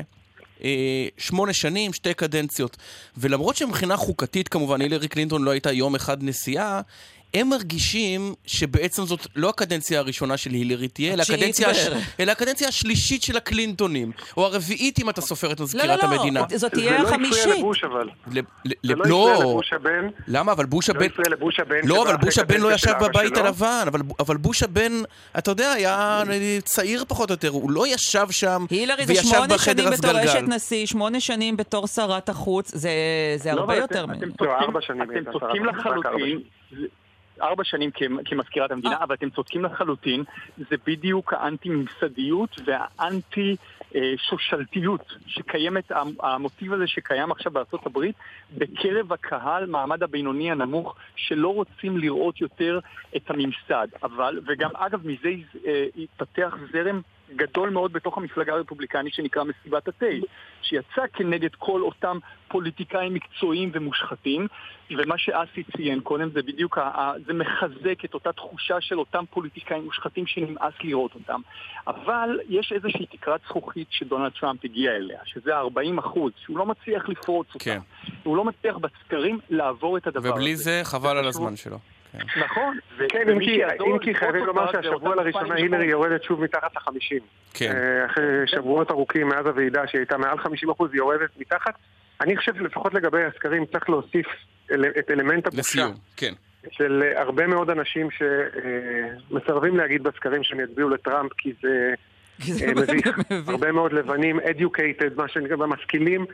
אה, 0.63 1.07
שמונה 1.17 1.53
שנים, 1.53 1.93
שתי 1.93 2.13
קדנציות. 2.13 2.77
ולמרות 3.17 3.55
שמבחינה 3.55 3.97
חוקתית, 3.97 4.47
כמובן, 4.47 4.81
הילרי 4.81 5.07
קלינטון 5.07 5.43
לא 5.43 5.51
הייתה 5.51 5.71
יום 5.71 5.95
אחד 5.95 6.23
נשיאה, 6.23 6.81
הם 7.37 7.49
מרגישים 7.49 8.33
שבעצם 8.45 9.05
זאת 9.05 9.27
לא 9.35 9.49
הקדנציה 9.49 9.99
הראשונה 9.99 10.37
של 10.37 10.51
הילרי 10.51 10.87
תהיה, 10.87 11.13
אלא 11.13 11.21
הקדנציה, 11.21 11.69
הש... 11.69 11.77
אלא 12.19 12.31
הקדנציה 12.31 12.67
השלישית 12.67 13.23
של 13.23 13.37
הקלינטונים, 13.37 14.11
או 14.37 14.45
הרביעית 14.45 14.99
אם 14.99 15.09
אתה 15.09 15.21
סופר 15.21 15.51
את 15.51 15.59
לא, 15.59 15.63
מזכירת 15.65 16.03
לא, 16.03 16.09
לא, 16.09 16.15
המדינה. 16.15 16.39
זאת 16.49 16.59
זה 16.59 16.69
תהיה 16.69 17.01
לא 17.03 17.07
החמישית. 17.07 17.39
הפריע 17.43 17.57
לבוש 17.57 17.83
אבל. 17.83 18.09
ל- 18.33 18.39
ל- 18.65 18.71
זה 18.83 18.95
לא 18.95 19.03
הפריע 19.03 19.09
לא, 19.09 19.49
לבוש 19.51 19.73
הבן. 19.73 20.07
למה? 20.27 20.51
אבל 20.51 20.65
בוש 20.65 20.89
לא 20.89 20.95
הבן... 20.95 21.05
הפריע 21.05 21.25
לבוש 21.29 21.59
הבן. 21.59 21.75
לא, 21.83 22.03
אבל 22.03 22.17
בוש 22.17 22.37
הבן 22.37 22.61
לא 22.61 22.73
ישב 22.73 22.93
בבית 23.01 23.35
שלו. 23.35 23.45
הלבן, 23.45 23.83
אבל, 23.87 23.99
אבל 24.19 24.37
בוש 24.37 24.63
הבן, 24.63 24.91
אתה 25.37 25.51
יודע, 25.51 25.71
היה 25.71 26.23
צעיר 26.63 27.03
פחות 27.07 27.29
או 27.29 27.33
יותר, 27.33 27.49
הוא 27.49 27.71
לא 27.71 27.87
ישב 27.87 28.27
שם 28.31 28.65
הילרי 28.69 29.05
זה 29.05 29.13
וישב 29.13 29.23
שמונה 29.27 29.47
בחדר 29.47 29.83
שנים 29.83 29.93
בתור 29.99 30.11
אשת 30.23 30.27
הסגלגל. 30.29 30.55
נשיא, 30.55 30.85
שמונה 30.85 31.19
שנים 31.19 31.57
בתור 31.57 31.87
שרת 31.87 32.29
החוץ, 32.29 32.71
זה, 32.75 32.89
זה 33.35 33.53
לא, 33.53 33.59
הרבה 33.59 33.75
יותר 33.75 33.99
אתם- 34.03 34.07
מהם. 34.09 34.17
אתם 34.17 34.45
לא, 34.45 35.31
צודקים- 35.31 35.65
לחלוטין. 35.65 36.39
ארבע 37.41 37.63
שנים 37.63 37.91
כמזכירת 38.25 38.71
המדינה, 38.71 38.95
אה. 38.95 39.03
אבל 39.03 39.15
אתם 39.15 39.29
צודקים 39.29 39.65
לחלוטין, 39.65 40.23
זה 40.57 40.75
בדיוק 40.87 41.33
האנטי-ממסדיות 41.33 42.49
והאנטי-שושלתיות 42.65 45.01
שקיימת, 45.27 45.91
המ- 45.91 46.21
המוטיב 46.23 46.73
הזה 46.73 46.87
שקיים 46.87 47.31
עכשיו 47.31 47.51
בארצות 47.51 47.85
הברית 47.85 48.15
בקרב 48.57 49.13
הקהל, 49.13 49.65
מעמד 49.65 50.03
הבינוני 50.03 50.51
הנמוך, 50.51 50.95
שלא 51.15 51.53
רוצים 51.53 51.97
לראות 51.97 52.41
יותר 52.41 52.79
את 53.15 53.29
הממסד. 53.29 53.87
אבל, 54.03 54.39
וגם 54.47 54.69
אגב, 54.75 55.07
מזה 55.07 55.29
אה, 55.65 55.85
התפתח 55.97 56.55
זרם 56.71 57.01
גדול 57.35 57.69
מאוד 57.69 57.93
בתוך 57.93 58.17
המפלגה 58.17 58.53
הרפובליקנית 58.53 59.13
שנקרא 59.13 59.43
מסיבת 59.43 59.87
התה, 59.87 60.05
שיצא 60.61 61.01
כנגד 61.13 61.55
כל 61.57 61.81
אותם 61.81 62.17
פוליטיקאים 62.47 63.13
מקצועיים 63.13 63.71
ומושחתים, 63.73 64.47
ומה 64.91 65.17
שאסי 65.17 65.63
ציין 65.77 65.99
קודם 65.99 66.29
זה 66.29 66.41
בדיוק, 66.41 66.77
זה 67.25 67.33
מחזק 67.33 68.05
את 68.05 68.13
אותה 68.13 68.31
תחושה 68.31 68.81
של 68.81 68.99
אותם 68.99 69.23
פוליטיקאים 69.29 69.83
מושחתים 69.83 70.27
שנמאס 70.27 70.73
לראות 70.83 71.15
אותם. 71.15 71.41
אבל 71.87 72.39
יש 72.49 72.71
איזושהי 72.71 73.05
תקרת 73.05 73.41
זכוכית 73.45 73.87
שדונלד 73.91 74.31
טראמפ 74.39 74.65
הגיע 74.65 74.91
אליה, 74.91 75.19
שזה 75.25 75.57
ה-40 75.57 75.99
אחוז, 75.99 76.31
שהוא 76.45 76.57
לא 76.57 76.65
מצליח 76.65 77.09
לפרוץ 77.09 77.47
אותה. 77.53 77.63
כן. 77.63 77.79
הוא 78.23 78.37
לא 78.37 78.45
מצליח 78.45 78.77
בסקרים 78.77 79.39
לעבור 79.49 79.97
את 79.97 80.07
הדבר 80.07 80.31
ובלי 80.33 80.53
הזה. 80.53 80.63
זה 80.63 80.81
חבל 80.83 81.17
על 81.17 81.29
חשוב. 81.29 81.41
הזמן 81.41 81.55
שלו. 81.55 81.77
נכון. 82.13 82.79
ו- 82.97 83.05
כן, 83.09 83.29
אם 83.29 83.99
כי, 83.99 84.15
חייבים 84.15 84.45
לומר 84.45 84.71
שהשבוע 84.71 85.15
לראשונה 85.15 85.55
הילרי. 85.55 85.85
יורדת 85.85 86.23
שוב 86.23 86.41
מתחת 86.41 86.75
לחמישים. 86.75 87.19
כן. 87.53 87.71
אה, 87.75 88.05
אחרי 88.05 88.23
שבועות 88.45 88.91
ארוכים 88.91 89.27
מאז 89.27 89.45
הוועידה 89.45 89.87
שהיא 89.87 89.99
הייתה 89.99 90.17
מעל 90.17 90.37
50 90.37 90.69
אחוז, 90.69 90.89
היא 90.93 90.97
יורדת 90.97 91.29
מתחת. 91.37 91.73
אני 92.21 92.37
חושב 92.37 92.55
שלפחות 92.55 92.93
לגבי 92.93 93.23
הסקרים 93.23 93.65
צריך 93.65 93.89
להוסיף 93.89 94.27
את 94.99 95.11
אלמנט 95.11 95.47
הבושה. 95.47 95.59
לסיום, 95.59 95.93
כן. 96.17 96.33
של 96.71 97.03
אה, 97.05 97.21
הרבה 97.21 97.47
מאוד 97.47 97.69
אנשים 97.69 98.07
שמסרבים 98.11 99.77
להגיד 99.77 100.03
בסקרים 100.03 100.43
שהם 100.43 100.59
יצביעו 100.59 100.89
לטראמפ 100.89 101.33
כי 101.37 101.53
זה 101.61 101.93
כי 102.41 102.53
זה 102.53 102.65
אה, 102.65 102.73
מביך. 102.75 103.19
הרבה 103.47 103.71
מאוד 103.71 103.93
לבנים, 103.93 104.39
educated, 104.39 105.13
מה 105.15 105.27
שנקרא, 105.27 105.67
משכילים, 105.67 106.25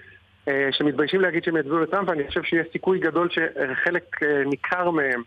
אה, 0.48 0.70
שמתביישים 0.72 1.22
להגיד 1.22 1.44
שהם 1.44 1.58
יצביעו 1.58 1.80
לטראמפ, 1.80 2.10
ואני 2.10 2.28
חושב 2.28 2.44
שיש 2.44 2.68
סיכוי 2.72 3.00
גדול 3.00 3.30
שחלק 3.30 4.24
אה, 4.24 4.44
ניכר 4.46 4.90
מהם, 4.90 5.22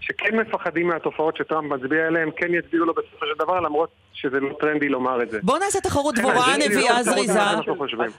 שכן 0.00 0.36
מפחדים 0.40 0.86
מהתופעות 0.88 1.36
שטראמפ 1.36 1.72
מצביע 1.72 2.06
עליהן, 2.06 2.30
כן 2.36 2.54
יצביעו 2.54 2.84
לו 2.86 2.94
בסופו 2.94 3.26
של 3.26 3.44
דבר, 3.44 3.60
למרות 3.60 3.88
שזה 4.12 4.40
לא 4.40 4.48
טרנדי 4.60 4.88
לומר 4.88 5.22
את 5.22 5.30
זה. 5.30 5.38
בואו 5.42 5.58
נעשה 5.58 5.80
תחרות 5.80 6.14
כן, 6.14 6.20
דבורה 6.22 6.46
זה 6.46 6.52
בדיוק 6.56 6.72
נביאה 6.72 6.94
מה 6.94 7.02
זריזה. 7.02 7.40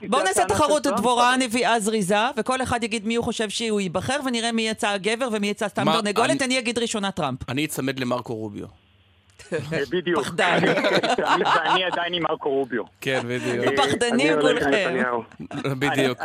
בואו 0.08 0.22
נעשה 0.22 0.44
תחרות 0.44 0.82
דבורה 0.86 1.36
נביאה 1.36 1.80
זריזה, 1.80 2.16
וכל 2.36 2.62
אחד 2.62 2.84
יגיד 2.84 3.06
מי 3.06 3.14
הוא 3.14 3.24
חושב 3.24 3.48
שהוא 3.48 3.80
ייבחר, 3.80 4.20
ונראה 4.26 4.52
מי 4.52 4.68
יצא 4.68 4.88
הגבר 4.88 5.28
ומי 5.32 5.46
יצא 5.46 5.68
סתם 5.68 5.84
מה, 5.84 5.92
תרנגולת. 5.92 6.30
אני- 6.30 6.38
אני 6.44 6.58
אגיד 6.58 6.78
ראשונה 6.78 7.10
טראמפ. 7.10 7.50
אני 7.50 7.64
אצמד 7.64 8.00
למרקו 8.00 8.34
רוביו. 8.34 8.66
בדיוק. 9.92 10.20
פחדן. 10.20 10.58
ואני 11.18 11.84
עדיין 11.92 12.14
עם 12.14 12.22
מרקו 12.22 12.48
רוביו. 12.50 12.82
כן, 13.00 13.20
בדיוק. 13.28 13.66
אני 13.66 13.76
פחדנים 13.76 14.32
כולכם. 14.40 15.02
בדיוק. 15.78 16.18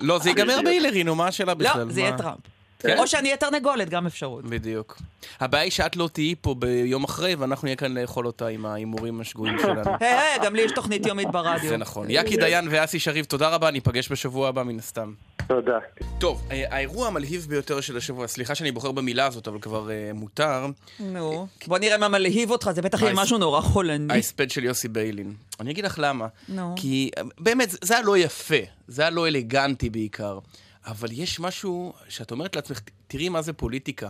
לא, 0.00 0.18
זה 0.18 0.28
ייגמר. 0.30 0.58
בהילרי, 0.64 1.04
נו, 1.04 1.14
מה 1.14 1.26
השאלה 1.26 1.54
בכלל? 1.54 1.82
לא, 1.84 1.92
זה 1.92 2.00
יהיה? 2.00 2.18
טראמפ. 2.18 2.38
כן. 2.82 2.98
או 2.98 3.06
שאני 3.06 3.28
אהיה 3.28 3.36
תרנגולת, 3.36 3.88
גם 3.88 4.06
אפשרות. 4.06 4.44
בדיוק. 4.44 4.98
הבעיה 5.40 5.62
היא 5.64 5.72
שאת 5.72 5.96
לא 5.96 6.08
תהיי 6.12 6.34
פה 6.40 6.54
ביום 6.58 7.04
אחרי, 7.04 7.34
ואנחנו 7.34 7.66
נהיה 7.66 7.76
כאן 7.76 7.98
לאכול 7.98 8.26
אותה 8.26 8.46
עם 8.46 8.66
ההימורים 8.66 9.20
השגויים 9.20 9.58
שלנו. 9.62 9.90
היי, 10.00 10.08
היי, 10.18 10.38
גם 10.44 10.54
לי 10.54 10.62
יש 10.62 10.72
תוכנית 10.74 11.06
יומית 11.06 11.28
ברדיו. 11.30 11.68
זה 11.68 11.76
נכון. 11.76 12.06
יקי 12.10 12.36
דיין 12.36 12.68
ואסי 12.70 12.98
שריב, 13.00 13.24
תודה 13.24 13.48
רבה, 13.48 13.70
ניפגש 13.70 14.12
בשבוע 14.12 14.48
הבא 14.48 14.62
מן 14.62 14.78
הסתם. 14.78 15.12
תודה. 15.48 15.78
טוב, 16.18 16.42
אה, 16.50 16.64
האירוע 16.70 17.06
המלהיב 17.06 17.46
ביותר 17.48 17.80
של 17.80 17.96
השבוע, 17.96 18.26
סליחה 18.28 18.54
שאני 18.54 18.72
בוחר 18.72 18.92
במילה 18.92 19.26
הזאת, 19.26 19.48
אבל 19.48 19.58
כבר 19.60 19.90
אה, 19.90 20.10
מותר, 20.14 20.66
נו, 21.00 21.46
בוא 21.66 21.78
נראה 21.78 21.98
מה 21.98 22.08
מלהיב 22.08 22.50
אותך, 22.50 22.70
זה 22.74 22.82
בטח 22.82 23.02
יהיה 23.02 23.12
משהו 23.14 23.38
נורא 23.38 23.60
חולני. 23.60 24.14
ההספד 24.14 24.50
של 24.50 24.64
יוסי 24.64 24.88
ביילין. 24.88 25.32
אני 25.60 25.70
אגיד 25.70 25.84
לך 25.84 25.94
למה. 26.02 26.26
נו. 26.48 26.74
כי 26.76 27.10
באמת, 27.38 27.70
זה- 27.70 27.78
זה 27.82 27.94
היה 27.94 28.02
לא 28.02 28.18
יפה, 28.18 28.54
זה 28.88 29.02
היה 29.02 29.10
לא 29.10 29.28
אלגנטי 29.28 29.90
בעיקר. 29.90 30.38
אבל 30.86 31.08
יש 31.12 31.40
משהו 31.40 31.92
שאת 32.08 32.30
אומרת 32.30 32.56
לעצמך, 32.56 32.80
תראי 33.06 33.28
מה 33.28 33.42
זה 33.42 33.52
פוליטיקה. 33.52 34.08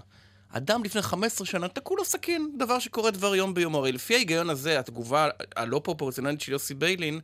אדם 0.49 0.85
לפני 0.85 1.03
15 1.03 1.47
שנה 1.47 1.69
תקעו 1.69 1.97
לו 1.97 2.05
סכין, 2.05 2.51
דבר 2.59 2.79
שקורה 2.79 3.11
דבר 3.11 3.35
יום 3.35 3.55
ביום. 3.55 3.75
הרי 3.75 3.93
לפי 3.93 4.15
ההיגיון 4.15 4.51
הזה, 4.51 4.79
התגובה 4.79 5.29
הלא 5.57 5.81
פרופורציונלית 5.85 6.41
של 6.41 6.53
יוסי 6.53 6.75
ביילין, 6.75 7.21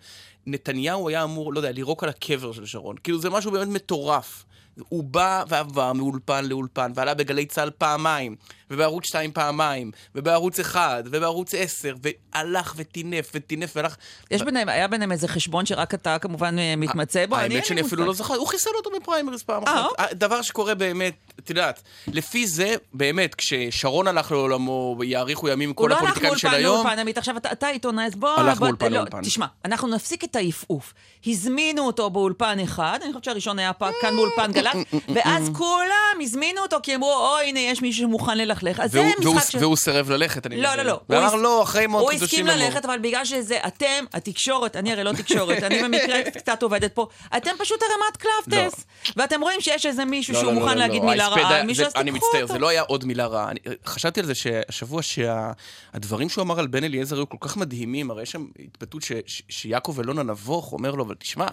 נתניהו 0.47 1.09
היה 1.09 1.25
אמור, 1.25 1.53
לא 1.53 1.59
יודע, 1.59 1.73
לירוק 1.73 2.05
על 2.05 2.11
הקבר 2.11 2.53
של 2.53 2.67
שרון. 2.67 2.97
כאילו 3.03 3.21
זה 3.21 3.31
משהו 3.31 3.51
באמת 3.51 3.69
מטורף. 3.69 4.45
הוא 4.89 5.05
בא 5.05 5.45
ועבר 5.49 5.93
מאולפן 5.93 6.45
לאולפן, 6.45 6.93
ועלה 6.95 7.15
בגלי 7.15 7.47
צה"ל 7.47 7.71
פעמיים, 7.71 8.37
ובערוץ 8.71 9.07
2 9.07 9.33
פעמיים, 9.33 9.91
ובערוץ 10.15 10.61
1, 10.61 11.05
ובערוץ 11.07 11.55
10, 11.55 11.95
והלך 12.03 12.75
וטינף 12.77 13.31
וטינף 13.35 13.73
והלך... 13.77 13.97
יש 14.31 14.43
ביניהם, 14.43 14.69
היה 14.69 14.89
ביניהם 14.89 15.13
איזה 15.13 15.29
חשבון 15.29 15.67
שרק 15.67 15.95
אתה 15.95 16.19
כמובן 16.19 16.59
אה, 16.59 16.75
מתמצא 16.77 17.27
בו? 17.27 17.37
האמת 17.37 17.67
שאני 17.67 17.81
אפילו. 17.81 18.05
לא 18.05 18.13
זוכר, 18.13 18.35
הוא 18.35 18.47
חיסל 18.47 18.71
אותו 18.77 18.91
בפריימריז 19.01 19.43
פעם 19.43 19.63
אה, 19.67 19.87
אחת. 19.87 20.13
דבר 20.13 20.43
שקורה 20.43 20.75
באמת, 20.75 21.28
את 21.49 21.57
יודעת, 21.57 21.83
לפי 22.07 22.47
זה, 22.47 22.75
באמת, 22.93 23.35
כששרון 23.35 24.07
הלך 24.09 24.33
לעולמו, 24.33 24.97
יאריכו 25.05 25.49
ימים 25.49 25.69
הוא 25.69 25.77
כל 25.77 25.87
לא 25.91 25.95
הלך 25.95 26.03
הפוליטיקאים 26.03 26.39
של 26.39 26.49
מאולפן 26.49 26.63
היום, 26.65 26.77
לאולפן, 26.77 26.99
עמית, 26.99 27.19
עכשיו 27.19 27.37
אתה, 27.37 27.67
עיתונאי, 27.67 28.05
אז 28.07 28.15
בוא... 28.15 28.29
הלך 28.29 28.61
מאולפן 28.61 28.93
לא, 28.93 28.99
לאולפן. 28.99 29.23
תשמע, 29.23 29.47
אנחנו 29.65 29.89
נפסיק 29.89 30.25
את 30.25 30.37
העפעוף. 30.37 30.95
הזמינו 31.27 31.87
אותו 31.87 32.11
באולפן 32.11 32.59
אחד, 32.61 32.99
אני 33.03 33.13
חושבת 33.13 33.25
שהראשון 33.25 33.59
היה 33.59 33.73
כאן 34.01 34.17
באולפן 34.17 34.53
גל"צ, 34.53 34.77
ואז 35.15 35.51
כולם 35.57 36.19
הזמינו 36.21 36.61
אותו 36.61 36.77
כי 36.83 36.95
אמרו, 36.95 37.13
או, 37.13 37.39
הנה, 37.39 37.61
יש 37.61 37.83
מישהו 37.83 38.03
שמוכן 38.09 38.39
ללכלך. 38.39 38.81
אז 38.81 38.93
זה 38.93 39.11
משחק 39.21 39.51
של... 39.51 39.59
והוא 39.59 39.77
סירב 39.77 40.11
ללכת, 40.11 40.47
אני 40.47 40.61
לא, 40.61 40.69
מבין. 40.73 40.87
לא, 40.87 40.93
לא. 40.93 41.01
ואמר 41.09 41.27
הוא 41.27 41.37
הס- 41.37 41.43
לא, 41.43 41.63
אחרי 41.63 41.85
הוא 41.85 42.11
קדושים 42.11 42.25
הסכים 42.25 42.49
אמור. 42.49 42.67
ללכת, 42.67 42.85
אבל 42.85 42.99
בגלל 42.99 43.25
שזה 43.25 43.59
אתם, 43.67 44.05
התקשורת, 44.13 44.77
אני 44.77 44.93
הרי 44.93 45.05
לא 45.05 45.13
תקשורת, 45.13 45.63
אני 45.63 45.83
במקרה 45.83 46.23
קצת 46.39 46.63
עובדת 46.63 46.93
פה, 46.95 47.07
אתם 47.37 47.51
פשוט 47.59 47.81
הרמת 47.83 48.17
קלפטס. 48.17 48.85
ואתם 49.17 49.41
רואים 49.41 49.61
שיש 49.61 49.87
איזה 49.87 50.05
מישהו 50.05 50.35
לא, 50.35 50.41
שהוא 50.41 50.51
לא, 50.53 50.55
לא, 50.55 50.61
מוכן 50.61 50.79
לא, 50.79 50.85
להגיד 50.85 51.03
לא. 51.03 51.09
מילה 51.09 51.25
ההספד 51.25 51.38
רעה, 51.38 51.38
זה- 51.75 51.87
אז 51.87 52.03
אני 52.03 52.11
מצטער, 52.11 52.43
אותו. 52.43 52.53
זה 52.53 52.59
לא 52.59 52.69
היה 52.69 52.83
עוד 52.83 53.05
מילה 53.05 53.27
רעה. 53.27 53.51
אני- 53.51 53.59
חשבתי 53.87 54.21
על 54.21 54.27
זה 54.27 54.35
שהשבוע 54.35 55.03
שהדברים 55.03 56.29
שהוא 56.29 56.43
אמר 56.43 56.59
על 56.59 56.67
בן 56.67 56.85
אליעזר 56.85 57.17
היו 57.17 57.29
כל 57.29 57.37
כך 57.41 57.57
מדהימים, 57.57 58.11
הרי 58.11 58.23
יש 58.23 58.31
שם 58.31 58.47
התבטאות 58.65 59.03
ש- 59.03 59.13
ש- 59.27 59.43
שיעקב 59.49 60.01
אלון 60.01 60.19
הנבוך 60.19 60.73
אומר 60.73 60.91
לו, 60.95 61.05
אבל 61.05 61.15
תשמע, 61.15 61.47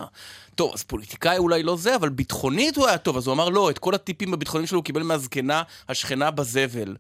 טוב, 0.55 0.71
אז 0.73 0.83
פוליטיקאי 0.83 1.37
אולי 1.37 1.63
לא 1.63 1.75
זה, 1.77 1.95
אבל 1.95 2.09
ביטחונית 2.09 2.75
הוא 2.77 2.87
היה 2.87 2.97
טוב, 2.97 3.17
אז 3.17 3.27
הוא 3.27 3.33
אמר 3.33 3.49
לא, 3.49 3.69
את 3.69 3.79
כל 3.79 3.95
הטיפים 3.95 4.33
הביטחוניים 4.33 4.67
שלו 4.67 4.77
הוא 4.77 4.83
קיבל 4.85 5.03
מהזקנה 5.03 5.61
השכנה 5.89 6.31
בזבל. 6.31 6.95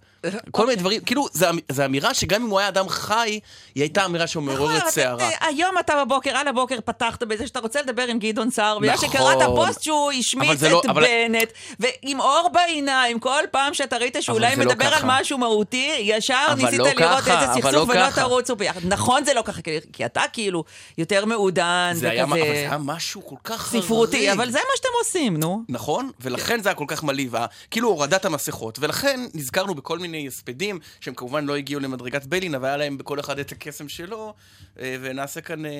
כל 0.51 0.65
מיני 0.65 0.75
דברים, 0.75 1.01
כאילו, 1.01 1.27
זה 1.31 1.49
אמ- 1.49 1.59
אמירה 1.85 2.13
שגם 2.13 2.43
אם 2.43 2.49
הוא 2.49 2.59
היה 2.59 2.67
אדם 2.67 2.89
חי, 2.89 3.39
היא 3.75 3.83
הייתה 3.83 4.05
אמירה 4.05 4.27
שמעוררת 4.27 4.77
נכון, 4.77 4.91
סערה. 4.91 5.27
אתה- 5.29 5.45
היום 5.45 5.75
אתה 5.79 6.05
בבוקר, 6.05 6.37
על 6.37 6.47
הבוקר 6.47 6.75
פתחת 6.85 7.23
בזה 7.23 7.47
שאתה 7.47 7.59
רוצה 7.59 7.81
לדבר 7.81 8.03
עם 8.03 8.19
גדעון 8.19 8.51
סער, 8.51 8.79
בגלל 8.79 8.93
נכון. 8.93 9.09
שקראת 9.09 9.37
פוסט 9.55 9.81
שהוא 9.83 10.11
השמיץ 10.11 10.63
לא- 10.63 10.81
את 10.85 10.89
בנט, 10.95 11.49
ועם 11.79 12.19
אור 12.19 12.49
בעיניים, 12.53 13.19
כל 13.19 13.43
פעם 13.51 13.73
שאתה 13.73 13.97
ראית 13.97 14.15
שהוא 14.19 14.33
אבל 14.37 14.43
אולי 14.45 14.55
זה 14.55 14.63
לא 14.63 14.71
מדבר 14.71 14.85
על. 14.85 15.01
משהו 15.05 15.37
מהותי, 15.37 15.95
ישר 15.99 16.45
אבל 16.51 16.61
ניסית 16.61 16.79
לא 16.79 16.85
לראות 16.97 17.27
איזה 17.27 17.53
סכסוך 17.53 17.73
לא 17.73 17.85
ולא. 17.89 18.09
תרוצו 18.15 18.55
ביחד. 18.55 18.79
נכון 18.83 19.25
זה 19.25 19.33
לא 19.33 19.41
ככה, 19.45 19.61
כי- 19.93 20.05
אתה 20.05 20.21
כאילו 20.33 20.63
יותר 20.97 21.25
מעודן 21.25 21.91
זה 21.95 22.09
היה, 22.09 22.23
אבל 22.23 22.37
זה 22.37 22.43
וכזה 22.43 22.51
היה 22.59 22.77
משהו 22.77 23.25
כל 23.25 23.35
כך 23.45 23.61
חריג. 23.61 23.83
ספרותי, 23.83 24.31
אבל 24.31 24.51
זה 24.51 24.57
מה 24.57 24.73
שאתם 24.75 24.89
עושים, 24.99 25.37
נו. 25.37 25.63
נכון? 25.69 26.11
ולכן 26.21 26.61
זה 26.61 26.69
היה 26.69 26.75
כל 26.75 26.85
כך 26.87 27.03
מלהיב, 27.03 27.35
ה- 27.35 27.45
כאילו 27.71 27.89
הורדת 27.89 28.25
המסכות. 28.25 28.79
ולכן 28.79 29.25
נזכרנו 29.33 29.75
בכל 29.75 29.99
מיני 29.99 30.27
הספדים, 30.27 30.79
שהם 30.99 31.13
כמובן 31.13 31.45
לא 31.45 31.55
הגיעו 31.55 31.79
למדרגת 31.79 32.25
ביילין, 32.25 32.55
אבל 32.55 32.67
היה 32.67 32.77
להם 32.77 32.97
בכל 32.97 33.19
אחד 33.19 33.39
את 33.39 33.51
הקסם 33.51 33.89
שלו, 33.89 34.33
אה, 34.79 34.95
ונעשה 35.01 35.41
כאן... 35.41 35.65
אה, 35.65 35.71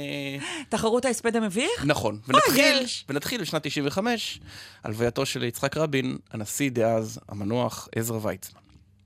תחרות 0.70 1.06
ההספד 1.06 1.36
המביך? 1.36 1.86
נכון. 1.86 2.20
ונתחיל. 2.28 2.84
ונתחיל 3.10 3.42
בשנת 3.42 3.64
95, 3.68 4.40
הלווייתו 4.84 5.26
של 5.26 5.44
יצחק 5.44 5.78
רבין, 5.78 6.18
הנשיא 6.32 6.70
דאז, 6.72 7.20
המנוח 7.30 7.88
עזרא 7.96 8.20
ויצמן. 8.22 8.60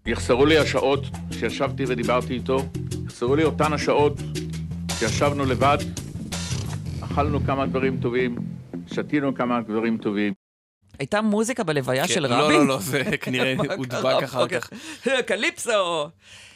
יחסרו 0.06 0.46
לי 0.46 0.58
השעות 0.58 1.00
שישבתי 1.40 1.84
ודיברתי 1.88 2.34
איתו, 2.34 2.66
יחסרו 3.06 3.36
לי 3.36 3.44
אותן 3.44 3.74
השעות 3.74 4.14
שישבנו 5.00 5.46
לבד, 5.46 5.78
אכלנו 7.12 7.40
כמה 7.46 7.66
דברים 7.66 7.98
טובים, 8.02 8.36
שתינו 8.94 9.36
כמה 9.36 9.62
דברים 9.62 9.98
טובים. 9.98 10.34
הייתה 11.00 11.22
מוזיקה 11.22 11.64
בלוויה 11.64 12.08
כן, 12.08 12.14
של 12.14 12.28
לא, 12.28 12.36
רבין? 12.36 12.58
לא, 12.60 12.68
לא, 12.68 12.80
זה 12.80 13.04
כנראה 13.22 13.56
מה 13.56 13.64
הודבק? 13.78 14.24
אחר 14.24 14.44
אוקיי. 14.44 14.62
כך. 14.62 14.70
קליפסו! 15.28 16.10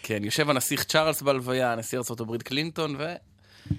כן, 0.04 0.24
יושב 0.24 0.50
הנסיך 0.50 0.84
צ'ארלס 0.84 1.22
בהלוויה, 1.22 1.76
נשיא 1.76 1.98
ארה"ב 1.98 2.38
קלינטון, 2.38 2.96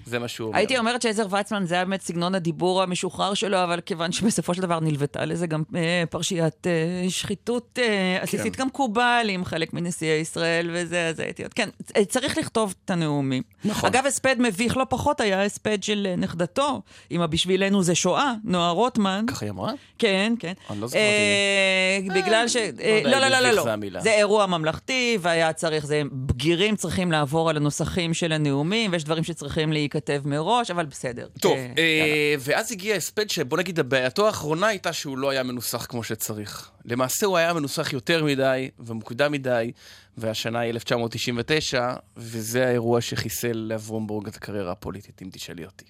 וזה 0.05 0.19
מה 0.19 0.27
שהוא 0.27 0.47
אומר. 0.47 0.57
הייתי 0.57 0.77
אומרת 0.77 1.01
שעזר 1.01 1.27
ויצמן 1.29 1.65
זה 1.65 1.75
היה 1.75 1.85
באמת 1.85 2.01
סגנון 2.01 2.35
הדיבור 2.35 2.83
המשוחרר 2.83 3.33
שלו, 3.33 3.63
אבל 3.63 3.81
כיוון 3.81 4.11
שבסופו 4.11 4.53
של 4.53 4.61
דבר 4.61 4.79
נלוותה 4.79 5.25
לזה 5.25 5.47
גם 5.47 5.63
אה, 5.75 6.03
פרשיית 6.09 6.67
אה, 6.67 7.09
שחיתות 7.09 7.79
אה, 7.81 8.17
עסיסית 8.21 8.55
כן. 8.55 8.63
כמקובל 8.63 9.27
עם 9.29 9.45
חלק 9.45 9.73
מנשיאי 9.73 10.19
ישראל 10.19 10.69
וזה, 10.73 11.07
אז 11.07 11.19
הייתי 11.19 11.43
עוד... 11.43 11.53
כן, 11.53 11.69
אה, 11.95 12.05
צריך 12.05 12.37
לכתוב 12.37 12.73
את 12.85 12.89
הנאומים. 12.89 13.43
נכון. 13.65 13.89
אגב, 13.89 14.05
הספד 14.05 14.35
מביך 14.39 14.77
לא 14.77 14.85
פחות 14.89 15.21
היה 15.21 15.43
הספד 15.43 15.83
של 15.83 16.07
אה, 16.09 16.15
נכדתו, 16.15 16.81
עם 17.09 17.21
ה"בשבילנו 17.21 17.83
זה 17.83 17.95
שואה", 17.95 18.33
נועה 18.43 18.69
רוטמן. 18.69 19.25
ככה 19.27 19.45
היא 19.45 19.51
אמרה? 19.51 19.71
כן, 19.99 20.33
כן. 20.39 20.53
אני 20.69 20.81
לא 20.81 20.87
זוכרתי. 20.87 21.05
אה, 21.05 22.21
בגלל 22.21 22.47
ש... 22.47 22.55
אה, 22.55 22.99
אם 23.05 23.05
לא, 23.05 23.17
לא, 23.17 23.27
לא, 23.27 23.39
לא, 23.39 23.63
זה 23.63 23.75
לא. 23.91 23.99
זה 23.99 24.11
אירוע 24.11 24.45
ממלכתי, 24.45 25.17
והיה 25.21 25.53
צריך, 25.53 25.85
זה 25.85 26.01
בגירים 26.11 26.75
צריכים 26.75 27.11
לעבור 27.11 27.49
על 27.49 27.57
הנוסחים 27.57 28.13
של 28.13 28.31
הנאומים, 28.31 28.91
ויש 28.91 29.03
דברים 29.03 29.23
שצריכים 29.23 29.71
להיכתב 29.75 30.21
מראש, 30.25 30.71
אבל 30.71 30.85
בסדר. 30.85 31.27
טוב, 31.41 31.57
אה, 31.57 31.73
אה, 31.77 32.35
ואז 32.39 32.71
הגיע 32.71 32.95
הספד 32.95 33.29
שבוא 33.29 33.57
נגיד 33.57 33.79
הבעייתו 33.79 34.27
האחרונה 34.27 34.67
הייתה 34.67 34.93
שהוא 34.93 35.17
לא 35.17 35.29
היה 35.29 35.43
מנוסח 35.43 35.85
כמו 35.85 36.03
שצריך. 36.03 36.69
למעשה 36.85 37.25
הוא 37.25 37.37
היה 37.37 37.53
מנוסח 37.53 37.93
יותר 37.93 38.23
מדי 38.23 38.69
ומוקדם 38.79 39.31
מדי, 39.31 39.71
והשנה 40.17 40.59
היא 40.59 40.71
1999, 40.71 41.93
וזה 42.17 42.67
האירוע 42.67 43.01
שחיסל 43.01 43.53
לאברום 43.53 44.07
בורג 44.07 44.27
את 44.27 44.35
הקריירה 44.35 44.71
הפוליטית, 44.71 45.21
אם 45.21 45.29
תשאלי 45.31 45.65
אותי. 45.65 45.85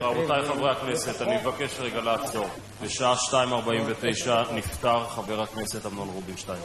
רבותיי 0.00 0.42
חברי 0.48 0.70
הכנסת, 0.70 1.22
אני 1.22 1.36
מבקש 1.36 1.80
רגע 1.80 2.00
לעצור. 2.00 2.46
בשעה 2.82 3.14
2.49 3.14 4.52
נפטר 4.54 5.04
חבר 5.08 5.42
הכנסת 5.42 5.86
אמנון 5.86 6.08
רובינשטיין. 6.08 6.58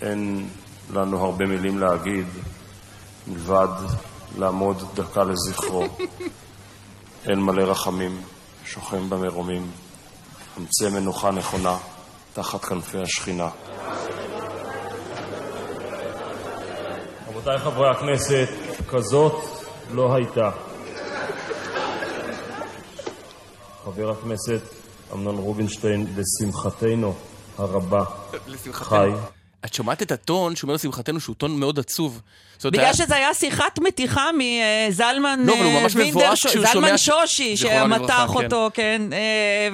אין 0.00 0.48
לנו 0.94 1.24
הרבה 1.24 1.46
מילים 1.46 1.78
להגיד, 1.78 2.26
מלבד 3.26 3.68
לעמוד 4.38 4.82
דקה 4.94 5.24
לזכרו. 5.24 5.84
אין 7.28 7.40
מלא 7.40 7.62
רחמים, 7.62 8.22
שוכן 8.64 9.10
במרומים, 9.10 9.70
אמצא 10.58 10.90
מנוחה 10.90 11.30
נכונה 11.30 11.76
תחת 12.32 12.64
כנפי 12.64 12.98
השכינה. 12.98 13.48
רבותיי 17.28 17.58
חברי 17.58 17.90
הכנסת, 17.90 18.48
כזאת 18.88 19.32
לא 19.90 20.14
הייתה. 20.14 20.50
חבר 23.84 24.10
הכנסת 24.10 24.60
אמנון 25.12 25.36
רובינשטיין, 25.36 26.06
לשמחתנו 26.16 27.14
הרבה, 27.58 28.04
לשמחתנו. 28.46 28.88
חי. 28.88 29.08
את 29.64 29.74
שומעת 29.74 30.02
את 30.02 30.12
הטון 30.12 30.56
שהוא 30.56 30.68
אומר 30.68 30.74
לשמחתנו 30.74 31.20
שהוא 31.20 31.36
טון 31.36 31.60
מאוד 31.60 31.78
עצוב. 31.78 32.20
בגלל 32.70 32.92
שזה 32.94 33.16
היה 33.16 33.34
שיחת 33.34 33.78
מתיחה 33.78 34.30
מזלמן 34.38 35.40
לא, 35.44 35.54
אבל 35.54 35.64
הוא 35.64 35.80
ממש 35.82 35.96
מבואס 35.96 36.46
כשהוא 36.46 36.52
שומע 36.66 36.72
זלמן 36.72 36.98
שושי, 36.98 37.56
שמתח 37.56 38.30
כן. 38.38 38.44
אותו, 38.44 38.70
כן, 38.74 39.02
אה, 39.12 39.68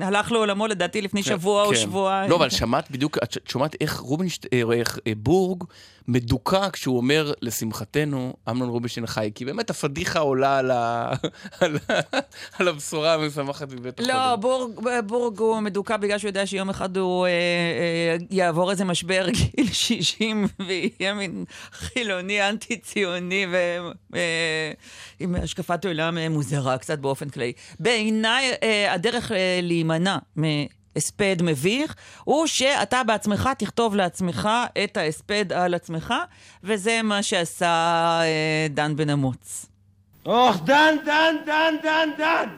והלך 0.00 0.32
לעולמו 0.32 0.66
לדעתי 0.66 1.02
לפני 1.02 1.22
שבוע 1.22 1.62
או 1.64 1.70
כן. 1.70 1.76
שבועיים. 1.76 2.30
לא, 2.30 2.36
אבל 2.36 2.50
שמעת 2.50 2.90
בדיוק, 2.90 3.18
את 3.22 3.36
שומעת 3.48 3.76
איך 3.80 3.96
רובינשטיין, 3.98 4.72
איך 4.72 4.98
אה, 5.06 5.12
בורג 5.16 5.64
מדוכא 6.08 6.68
כשהוא 6.72 6.96
אומר, 6.96 7.32
לשמחתנו, 7.42 8.32
אמנון 8.50 8.68
רובינשטיין 8.68 9.06
חי, 9.06 9.30
כי 9.34 9.44
באמת 9.44 9.70
הפדיחה 9.70 10.18
עולה 10.18 10.58
על 10.58 10.70
ה- 10.70 11.12
על 11.60 11.76
ה- 11.90 12.00
על 12.58 12.68
הבשורה 12.68 13.14
המשמחת 13.14 13.72
מבית 13.72 14.00
החולים. 14.00 14.16
לא, 14.16 14.36
בורג, 14.36 14.70
בורג 15.06 15.38
הוא 15.38 15.60
מדוכא 15.60 15.96
בגלל 15.96 16.18
שהוא 16.18 16.28
יודע 16.28 16.46
שיום 16.46 16.70
אחד 16.70 16.96
הוא 16.96 17.26
אה, 17.26 17.30
אה, 17.30 18.16
יעבור 18.30 18.70
איזה 18.70 18.84
משבר 18.84 19.26
גיל 19.56 19.72
60 19.72 20.46
ויהיה 20.66 21.14
מין 21.14 21.44
חילוני 22.12 22.48
אנטי-ציוני 22.48 23.46
ועם 25.20 25.34
השקפת 25.34 25.84
עולם 25.84 26.18
אה, 26.18 26.28
מוזרה 26.28 26.78
קצת 26.78 26.98
באופן 26.98 27.28
כללי. 27.28 27.52
בעיניי 27.80 28.52
אה, 28.62 28.92
הדרך 28.92 29.32
אה, 29.32 29.60
להימנע 29.62 30.18
הספד 30.96 31.36
מביך, 31.42 31.94
הוא 32.24 32.46
שאתה 32.46 33.02
בעצמך 33.04 33.50
תכתוב 33.58 33.96
לעצמך 33.96 34.48
את 34.84 34.96
ההספד 34.96 35.52
על 35.52 35.74
עצמך, 35.74 36.14
וזה 36.64 37.02
מה 37.02 37.22
שעשה 37.22 37.66
אה, 38.22 38.66
דן 38.70 38.96
בן 38.96 39.10
אמוץ. 39.10 39.66
אוח, 40.26 40.56
דן, 40.64 40.96
דן, 41.04 41.34
דן, 41.46 41.74
דן, 41.82 42.08
דן! 42.18 42.48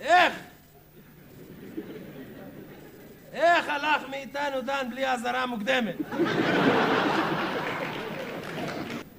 איך? 0.00 0.32
איך 3.34 3.68
הלך 3.68 4.08
מאיתנו 4.10 4.60
דן 4.60 4.90
בלי 4.90 5.10
אזהרה 5.10 5.46
מוקדמת? 5.46 5.94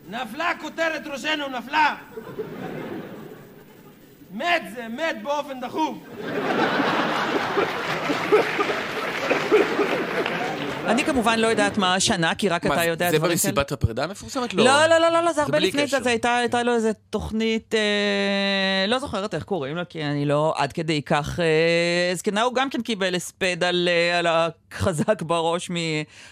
נפלה 0.10 0.52
כותרת 0.62 1.08
ראשנו, 1.08 1.48
נפלה! 1.48 1.96
מת 4.32 4.62
זה, 4.76 4.88
מת 4.88 5.22
באופן 5.24 5.60
דחוף! 5.60 5.98
אני 10.88 11.04
כמובן 11.04 11.40
לא 11.40 11.48
יודעת 11.48 11.78
מה 11.78 11.96
השנה, 11.96 12.36
כי 12.36 12.50
רק 12.50 12.66
אתה 12.66 12.86
יודע 12.86 13.12
זה 13.12 13.18
דברים 13.18 13.32
במסיבת 13.32 13.72
הפרידה 13.72 14.04
המפורסמת? 14.04 14.54
לא, 14.54 14.64
לא, 14.64 14.98
לא, 14.98 15.10
לא, 15.10 15.22
לא, 15.22 15.34
זה 15.34 15.42
הרבה 15.42 15.60
לפני. 15.60 15.88
זה, 15.88 16.00
זה 16.02 16.10
הייתה, 16.10 16.64
לו 16.64 16.74
איזה 16.74 16.92
תוכנית, 17.10 17.76
אה, 17.76 18.86
לא 18.88 19.00
זוכרת 19.00 19.34
איך 19.34 19.44
קוראים 19.44 19.76
לה, 19.76 19.86
כי 19.86 20.04
אני 20.04 20.26
לא 20.26 20.54
עד 20.58 20.74
כדי 20.74 21.02
כך 21.02 21.40
אה, 21.40 22.16
זקנה, 22.16 22.42
הוא 22.42 22.54
גם 22.54 22.70
כן 22.70 22.82
קיבל 22.82 23.16
הספד 23.16 23.64
על, 23.64 23.90
אה, 23.92 24.20
על 24.76 24.82
החזק 24.82 25.22
בראש 25.22 25.70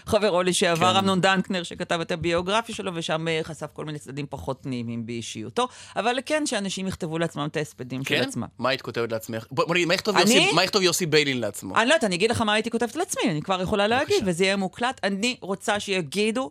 מחברו 0.06 0.42
לשעבר, 0.42 0.92
כן. 0.92 0.96
אמנון 0.98 1.20
דנקנר, 1.20 1.62
שכתב 1.62 2.00
את 2.00 2.12
הביוגרפיה 2.12 2.74
שלו, 2.74 2.92
ושם 2.94 3.28
אה, 3.28 3.40
חשף 3.42 3.66
כל 3.72 3.84
מיני 3.84 3.98
צדדים 3.98 4.26
פחות 4.30 4.66
נעימים 4.66 5.06
באישיותו, 5.06 5.68
אבל 5.96 6.16
כן, 6.26 6.46
שאנשים 6.46 6.86
יכתבו 6.86 7.18
לעצמם 7.18 7.46
את 7.50 7.56
ההספדים 7.56 8.04
של 8.04 8.08
כן? 8.08 8.22
עצמם. 8.28 8.46
מה 8.58 8.68
היית 8.68 8.82
כותבת 8.82 9.12
לעצמך? 9.12 9.46
בוא 9.50 9.64
בוא 9.64 9.74
נגיד, 9.74 9.88
מה 9.88 9.94
יכתוב 9.94 10.16
אני? 10.16 10.34
יוסי- 10.34 10.52
מה 10.54 10.64
יכתוב 10.64 10.82
יוסי 10.82 11.06
ביילין 11.06 11.40
לעצמו? 11.40 11.76
אני 11.76 11.88
לא 11.88 11.94
יודעת, 11.94 12.04
אני 12.04 12.14
אגיד 12.16 12.30
לך 12.30 12.40
מה 12.40 12.52
הייתי 12.52 12.70
כותבת 12.70 12.96
לעצמי, 12.96 13.30
אני 13.30 13.42
כבר 13.42 13.62
יכולה 13.62 13.86
להגיד, 13.86 14.16
וזה 14.26 14.44
יהיה 14.44 14.56
מוקלט. 14.56 15.00
אני 15.04 15.36
רוצה 15.40 15.80
שיגידו, 15.80 16.50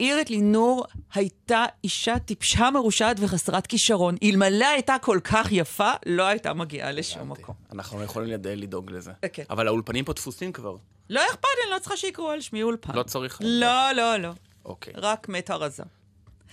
אירית 0.00 0.30
לינור 0.30 0.84
הייתה 1.14 1.64
אישה 1.84 2.18
טיפשה 2.18 2.70
מרושעת 2.70 3.16
וחסרת 3.20 3.66
כישרון. 3.66 4.16
אלמלא 4.22 4.64
הייתה 4.66 4.96
כל 5.02 5.18
כך 5.24 5.48
יפה, 5.52 5.90
לא 6.06 6.22
הייתה 6.26 6.54
מגיעה 6.54 6.92
לשום 6.92 7.30
מקום. 7.32 7.54
אנחנו 7.72 7.98
לא 7.98 8.04
יכולים 8.04 8.28
לד- 8.30 8.46
לדאוג 8.46 8.90
לזה. 8.90 9.12
כן. 9.32 9.42
אבל 9.50 9.66
האולפנים 9.66 10.04
פה 10.04 10.14
תפוסים 10.14 10.52
כבר. 10.52 10.76
לא 11.10 11.20
אכפת 11.30 11.44
אני 11.64 11.74
לא 11.74 11.78
צריכה 11.78 11.96
שיקראו 11.96 12.30
על 12.30 12.40
שמי 12.40 12.62
אולפן. 12.62 12.94
לא 12.94 13.02
צריך. 13.02 13.38
לא, 13.44 13.92
לא, 13.96 14.16
לא. 14.16 14.30
אוקיי. 14.64 14.92
רק 14.96 15.28
מת 15.28 15.50
הרזה. 15.50 15.82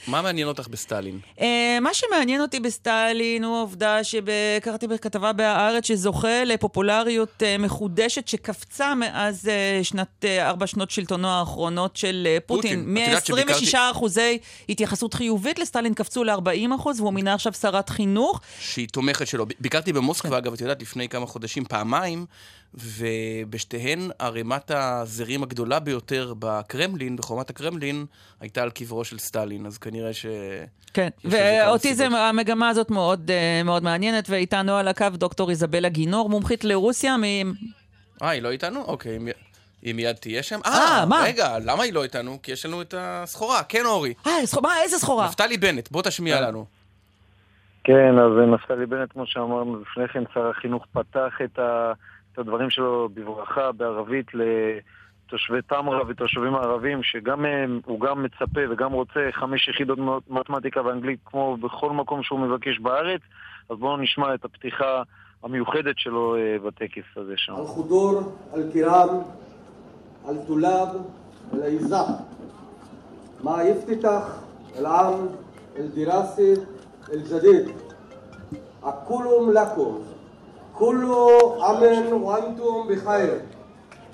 מה 0.07 0.22
מעניין 0.22 0.48
אותך 0.48 0.68
בסטלין? 0.68 1.19
Uh, 1.38 1.41
מה 1.82 1.94
שמעניין 1.94 2.41
אותי 2.41 2.60
בסטלין 2.60 3.44
הוא 3.44 3.57
העובדה 3.57 3.99
שקראתי 4.03 4.88
בכתבה 4.88 5.34
בהארץ 5.34 5.88
שזוכה 5.88 6.44
לפופולריות 6.44 7.30
uh, 7.44 7.61
מחודשת 7.61 8.28
שקפצה 8.28 8.95
מאז 8.95 9.45
uh, 9.45 9.84
שנת, 9.84 10.07
uh, 10.22 10.41
ארבע 10.41 10.68
שנות 10.68 10.91
שלטונו 10.91 11.28
האחרונות 11.28 11.95
של 11.95 12.28
uh, 12.38 12.48
פוטין. 12.48 12.80
פוטין. 12.86 12.98
את 13.03 13.07
יודעת 13.07 13.26
שביקרתי- 13.26 13.65
מ-26 13.65 13.91
אחוזי 13.91 14.38
התייחסות 14.69 15.14
חיובית 15.14 15.60
לסטלין 15.60 15.94
קפצו 15.94 16.24
ל-40 16.24 16.76
אחוז, 16.76 16.99
והוא 16.99 17.14
מינה 17.14 17.34
עכשיו 17.34 17.53
שרת 17.53 17.90
חינוך. 17.90 18.41
שהיא 18.60 18.88
תומכת 18.91 19.28
שלו. 19.28 19.45
ביקרתי 19.60 19.94
במוסקבה, 19.94 20.38
אגב, 20.38 20.53
את 20.53 20.61
יודעת, 20.61 20.82
לפני 20.82 21.10
כמה 21.10 21.26
חודשים 21.26 21.65
פעמיים, 21.65 22.26
ובשתיהן 22.73 23.99
ערימת 24.19 24.72
הזרים 24.72 25.44
הגדולה 25.44 25.80
ביותר 25.80 26.34
בקרמלין, 26.39 27.15
בחומת 27.15 27.49
הקרמלין, 27.49 28.06
הייתה 28.41 28.64
על 28.64 28.69
קברו 28.69 29.03
של 29.03 29.18
סטלין, 29.19 29.65
אז 29.65 29.77
כנראה 29.77 30.14
ש... 30.14 30.26
כן, 30.94 31.10
ואותי 31.26 31.95
זה. 31.95 32.07
המגמה 32.07 32.69
הזאת 32.69 32.91
מאוד, 32.91 33.30
uh, 33.30 33.65
מאוד 33.65 33.84
מעניינת, 33.84 34.30
ואיתנו 34.30 34.76
על 34.76 34.88
הקו 34.88 35.06
דוקטור 35.14 35.49
איזבלה 35.49 35.89
גינור, 35.89 36.30
מומחית 36.30 36.64
לרוסיה, 36.64 37.18
מ... 37.18 37.23
אה, 38.22 38.30
היא 38.30 38.41
לא 38.41 38.52
איתנו? 38.52 38.81
אוקיי, 38.81 39.18
אם- 39.18 39.27
היא 39.81 39.95
מיד 39.95 40.15
תהיה 40.15 40.44
שם. 40.44 40.60
אה, 40.65 41.06
מה? 41.06 41.22
רגע, 41.23 41.60
למה 41.65 41.84
היא 41.84 41.94
לא 41.94 42.03
איתנו? 42.03 42.39
כי 42.44 42.52
יש 42.52 42.65
לנו 42.65 42.81
את 42.81 42.94
הסחורה. 42.98 43.64
כן, 43.64 43.85
אורי. 43.85 44.14
אה, 44.27 44.45
סחורה, 44.45 44.69
מה, 44.69 44.81
איזה 44.84 44.98
סחורה? 44.98 45.26
נפתלי 45.27 45.57
בנט, 45.57 45.91
בוא 45.91 46.02
תשמיע 46.02 46.41
לנו. 46.41 46.65
כן, 47.84 48.19
אז 48.19 48.49
נפתלי 48.53 48.85
בנט, 48.85 49.11
כמו 49.11 49.23
שאמרנו 49.27 49.81
לפני 49.81 50.07
כן, 50.07 50.23
שר 50.34 50.49
החינוך 50.49 50.85
פתח 50.94 51.34
את, 51.44 51.60
ה, 51.60 51.91
את 52.38 52.41
הדברים 52.41 52.69
שלו 52.69 53.09
בברכה 53.14 53.72
בערבית 53.72 54.27
לתושבי 54.34 55.61
תמרה 55.61 56.01
ותושבים 56.07 56.55
הערבים, 56.55 57.03
שגם 57.03 57.45
הם, 57.45 57.80
הוא 57.85 57.99
גם 57.99 58.23
מצפה 58.23 58.61
וגם 58.69 58.91
רוצה 58.91 59.19
חמש 59.31 59.68
יחידות 59.68 59.99
מתמטיקה 60.30 60.85
ואנגלית 60.85 61.19
כמו 61.26 61.57
בכל 61.57 61.91
מקום 61.91 62.23
שהוא 62.23 62.39
מבקש 62.39 62.80
בארץ, 62.80 63.22
אז 63.69 63.77
בואו 63.77 63.97
נשמע 63.97 64.34
את 64.34 64.45
הפתיחה 64.45 65.03
המיוחדת 65.43 65.95
שלו 65.97 66.35
אה, 66.35 66.57
בטקס 66.64 67.03
הזה 67.15 67.34
שם. 67.38 67.55
על 67.55 67.65
חודור, 67.65 68.22
על 68.53 68.64
קיראם, 68.72 69.09
על 70.27 70.35
תולב, 70.47 70.88
על 71.53 71.64
עיזה. 71.64 71.95
מה 73.43 73.64
יפתיתך 73.64 74.39
אל 74.77 74.85
עם, 74.85 75.27
אל 75.77 75.88
דירסי, 75.88 76.53
אל 77.11 77.19
ג'דיד. 77.31 77.76
הכולום 78.84 79.53
לקום. 79.53 80.16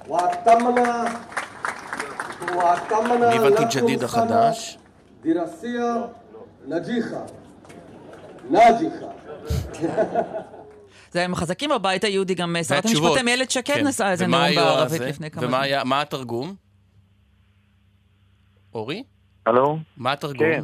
ואתמנה 0.10 1.04
ואתמנה 2.58 3.28
אני 3.32 3.38
הבנתי 3.38 3.54
לקום 3.78 3.88
ג'דיד 3.88 4.06
סנה 4.06 4.06
החדש. 4.06 4.78
דירסיה 5.22 5.96
נג'יחה, 6.68 7.20
נג'יחה. 8.50 9.06
זה 11.12 11.24
הם 11.24 11.36
חזקים 11.36 11.70
בבית 11.70 12.04
היהודי, 12.04 12.34
גם 12.36 12.56
אה, 12.56 12.64
שרת. 12.64 12.86
המשפטים 12.86 13.28
איילת 13.28 13.52
שקד 13.52 13.74
כן. 13.74 13.88
נשאה 13.88 14.12
איזה 14.12 14.26
ומה 14.26 14.38
נאום 14.46 14.56
בערבית? 14.56 15.02
לפני 15.02 15.32
כמה 15.32 15.48
ומה 15.48 15.62
היה- 15.62 15.84
מה 15.84 16.02
התרגום? 16.02 16.56
אורי? 18.74 19.04
הלו? 19.46 19.78
מה 19.98 20.12
התרגום? 20.12 20.38
כן. 20.40 20.64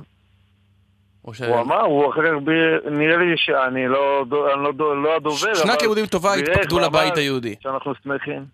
או 1.30 1.34
ש- 1.34 1.42
הוא 1.42 1.60
אמר, 1.62 1.82
הוא 1.82 2.10
אחר 2.14 2.22
כך, 2.24 2.32
ב- 2.44 2.90
נראה 2.92 3.18
לי 3.18 3.34
שאני 3.38 3.88
לא 3.88 4.26
אני 4.54 4.64
לא 4.80 5.04
לא 5.04 5.16
הדובר, 5.16 5.36
שנת 5.54 5.70
אבל 5.70 5.82
לימודים 5.82 6.06
טובה, 6.06 6.34
התפקדו 6.34 6.80
לבית 6.80 7.18
היהודי. 7.18 7.56
שאנחנו 7.60 7.94
שמחים. 8.04 8.46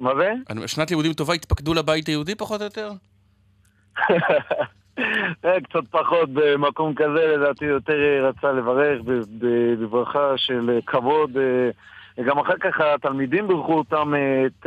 מה 0.00 0.10
זה? 0.16 0.32
אני- 0.50 0.68
שנת 0.68 0.90
לימודים 0.90 1.12
טובה, 1.12 1.34
התפקדו 1.34 1.74
לבית 1.74 2.06
היהודי 2.06 2.34
פחות 2.34 2.60
או 2.60 2.66
יותר? 2.66 2.90
אה, 5.44 5.60
קצת 5.64 5.80
פחות 5.90 6.28
במקום 6.32 6.94
כזה, 6.94 7.36
לדעתי 7.36 7.64
יותר 7.64 7.94
רצה 8.28 8.52
לברך 8.52 9.00
בברכה 9.80 10.32
של 10.36 10.78
כבוד. 10.86 11.30
אה, 11.36 11.70
גם 12.24 12.38
אחר 12.38 12.56
כך 12.60 12.80
התלמידים 12.80 13.48
בירכו 13.48 13.74
אותם, 13.78 14.14
אה, 14.14 14.46
את, 14.46 14.66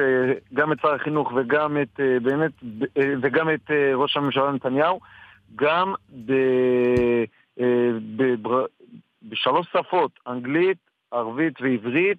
גם 0.54 0.72
את 0.72 0.78
שר 0.82 0.94
החינוך 0.94 1.32
וגם 1.36 1.78
את, 1.82 2.00
באמת, 2.24 2.52
וגם 3.22 3.50
את 3.50 3.72
ראש 3.96 4.18
הממשלה 4.18 4.52
נתניהו, 4.52 5.00
גם 5.56 5.94
ב, 6.26 6.32
אה, 7.60 7.90
בבר- 8.16 8.66
בשלוש 9.24 9.68
שפות, 9.74 10.12
אנגלית, 10.28 10.78
ערבית 11.12 11.54
ועברית, 11.62 12.18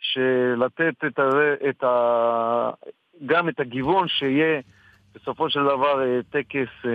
שלתת 0.00 1.04
את 1.06 1.18
ה, 1.18 1.28
את 1.68 1.84
ה, 1.84 2.70
גם 3.26 3.48
את 3.48 3.60
הגיוון 3.60 4.08
שיהיה 4.08 4.60
בסופו 5.14 5.50
של 5.50 5.60
דבר 5.64 6.02
אה, 6.02 6.20
טקס 6.30 6.68
אה, 6.84 6.90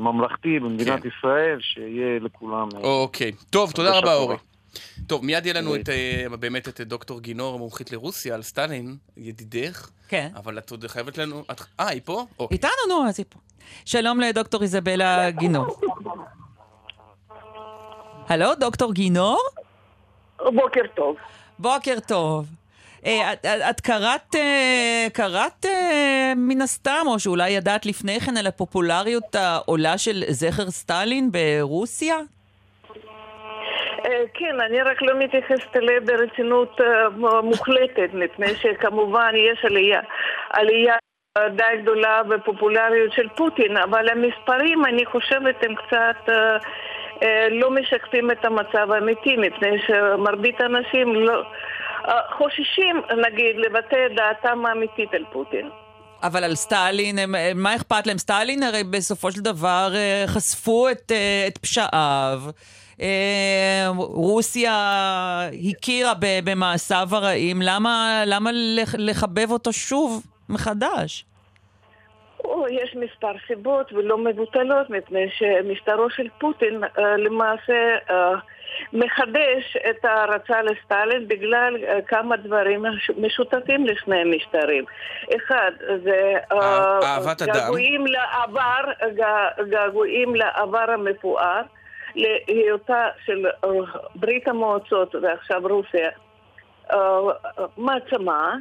ממלכתי 0.00 0.58
במדינת 0.60 1.04
ישראל, 1.04 1.58
שיהיה 1.60 2.20
לכולם. 2.20 2.68
אוקיי. 2.82 3.32
טוב, 3.50 3.72
תודה 3.72 3.98
רבה. 3.98 4.14
אורי. 4.14 4.36
טוב, 5.08 5.24
מיד 5.24 5.46
יהיה 5.46 5.54
לנו 5.54 5.74
את, 5.74 5.88
אה, 5.88 6.36
באמת 6.40 6.68
את 6.68 6.80
דוקטור 6.80 7.20
גינור, 7.20 7.58
מומחית 7.58 7.92
לרוסיה, 7.92 8.34
על 8.34 8.42
סטלין, 8.42 8.96
ידידך. 9.16 9.90
כן. 10.08 10.28
אבל 10.36 10.58
את 10.58 10.70
עוד 10.70 10.86
חייבת 10.86 11.18
לנו... 11.18 11.44
אה, 11.80 11.88
היא 11.88 12.00
פה? 12.04 12.26
אוקיי. 12.38 12.54
איתנו, 12.54 12.70
נו, 12.88 13.08
אז 13.08 13.14
היא 13.18 13.26
פה. 13.28 13.38
שלום 13.84 14.20
לדוקטור 14.20 14.62
איזבלה 14.62 15.30
גינור. 15.30 15.80
הלו, 18.28 18.54
דוקטור 18.54 18.92
גינור? 18.92 19.40
בוקר 20.38 20.82
טוב. 20.96 21.16
בוקר 21.58 21.98
טוב. 22.06 22.46
אה, 23.06 23.32
את, 23.32 23.46
את, 23.46 23.46
את 23.70 23.80
קראת, 23.80 24.34
אה, 24.34 25.06
קראת 25.12 25.66
אה, 25.66 26.32
מן 26.36 26.62
הסתם, 26.62 27.04
או 27.06 27.18
שאולי 27.18 27.50
ידעת 27.50 27.86
לפני 27.86 28.20
כן 28.20 28.36
על 28.36 28.46
הפופולריות 28.46 29.34
העולה 29.34 29.98
של 29.98 30.24
זכר 30.28 30.70
סטלין 30.70 31.32
ברוסיה? 31.32 32.16
אה, 34.04 34.24
כן, 34.34 34.60
אני 34.60 34.82
רק 34.82 35.02
לא 35.02 35.18
מתייחסת 35.18 35.76
אליה 35.76 36.00
ברצינות 36.00 36.80
אה, 36.80 37.08
מוחלטת, 37.42 38.10
מפני 38.14 38.54
שכמובן 38.54 39.32
יש 39.34 39.64
עלייה, 39.64 40.00
עלייה 40.50 40.96
די 41.38 41.82
גדולה 41.82 42.22
בפופולריות 42.22 43.12
של 43.12 43.28
פוטין, 43.36 43.76
אבל 43.76 44.08
המספרים, 44.08 44.84
אני 44.84 45.06
חושבת, 45.06 45.56
הם 45.62 45.74
קצת 45.74 46.32
אה, 47.22 47.48
לא 47.50 47.70
משקפים 47.70 48.30
את 48.30 48.44
המצב 48.44 48.92
האמיתי, 48.92 49.36
מפני 49.36 49.78
שמרבית 49.86 50.60
האנשים 50.60 51.14
לא... 51.14 51.42
חוששים, 52.36 53.02
נגיד, 53.26 53.56
לבטא 53.56 54.06
את 54.06 54.16
דעתם 54.16 54.66
האמיתית 54.66 55.14
על 55.14 55.24
פוטין. 55.32 55.68
אבל 56.22 56.44
על 56.44 56.54
סטלין, 56.54 57.18
הם, 57.18 57.34
מה 57.54 57.76
אכפת 57.76 58.06
להם? 58.06 58.18
סטלין 58.18 58.62
הרי 58.62 58.84
בסופו 58.84 59.32
של 59.32 59.40
דבר 59.40 59.92
חשפו 60.26 60.88
את, 60.88 61.12
את 61.48 61.58
פשעיו. 61.58 62.40
אה, 63.00 63.86
רוסיה 63.98 64.72
הכירה 65.70 66.12
במעשיו 66.44 67.08
הרעים, 67.12 67.56
למה, 67.62 68.22
למה 68.26 68.50
לח- 68.52 68.94
לחבב 68.98 69.50
אותו 69.50 69.72
שוב 69.72 70.22
מחדש? 70.48 71.24
או, 72.44 72.66
יש 72.70 72.96
מספר 72.96 73.32
סיבות 73.46 73.92
ולא 73.92 74.18
מבוטלות, 74.18 74.90
מפני 74.90 75.26
שמשטרו 75.38 76.10
של 76.10 76.26
פוטין 76.40 76.84
אה, 76.98 77.16
למעשה 77.16 77.72
אה, 78.10 78.32
מחדש 78.92 79.76
את 79.90 80.04
ההערצה 80.04 80.62
לסטלין 80.62 81.28
בגלל 81.28 81.74
כמה 82.06 82.36
דברים 82.36 82.82
מש- 82.82 83.10
משותפים 83.18 83.86
לשני 83.86 84.20
המשטרים. 84.20 84.84
אחד, 85.36 85.70
זה. 86.04 86.32
געגועים 87.46 88.06
לעבר, 88.06 88.80
גע- 89.16 89.62
געגועים 89.70 90.34
לעבר 90.34 90.90
המפואר, 90.94 91.60
להיותה 92.18 93.08
של 93.24 93.46
אה, 93.46 93.70
ברית 94.14 94.48
המועצות 94.48 95.14
ועכשיו 95.14 95.62
רוסיה 95.64 96.10
אה, 96.92 97.20
מעצמה. 97.76 98.54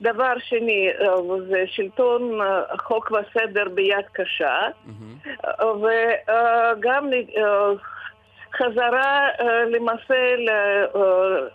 דבר 0.00 0.32
שני, 0.38 0.88
אה, 1.00 1.16
זה 1.48 1.64
שלטון 1.66 2.40
אה, 2.40 2.62
חוק 2.78 3.12
וסדר 3.12 3.68
ביד 3.74 4.04
קשה, 4.12 4.58
אה, 5.44 5.72
וגם 5.76 7.10
אה, 7.12 7.72
חזרה 8.56 9.28
אה, 9.40 9.64
למעשה 9.64 10.34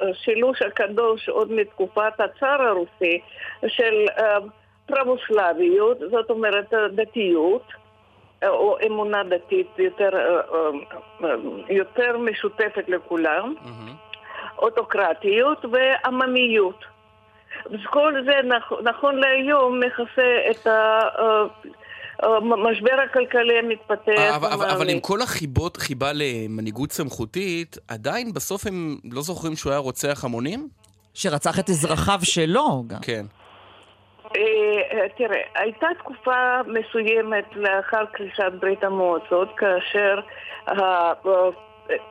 לשילוש 0.01 0.61
הקדוש 0.61 1.29
עוד 1.29 1.51
מתקופת 1.51 2.19
הצאר 2.19 2.61
הרוסי 2.61 3.19
של 3.67 4.05
אה, 4.17 4.37
פרבוסלביות, 4.85 5.97
זאת 6.11 6.29
אומרת 6.29 6.73
אה, 6.73 6.87
דתיות. 6.87 7.84
אה, 8.45 8.49
או 8.49 8.77
אמונה 8.87 9.21
דתית 9.23 9.67
יותר, 9.77 10.09
אה, 10.13 10.19
אה, 11.23 11.29
יותר 11.69 12.17
משותפת 12.17 12.83
לכולם, 12.87 13.53
אוטוקרטיות 14.57 15.65
ועממיות. 15.71 16.79
אז 17.65 17.79
כל 17.89 18.13
זה 18.25 18.31
נכ- 18.55 18.81
נכון 18.83 19.15
להיום 19.15 19.79
מכסה 19.79 20.37
את 20.51 20.67
המשבר 22.23 22.95
הכלכלי 23.09 23.59
המתפתח. 23.59 24.35
אבל, 24.35 24.49
אבל, 24.53 24.69
אבל 24.69 24.89
עם. 24.89 24.99
כל 24.99 25.21
החיבות, 25.21 25.77
חיבה 25.77 26.11
למנהיגות 26.13 26.91
סמכותית, 26.91 27.77
עדיין 27.87 28.33
בסוף 28.33 28.67
הם 28.67 28.97
לא 29.11 29.21
זוכרים 29.21 29.55
שהוא 29.55 29.71
היה 29.71 29.79
רוצח 29.79 30.23
המונים? 30.25 30.67
שרצח 31.13 31.59
את 31.59 31.69
אזרחיו 31.69 32.19
שלו 32.23 32.83
גם. 32.87 32.99
כן. 33.01 33.25
אה, 34.35 34.81
אה, 34.91 35.09
תראה, 35.17 35.41
הייתה 35.55 35.87
תקופה 35.99 36.61
מסוימת 36.67 37.45
לאחר 37.55 38.05
קריסת 38.05 38.51
ברית 38.59 38.83
המועצות, 38.83 39.49
כאשר 39.57 40.19
אה, 40.67 41.13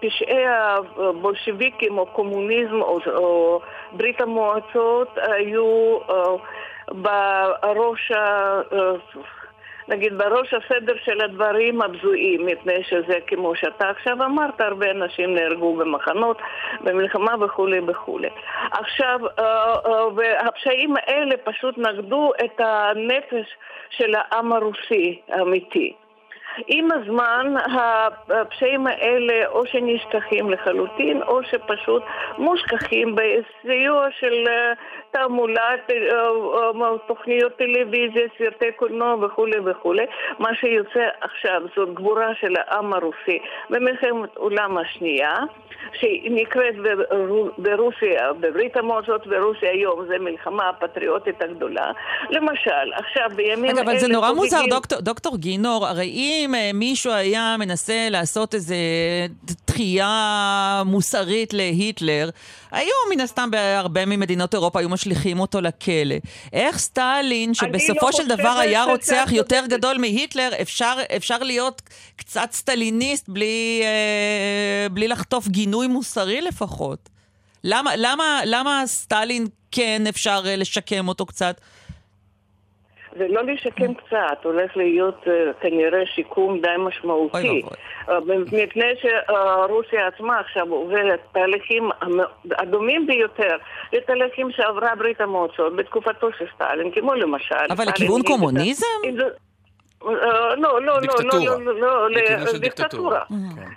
פשעי 0.00 0.44
הבולשיביקים 0.46 1.98
או 1.98 2.06
קומוניזם 2.06 2.82
או, 2.82 2.98
או 3.14 3.60
ברית 3.92 4.20
המועצות 4.20 5.08
היו 5.16 5.98
בראש 6.88 8.10
ה... 8.10 8.60
נגיד 9.88 10.18
בראש 10.18 10.54
הסדר 10.54 10.94
של 11.04 11.20
הדברים 11.20 11.82
הבזויים, 11.82 12.46
מפני 12.46 12.84
שזה, 12.84 13.18
כמו 13.26 13.56
שאתה 13.56 13.90
עכשיו 13.90 14.24
אמרת, 14.24 14.60
הרבה 14.60 14.90
אנשים 14.90 15.34
נהרגו 15.34 15.76
במחנות, 15.76 16.38
במלחמה 16.80 17.44
וכולי 17.44 17.80
וכולי. 17.86 18.28
עכשיו, 18.70 19.20
אה, 19.38 19.74
אה, 19.86 20.08
והפשעים 20.14 20.94
האלה 20.96 21.36
פשוט 21.44 21.78
נגדו 21.78 22.32
את 22.44 22.60
הנפש 22.60 23.46
של 23.90 24.14
העם 24.14 24.52
הרוסי 24.52 25.20
האמיתי. 25.28 25.94
עם 26.66 26.88
הזמן 26.92 27.54
הפשעים 28.28 28.86
האלה 28.86 29.46
או 29.46 29.66
שנשכחים 29.66 30.50
לחלוטין 30.50 31.22
או 31.22 31.40
שפשוט 31.42 32.02
מושכחים 32.38 33.14
בסיוע 33.14 34.06
של 34.20 34.44
אה, 34.48 34.72
תעמולת 35.10 35.90
אה, 35.90 35.96
אה, 36.76 36.98
תוכניות 37.08 37.52
טלוויזיה, 37.56 38.22
סרטי 38.38 38.72
קולנוע 38.76 39.14
וכולי 39.14 39.58
וכולי. 39.64 40.04
מה 40.38 40.48
שיוצא 40.54 41.08
עכשיו 41.20 41.60
זאת 41.76 41.94
גבורה 41.94 42.28
של 42.40 42.54
העם 42.56 42.92
הרוסי 42.94 43.38
במלחמת 43.70 44.36
העולם 44.36 44.78
השנייה 44.78 45.34
שנקראת 45.92 46.74
ברו- 46.76 47.50
ברוסיה, 47.58 48.32
בברית 48.40 48.76
המועצות 48.76 49.26
ברוסיה 49.26 49.70
היום, 49.70 50.06
זה 50.08 50.18
מלחמה 50.20 50.68
הפטריוטית 50.68 51.42
הגדולה. 51.42 51.90
למשל, 52.30 52.92
עכשיו 52.94 53.28
בימים 53.36 53.70
רגע, 53.70 53.82
אבל 53.82 53.98
זה 53.98 54.08
נורא 54.08 54.32
מוזר, 54.32 54.60
דוקטור, 54.70 55.00
דוקטור 55.00 55.36
גינור, 55.36 55.86
הרי 55.86 56.04
אם 56.06 56.43
אם 56.44 56.54
אה, 56.54 56.70
מישהו 56.74 57.12
היה 57.12 57.56
מנסה 57.58 58.08
לעשות 58.10 58.54
איזה 58.54 58.76
דחייה 59.66 60.82
מוסרית 60.86 61.52
להיטלר, 61.52 62.30
היו 62.70 62.92
מן 63.10 63.20
הסתם 63.20 63.50
בהרבה 63.50 64.06
ממדינות 64.06 64.54
אירופה, 64.54 64.78
היו 64.78 64.88
משליכים 64.88 65.40
אותו 65.40 65.60
לכלא. 65.60 66.16
איך 66.52 66.78
סטלין, 66.78 67.54
שבסופו 67.54 68.06
לא 68.06 68.12
של 68.12 68.28
דבר 68.28 68.48
היה 68.48 68.84
רוצח 68.84 69.28
יותר. 69.32 69.64
גדול 69.68 69.98
מהיטלר, 69.98 70.50
אפשר, 70.62 70.96
אפשר 71.16 71.38
להיות 71.38 71.82
קצת 72.16 72.48
סטליניסט 72.52 73.28
בלי, 73.28 73.80
אה, 73.82 74.88
בלי 74.88 75.08
לחטוף 75.08 75.48
גינוי 75.48 75.86
מוסרי 75.86 76.40
לפחות. 76.40 77.08
למה, 77.64 77.96
למה, 77.96 78.40
למה 78.44 78.82
סטלין 78.86 79.46
כן 79.70 80.06
אפשר 80.08 80.42
אה, 80.46 80.56
לשקם 80.56 81.08
אותו 81.08 81.26
קצת? 81.26 81.60
זה 83.18 83.26
לא 83.28 83.42
לשקם 83.44 83.94
קצת, 83.94 84.44
הולך 84.44 84.76
להיות 84.76 85.24
אה, 85.26 85.52
כנראה 85.60 86.06
שיקום 86.14 86.60
די 86.60 86.68
משמעותי. 86.78 87.62
אה, 88.08 88.18
מפני 88.52 88.92
שרוסיה 89.02 90.06
עצמה 90.06 90.40
עכשיו 90.40 90.70
עוברת 90.70 91.20
תהליכים 91.32 91.90
הדומים 92.50 93.06
ביותר 93.06 93.56
לתהליכים 93.92 94.50
שעברה 94.50 94.94
ברית 94.98 95.20
המועצות 95.20 95.76
בתקופתו 95.76 96.28
של 96.38 96.44
סטלין, 96.54 96.90
כמו 96.90 97.14
למשל... 97.14 97.54
אבל 97.70 97.84
לכיוון 97.88 98.22
קומוניזם? 98.22 98.86
אה, 100.08 100.12
לא, 100.56 100.82
לא, 100.82 100.82
לא, 100.82 101.00
דיקטטורה. 101.00 101.58
לא, 101.58 101.74
לא, 101.80 102.10
לא, 102.10 102.18
של 102.46 102.56
לדיקטטורה. 102.56 102.58
דיקטטורה. 102.60 103.20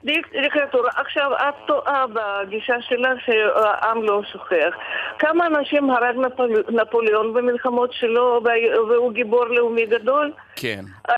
דיק- 0.04 0.32
דיקטטורה. 0.41 0.90
עכשיו, 0.95 1.32
את 1.34 1.54
טועה 1.68 2.06
בגישה 2.08 2.76
שלך 2.82 3.20
שהעם 3.26 4.04
לא 4.04 4.22
שוכח. 4.32 4.74
כמה 5.20 5.48
אנשים 5.48 5.90
הרג 5.90 6.16
נפול- 6.16 6.64
נפוליאון 6.70 7.34
במלחמות 7.34 7.90
שלו 7.94 8.41
וה- 8.44 8.52
והוא 8.90 9.12
גיבור 9.14 9.45
לאומי 9.45 9.86
גדול? 9.86 10.32
כן. 10.56 10.86
אה, 11.10 11.16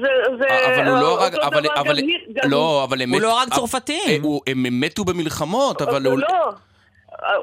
זה... 0.00 0.08
זה- 0.38 0.66
אבל 0.80 0.88
הוא 0.88 0.98
לא 1.00 1.18
אה, 1.18 1.24
הרג, 1.24 1.34
אבל, 1.38 1.62
אבל, 1.76 1.96
לא, 2.44 2.84
אבל 2.88 3.02
הם 3.02 3.10
הוא 3.12 3.20
לא 3.20 3.38
הרג 3.40 3.48
אה, 3.52 3.56
צרפתים. 3.56 4.08
אה, 4.08 4.16
הוא- 4.22 4.40
הם 4.46 4.80
מתו 4.80 5.04
במלחמות, 5.04 5.82
אבל 5.82 6.06
הוא... 6.06 6.18
לא, 6.18 6.26
אה, 6.28 7.30
אה, 7.32 7.34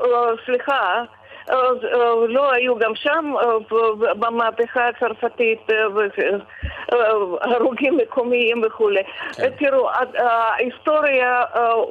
סליחה. 0.45 1.03
אה, 1.49 1.56
לא 2.28 2.52
היו 2.52 2.76
גם 2.76 2.95
שם 2.95 3.34
אה, 3.41 4.14
במהפכה 4.20 4.88
הצרפתית 4.88 5.70
אה, 5.70 5.86
הרוגים 7.41 7.98
מקומיים 7.98 8.61
וכולי. 8.65 9.03
כן. 9.38 9.49
תראו, 9.49 9.90
ההיסטוריה 10.18 11.44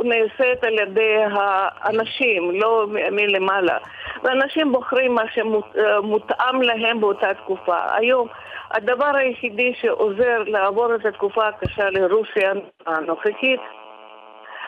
נעשית 0.04 0.64
על 0.64 0.78
ידי 0.78 1.16
האנשים, 1.30 2.60
לא 2.60 2.86
מלמעלה. 3.10 3.78
ואנשים 4.22 4.72
בוחרים 4.72 5.14
מה 5.14 5.22
שמותאם 5.34 6.62
להם 6.62 7.00
באותה 7.00 7.34
תקופה. 7.34 7.76
היום 7.90 8.28
הדבר 8.70 9.16
היחידי 9.16 9.74
שעוזר 9.80 10.42
לעבור 10.46 10.94
את 10.94 11.06
התקופה 11.06 11.48
הקשה 11.48 11.90
לרוסיה 11.90 12.52
הנוכחית 12.86 13.60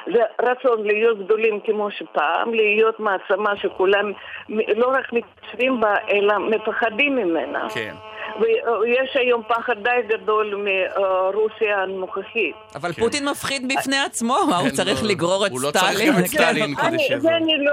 זה 0.06 0.22
רצון 0.43 0.86
להיות 0.86 1.18
גדולים 1.18 1.60
כמו 1.60 1.90
שפעם, 1.90 2.55
להיות 2.55 3.01
מעצמה 3.01 3.56
שכולם 3.56 4.12
לא 4.48 4.89
רק 4.89 5.12
מתיישבים 5.12 5.81
בה, 5.81 5.94
אלא 6.10 6.39
מפחדים 6.39 7.16
ממנה. 7.16 7.66
כן. 7.74 7.94
ויש 8.40 9.16
היום 9.16 9.43
פחד 9.48 9.74
די 9.82 9.90
גדול 10.09 10.55
מרוסיה 10.55 11.78
הנוכחית. 11.82 12.55
אבל 12.74 12.93
פוטין 12.93 13.28
מפחיד 13.28 13.69
בפני 13.69 13.97
עצמו, 14.06 14.36
מה 14.51 14.56
הוא 14.56 14.69
כן, 14.69 14.74
צריך 14.74 15.02
לא- 15.02 15.09
לגרור 15.09 15.47
את 15.47 15.51
הוא 15.51 15.61
לא 15.62 15.70
צריך 15.70 15.85
סטלין? 15.93 16.12
גם 16.12 16.19
את 16.20 16.27
סטלין 16.27 16.74
כדי 16.74 16.86
אני- 16.86 16.98
שזה... 16.98 17.19
זה 17.20 17.36
אני 17.36 17.55
לא, 17.65 17.73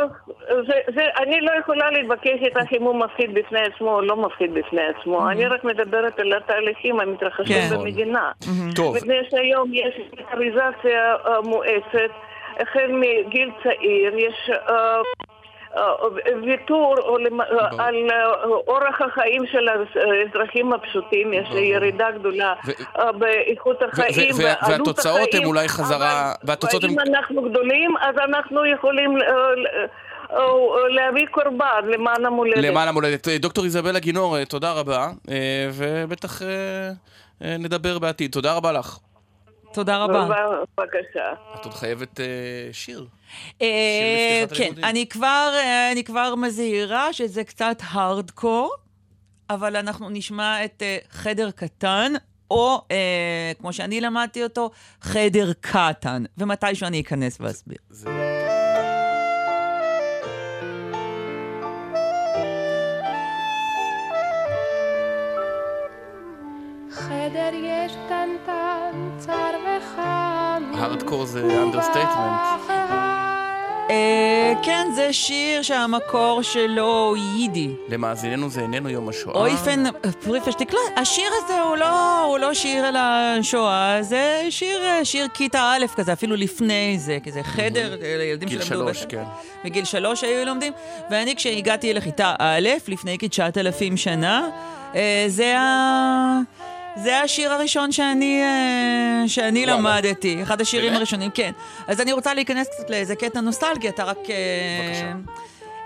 אני 1.17 1.41
לא 1.41 1.51
יכולה 1.59 1.91
להתווכח 1.91 2.39
איתך 2.45 2.73
אם 2.77 2.83
הוא 2.83 2.95
מפחיד 2.95 3.33
בפני 3.33 3.59
עצמו 3.61 3.93
או 3.95 4.01
לא 4.01 4.15
מפחיד 4.15 4.53
בפני 4.53 4.81
עצמו. 4.81 5.29
אני 5.29 5.45
רק 5.47 5.63
מדברת 5.63 6.19
על 6.19 6.33
התהליכים 6.33 6.99
המתרחשים 6.99 7.55
כן. 7.69 7.75
במדינה. 7.75 8.31
טוב. 8.75 8.95
מפני 8.95 9.15
שהיום 9.29 9.73
יש 9.73 9.95
מיליטריזציה 10.11 11.15
אה, 11.27 11.41
מואצת, 11.41 12.11
החל 12.59 12.91
מגיל 12.91 13.49
צעיר, 13.63 14.17
יש... 14.17 14.49
ויתור 16.43 16.95
על 17.79 17.95
אה, 18.11 18.25
אורח 18.67 19.01
החיים 19.01 19.41
של 19.51 19.67
האזרחים 19.67 20.73
הפשוטים, 20.73 21.33
יש 21.33 21.47
ירידה 21.51 22.11
גדולה 22.11 22.53
אה, 22.99 23.11
באיכות 23.11 23.77
החיים, 23.83 24.31
ו- 24.35 24.37
ועלות 24.37 24.67
והתוצאות 24.87 25.17
הן 25.21 25.27
החיים, 25.29 25.45
אולי 25.45 25.67
חזרה- 25.67 26.33
אם 26.89 26.99
אנחנו 26.99 27.49
גדולים, 27.49 27.97
אז 28.01 28.15
אנחנו 28.17 28.65
יכולים 28.65 29.17
אה, 29.17 30.37
להביא 30.89 31.25
קורבן 31.31 31.65
למען 31.87 32.25
המולדת. 32.25 32.57
למען 32.63 32.87
המולדת. 32.87 33.27
דוקטור 33.27 33.63
איזבלה 33.65 33.99
גינור, 33.99 34.43
תודה 34.43 34.71
רבה, 34.71 35.07
ובטח 35.73 36.41
נדבר 37.41 37.99
בעתיד. 37.99 38.31
תודה 38.31 38.53
רבה 38.53 38.71
לך. 38.71 38.97
תודה 39.73 39.97
רבה. 39.97 40.27
בבקשה. 40.77 41.33
את 41.55 41.65
עוד 41.65 41.73
חייבת 41.73 42.19
אה, 42.19 42.25
שיר. 42.71 43.07
לפתיחת 43.55 44.57
כן, 44.57 44.63
הלימודים. 44.63 44.83
אני 44.83 45.07
כבר, 45.07 45.53
אה, 45.53 45.91
אני 45.91 46.03
כבר 46.03 46.35
מזהירה 46.35 47.13
שזה 47.13 47.43
קצת 47.43 47.77
הארדקור, 47.89 48.75
אבל 49.49 49.75
אנחנו 49.75 50.09
נשמע 50.09 50.65
את 50.65 50.81
אה, 50.81 50.97
חדר 51.11 51.51
קטן, 51.51 52.13
או 52.51 52.81
אה, 52.91 53.51
כמו 53.59 53.73
שאני 53.73 54.01
למדתי 54.01 54.43
אותו, 54.43 54.71
חדר 55.01 55.51
קטן, 55.61 56.23
ומתישהו 56.37 56.87
אני 56.87 57.01
אכנס 57.01 57.37
ואסביר. 57.41 57.77
חדר 66.91 67.51
יש 67.53 67.91
קטנטן. 67.91 68.60
הארדקור 70.81 71.25
זה 71.25 71.61
understatement. 71.63 72.41
אה, 73.89 74.53
כן, 74.63 74.87
זה 74.95 75.13
שיר 75.13 75.61
שהמקור 75.61 76.41
שלו 76.41 77.07
הוא 77.07 77.17
יידי. 77.17 77.69
למאזיננו 77.89 78.49
זה 78.49 78.61
איננו 78.61 78.89
יום 78.89 79.09
השואה. 79.09 79.35
אויפן 79.35 79.83
פריפעטשיק, 80.23 80.73
לא, 80.73 80.79
השיר 80.97 81.29
הזה 81.43 81.61
הוא 81.61 81.77
לא, 81.77 82.23
הוא 82.25 82.37
לא 82.37 82.53
שיר 82.53 82.85
על 82.85 82.95
השואה, 82.97 83.97
זה 84.01 84.47
שיר, 84.49 84.81
שיר 85.03 85.27
כיתה 85.33 85.73
א' 85.75 85.85
כזה, 85.95 86.13
אפילו 86.13 86.35
לפני 86.35 86.95
זה, 86.99 87.17
כזה 87.23 87.43
חדר, 87.43 87.97
ילדים 88.05 88.49
גיל 88.49 88.61
שלמדו 88.61 88.93
שלוש, 88.93 88.97
בחדר. 88.97 89.09
כן. 89.09 89.23
בגיל 89.65 89.85
שלוש 89.85 90.23
היו 90.23 90.45
לומדים, 90.45 90.73
ואני 91.11 91.35
כשהגעתי 91.35 91.93
לכיתה 91.93 92.35
א', 92.39 92.69
לפני 92.87 93.17
כתשעת 93.19 93.57
אלפים 93.57 93.97
שנה, 93.97 94.49
אה, 94.95 95.25
זה 95.27 95.59
ה... 95.59 96.60
זה 96.95 97.19
השיר 97.19 97.53
הראשון 97.53 97.91
שאני, 97.91 98.41
אה, 98.43 99.23
שאני. 99.27 99.65
למדתי, 99.65 100.43
אחד 100.43 100.61
השירים? 100.61 100.93
הראשונים, 100.93 101.31
כן. 101.33 101.51
אז 101.87 102.01
אני 102.01 102.11
רוצה 102.13 102.33
להיכנס 102.33 102.67
קצת 102.67 102.89
לאיזה 102.89 103.15
קטע 103.15 103.41
נוסטלגי, 103.41 103.89
אתה 103.89 104.03
רק... 104.03 104.17
אה, 104.29 105.13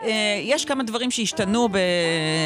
אה, 0.03 0.39
יש 0.43 0.65
כמה 0.65 0.83
דברים 0.83 1.11
שהשתנו 1.11 1.69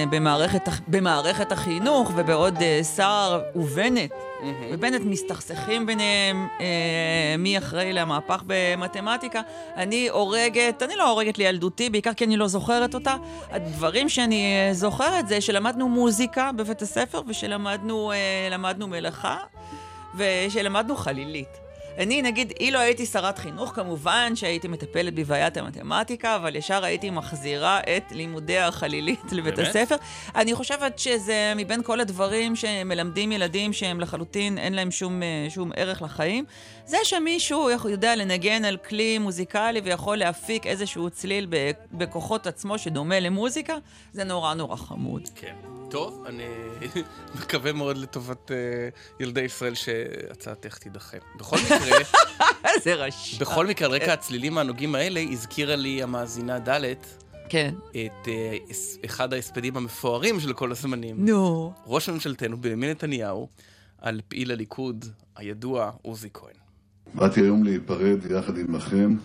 במערכת, 0.10 0.69
במערכת 0.88 1.52
החינוך, 1.52 2.11
ובעוד 2.15 2.56
סער 2.81 3.41
ובנט, 3.56 4.11
ובנט 4.44 5.02
מסתכסכים 5.06 5.86
ביניהם 5.86 6.48
אה, 6.61 7.36
מי 7.38 7.57
אחראי 7.57 7.94
למהפך 7.94 8.44
במתמטיקה. 8.48 9.41
אני 9.76 10.10
הורגת, 10.10 10.84
אני 10.84 10.95
לא 10.95 11.10
הורגת 11.10 11.38
לילדותי, 11.38 11.90
בעיקר 11.90 12.14
כי 12.14 12.26
אני 12.26 12.38
לא 12.38 12.48
זוכרת 12.48 12.95
אותה. 12.95 13.16
הדברים 13.52 14.10
שאני 14.10 14.68
אה, 14.68 14.74
זוכרת 14.74 15.28
זה 15.28 15.41
שלמדנו 15.41 15.90
מוזיקה 15.90 16.52
בבית 16.52 16.82
הספר, 16.82 17.22
ושלמדנו 17.28 18.11
אה, 18.11 18.78
מלאכה, 18.88 19.38
ושלמדנו 20.16 20.95
חלילית. 20.95 21.69
אני, 22.00 22.22
נגיד, 22.22 22.54
אילו 22.60 22.80
הייתי 22.80 23.06
שרת 23.06 23.38
חינוך, 23.38 23.72
כמובן 23.76 24.36
שהייתי 24.36 24.68
מטפלת 24.68 25.14
בבעיית 25.16 25.58
המתמטיקה, 25.58 26.36
אבל 26.36 26.56
ישר 26.56 26.86
הייתי 26.86 27.10
מחזירה 27.10 27.80
את 27.80 28.12
לימודי 28.12 28.58
החלילית 28.58 29.32
לבית 29.32 29.56
באמת? 29.56 29.70
הספר. 29.70 29.96
אני 30.36 30.56
חושבת 30.56 31.00
שזה 31.00 31.54
מבין 31.56 31.84
כל 31.84 32.00
הדברים 32.00 32.56
שמלמדים 32.56 33.32
ילדים 33.32 33.74
שהם 33.74 34.00
לחלוטין, 34.00 34.58
אין 34.58 34.74
להם 34.74 34.92
שום, 34.92 35.24
אה, 35.24 35.48
שום 35.50 35.72
ערך 35.76 36.02
לחיים. 36.02 36.46
זה 36.86 36.98
שמישהו 37.04 37.70
יודע 37.90 38.16
לנגן 38.16 38.66
על 38.66 38.78
כלי 38.78 39.18
מוזיקלי 39.18 39.82
ויכול 39.84 40.18
להפיק 40.18 40.68
איזשהו 40.68 41.10
צליל 41.10 41.48
בכוחות 41.92 42.48
עצמו 42.48 42.78
שדומה 42.78 43.20
למוזיקה, 43.20 43.74
זה 44.14 44.24
נורא 44.24 44.54
נורא 44.54 44.76
חמוד. 44.76 45.30
כן. 45.36 45.79
טוב, 45.90 46.24
אני 46.28 46.44
מקווה 47.41 47.74
מאוד 47.74 47.98
לטובת 47.98 48.52
אה, 48.52 48.56
ילדי 49.20 49.41
ישראל 49.41 49.74
שהצעתך 49.76 50.78
תידחה. 50.78 51.18
בכל 51.40 51.57
מקרה, 51.66 51.98
זה 52.84 52.94
רשע. 52.94 53.38
בכל 53.41 53.68
מקרה, 53.68 53.88
על 53.88 53.94
רקע 53.94 54.14
הצלילים 54.14 54.57
הנוגעים 54.57 54.95
האלה, 54.95 55.20
הזכירה 55.32 55.76
לי 55.76 56.03
המאזינה 56.03 56.60
ד' 56.60 56.94
כן. 57.49 57.74
את 57.91 58.28
הס- 58.70 58.98
אחד 59.06 59.34
ההספדים 59.34 59.78
המפוארים 59.78 60.40
של 60.40 60.53
כל 60.53 60.72
הזמנים. 60.72 61.26
נו. 61.26 61.74
ראש 61.86 62.10
ממשלתנו, 62.10 62.61
בנימין 62.61 62.90
נתניהו, 62.90 63.48
על 64.02 64.22
פעיל 64.28 64.52
הליכוד 64.52 65.06
הידוע 65.36 65.91
עוזי 66.02 66.30
כהן. 66.34 66.53
באתי 67.14 67.40
היום 67.41 67.64
להיפרד 67.64 68.20
יחד 68.32 68.57
עמכם 68.57 69.16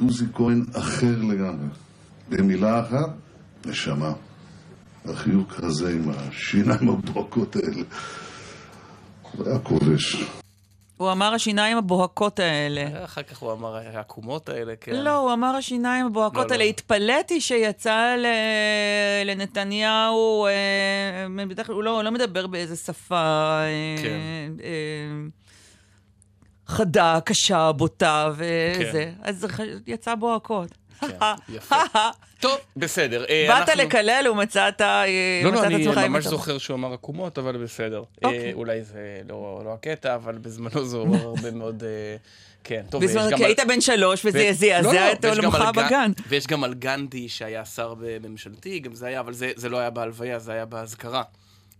עוזי 0.00 0.24
כהן 0.34 0.64
אחר 0.72 1.16
לגמרי. 1.30 1.66
במילה 2.28 2.80
אחת, 2.80 3.10
נשמה. 3.66 4.12
החיוק 5.04 5.54
הזה 5.58 5.90
עם 5.90 6.10
השיניים 6.10 6.88
הבוהקות 6.88 7.56
האלה. 7.56 7.82
הוא 9.22 9.48
היה 9.48 9.58
כובש. 9.58 10.16
הוא 10.96 11.12
אמר 11.12 11.34
השיניים 11.34 11.76
הבוהקות 11.76 12.38
האלה. 12.38 13.04
אחר 13.04 13.22
כך 13.22 13.38
הוא 13.38 13.52
אמר 13.52 13.76
העקומות 13.76 14.48
האלה, 14.48 14.74
כן. 14.80 15.04
לא, 15.04 15.16
הוא 15.16 15.32
אמר 15.32 15.56
השיניים 15.56 16.06
הבוהקות 16.06 16.46
לא, 16.50 16.52
האלה. 16.52 16.64
לא. 16.64 16.68
התפלאתי 16.68 17.40
שיצא 17.40 18.16
ל... 18.18 18.26
לנתניהו, 19.24 20.46
אה, 20.46 21.46
בדרך 21.48 21.66
כלל 21.66 21.74
הוא 21.74 21.84
לא, 21.84 21.90
הוא 21.90 22.02
לא 22.02 22.10
מדבר 22.10 22.46
באיזה 22.46 22.76
שפה 22.76 23.16
אה, 23.16 23.94
כן. 24.02 24.52
אה, 24.64 25.28
חדה, 26.66 27.18
קשה, 27.24 27.72
בוטה 27.72 28.30
וזה. 28.32 28.82
כן. 28.92 29.12
אז 29.22 29.46
יצא 29.86 30.14
בוהקות. 30.14 30.83
יפה. 31.48 31.76
טוב, 32.40 32.58
בסדר. 32.76 33.24
אה, 33.28 33.46
באת 33.48 33.76
לקלל 33.76 34.28
ומצאת 34.32 34.80
אה, 34.80 35.04
לא, 35.44 35.52
לא, 35.52 35.60
עצמך 35.60 35.98
אני 35.98 36.08
ממש. 36.08 36.26
זוכר 36.26 36.58
שהוא 36.58 36.74
אמר 36.74 36.92
עקומות, 36.92 37.38
אבל 37.38 37.56
בסדר. 37.56 38.02
אוקיי. 38.24 38.46
אה, 38.46 38.50
אולי 38.54 38.82
זה 38.82 39.20
לא 39.28 39.62
לא 39.64 39.72
הקטע, 39.74 40.14
אבל 40.14 40.38
בזמנו 40.38 40.84
זה 40.84 40.96
עורר 40.96 41.26
הרבה 41.36 41.50
מאוד... 41.50 41.82
כן, 42.66 42.82
טוב, 42.90 43.02
ויש 43.02 43.10
בזמן, 43.10 43.30
גם 43.30 43.38
כי 43.38 43.44
היית 43.44 43.60
בן 43.68 43.80
שלוש 43.80 44.24
וזה 44.24 44.48
ו- 44.50 44.54
זעזע 44.54 44.82
לא, 44.82 44.92
לא, 44.92 45.12
את 45.12 45.24
עולמך 45.24 45.64
בגן. 45.76 46.12
ויש 46.28 46.46
גם 46.46 46.64
על 46.64 46.74
גנדי 46.74 47.28
שהיה 47.28 47.64
שר 47.64 47.94
בממשלתי, 48.00 48.78
גם 48.78 48.94
זה 48.94 49.06
היה, 49.06 49.20
אבל 49.20 49.32
זה 49.34 49.68
לא 49.68 49.78
היה 49.78 49.90
בהלוויה, 49.90 50.38
זה 50.38 50.52
היה 50.52 50.64
באזכרה. 50.64 51.22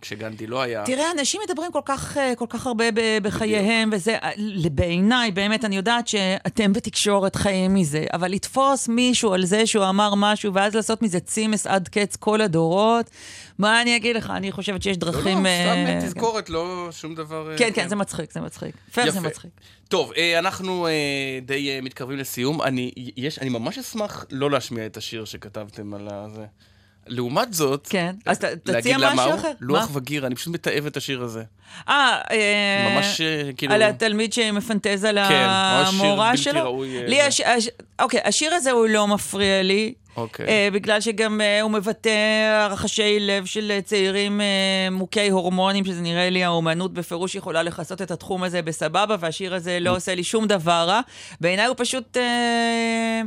כשגנדי 0.05 0.47
לא 0.47 0.63
היה. 0.63 0.83
תראה, 0.85 1.11
אנשים 1.11 1.41
מדברים 1.49 1.73
כל 1.73 1.81
כך, 1.85 2.17
אה, 2.17 2.35
כל 2.35 2.47
כך 2.49 2.67
הרבה 2.67 2.85
בחייהם, 3.23 3.91
וזה, 3.93 4.17
אה, 4.23 4.31
בעיניי, 4.73 5.31
באמת, 5.31 5.65
אני 5.65 5.77
יודעת 5.77 6.09
שאתם 6.09 6.73
בתקשורת 6.73 7.37
חיים 7.37 7.75
מזה, 7.75 8.05
אבל 8.13 8.31
לתפוס 8.31 8.89
מישהו 8.89 9.33
על 9.33 9.45
זה 9.45 9.67
שהוא 9.67 9.89
אמר 9.89 10.15
משהו, 10.17 10.55
ואז 10.55 10.75
לעשות 10.75 11.03
מזה 11.03 11.21
צימס 11.21 11.67
עד 11.67 11.89
קץ 11.89 12.17
כל 12.17 12.41
הדורות, 12.41 13.11
מה 13.59 13.83
אני 13.83 13.97
אגיד 13.97 14.17
לך? 14.17 14.31
אני 14.31 14.53
חושבת 14.53 14.83
שיש 14.83 14.97
לא, 15.03 15.07
לא, 15.07 15.13
דרכים... 15.13 15.39
סתם 15.39 15.47
אה, 15.47 15.99
תזכורת, 16.03 16.51
לא 16.51 16.89
שום 16.91 17.15
דבר... 17.15 17.51
אה, 17.51 17.59
כן, 17.59 17.71
כן, 17.75 17.89
זה 17.89 17.97
מצחיק, 17.97 18.33
זה 18.33 18.41
מצחיק. 18.41 18.75
פייר 18.93 19.11
זה. 19.11 19.21
מצחיק. 19.21 19.51
טוב, 19.89 20.13
אנחנו 20.39 20.89
די 21.43 21.81
מתקרבים 21.83 22.19
לסיום. 22.19 22.63
אני, 22.63 22.93
יש, 22.97 23.39
אני 23.39 23.49
ממש 23.49 23.79
אשמח 23.79 24.25
לא 24.31 24.51
להשמיע 24.51 24.87
את 24.87 24.97
השיר 24.97 25.25
שכתבתם 25.25 25.95
על 25.95 26.09
הזה. 26.11 26.45
לעומת 27.07 27.53
זאת, 27.55 27.87
כן, 27.91 28.15
אז 28.27 28.39
ת- 28.39 28.45
תציע 28.45 28.99
להגיד 28.99 29.21
משהו? 29.21 29.35
אחר. 29.35 29.51
לוח 29.61 29.91
מה? 29.91 29.97
וגיר, 29.97 30.27
אני 30.27 30.35
פשוט 30.35 30.55
מתעב 30.55 30.87
את 30.87 30.97
השיר 30.97 31.23
הזה. 31.23 31.43
אה, 31.89 32.21
אה, 32.31 32.95
ממש, 32.95 33.21
אה, 33.21 33.51
כאילו- 33.57 33.75
על 33.75 33.83
התלמיד 33.83 34.33
שמפנטז 34.33 35.05
על 35.05 35.19
כן, 35.29 35.47
ממש 35.49 35.89
שיר 35.91 36.05
המורה 36.05 36.31
בלתי 36.31 36.43
שלו? 36.43 36.65
ראוי, 36.65 36.97
אה, 36.99 37.07
לי. 37.07 37.23
הש... 37.23 37.41
הש... 37.41 37.69
אוקיי, 38.03 38.21
השיר 38.25 38.55
הזה 38.55 38.71
הוא 38.71 38.87
לא 38.87 39.07
מפריע 39.09 39.63
לי. 39.63 39.95
אוקיי. 40.17 40.47
אה, 40.49 40.69
בגלל 40.73 41.01
שגם 41.01 41.41
אה, 41.41 41.61
הוא 41.61 41.71
מבטא 41.71 42.11
רחשי 42.71 43.17
לב 43.21 43.45
של 43.47 43.73
צעירים 43.85 44.41
אה, 44.41 44.47
מוכי 44.91 45.29
הורמונים, 45.31 45.85
שזה 45.85 46.01
נראה 46.01 46.31
לי 46.31 46.45
האומנות 46.45 46.93
בפירוש 46.95 47.35
יכולה 47.35 47.63
לכסות 47.63 48.03
את 48.03 48.11
התחום 48.11 48.43
הזה 48.43 48.63
בסבבה, 48.63 49.17
והשיר 49.21 49.55
הזה 49.55 49.79
לא 49.81 49.97
עושה 49.97 50.15
לי 50.15 50.25
שום 50.25 50.47
דבר 50.47 50.85
רע. 50.89 51.01
בעיניי 51.41 51.67
הוא 51.67 51.75
פשוט... 51.79 52.17
אה, 52.17 53.23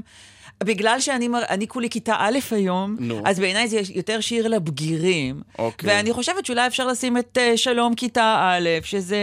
בגלל 0.64 1.00
שאני 1.00 1.28
מר... 1.28 1.42
אני 1.50 1.68
כולי 1.68 1.90
כיתה 1.90 2.16
א' 2.20 2.38
היום, 2.52 2.96
נו. 3.00 3.22
אז 3.26 3.40
בעיניי 3.40 3.68
זה 3.68 3.80
יותר 3.94 4.20
שיר 4.22 4.48
לבגירים. 4.48 5.42
אוקיי. 5.60 5.90
ואני 5.90 6.14
חושבת 6.14 6.46
שאולי 6.46 6.68
אפשר 6.68 6.88
לשים 6.88 7.18
את 7.18 7.38
אה, 7.42 7.58
שלום 7.58 7.96
כיתה 7.96 8.36
א', 8.60 8.70
שזה... 8.84 9.18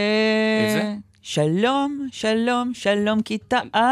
איזה? 0.66 0.92
שלום, 1.22 2.08
שלום, 2.12 2.70
שלום 2.74 3.22
כיתה 3.22 3.60
א'. 3.72 3.82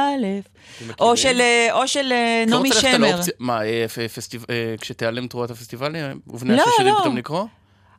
מכירים? 0.80 0.94
או 1.00 1.16
של, 1.16 1.40
אה, 1.40 1.68
או 1.72 1.88
של 1.88 2.12
אה, 2.12 2.44
לא 2.48 2.56
נעמי 2.56 2.68
רוצה 2.68 2.80
ללכת 2.80 2.94
על 2.94 2.96
שמר. 2.96 3.14
האופציה- 3.16 3.32
מה, 3.38 3.64
אה, 3.64 3.86
פסטיב- 4.14 4.44
אה, 4.50 4.74
כשתיעלם 4.80 5.26
תרועת 5.26 5.50
הפסטיבל, 5.50 5.96
אה, 5.96 6.12
ובני 6.26 6.56
לא, 6.56 6.62
השש 6.62 6.72
יודעים 6.78 6.94
לא. 6.94 7.00
פתאום 7.00 7.16
לקרוא? 7.16 7.44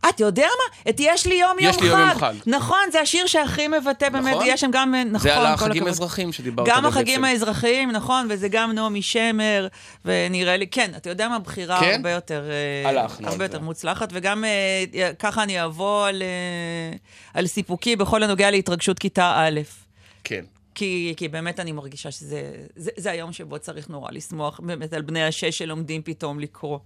את 0.10 0.20
יודע 0.20 0.44
מה? 0.46 0.90
את 0.90 0.96
יש 1.00 1.26
לי 1.28 1.36
יום 1.36 1.58
יש 1.60 1.76
יום 1.76 1.84
לי 1.84 1.90
יום 1.90 2.00
יום 2.00 2.10
חג. 2.10 2.18
חג. 2.18 2.34
נכון, 2.46 2.80
זה 2.92 3.02
השיר 3.02 3.26
שהכי 3.28 3.68
מבטא 3.68 4.10
באמת, 4.10 4.34
נכון? 4.34 4.46
יש 4.48 4.62
שם 4.62 4.72
גם, 4.72 4.96
נכון, 5.12 5.20
זה 5.20 5.36
על 5.36 5.46
החגים. 5.46 5.88
האזרחיים 5.88 6.32
שדיברת 6.32 6.68
גם 6.68 6.78
עליהם 6.78 6.86
החגים 6.86 7.22
בעצם. 7.22 7.24
האזרחיים, 7.24 7.92
נכון, 7.92 8.28
וזה 8.30 8.48
גם 8.48 8.72
נעמי 8.72 9.02
שמר, 9.02 9.68
ונראה 10.06 10.58
לי, 10.58 10.68
כן, 10.68 10.92
אתה 10.98 11.10
יודע 11.10 11.30
מה, 11.30 11.40
בחירה 11.40 11.80
כן? 11.80 11.94
הרבה 11.96 12.12
יותר, 12.12 12.44
אה, 12.86 13.06
הרבה. 13.24 13.46
יותר 13.46 13.60
מוצלחת, 13.60 14.10
וגם 14.12 14.46
אה, 14.46 15.12
ככה 15.20 15.44
אני 15.44 15.66
אבוא 15.66 16.08
על, 16.08 16.22
אה, 16.22 16.98
על 17.34 17.48
סיפוקי 17.48 17.96
בכל 17.96 18.24
הנוגע 18.24 18.52
להתרגשות 18.52 19.00
כיתה 19.00 19.34
א'. 19.38 19.62
כן. 20.24 20.46
כי, 20.76 21.14
כי 21.18 21.28
באמת 21.28 21.60
אני 21.60 21.72
מרגישה 21.72 22.12
שזה 22.12 22.42
זה, 22.76 22.92
זה 22.98 23.12
היום 23.12 23.34
שבו 23.34 23.60
צריך 23.60 23.90
נורא 23.90 24.12
לשמוח 24.12 24.60
באמת 24.64 24.94
על 24.94 25.02
בני 25.02 25.24
השש 25.24 25.58
שלומדים 25.58 26.02
פתאום 26.02 26.40
לקרוא. 26.40 26.80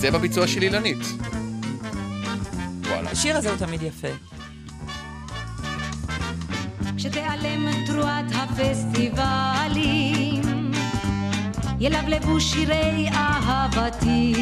זה 0.00 0.10
בביצוע 0.10 0.46
של 0.46 0.62
אילנית. 0.62 0.98
וואלה. 2.86 3.10
השיר 3.10 3.36
הזה 3.36 3.50
הוא 3.50 3.58
תמיד 3.58 3.82
יפה. 3.82 4.08
כשתיעלם 6.96 7.84
תרועת 7.86 8.24
הפסטיבלים, 8.34 9.12
ילבלבו 11.80 12.40
שירי 12.40 13.08
אהבתי. 13.12 14.34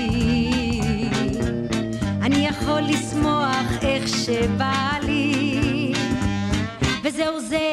אני 2.22 2.47
יכול 2.47 2.80
לשמוח 2.80 3.66
איך 3.82 4.09
שבא 4.09 4.90
לי, 5.02 5.93
וזהו 7.05 7.40
זה 7.40 7.72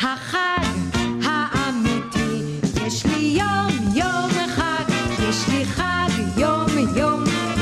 החג 0.00 0.64
האמיתי. 1.22 2.60
יש 2.86 3.06
לי 3.06 3.36
יום 3.38 3.60
יום 3.60 3.69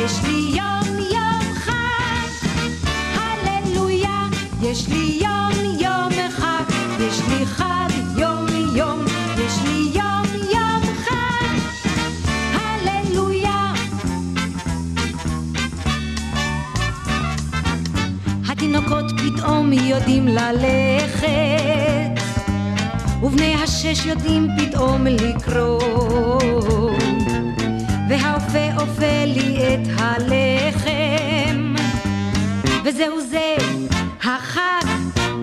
יש 0.09 0.25
לי 0.25 0.59
יום 0.59 0.99
יום 0.99 1.55
חג. 1.55 2.47
הללויה, 3.15 4.23
יש 4.63 4.89
לי 4.89 5.21
יום 5.23 5.77
יום 5.81 6.31
חג, 6.31 6.65
יש 7.01 7.21
לי 7.29 7.47
חג 7.47 7.89
יום 8.17 8.47
יש 9.39 9.53
לי 9.65 9.91
יום 9.95 10.27
יום 10.55 10.83
חג. 11.05 11.59
הללויה. 12.55 13.73
יודעים 19.73 20.29
ללכת, 20.29 22.23
ובני 23.23 23.55
השש 23.55 24.07
יודעים 24.07 24.49
פתאום 24.59 25.07
לקרוא, 25.07 25.81
והאופה 28.53 28.83
אופה 28.83 29.25
לי 29.27 29.75
את 29.75 29.89
הלחם, 29.99 31.75
וזהו 32.85 33.21
זה 33.21 33.57
החג 34.25 34.85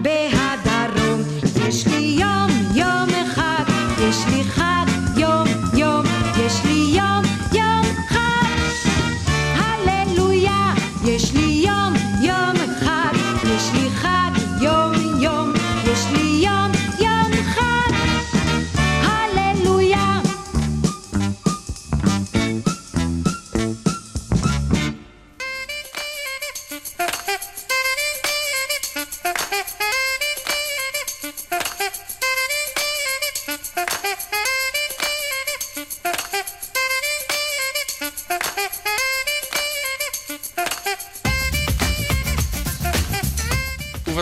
בהדרום. 0.02 1.22
יש 1.68 1.88
לי 1.88 2.18
יום 2.20 2.50
יום 2.76 3.10
אחד, 3.26 3.64
יש 4.10 4.18
לי 4.28 4.44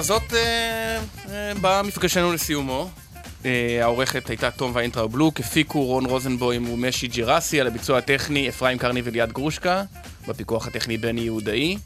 ובזאת 0.03 0.33
אה, 0.33 0.99
אה, 1.29 1.53
בא 1.61 1.81
מפגשנו 1.85 2.33
לסיומו. 2.33 2.89
אה, 3.45 3.79
העורכת 3.81 4.29
הייתה 4.29 4.51
תום 4.51 4.71
ויינטראובלוק, 4.75 5.39
הפיקו 5.39 5.85
רון 5.85 6.05
רוזנבוים 6.05 6.69
ומשי 6.69 7.07
ג'רסי, 7.07 7.61
על 7.61 7.67
הביצוע 7.67 7.97
הטכני 7.97 8.49
אפרים 8.49 8.77
קרני 8.77 9.01
וליעד 9.03 9.31
גרושקה, 9.31 9.83
בפיקוח 10.27 10.67
הטכני 10.67 10.97
בני 10.97 11.21
יהודאי. 11.21 11.77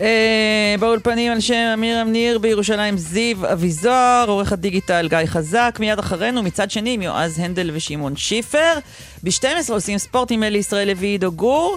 אה, 0.00 0.74
באולפנים 0.80 1.32
על 1.32 1.40
שם 1.40 1.70
אמירם 1.74 2.08
ניר 2.08 2.38
בירושלים 2.38 2.96
זיו 2.96 3.52
אביזוהר, 3.52 4.24
עורך 4.28 4.52
הדיגיטל 4.52 5.08
גיא 5.08 5.18
חזק, 5.26 5.76
מיד 5.80 5.98
אחרינו 5.98 6.42
מצד 6.42 6.70
שני 6.70 6.94
עם 6.94 7.02
יועז 7.02 7.38
הנדל 7.38 7.70
ושמעון 7.74 8.16
שיפר. 8.16 8.78
ב-12 9.22 9.72
עושים 9.72 9.98
ספורט 9.98 10.30
עם 10.30 10.42
אלי 10.42 10.58
ישראל 10.58 10.88
לוי 10.88 11.06
עידו 11.06 11.32
גור. 11.32 11.76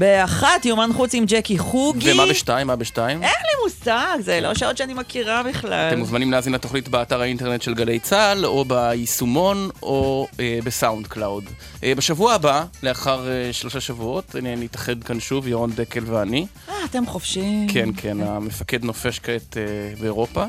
באחת 0.00 0.64
יומן 0.64 0.90
חוץ 0.96 1.14
עם 1.14 1.24
ג'קי 1.26 1.58
חוגי. 1.58 2.12
ומה 2.12 2.26
בשתיים? 2.26 2.66
מה 2.66 2.76
בשתיים? 2.76 3.22
אין 3.22 3.30
לי 3.30 3.64
מושג, 3.64 4.16
זה 4.20 4.40
לא 4.40 4.54
שעות 4.54 4.76
שאני 4.76 4.94
מכירה 4.94 5.42
בכלל. 5.42 5.88
אתם 5.88 5.98
מוזמנים 5.98 6.30
להאזין 6.30 6.52
לתוכנית 6.52 6.88
באתר 6.88 7.20
האינטרנט 7.20 7.62
של 7.62 7.74
גלי 7.74 7.98
צה"ל, 7.98 8.46
או 8.46 8.64
ביישומון, 8.64 9.70
או 9.82 10.26
אה, 10.40 10.58
ב 10.64 11.06
SoundCloud. 11.06 11.44
אה, 11.84 11.94
בשבוע 11.94 12.34
הבא, 12.34 12.64
לאחר 12.82 13.28
אה, 13.28 13.52
שלושה 13.52 13.80
שבועות, 13.80 14.36
נתאחד 14.42 15.04
כאן 15.04 15.20
שוב, 15.20 15.48
ירון 15.48 15.70
דקל 15.74 16.02
ואני. 16.06 16.46
אה, 16.68 16.74
אתם 16.84 17.06
חופשיים. 17.06 17.68
כן, 17.68 17.88
כן, 17.96 18.20
המפקד 18.20 18.84
נופש 18.84 19.18
כעת 19.18 19.56
אה, 19.56 19.62
באירופה. 20.00 20.44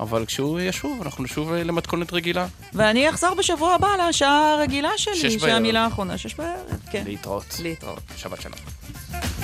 אבל 0.00 0.26
כשהוא 0.26 0.60
ישוב, 0.60 1.02
אנחנו 1.02 1.24
נשוב 1.24 1.52
אה, 1.52 1.64
למתכונת 1.64 2.12
רגילה. 2.12 2.46
ואני 2.72 3.10
אחזור 3.10 3.34
בשבוע 3.34 3.74
הבא 3.74 3.88
לשעה 4.08 4.52
הרגילה 4.52 4.90
שלי. 4.96 5.38
של 5.40 5.56
המילה 5.56 5.84
האחרונה, 5.84 6.18
שש 6.18 6.34
בערב, 6.34 6.58
כן. 6.90 7.02
להתראות. 7.06 7.56
להתראות. 7.62 8.00
שבת 8.16 8.40
שלום. 8.40 9.39